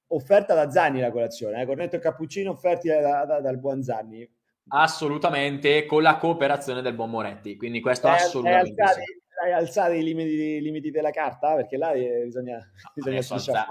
Offerta 0.07 0.55
da 0.55 0.71
Zanni 0.71 1.01
la 1.01 1.11
colazione, 1.11 1.61
eh? 1.61 1.65
cornetto 1.67 1.97
e 1.97 1.99
cappuccino 1.99 2.49
offerti 2.49 2.87
da, 2.87 3.25
da, 3.25 3.39
dal 3.39 3.59
buon 3.59 3.83
Zanni. 3.83 4.27
Assolutamente, 4.69 5.85
con 5.85 6.01
la 6.01 6.17
cooperazione 6.17 6.81
del 6.81 6.95
buon 6.95 7.11
Moretti, 7.11 7.57
quindi 7.57 7.79
questo 7.79 8.07
è, 8.07 8.11
assolutamente 8.11 8.81
è 8.81 8.85
alzati, 8.85 9.05
sì. 9.05 9.21
Hai 9.43 9.51
alzato 9.51 9.91
i 9.91 10.03
limiti, 10.03 10.61
limiti, 10.61 10.89
della 10.89 11.11
carta? 11.11 11.53
Perché 11.55 11.77
là 11.77 11.91
eh, 11.91 12.23
bisogna, 12.23 12.59
bisogna 12.95 13.17
alza, 13.17 13.67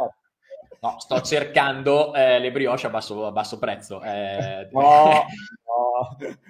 No, 0.82 0.98
sto 0.98 1.20
cercando 1.22 2.12
eh, 2.12 2.40
le 2.40 2.50
brioche 2.50 2.86
a 2.86 2.90
basso, 2.90 3.26
a 3.26 3.30
basso 3.30 3.58
prezzo. 3.58 4.02
Eh, 4.02 4.68
no, 4.72 4.80
no. 4.80 5.26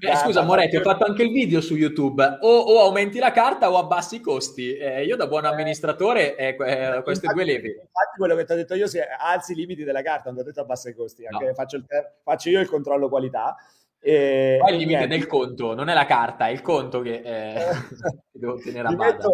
Eh, 0.01 0.17
scusa, 0.17 0.43
Moretti, 0.43 0.77
ho 0.77 0.81
fatto 0.81 1.05
anche 1.05 1.23
il 1.23 1.31
video 1.31 1.61
su 1.61 1.77
YouTube. 1.77 2.39
O, 2.41 2.49
o 2.49 2.81
aumenti 2.81 3.19
la 3.19 3.31
carta 3.31 3.71
o 3.71 3.77
abbassi 3.77 4.17
i 4.17 4.21
costi. 4.21 4.75
Eh, 4.75 5.05
io, 5.05 5.17
da 5.17 5.27
buon 5.27 5.45
amministratore, 5.45 6.35
eh, 6.37 6.49
eh, 6.49 7.03
queste 7.03 7.27
infatti, 7.27 7.35
due 7.35 7.45
levi. 7.45 7.69
Infatti, 7.69 8.17
quello 8.17 8.35
che 8.35 8.45
ti 8.47 8.53
ho 8.53 8.57
detto 8.57 8.75
io, 8.75 8.87
se 8.87 9.07
alzi 9.07 9.53
i 9.53 9.57
limiti 9.57 9.85
della 9.85 10.03
carta, 10.03 10.31
non 10.31 10.37
ti 10.37 10.41
ho 10.41 10.45
detto 10.45 10.61
abbassa 10.63 10.89
i 10.89 10.95
costi. 10.95 11.27
No. 11.29 11.39
Faccio, 11.53 11.77
il, 11.77 11.85
faccio, 12.23 12.49
io 12.49 12.61
il 12.61 12.69
controllo 12.69 13.11
qualità. 13.11 13.55
E, 14.01 14.57
Poi 14.59 14.73
il 14.73 14.79
limite 14.79 15.07
del 15.07 15.27
conto, 15.27 15.75
non 15.75 15.91
è 15.91 15.95
la 15.95 16.07
carta, 16.07 16.49
è 16.49 16.51
il 16.51 16.63
conto 16.63 17.03
che, 17.03 17.23
devo 18.33 18.57
tenere 18.57 18.89
a 18.89 18.93
bada. 18.93 19.29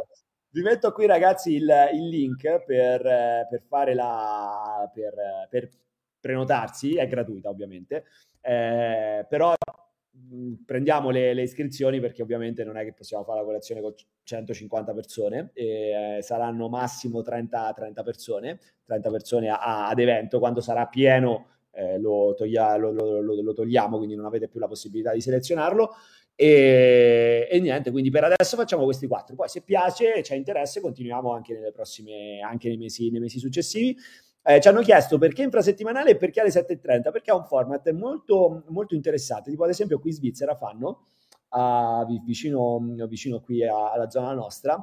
Vi 0.59 0.65
metto 0.65 0.91
qui 0.91 1.07
ragazzi 1.07 1.53
il, 1.55 1.73
il 1.93 2.09
link 2.09 2.65
per, 2.65 3.01
per, 3.49 3.63
fare 3.69 3.95
la, 3.95 4.91
per, 4.93 5.15
per 5.49 5.69
prenotarsi, 6.19 6.97
è 6.97 7.07
gratuita 7.07 7.49
ovviamente, 7.49 8.07
eh, 8.41 9.25
però 9.29 9.55
prendiamo 10.67 11.11
le, 11.11 11.33
le, 11.33 11.43
iscrizioni 11.43 12.01
perché 12.01 12.23
ovviamente 12.23 12.65
non 12.65 12.77
è 12.77 12.83
che 12.83 12.93
possiamo 12.93 13.23
fare 13.23 13.39
la 13.39 13.45
colazione 13.45 13.81
con 13.81 13.95
150 14.25 14.93
persone, 14.95 15.51
eh, 15.55 16.19
saranno 16.23 16.69
massimo 16.69 17.23
30, 17.23 17.73
30 17.73 18.03
persone, 18.03 18.59
30 18.85 19.11
persone 19.11 19.51
a, 19.51 19.87
ad 19.87 20.01
evento, 20.01 20.41
quando 20.41 20.61
sarà 20.61 20.87
pieno 20.87 21.51
eh, 21.71 22.01
lo, 22.01 22.35
toglia, 22.37 22.75
lo, 22.75 22.91
lo, 22.91 23.21
lo, 23.21 23.53
togliamo, 23.53 23.97
quindi 23.97 24.17
non 24.17 24.25
avete 24.25 24.49
più 24.49 24.59
la 24.59 24.67
possibilità 24.67 25.13
di 25.13 25.21
selezionarlo. 25.21 25.93
E, 26.41 27.49
e, 27.51 27.59
niente, 27.59 27.91
quindi 27.91 28.11
per 28.11 28.23
adesso 28.23 28.57
facciamo 28.57 28.85
questi 28.85 29.09
quattro. 29.09 29.35
Poi 29.35 29.49
se 29.49 29.63
piace, 29.63 30.21
c'è 30.23 30.37
interesse, 30.37 30.81
continuiamo 30.81 31.33
anche 31.33 31.53
nelle 31.53 31.73
prossime, 31.73 32.39
anche 32.49 32.69
nei 32.69 32.77
mesi, 32.77 33.11
nei 33.11 33.19
mesi 33.19 33.41
successivi. 33.41 33.97
Eh, 34.45 34.61
ci 34.61 34.69
hanno 34.69 34.81
chiesto 34.81 35.19
perché 35.19 35.43
infrasettimanale 35.43 36.11
e 36.11 36.17
perché 36.17 36.41
alle 36.41 36.51
7.30, 36.51 37.11
perché 37.11 37.33
ha 37.33 37.35
un 37.35 37.45
format 37.45 37.91
molto, 37.91 38.63
molto 38.69 38.95
interessante. 38.95 39.51
Tipo 39.51 39.65
ad 39.65 39.71
esempio 39.71 39.99
qui 39.99 40.11
in 40.11 40.17
Svizzera 40.17 40.55
fanno, 40.55 41.07
uh, 41.51 42.07
vicino, 42.25 42.79
vicino 43.09 43.41
qui 43.41 43.67
alla 43.67 44.09
zona 44.09 44.33
nostra, 44.33 44.81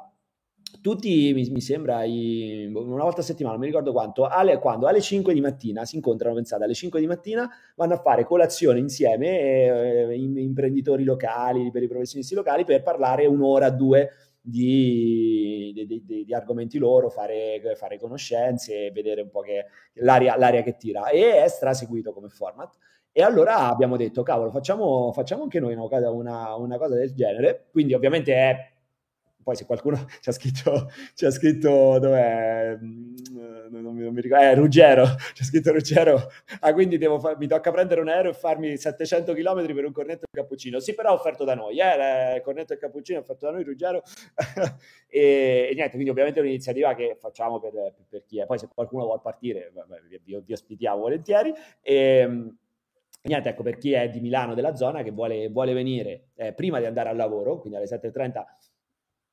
tutti 0.82 1.34
mi, 1.34 1.50
mi 1.50 1.62
sembra 1.62 2.04
i, 2.04 2.70
una 2.74 3.04
volta 3.04 3.22
a 3.22 3.24
settimana, 3.24 3.56
non 3.56 3.64
mi 3.64 3.70
ricordo 3.70 3.92
quanto, 3.92 4.28
alle, 4.28 4.60
quando 4.60 4.88
alle 4.88 5.02
5 5.02 5.34
di 5.34 5.42
mattina 5.42 5.86
si 5.86 5.96
incontrano, 5.96 6.36
pensate, 6.36 6.64
alle 6.64 6.74
5 6.74 7.00
di 7.00 7.08
mattina 7.08 7.50
vanno 7.76 7.96
a 7.96 7.98
fare 7.98 8.24
colazione 8.24 8.80
insieme 8.80 10.08
eh, 10.10 10.16
imprenditori 10.16 11.04
locali, 11.04 11.72
per 11.72 11.84
i 11.84 11.88
professionisti 11.88 12.36
locali, 12.36 12.66
per 12.66 12.84
parlare 12.84 13.26
un'ora, 13.26 13.70
due 13.70 14.10
di, 14.42 15.74
di, 15.74 16.04
di, 16.06 16.24
di 16.26 16.34
argomenti 16.34 16.78
loro, 16.78 17.10
fare, 17.10 17.60
fare, 17.76 18.00
conoscenze, 18.00 18.92
vedere 18.92 19.22
un 19.22 19.30
po' 19.30 19.42
che, 19.42 19.66
l'aria, 19.94 20.38
l'aria 20.38 20.62
che 20.62 20.76
tira. 20.78 21.10
E 21.10 21.44
è 21.44 21.48
straseguito 21.48 22.14
come 22.14 22.30
format. 22.30 22.76
E 23.12 23.24
allora 23.24 23.70
abbiamo 23.70 23.98
detto, 23.98 24.22
cavolo, 24.22 24.52
facciamo, 24.52 25.12
facciamo 25.14 25.44
anche 25.44 25.60
noi 25.60 25.74
una, 25.74 26.12
una, 26.12 26.56
una 26.56 26.78
cosa 26.78 26.96
del 26.96 27.14
genere. 27.14 27.68
Quindi 27.72 27.94
ovviamente 27.94 28.34
è 28.36 28.74
poi 29.46 29.56
se 29.56 29.68
qualcuno 29.68 29.96
ci 30.22 30.30
ha 30.30 30.32
scritto, 30.32 30.90
ci 31.14 31.26
ha 31.26 31.30
scritto 31.30 32.00
dov'è, 32.00 32.76
mm, 32.82 33.16
non, 33.70 33.94
mi, 33.94 34.02
non 34.02 34.12
mi 34.12 34.20
ricordo, 34.20 34.44
eh, 34.44 34.56
Ruggero, 34.56 35.06
c'è 35.34 35.44
scritto 35.44 35.72
Ruggero, 35.72 36.32
ah 36.62 36.74
quindi 36.74 36.98
fa, 36.98 37.36
mi 37.38 37.46
tocca 37.46 37.70
prendere 37.70 38.02
un 38.02 38.10
aereo 38.10 38.32
e 38.32 38.34
farmi 38.34 38.76
700 38.76 39.34
km 39.34 39.64
per 39.72 39.86
un 39.86 39.92
cornetto 39.92 40.26
e 40.26 40.36
cappuccino, 40.36 40.80
sì 40.80 40.96
però 40.96 41.14
offerto 41.14 41.44
da 41.44 41.54
noi, 41.54 41.78
eh, 41.78 42.42
cornetto 42.44 42.74
e 42.74 42.80
cappuccino 42.80 43.20
offerto 43.20 43.46
da 43.46 43.52
noi 43.52 43.64
Ruggero, 43.64 44.02
e, 45.08 45.68
e, 45.70 45.74
niente, 45.76 45.92
quindi 45.92 46.10
ovviamente 46.10 46.40
è 46.40 46.42
un'iniziativa 46.42 46.96
che 46.96 47.16
facciamo 47.20 47.60
per, 47.60 47.94
per 48.10 48.24
chi 48.26 48.40
è, 48.40 48.48
poi 48.48 48.58
se 48.58 48.68
qualcuno 48.74 49.06
vuole 49.06 49.22
partire 49.22 49.70
vabbè, 49.76 50.02
vi, 50.24 50.42
vi, 50.44 50.54
ospitiamo 50.54 51.02
volentieri, 51.02 51.54
e, 51.84 52.50
niente, 53.22 53.50
ecco, 53.50 53.62
per 53.62 53.78
chi 53.78 53.94
è 53.94 54.10
di 54.10 54.22
Milano 54.22 54.56
della 54.56 54.76
zona 54.76 55.04
che 55.04 55.12
vuole, 55.12 55.50
vuole 55.50 55.74
venire 55.74 56.30
eh, 56.34 56.52
prima 56.54 56.80
di 56.80 56.86
andare 56.86 57.10
al 57.10 57.16
lavoro, 57.16 57.60
quindi 57.60 57.78
alle 57.78 57.86
7.30 57.88 58.44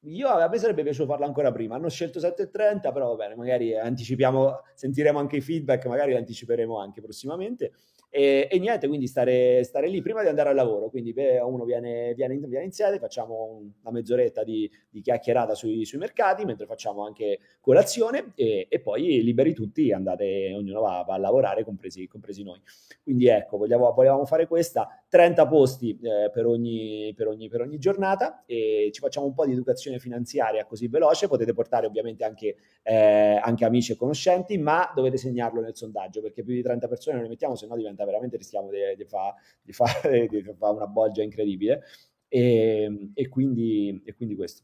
io 0.05 0.29
a 0.29 0.49
me 0.49 0.59
sarebbe 0.59 0.83
piaciuto 0.83 1.09
farlo 1.09 1.27
ancora 1.27 1.53
prima. 1.53 1.77
Hanno 1.77 1.89
scelto 1.89 2.19
7.30, 2.19 2.93
però 2.93 3.09
va 3.09 3.15
bene, 3.15 3.37
magari 3.37 3.77
anticipiamo, 3.77 4.63
sentiremo 4.75 5.19
anche 5.19 5.37
i 5.37 5.41
feedback, 5.41 5.87
magari 5.87 6.13
li 6.13 6.17
anticiperemo 6.17 6.79
anche 6.79 7.01
prossimamente. 7.01 7.73
E, 8.15 8.47
e 8.51 8.59
niente, 8.59 8.89
quindi 8.89 9.07
stare, 9.07 9.65
stare, 9.65 9.89
lì 9.89 10.03
prima 10.03 10.23
di 10.23 10.29
andare 10.29 10.51
al 10.51 10.55
lavoro. 10.55 10.91
Quindi 10.91 11.13
beh, 11.13 11.41
uno 11.41 11.65
viene, 11.65 12.15
viene, 12.15 12.37
viene 12.37 12.65
in 12.65 12.73
sede, 12.73 12.99
facciamo 12.99 13.63
una 13.81 13.91
mezz'oretta 13.91 14.43
di, 14.45 14.71
di 14.91 15.01
chiacchierata 15.01 15.55
sui, 15.55 15.85
sui, 15.85 15.99
mercati, 15.99 16.45
mentre 16.45 16.67
facciamo 16.67 17.07
anche 17.07 17.39
colazione 17.61 18.33
e, 18.35 18.67
e 18.69 18.81
poi 18.81 19.23
liberi 19.23 19.55
tutti, 19.55 19.93
andate, 19.93 20.53
ognuno 20.55 20.81
va, 20.81 21.05
va 21.07 21.15
a 21.15 21.19
lavorare, 21.19 21.65
compresi, 21.65 22.07
compresi, 22.09 22.43
noi. 22.43 22.61
Quindi 23.03 23.29
ecco, 23.29 23.57
vogliamo, 23.57 23.91
volevamo 23.93 24.27
fare 24.27 24.47
questa 24.47 25.02
30 25.13 25.47
posti 25.47 25.99
eh, 26.01 26.31
per, 26.33 26.47
ogni, 26.47 27.13
per, 27.15 27.29
ogni, 27.29 27.51
per, 27.51 27.61
ogni, 27.61 27.77
giornata 27.77 28.45
e 28.47 28.89
ci 28.95 29.01
facciamo 29.01 29.27
un 29.27 29.35
po' 29.35 29.45
di 29.45 29.53
educazione 29.53 29.99
finanziaria 29.99 30.65
così 30.65 30.89
veloce, 30.89 31.29
potete 31.29 31.53
portare 31.53 31.85
ovviamente 31.85 32.25
anche, 32.25 32.57
eh, 32.83 33.39
anche 33.43 33.67
amici 33.67 33.93
e 33.93 33.97
conoscenti, 33.97 34.57
ma 34.57 34.91
dovete 34.95 35.19
segnarlo 35.19 35.61
nel 35.61 35.77
sondaggio 35.77 36.23
perché 36.23 36.43
più 36.43 36.55
di 36.55 36.63
30 36.63 36.89
persone 36.89 37.17
non 37.17 37.25
le 37.25 37.29
mettiamo, 37.29 37.57
se 37.57 37.67
no 37.67 37.77
diventa 37.77 38.07
veramente, 38.07 38.39
rischiamo 38.39 38.71
di 38.71 39.05
fare 39.05 40.29
fa, 40.57 40.71
una 40.71 40.87
bolgia 40.87 41.23
incredibile 41.23 41.83
e, 42.27 43.11
e, 43.13 43.29
quindi, 43.29 44.03
e 44.07 44.15
quindi 44.15 44.35
questo. 44.35 44.63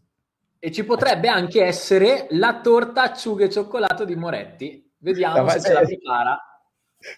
E 0.58 0.72
ci 0.72 0.82
potrebbe 0.82 1.28
anche 1.28 1.62
essere 1.62 2.26
la 2.30 2.58
torta 2.62 3.02
acciughe 3.02 3.44
e 3.44 3.50
cioccolato 3.50 4.06
di 4.06 4.16
Moretti. 4.16 4.92
Vediamo 4.96 5.42
no, 5.42 5.48
se 5.50 5.60
ce 5.60 5.72
la 5.74 5.82
prepara. 5.82 6.47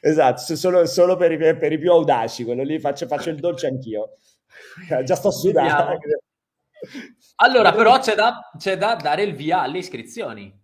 Esatto, 0.01 0.57
solo, 0.57 0.87
solo 0.87 1.17
per, 1.17 1.33
i, 1.33 1.39
per, 1.39 1.73
i, 1.73 1.79
più 1.79 1.91
audaci, 1.91 2.45
quello 2.45 2.63
lì 2.63 2.79
faccio, 2.79 3.07
faccio 3.07 3.31
il 3.31 3.41
dolce 3.41 3.67
anch'io. 3.67 4.17
Già 5.05 5.15
sto 5.15 5.31
sudando. 5.31 5.99
Allora, 7.37 7.73
però 7.73 7.99
c'è 7.99 8.15
da, 8.15 8.51
c'è 8.57 8.77
da, 8.77 8.95
dare 8.97 9.23
il 9.23 9.35
via 9.35 9.63
alle 9.63 9.79
iscrizioni. 9.79 10.59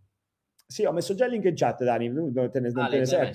Sì, 0.67 0.85
ho 0.85 0.93
messo 0.93 1.15
già 1.15 1.27
il 1.27 1.33
link 1.33 1.45
in 1.45 1.55
chat, 1.55 1.85
Dani. 1.85 2.09
Non 2.09 2.33
te 2.51 2.61
ne, 2.61 2.71
non 2.71 2.85
ah, 2.85 2.89
te 2.89 2.99
ne 2.99 3.07
sei 3.07 3.33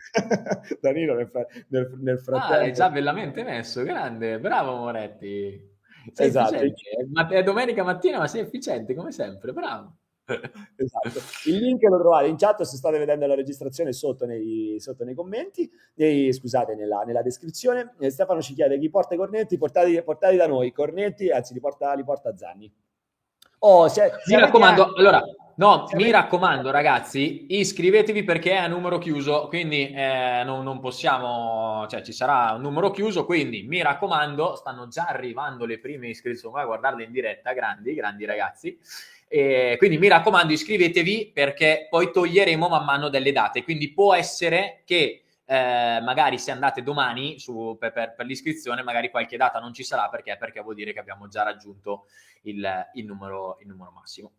Danilo 0.80 1.14
nel, 1.14 1.30
nel, 1.68 1.98
nel 2.00 2.20
frattempo. 2.20 2.54
Ah, 2.54 2.58
l'hai 2.58 2.72
già 2.72 2.90
bellamente 2.90 3.42
messo, 3.42 3.82
grande. 3.82 4.38
Bravo 4.38 4.76
Moretti. 4.76 5.68
Sei 6.12 6.28
esatto. 6.28 6.56
È 6.56 7.42
domenica 7.42 7.82
mattina, 7.82 8.18
ma 8.18 8.26
sei 8.26 8.42
efficiente 8.42 8.94
come 8.94 9.12
sempre, 9.12 9.52
bravo. 9.52 9.96
esatto. 10.76 11.20
Il 11.46 11.56
link 11.56 11.82
lo 11.82 11.98
trovate 11.98 12.28
in 12.28 12.36
chat 12.36 12.62
se 12.62 12.76
state 12.76 12.98
vedendo 12.98 13.26
la 13.26 13.34
registrazione 13.34 13.92
sotto 13.92 14.26
nei, 14.26 14.76
sotto 14.78 15.04
nei 15.04 15.14
commenti, 15.14 15.70
nei, 15.94 16.32
scusate, 16.32 16.74
nella, 16.74 17.02
nella 17.02 17.22
descrizione. 17.22 17.94
E 17.98 18.10
Stefano 18.10 18.40
ci 18.40 18.54
chiede 18.54 18.78
chi 18.78 18.90
porta 18.90 19.14
i 19.14 19.16
cornetti, 19.16 19.58
portati, 19.58 20.00
portati 20.02 20.36
da 20.36 20.46
noi, 20.46 20.72
cornetti, 20.72 21.30
anzi 21.30 21.54
li 21.54 21.60
porta, 21.60 21.92
li 21.94 22.04
porta 22.04 22.36
Zanni. 22.36 22.72
Oh, 23.62 23.88
se, 23.88 24.10
se 24.24 24.34
mi 24.34 24.40
raccomando, 24.40 24.84
anche... 24.84 25.00
allora, 25.00 25.22
no, 25.56 25.86
se 25.86 25.94
mi 25.96 26.04
avete... 26.04 26.16
raccomando 26.16 26.70
ragazzi, 26.70 27.44
iscrivetevi 27.50 28.24
perché 28.24 28.52
è 28.52 28.56
a 28.56 28.68
numero 28.68 28.96
chiuso, 28.96 29.48
quindi 29.48 29.90
eh, 29.90 30.42
non, 30.46 30.64
non, 30.64 30.80
possiamo, 30.80 31.86
cioè 31.88 32.00
ci 32.00 32.12
sarà 32.12 32.54
un 32.54 32.62
numero 32.62 32.90
chiuso, 32.90 33.26
quindi 33.26 33.64
mi 33.64 33.82
raccomando, 33.82 34.56
stanno 34.56 34.88
già 34.88 35.04
arrivando 35.04 35.66
le 35.66 35.78
prime 35.78 36.08
iscrizioni, 36.08 36.64
guardarle 36.64 37.04
in 37.04 37.12
diretta, 37.12 37.52
grandi, 37.52 37.92
grandi 37.92 38.24
ragazzi. 38.24 38.78
E 39.32 39.76
quindi 39.78 39.96
mi 39.96 40.08
raccomando, 40.08 40.52
iscrivetevi 40.52 41.30
perché 41.32 41.86
poi 41.88 42.10
toglieremo 42.10 42.68
man 42.68 42.84
mano 42.84 43.08
delle 43.08 43.30
date. 43.30 43.62
Quindi 43.62 43.92
può 43.92 44.12
essere 44.12 44.82
che 44.84 45.22
eh, 45.44 46.00
magari 46.02 46.36
se 46.36 46.50
andate 46.50 46.82
domani 46.82 47.38
su, 47.38 47.76
per, 47.78 47.92
per, 47.92 48.14
per, 48.16 48.26
l'iscrizione, 48.26 48.82
magari 48.82 49.08
qualche 49.08 49.36
data 49.36 49.60
non 49.60 49.72
ci 49.72 49.84
sarà 49.84 50.08
perché, 50.08 50.36
perché 50.36 50.60
vuol 50.60 50.74
dire 50.74 50.92
che 50.92 50.98
abbiamo 50.98 51.28
già 51.28 51.44
raggiunto 51.44 52.06
il, 52.42 52.68
il, 52.94 53.04
numero, 53.04 53.58
il 53.60 53.68
numero 53.68 53.92
massimo. 53.92 54.32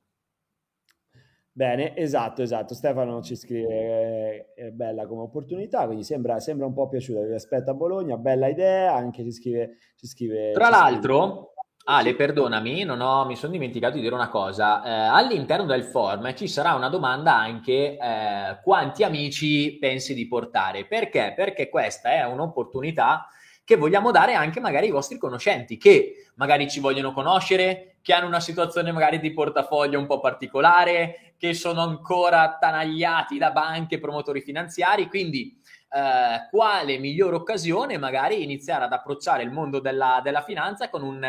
Bene, 1.53 1.95
esatto, 1.95 2.41
esatto. 2.41 2.73
Stefano 2.73 3.21
ci 3.21 3.37
scrive 3.37 4.53
è 4.53 4.71
bella 4.71 5.07
come 5.07 5.21
opportunità, 5.21 5.85
quindi 5.85 6.03
sembra, 6.03 6.41
sembra 6.41 6.65
un 6.65 6.73
po' 6.73 6.89
piaciuta. 6.89 7.21
Vi 7.21 7.33
aspetta 7.33 7.71
a 7.71 7.75
Bologna, 7.75 8.17
bella 8.17 8.47
idea. 8.47 8.93
Anche 8.93 9.23
ci 9.23 9.31
scrive. 9.31 9.77
Ci 9.95 10.07
scrive 10.07 10.51
Tra 10.51 10.65
ci 10.65 10.71
l'altro. 10.71 11.53
Ale, 11.83 12.13
perdonami, 12.13 12.83
non 12.83 13.01
ho, 13.01 13.25
mi 13.25 13.35
sono 13.35 13.53
dimenticato 13.53 13.95
di 13.95 14.01
dire 14.01 14.13
una 14.13 14.29
cosa. 14.29 14.83
Eh, 14.83 14.89
all'interno 14.91 15.65
del 15.65 15.83
form 15.83 16.33
ci 16.35 16.47
sarà 16.47 16.75
una 16.75 16.89
domanda 16.89 17.35
anche 17.35 17.97
eh, 17.97 18.59
quanti 18.63 19.03
amici 19.03 19.77
pensi 19.79 20.13
di 20.13 20.27
portare. 20.27 20.85
Perché? 20.85 21.33
Perché 21.35 21.69
questa 21.69 22.11
è 22.11 22.23
un'opportunità 22.25 23.27
che 23.63 23.77
vogliamo 23.77 24.11
dare 24.11 24.35
anche 24.35 24.59
magari 24.59 24.87
ai 24.87 24.91
vostri 24.91 25.17
conoscenti 25.17 25.77
che 25.77 26.27
magari 26.35 26.69
ci 26.69 26.79
vogliono 26.79 27.13
conoscere, 27.13 27.95
che 28.01 28.13
hanno 28.13 28.27
una 28.27 28.39
situazione 28.39 28.91
magari 28.91 29.19
di 29.19 29.33
portafoglio 29.33 29.97
un 29.97 30.05
po' 30.05 30.19
particolare, 30.19 31.33
che 31.37 31.55
sono 31.55 31.81
ancora 31.81 32.41
attanagliati 32.41 33.39
da 33.39 33.49
banche 33.51 33.95
e 33.95 33.99
promotori 33.99 34.41
finanziari. 34.41 35.07
Quindi 35.07 35.59
eh, 35.89 36.47
quale 36.51 36.99
migliore 36.99 37.37
occasione 37.37 37.97
magari 37.97 38.43
iniziare 38.43 38.83
ad 38.83 38.93
approcciare 38.93 39.41
il 39.41 39.51
mondo 39.51 39.79
della, 39.79 40.21
della 40.23 40.43
finanza 40.43 40.89
con 40.89 41.01
un 41.01 41.23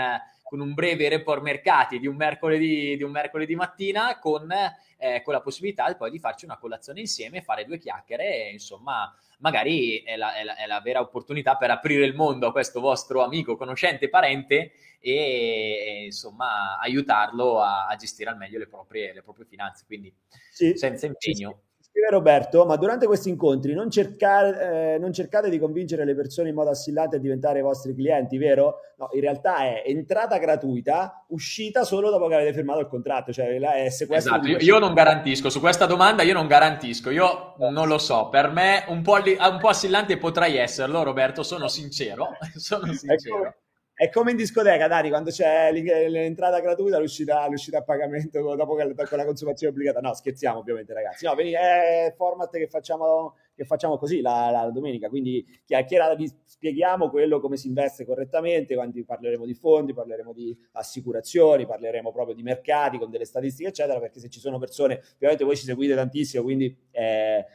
con 0.53 0.61
un 0.61 0.75
breve 0.75 1.09
report 1.09 1.41
mercati 1.41 1.99
di 1.99 2.07
un 2.07 2.15
mercoledì, 2.15 2.95
di 2.99 3.03
un 3.03 3.11
mercoledì 3.11 3.55
mattina 3.55 4.19
con, 4.19 4.53
eh, 4.99 5.23
con, 5.23 5.33
la 5.33 5.41
possibilità 5.41 5.95
poi 5.95 6.11
di 6.11 6.19
farci 6.19 6.45
una 6.45 6.59
colazione 6.59 7.01
insieme, 7.01 7.41
fare 7.41 7.65
due 7.65 7.79
chiacchiere 7.79 8.49
e 8.49 8.53
insomma 8.53 9.11
magari 9.39 10.03
è 10.03 10.15
la, 10.15 10.35
è, 10.35 10.45
la, 10.45 10.55
è 10.55 10.67
la, 10.67 10.83
vera 10.83 11.01
opportunità 11.01 11.57
per 11.57 11.71
aprire 11.71 12.05
il 12.05 12.15
mondo 12.15 12.49
a 12.49 12.53
questo 12.53 12.81
vostro 12.81 13.25
amico, 13.25 13.57
conoscente, 13.57 14.11
parente 14.11 14.73
e, 15.01 16.03
insomma 16.05 16.79
aiutarlo 16.79 17.63
a, 17.63 17.87
a, 17.87 17.97
gestire 17.97 18.29
al 18.29 18.37
meglio 18.37 18.59
le 18.59 18.69
proprie, 18.69 19.15
le 19.15 19.23
proprie 19.23 19.47
finanze. 19.47 19.85
Quindi 19.87 20.15
sì, 20.51 20.77
senza 20.77 21.07
impegno. 21.07 21.49
Sì, 21.49 21.57
sì. 21.57 21.72
Scrive 21.93 22.09
Roberto, 22.09 22.65
ma 22.65 22.77
durante 22.77 23.05
questi 23.05 23.29
incontri 23.29 23.75
non, 23.75 23.91
cercare, 23.91 24.95
eh, 24.95 24.99
non, 24.99 25.13
cercate 25.13 25.51
di 25.51 25.59
convincere 25.59 26.07
le 26.07 26.15
persone 26.15 26.49
in 26.49 26.55
modo 26.55 26.71
assillante 26.71 27.17
a 27.17 27.19
diventare 27.19 27.59
i 27.59 27.63
vostri 27.63 27.95
clienti, 27.95 28.39
vero? 28.39 28.77
No, 28.97 29.11
in 29.13 29.21
realtà 29.21 29.59
è 29.59 29.83
entrata 29.85 30.39
gratuita, 30.39 31.27
uscita 31.29 31.85
solo 31.85 32.09
dopo 32.09 32.29
che 32.29 32.35
avete 32.35 32.55
firmato 32.55 32.81
il 32.81 32.87
contratto, 32.87 33.31
cioè 33.31 33.49
è 33.59 33.91
sequestro. 33.91 34.37
Esatto, 34.37 34.49
io, 34.49 34.57
io, 34.61 34.79
non 34.79 34.95
garantisco, 34.95 35.51
su 35.51 35.61
questa 35.61 35.85
domanda 35.85 36.23
io 36.23 36.33
non 36.33 36.47
garantisco, 36.47 37.11
io 37.11 37.57
non 37.59 37.87
lo 37.87 37.99
so, 37.99 38.31
per 38.31 38.51
me 38.51 38.85
un 38.89 39.03
po', 39.03 39.17
un 39.17 39.59
po 39.61 39.69
assillante 39.69 40.17
potrei 40.17 40.57
esserlo, 40.57 41.03
Roberto, 41.03 41.43
sono 41.43 41.69
sincero, 41.69 42.39
sono 42.57 42.91
sincero. 42.95 43.45
Ecco. 43.45 43.62
È 44.03 44.09
come 44.09 44.33
in 44.33 44.37
discoteca, 44.37 44.89
Dani, 44.89 45.11
quando 45.11 45.31
c'è 45.31 45.71
l'entrata 45.71 46.59
gratuita, 46.59 46.99
l'uscita, 46.99 47.47
l'uscita 47.47 47.79
a 47.79 47.83
pagamento 47.85 48.41
dopo 48.57 48.75
che 48.75 48.93
con 48.93 49.17
la 49.17 49.25
consumazione 49.25 49.73
obbligata. 49.73 50.01
No, 50.01 50.13
scherziamo 50.13 50.59
ovviamente, 50.59 50.93
ragazzi. 50.93 51.25
No, 51.25 51.37
è 51.37 52.13
format 52.17 52.51
che 52.51 52.67
facciamo, 52.67 53.37
che 53.55 53.65
facciamo 53.65 53.99
così 53.99 54.21
la, 54.21 54.51
la, 54.51 54.69
domenica. 54.73 55.09
Quindi 55.09 55.47
chiacchierata, 55.65 56.17
vi 56.17 56.29
spieghiamo 56.45 57.11
quello 57.11 57.39
come 57.39 57.57
si 57.57 57.69
investe 57.69 58.05
correttamente, 58.05 58.75
quando 58.75 59.01
parleremo 59.07 59.47
di 59.47 59.55
fondi, 59.55 59.95
parleremo 59.95 60.33
di 60.33 60.59
assicurazioni, 60.73 61.65
parleremo 61.65 62.11
proprio 62.11 62.35
di 62.35 62.43
mercati 62.43 62.99
con 62.99 63.09
delle 63.09 63.25
statistiche, 63.25 63.69
eccetera, 63.69 64.01
perché 64.01 64.19
se 64.19 64.29
ci 64.29 64.41
sono 64.41 64.59
persone, 64.59 65.01
ovviamente 65.15 65.45
voi 65.45 65.57
ci 65.57 65.65
seguite 65.65 65.95
tantissimo, 65.95 66.43
quindi... 66.43 66.77
Eh, 66.91 67.47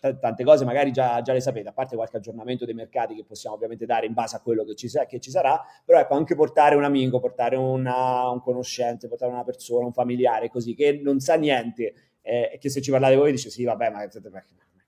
t- 0.00 0.18
tante 0.18 0.44
cose 0.44 0.64
magari 0.64 0.92
già, 0.92 1.20
già, 1.22 1.32
le 1.32 1.40
sapete, 1.40 1.68
a 1.68 1.72
parte 1.72 1.96
qualche 1.96 2.16
aggiornamento 2.16 2.64
dei 2.64 2.74
mercati 2.74 3.14
che 3.14 3.24
possiamo 3.24 3.56
ovviamente 3.56 3.86
dare 3.86 4.06
in 4.06 4.12
base 4.12 4.36
a 4.36 4.40
quello 4.40 4.64
che 4.64 4.74
ci, 4.74 4.88
sa- 4.88 5.06
che 5.06 5.20
ci 5.20 5.30
sarà, 5.30 5.60
però 5.84 5.98
ecco 5.98 6.14
anche 6.14 6.34
portare 6.34 6.74
un 6.74 6.84
amico, 6.84 7.20
portare 7.20 7.56
una, 7.56 8.28
un 8.30 8.40
conoscente, 8.40 9.08
portare 9.08 9.32
una 9.32 9.44
persona, 9.44 9.86
un 9.86 9.92
familiare 9.92 10.48
così 10.48 10.74
che 10.74 11.00
non 11.02 11.20
sa 11.20 11.34
niente 11.34 11.94
eh, 12.22 12.50
e 12.54 12.58
che 12.58 12.68
se 12.70 12.80
ci 12.80 12.90
parlate 12.90 13.16
voi 13.16 13.32
dice 13.32 13.50
sì 13.50 13.64
vabbè 13.64 13.90
ma, 13.90 14.06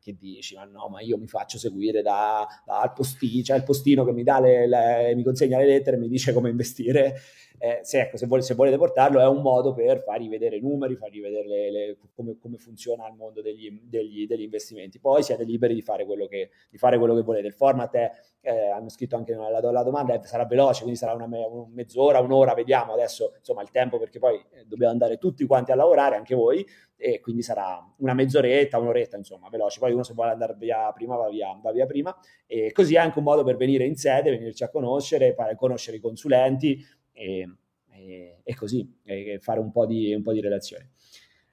che 0.05 0.17
dici? 0.19 0.55
Ma 0.55 0.65
no, 0.65 0.89
ma 0.89 1.01
io 1.01 1.17
mi 1.17 1.27
faccio 1.27 1.57
seguire 1.57 2.03
da, 2.03 2.47
dal 2.67 2.93
postino, 2.93 3.43
cioè 3.43 3.57
il 3.57 3.65
postino 3.65 4.05
che 4.05 4.13
mi, 4.13 4.23
le, 4.23 4.69
le, 4.69 5.15
mi 5.15 5.25
consegna 5.25 5.57
le 5.57 5.65
lettere 5.65 5.97
e 5.97 5.99
mi 5.99 6.09
dice 6.09 6.35
come 6.35 6.51
investire. 6.51 7.15
Eh, 7.59 7.81
se, 7.83 8.01
ecco, 8.01 8.17
se, 8.17 8.27
vol- 8.27 8.43
se, 8.43 8.55
volete 8.55 8.77
portarlo 8.77 9.21
è 9.21 9.27
un 9.27 9.41
modo 9.41 9.73
per 9.73 10.03
fargli 10.03 10.29
vedere 10.29 10.57
i 10.57 10.61
numeri, 10.61 10.97
fargli 10.97 11.21
vedere 11.21 11.47
le, 11.47 11.71
le, 11.71 11.97
come, 12.15 12.37
come, 12.39 12.59
funziona 12.59 13.09
il 13.09 13.15
mondo 13.15 13.41
degli, 13.41 13.81
degli, 13.85 14.27
degli, 14.27 14.43
investimenti. 14.43 14.99
Poi 14.99 15.23
siete 15.23 15.45
liberi 15.45 15.73
di 15.73 15.81
fare 15.81 16.05
quello 16.05 16.27
che, 16.27 16.51
fare 16.73 16.99
quello 16.99 17.15
che 17.15 17.23
volete. 17.23 17.47
Il 17.47 17.55
format 17.55 17.95
è, 17.95 18.11
eh, 18.41 18.69
hanno 18.69 18.89
scritto 18.89 19.17
anche 19.17 19.35
la, 19.35 19.61
la 19.61 19.83
domanda, 19.83 20.15
è, 20.15 20.21
sarà 20.25 20.47
veloce, 20.47 20.81
quindi 20.81 20.99
sarà 20.99 21.15
una, 21.15 21.27
me, 21.27 21.45
una, 21.45 21.67
mezz'ora, 21.73 22.19
un'ora, 22.21 22.55
vediamo 22.55 22.93
adesso 22.93 23.35
insomma 23.39 23.63
il 23.63 23.71
tempo 23.71 23.99
perché 23.99 24.19
poi 24.19 24.35
eh, 24.51 24.65
dobbiamo 24.67 24.93
andare 24.93 25.17
tutti 25.17 25.47
quanti 25.47 25.71
a 25.71 25.77
lavorare, 25.77 26.17
anche 26.17 26.35
voi, 26.35 26.67
e 26.97 27.21
quindi 27.21 27.43
sarà 27.43 27.83
una 27.99 28.15
mezz'oretta, 28.15 28.79
un'oretta, 28.79 29.17
insomma, 29.17 29.49
veloce. 29.49 29.79
Poi 29.79 29.93
uno 29.93 30.03
se 30.03 30.13
vuole 30.13 30.33
andare 30.33 30.55
via 30.59 30.91
prima 30.93 31.17
va 31.17 31.29
via, 31.29 31.59
va 31.63 31.71
via 31.71 31.87
prima. 31.87 32.15
E 32.47 32.73
così 32.73 32.95
è 32.95 32.99
anche 32.99 33.19
un 33.19 33.25
modo 33.25 33.45
per 33.45 33.57
venire 33.57 33.85
in 33.85 33.97
sede, 33.97 34.31
venirci 34.31 34.65
a 34.65 34.69
conoscere, 34.69 35.35
conoscere 35.57 35.97
i 35.97 36.01
consulenti 36.01 36.85
e, 37.15 37.49
e, 37.91 38.41
e 38.43 38.55
così, 38.55 39.01
e 39.05 39.39
fare 39.41 39.61
un 39.61 39.71
po' 39.71 39.87
di, 39.87 40.13
un 40.13 40.23
po 40.23 40.33
di 40.33 40.41
relazione. 40.41 40.91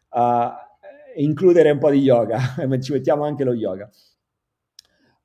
Uh, 0.10 0.50
includere 1.16 1.72
un 1.72 1.80
po' 1.80 1.90
di 1.90 2.00
yoga, 2.00 2.40
ci 2.82 2.92
mettiamo 2.92 3.24
anche 3.24 3.46
lo 3.46 3.54
yoga. 3.54 3.90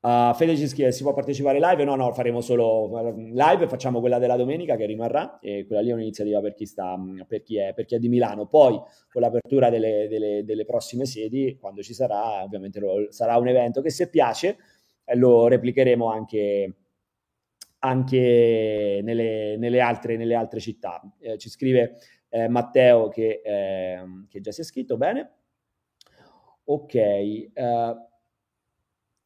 Uh, 0.06 0.32
Fede 0.34 0.56
ci 0.56 0.68
scrive, 0.68 0.92
si 0.92 1.02
può 1.02 1.12
partecipare 1.12 1.58
live? 1.58 1.82
No, 1.82 1.96
no, 1.96 2.12
faremo 2.12 2.40
solo 2.40 2.88
live, 3.32 3.66
facciamo 3.66 3.98
quella 3.98 4.20
della 4.20 4.36
domenica 4.36 4.76
che 4.76 4.86
rimarrà 4.86 5.40
e 5.40 5.66
quella 5.66 5.82
lì 5.82 5.90
è 5.90 5.94
un'iniziativa 5.94 6.40
per 6.40 6.54
chi, 6.54 6.64
sta, 6.64 6.96
per 7.26 7.42
chi, 7.42 7.58
è, 7.58 7.72
per 7.74 7.86
chi 7.86 7.96
è 7.96 7.98
di 7.98 8.08
Milano. 8.08 8.46
Poi 8.46 8.80
con 9.10 9.20
l'apertura 9.20 9.68
delle, 9.68 10.06
delle, 10.08 10.44
delle 10.44 10.64
prossime 10.64 11.06
sedi, 11.06 11.56
quando 11.58 11.82
ci 11.82 11.92
sarà, 11.92 12.44
ovviamente 12.44 12.78
lo, 12.78 13.06
sarà 13.08 13.36
un 13.36 13.48
evento 13.48 13.80
che 13.80 13.90
se 13.90 14.08
piace 14.08 14.58
lo 15.14 15.48
replicheremo 15.48 16.06
anche, 16.08 16.74
anche 17.86 19.00
nelle, 19.02 19.56
nelle, 19.56 19.80
altre, 19.80 20.16
nelle 20.16 20.34
altre 20.34 20.60
città. 20.60 21.00
Eh, 21.18 21.38
ci 21.38 21.48
scrive 21.48 21.98
eh, 22.28 22.48
Matteo 22.48 23.08
che, 23.08 23.40
ehm, 23.44 24.26
che, 24.28 24.40
già 24.40 24.50
si 24.50 24.60
è 24.60 24.64
scritto, 24.64 24.96
bene. 24.96 25.30
Ok. 26.64 26.94
Uh, 27.54 28.06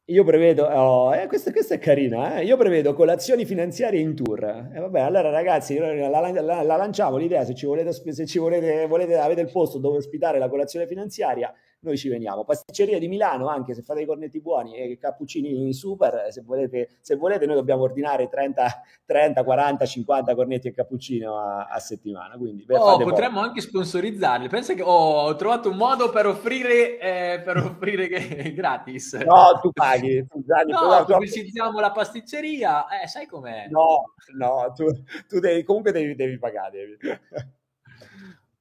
io 0.05 0.23
prevedo, 0.23 0.65
oh, 0.65 1.15
eh, 1.15 1.27
questa, 1.27 1.51
questa, 1.51 1.75
è 1.75 1.79
carina, 1.79 2.37
eh? 2.37 2.43
io 2.43 2.57
prevedo 2.57 2.93
colazioni 2.93 3.45
finanziarie 3.45 3.99
in 3.99 4.13
tour. 4.13 4.43
Eh, 4.43 4.79
vabbè, 4.79 4.99
allora 4.99 5.29
ragazzi, 5.29 5.77
la, 5.77 6.09
la, 6.09 6.41
la 6.41 6.75
lanciamo 6.75 7.17
l'idea, 7.17 7.45
se 7.45 7.55
ci, 7.55 7.65
volete, 7.65 7.93
se 7.93 8.25
ci 8.25 8.37
volete, 8.37 8.85
volete, 8.87 9.17
avete 9.17 9.41
il 9.41 9.49
posto 9.51 9.79
dove 9.79 9.97
ospitare 9.97 10.37
la 10.37 10.49
colazione 10.49 10.85
finanziaria, 10.85 11.53
noi 11.81 11.97
ci 11.97 12.09
veniamo. 12.09 12.43
Pasticceria 12.43 12.99
di 12.99 13.07
Milano, 13.07 13.47
anche 13.47 13.73
se 13.73 13.81
fate 13.81 14.01
i 14.01 14.05
cornetti 14.05 14.39
buoni 14.39 14.75
e 14.75 14.97
cappuccini 14.97 15.73
super, 15.73 16.27
se 16.29 16.41
volete, 16.41 16.97
se 17.01 17.15
volete 17.15 17.45
noi 17.45 17.55
dobbiamo 17.55 17.83
ordinare 17.83 18.29
30, 18.29 18.81
30 19.05 19.43
40, 19.43 19.85
50 19.85 20.35
cornetti 20.35 20.67
e 20.67 20.73
cappuccino 20.73 21.37
a, 21.37 21.65
a 21.65 21.79
settimana. 21.79 22.37
Quindi, 22.37 22.65
oh, 22.69 22.97
potremmo 22.97 23.35
poco. 23.35 23.47
anche 23.47 23.61
sponsorizzarli. 23.61 24.47
Pensa 24.47 24.73
che 24.73 24.83
oh, 24.83 25.21
ho 25.21 25.35
trovato 25.35 25.69
un 25.69 25.77
modo 25.77 26.09
per 26.09 26.27
offrire, 26.27 26.99
eh, 26.99 27.41
per 27.43 27.57
offrire 27.65 28.07
gratis. 28.53 29.13
No, 29.13 29.59
tu 29.61 29.71
paghi. 29.71 30.25
Tu, 30.27 30.43
Gianni, 30.45 30.71
no, 30.71 31.03
pubblicizziamo 31.05 31.79
la 31.79 31.91
pasticceria. 31.91 32.85
Eh, 33.01 33.07
sai 33.07 33.25
com'è? 33.25 33.67
No, 33.69 34.13
no, 34.37 34.71
tu, 34.75 34.85
tu 35.27 35.39
devi, 35.39 35.63
comunque 35.63 35.91
devi, 35.91 36.15
devi 36.15 36.37
pagare. 36.37 36.69
Devi. 36.71 36.97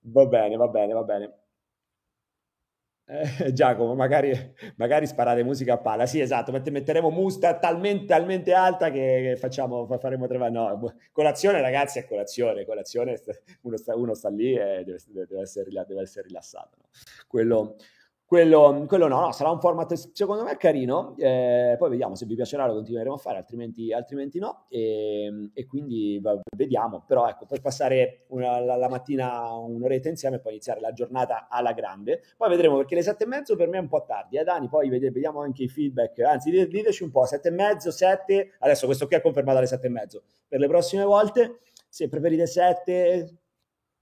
Va 0.02 0.24
bene, 0.24 0.56
va 0.56 0.66
bene, 0.66 0.94
va 0.94 1.02
bene. 1.02 1.39
Eh, 3.12 3.52
Giacomo, 3.52 3.96
magari, 3.96 4.32
magari, 4.76 5.04
sparate 5.04 5.42
musica 5.42 5.74
a 5.74 5.78
palla. 5.78 6.06
Sì, 6.06 6.20
esatto, 6.20 6.52
metteremo 6.52 7.10
musica 7.10 7.58
talmente, 7.58 8.04
talmente 8.04 8.52
alta 8.52 8.90
che, 8.90 9.30
che 9.32 9.36
facciamo, 9.36 9.88
faremo 9.98 10.28
tre... 10.28 10.48
No, 10.50 10.94
colazione 11.10 11.60
ragazzi 11.60 11.98
è 11.98 12.06
colazione, 12.06 12.64
colazione 12.64 13.20
uno 13.62 13.76
sta, 13.76 13.96
uno 13.96 14.14
sta 14.14 14.28
lì 14.28 14.54
e 14.54 14.84
deve, 14.84 14.98
deve, 15.08 15.40
essere, 15.40 15.70
deve 15.70 16.02
essere, 16.02 16.28
rilassato. 16.28 16.76
No? 16.78 16.88
Quello, 17.26 17.76
quello, 18.30 18.84
quello 18.86 19.08
no, 19.08 19.18
no, 19.18 19.32
sarà 19.32 19.50
un 19.50 19.58
format 19.58 19.92
secondo 19.92 20.44
me 20.44 20.56
carino, 20.56 21.16
eh, 21.18 21.74
poi 21.76 21.90
vediamo 21.90 22.14
se 22.14 22.26
vi 22.26 22.36
piacerà 22.36 22.64
lo 22.64 22.74
continueremo 22.74 23.16
a 23.16 23.18
fare, 23.18 23.38
altrimenti, 23.38 23.92
altrimenti 23.92 24.38
no, 24.38 24.66
e, 24.68 25.50
e 25.52 25.66
quindi 25.66 26.22
vediamo, 26.56 27.02
però 27.04 27.28
ecco, 27.28 27.46
per 27.46 27.60
passare 27.60 28.26
una, 28.28 28.60
la, 28.60 28.76
la, 28.76 28.88
mattina 28.88 29.52
un'oretta 29.52 30.10
insieme 30.10 30.36
e 30.36 30.38
poi 30.38 30.52
iniziare 30.52 30.78
la 30.78 30.92
giornata 30.92 31.48
alla 31.50 31.72
grande, 31.72 32.22
poi 32.36 32.48
vedremo 32.50 32.76
perché 32.76 32.94
le 32.94 33.02
sette 33.02 33.24
e 33.24 33.26
mezzo 33.26 33.56
per 33.56 33.66
me 33.66 33.78
è 33.78 33.80
un 33.80 33.88
po' 33.88 34.04
tardi, 34.04 34.36
eh 34.38 34.44
Dani, 34.44 34.68
poi 34.68 34.88
vediamo 34.88 35.40
anche 35.40 35.64
i 35.64 35.68
feedback, 35.68 36.20
anzi 36.20 36.52
diteci 36.52 37.02
un 37.02 37.10
po', 37.10 37.24
sette 37.24 37.48
e 37.48 37.50
mezzo, 37.50 37.90
sette, 37.90 38.52
adesso 38.60 38.86
questo 38.86 39.08
qui 39.08 39.16
è 39.16 39.20
confermato 39.20 39.58
alle 39.58 39.66
sette 39.66 39.88
e 39.88 39.90
mezzo, 39.90 40.22
per 40.46 40.60
le 40.60 40.68
prossime 40.68 41.02
volte, 41.02 41.62
se 41.88 42.08
preferite 42.08 42.46
sette, 42.46 43.38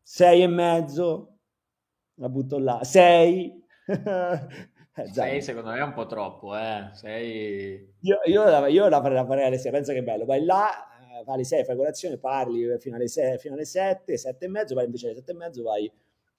sei 0.03 0.43
e 0.43 0.47
mezzo, 0.49 1.39
la 2.17 2.29
butto 2.29 2.59
là, 2.59 2.81
sei 2.83 3.65
Eh, 4.98 5.06
sei 5.12 5.40
secondo 5.43 5.70
me 5.70 5.78
è 5.78 5.82
un 5.82 5.93
po' 5.93 6.06
troppo, 6.06 6.56
eh. 6.56 6.90
Sei... 6.93 7.94
Io, 8.01 8.19
io, 8.24 8.66
io 8.66 8.89
la, 8.89 9.01
farei, 9.01 9.15
la 9.15 9.47
alle 9.47 9.59
6, 9.59 9.70
pensa 9.70 9.93
che 9.93 10.02
bello, 10.02 10.24
vai 10.24 10.44
là, 10.44 10.70
eh, 11.20 11.23
fai 11.24 11.35
alle 11.35 11.44
6, 11.44 11.65
fai 11.65 11.77
colazione, 11.77 12.19
parli 12.19 12.77
fino 12.81 12.97
alle 12.97 13.06
6, 13.06 13.39
fino 13.39 13.55
alle 13.55 13.65
7, 13.65 14.16
7 14.16 14.44
e 14.44 14.48
mezzo, 14.48 14.74
vai 14.74 14.86
invece 14.86 15.06
alle 15.06 15.15
7 15.16 15.31
e 15.31 15.35
mezzo, 15.35 15.62
vai, 15.62 15.90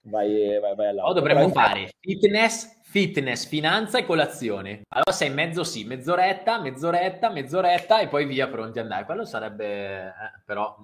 vai, 0.02 0.58
vai, 0.60 0.74
vai 0.74 0.94
là. 0.94 1.06
O 1.06 1.12
dovremmo 1.14 1.48
vai 1.48 1.52
fare 1.52 1.90
fitness, 1.98 2.80
fitness, 2.82 3.46
finanza 3.46 3.98
e 3.98 4.04
colazione. 4.04 4.82
Allora 4.88 5.12
sei 5.12 5.30
mezzo 5.30 5.64
sì, 5.64 5.84
mezz'oretta, 5.84 6.60
mezz'oretta, 6.60 7.30
mezz'oretta 7.30 8.00
e 8.00 8.08
poi 8.08 8.26
via 8.26 8.48
pronti 8.48 8.78
ad 8.78 8.84
andare. 8.84 9.06
Quello 9.06 9.24
sarebbe, 9.24 10.06
eh, 10.06 10.42
però... 10.44 10.76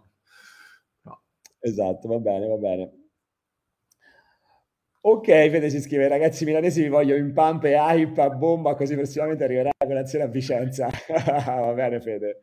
No. 1.02 1.22
Esatto, 1.60 2.08
va 2.08 2.18
bene, 2.18 2.46
va 2.46 2.56
bene. 2.56 3.05
Ok, 5.08 5.26
Fede 5.26 5.70
ci 5.70 5.80
scrive, 5.80 6.08
ragazzi 6.08 6.44
milanesi 6.44 6.82
vi 6.82 6.88
voglio 6.88 7.14
in 7.14 7.32
pump 7.32 7.62
e 7.62 7.76
hype 7.76 8.20
a 8.20 8.28
bomba, 8.28 8.74
così 8.74 8.96
prossimamente 8.96 9.44
arriverà 9.44 9.70
la 9.78 9.86
colazione 9.86 10.24
a 10.24 10.26
Vicenza. 10.26 10.88
Va 11.06 11.72
bene, 11.74 12.00
Fede. 12.00 12.40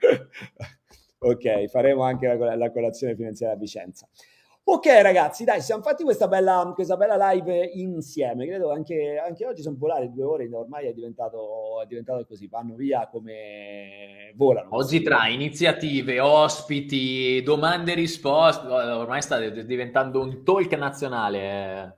ok, 1.19 1.67
faremo 1.67 2.03
anche 2.03 2.25
la, 2.25 2.55
la, 2.55 2.71
colazione 2.71 3.15
finanziaria 3.15 3.57
a 3.57 3.59
Vicenza. 3.59 4.07
Ok, 4.63 4.85
ragazzi, 5.01 5.43
dai, 5.43 5.59
siamo 5.59 5.81
fatti 5.81 6.05
questa 6.05 6.29
bella, 6.29 6.71
questa 6.73 6.95
bella 6.95 7.31
live 7.31 7.65
insieme. 7.73 8.47
Credo 8.47 8.71
anche, 8.71 9.17
anche 9.17 9.45
oggi 9.45 9.61
sono 9.61 9.75
volate 9.77 10.09
due 10.09 10.23
ore, 10.23 10.49
ormai 10.49 10.87
è 10.87 10.93
diventato, 10.93 11.81
è 11.83 11.85
diventato 11.85 12.25
così, 12.25 12.47
vanno 12.47 12.75
via 12.75 13.09
come 13.11 14.31
volano. 14.37 14.69
Oggi 14.77 15.01
tra 15.01 15.27
iniziative, 15.27 16.21
ospiti, 16.21 17.43
domande 17.43 17.91
e 17.91 17.95
risposte, 17.95 18.65
ormai 18.67 19.21
sta 19.21 19.37
diventando 19.49 20.21
un 20.21 20.45
talk 20.45 20.71
nazionale. 20.77 21.97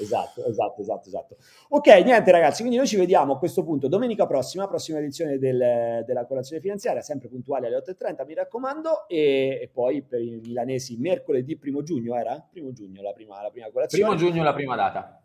Esatto, 0.00 0.44
esatto, 0.44 0.80
esatto, 0.80 1.08
esatto. 1.08 1.36
Ok, 1.70 1.86
niente 2.04 2.30
ragazzi, 2.30 2.60
quindi 2.60 2.76
noi 2.76 2.86
ci 2.86 2.96
vediamo 2.96 3.34
a 3.34 3.38
questo 3.38 3.64
punto 3.64 3.88
domenica 3.88 4.26
prossima, 4.26 4.66
prossima 4.66 4.98
edizione 4.98 5.38
del, 5.38 6.04
della 6.04 6.26
colazione 6.26 6.60
finanziaria, 6.60 7.02
sempre 7.02 7.28
puntuale 7.28 7.66
alle 7.66 7.76
8.30, 7.76 8.26
mi 8.26 8.34
raccomando, 8.34 9.08
e, 9.08 9.58
e, 9.62 9.70
poi 9.72 10.02
per 10.02 10.20
i 10.20 10.40
milanesi 10.42 10.96
mercoledì 10.96 11.56
primo 11.56 11.82
giugno, 11.82 12.16
era? 12.16 12.44
Primo 12.50 12.72
giugno 12.72 13.02
la 13.02 13.12
prima, 13.12 13.42
la 13.42 13.50
prima 13.50 13.70
colazione. 13.70 14.04
Primo 14.04 14.18
giugno 14.18 14.42
la 14.42 14.54
prima 14.54 14.76
data. 14.76 15.22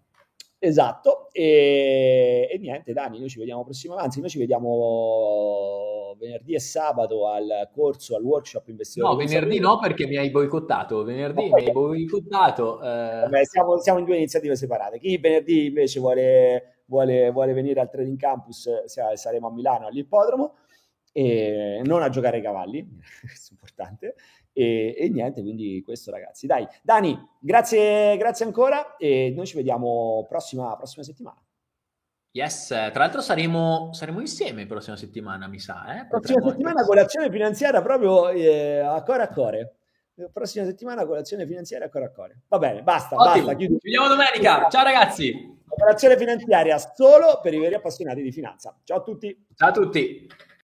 Esatto, 0.66 1.28
e, 1.34 2.48
e, 2.50 2.58
niente, 2.58 2.94
Dani, 2.94 3.20
noi 3.20 3.28
ci 3.28 3.38
vediamo 3.38 3.66
prossimo, 3.66 3.96
anzi, 3.96 4.22
noi 4.22 4.30
ci 4.30 4.38
vediamo 4.38 6.16
venerdì 6.18 6.54
e 6.54 6.60
sabato 6.62 7.28
al 7.28 7.70
corso, 7.74 8.16
al 8.16 8.24
workshop 8.24 8.70
investitori. 8.70 9.12
No, 9.12 9.18
venerdì 9.18 9.60
no, 9.60 9.78
perché 9.78 10.08
mi 10.08 10.16
hai 10.16 10.30
boicottato. 10.30 11.04
Venerdì 11.04 11.50
mi 11.50 11.54
hai 11.54 11.70
boicottato. 11.70 12.80
Eh... 12.82 12.86
Vabbè, 12.86 13.44
siamo, 13.46 13.78
siamo, 13.82 14.00
in 14.00 14.06
due 14.06 14.16
iniziative 14.16 14.56
separate. 14.56 15.00
Chi 15.00 15.18
venerdì 15.18 15.66
invece 15.66 16.00
vuole, 16.00 16.84
vuole, 16.86 17.30
vuole 17.32 17.52
venire 17.52 17.82
al 17.82 17.90
Trading 17.90 18.18
Campus, 18.18 18.86
saremo 18.86 19.48
a 19.48 19.52
Milano 19.52 19.88
all'ippodromo, 19.88 20.54
e 21.12 21.82
non 21.84 22.04
a 22.04 22.08
giocare 22.08 22.38
ai 22.38 22.42
cavalli, 22.42 22.88
questo 23.20 23.52
è 23.52 23.56
importante. 23.56 24.16
E, 24.54 24.96
e, 24.98 25.10
niente, 25.10 25.42
quindi 25.42 25.82
questo 25.84 26.12
ragazzi. 26.12 26.46
Dai, 26.46 26.66
Dani, 26.84 27.20
grazie, 27.40 28.16
grazie 28.18 28.46
ancora 28.46 28.96
e 28.98 29.34
noi 29.36 29.48
ci 29.48 29.56
vediamo 29.56 30.26
prossima, 30.30 30.76
prossima 30.78 31.04
settimana. 31.04 31.42
Yes, 32.36 32.68
tra 32.68 32.92
l'altro 32.96 33.22
saremo, 33.22 33.92
saremo 33.94 34.20
insieme 34.20 34.62
la 34.62 34.68
prossima 34.68 34.96
settimana, 34.96 35.48
mi 35.48 35.60
sa. 35.60 36.00
Eh? 36.00 36.08
Prossima 36.08 36.42
settimana 36.50 36.84
colazione 36.84 37.30
finanziaria 37.30 37.82
proprio 37.82 38.30
eh, 38.30 38.80
a 38.80 39.02
cuore 39.04 39.24
a 39.24 39.28
cuore. 39.28 39.76
Prossima 40.32 40.66
settimana 40.66 41.06
colazione 41.06 41.46
finanziaria 41.48 41.88
a 41.88 41.90
cuore 41.90 42.06
a 42.08 42.12
cuore. 42.12 42.42
Va 42.48 42.58
bene, 42.60 42.84
basta, 42.84 43.16
Ottimo. 43.16 43.46
basta. 43.46 43.56
Chiudo. 43.56 43.78
Ci 43.78 43.90
vediamo 43.90 44.08
domenica. 44.08 44.68
Ciao 44.70 44.84
ragazzi. 44.84 45.62
Colazione 45.68 46.18
finanziaria 46.18 46.78
solo 46.78 47.40
per 47.42 47.54
i 47.54 47.60
veri 47.60 47.76
appassionati 47.76 48.22
di 48.22 48.32
finanza. 48.32 48.76
Ciao 48.84 48.98
a 48.98 49.02
tutti. 49.02 49.46
Ciao 49.56 49.70
a 49.70 49.72
tutti. 49.72 50.28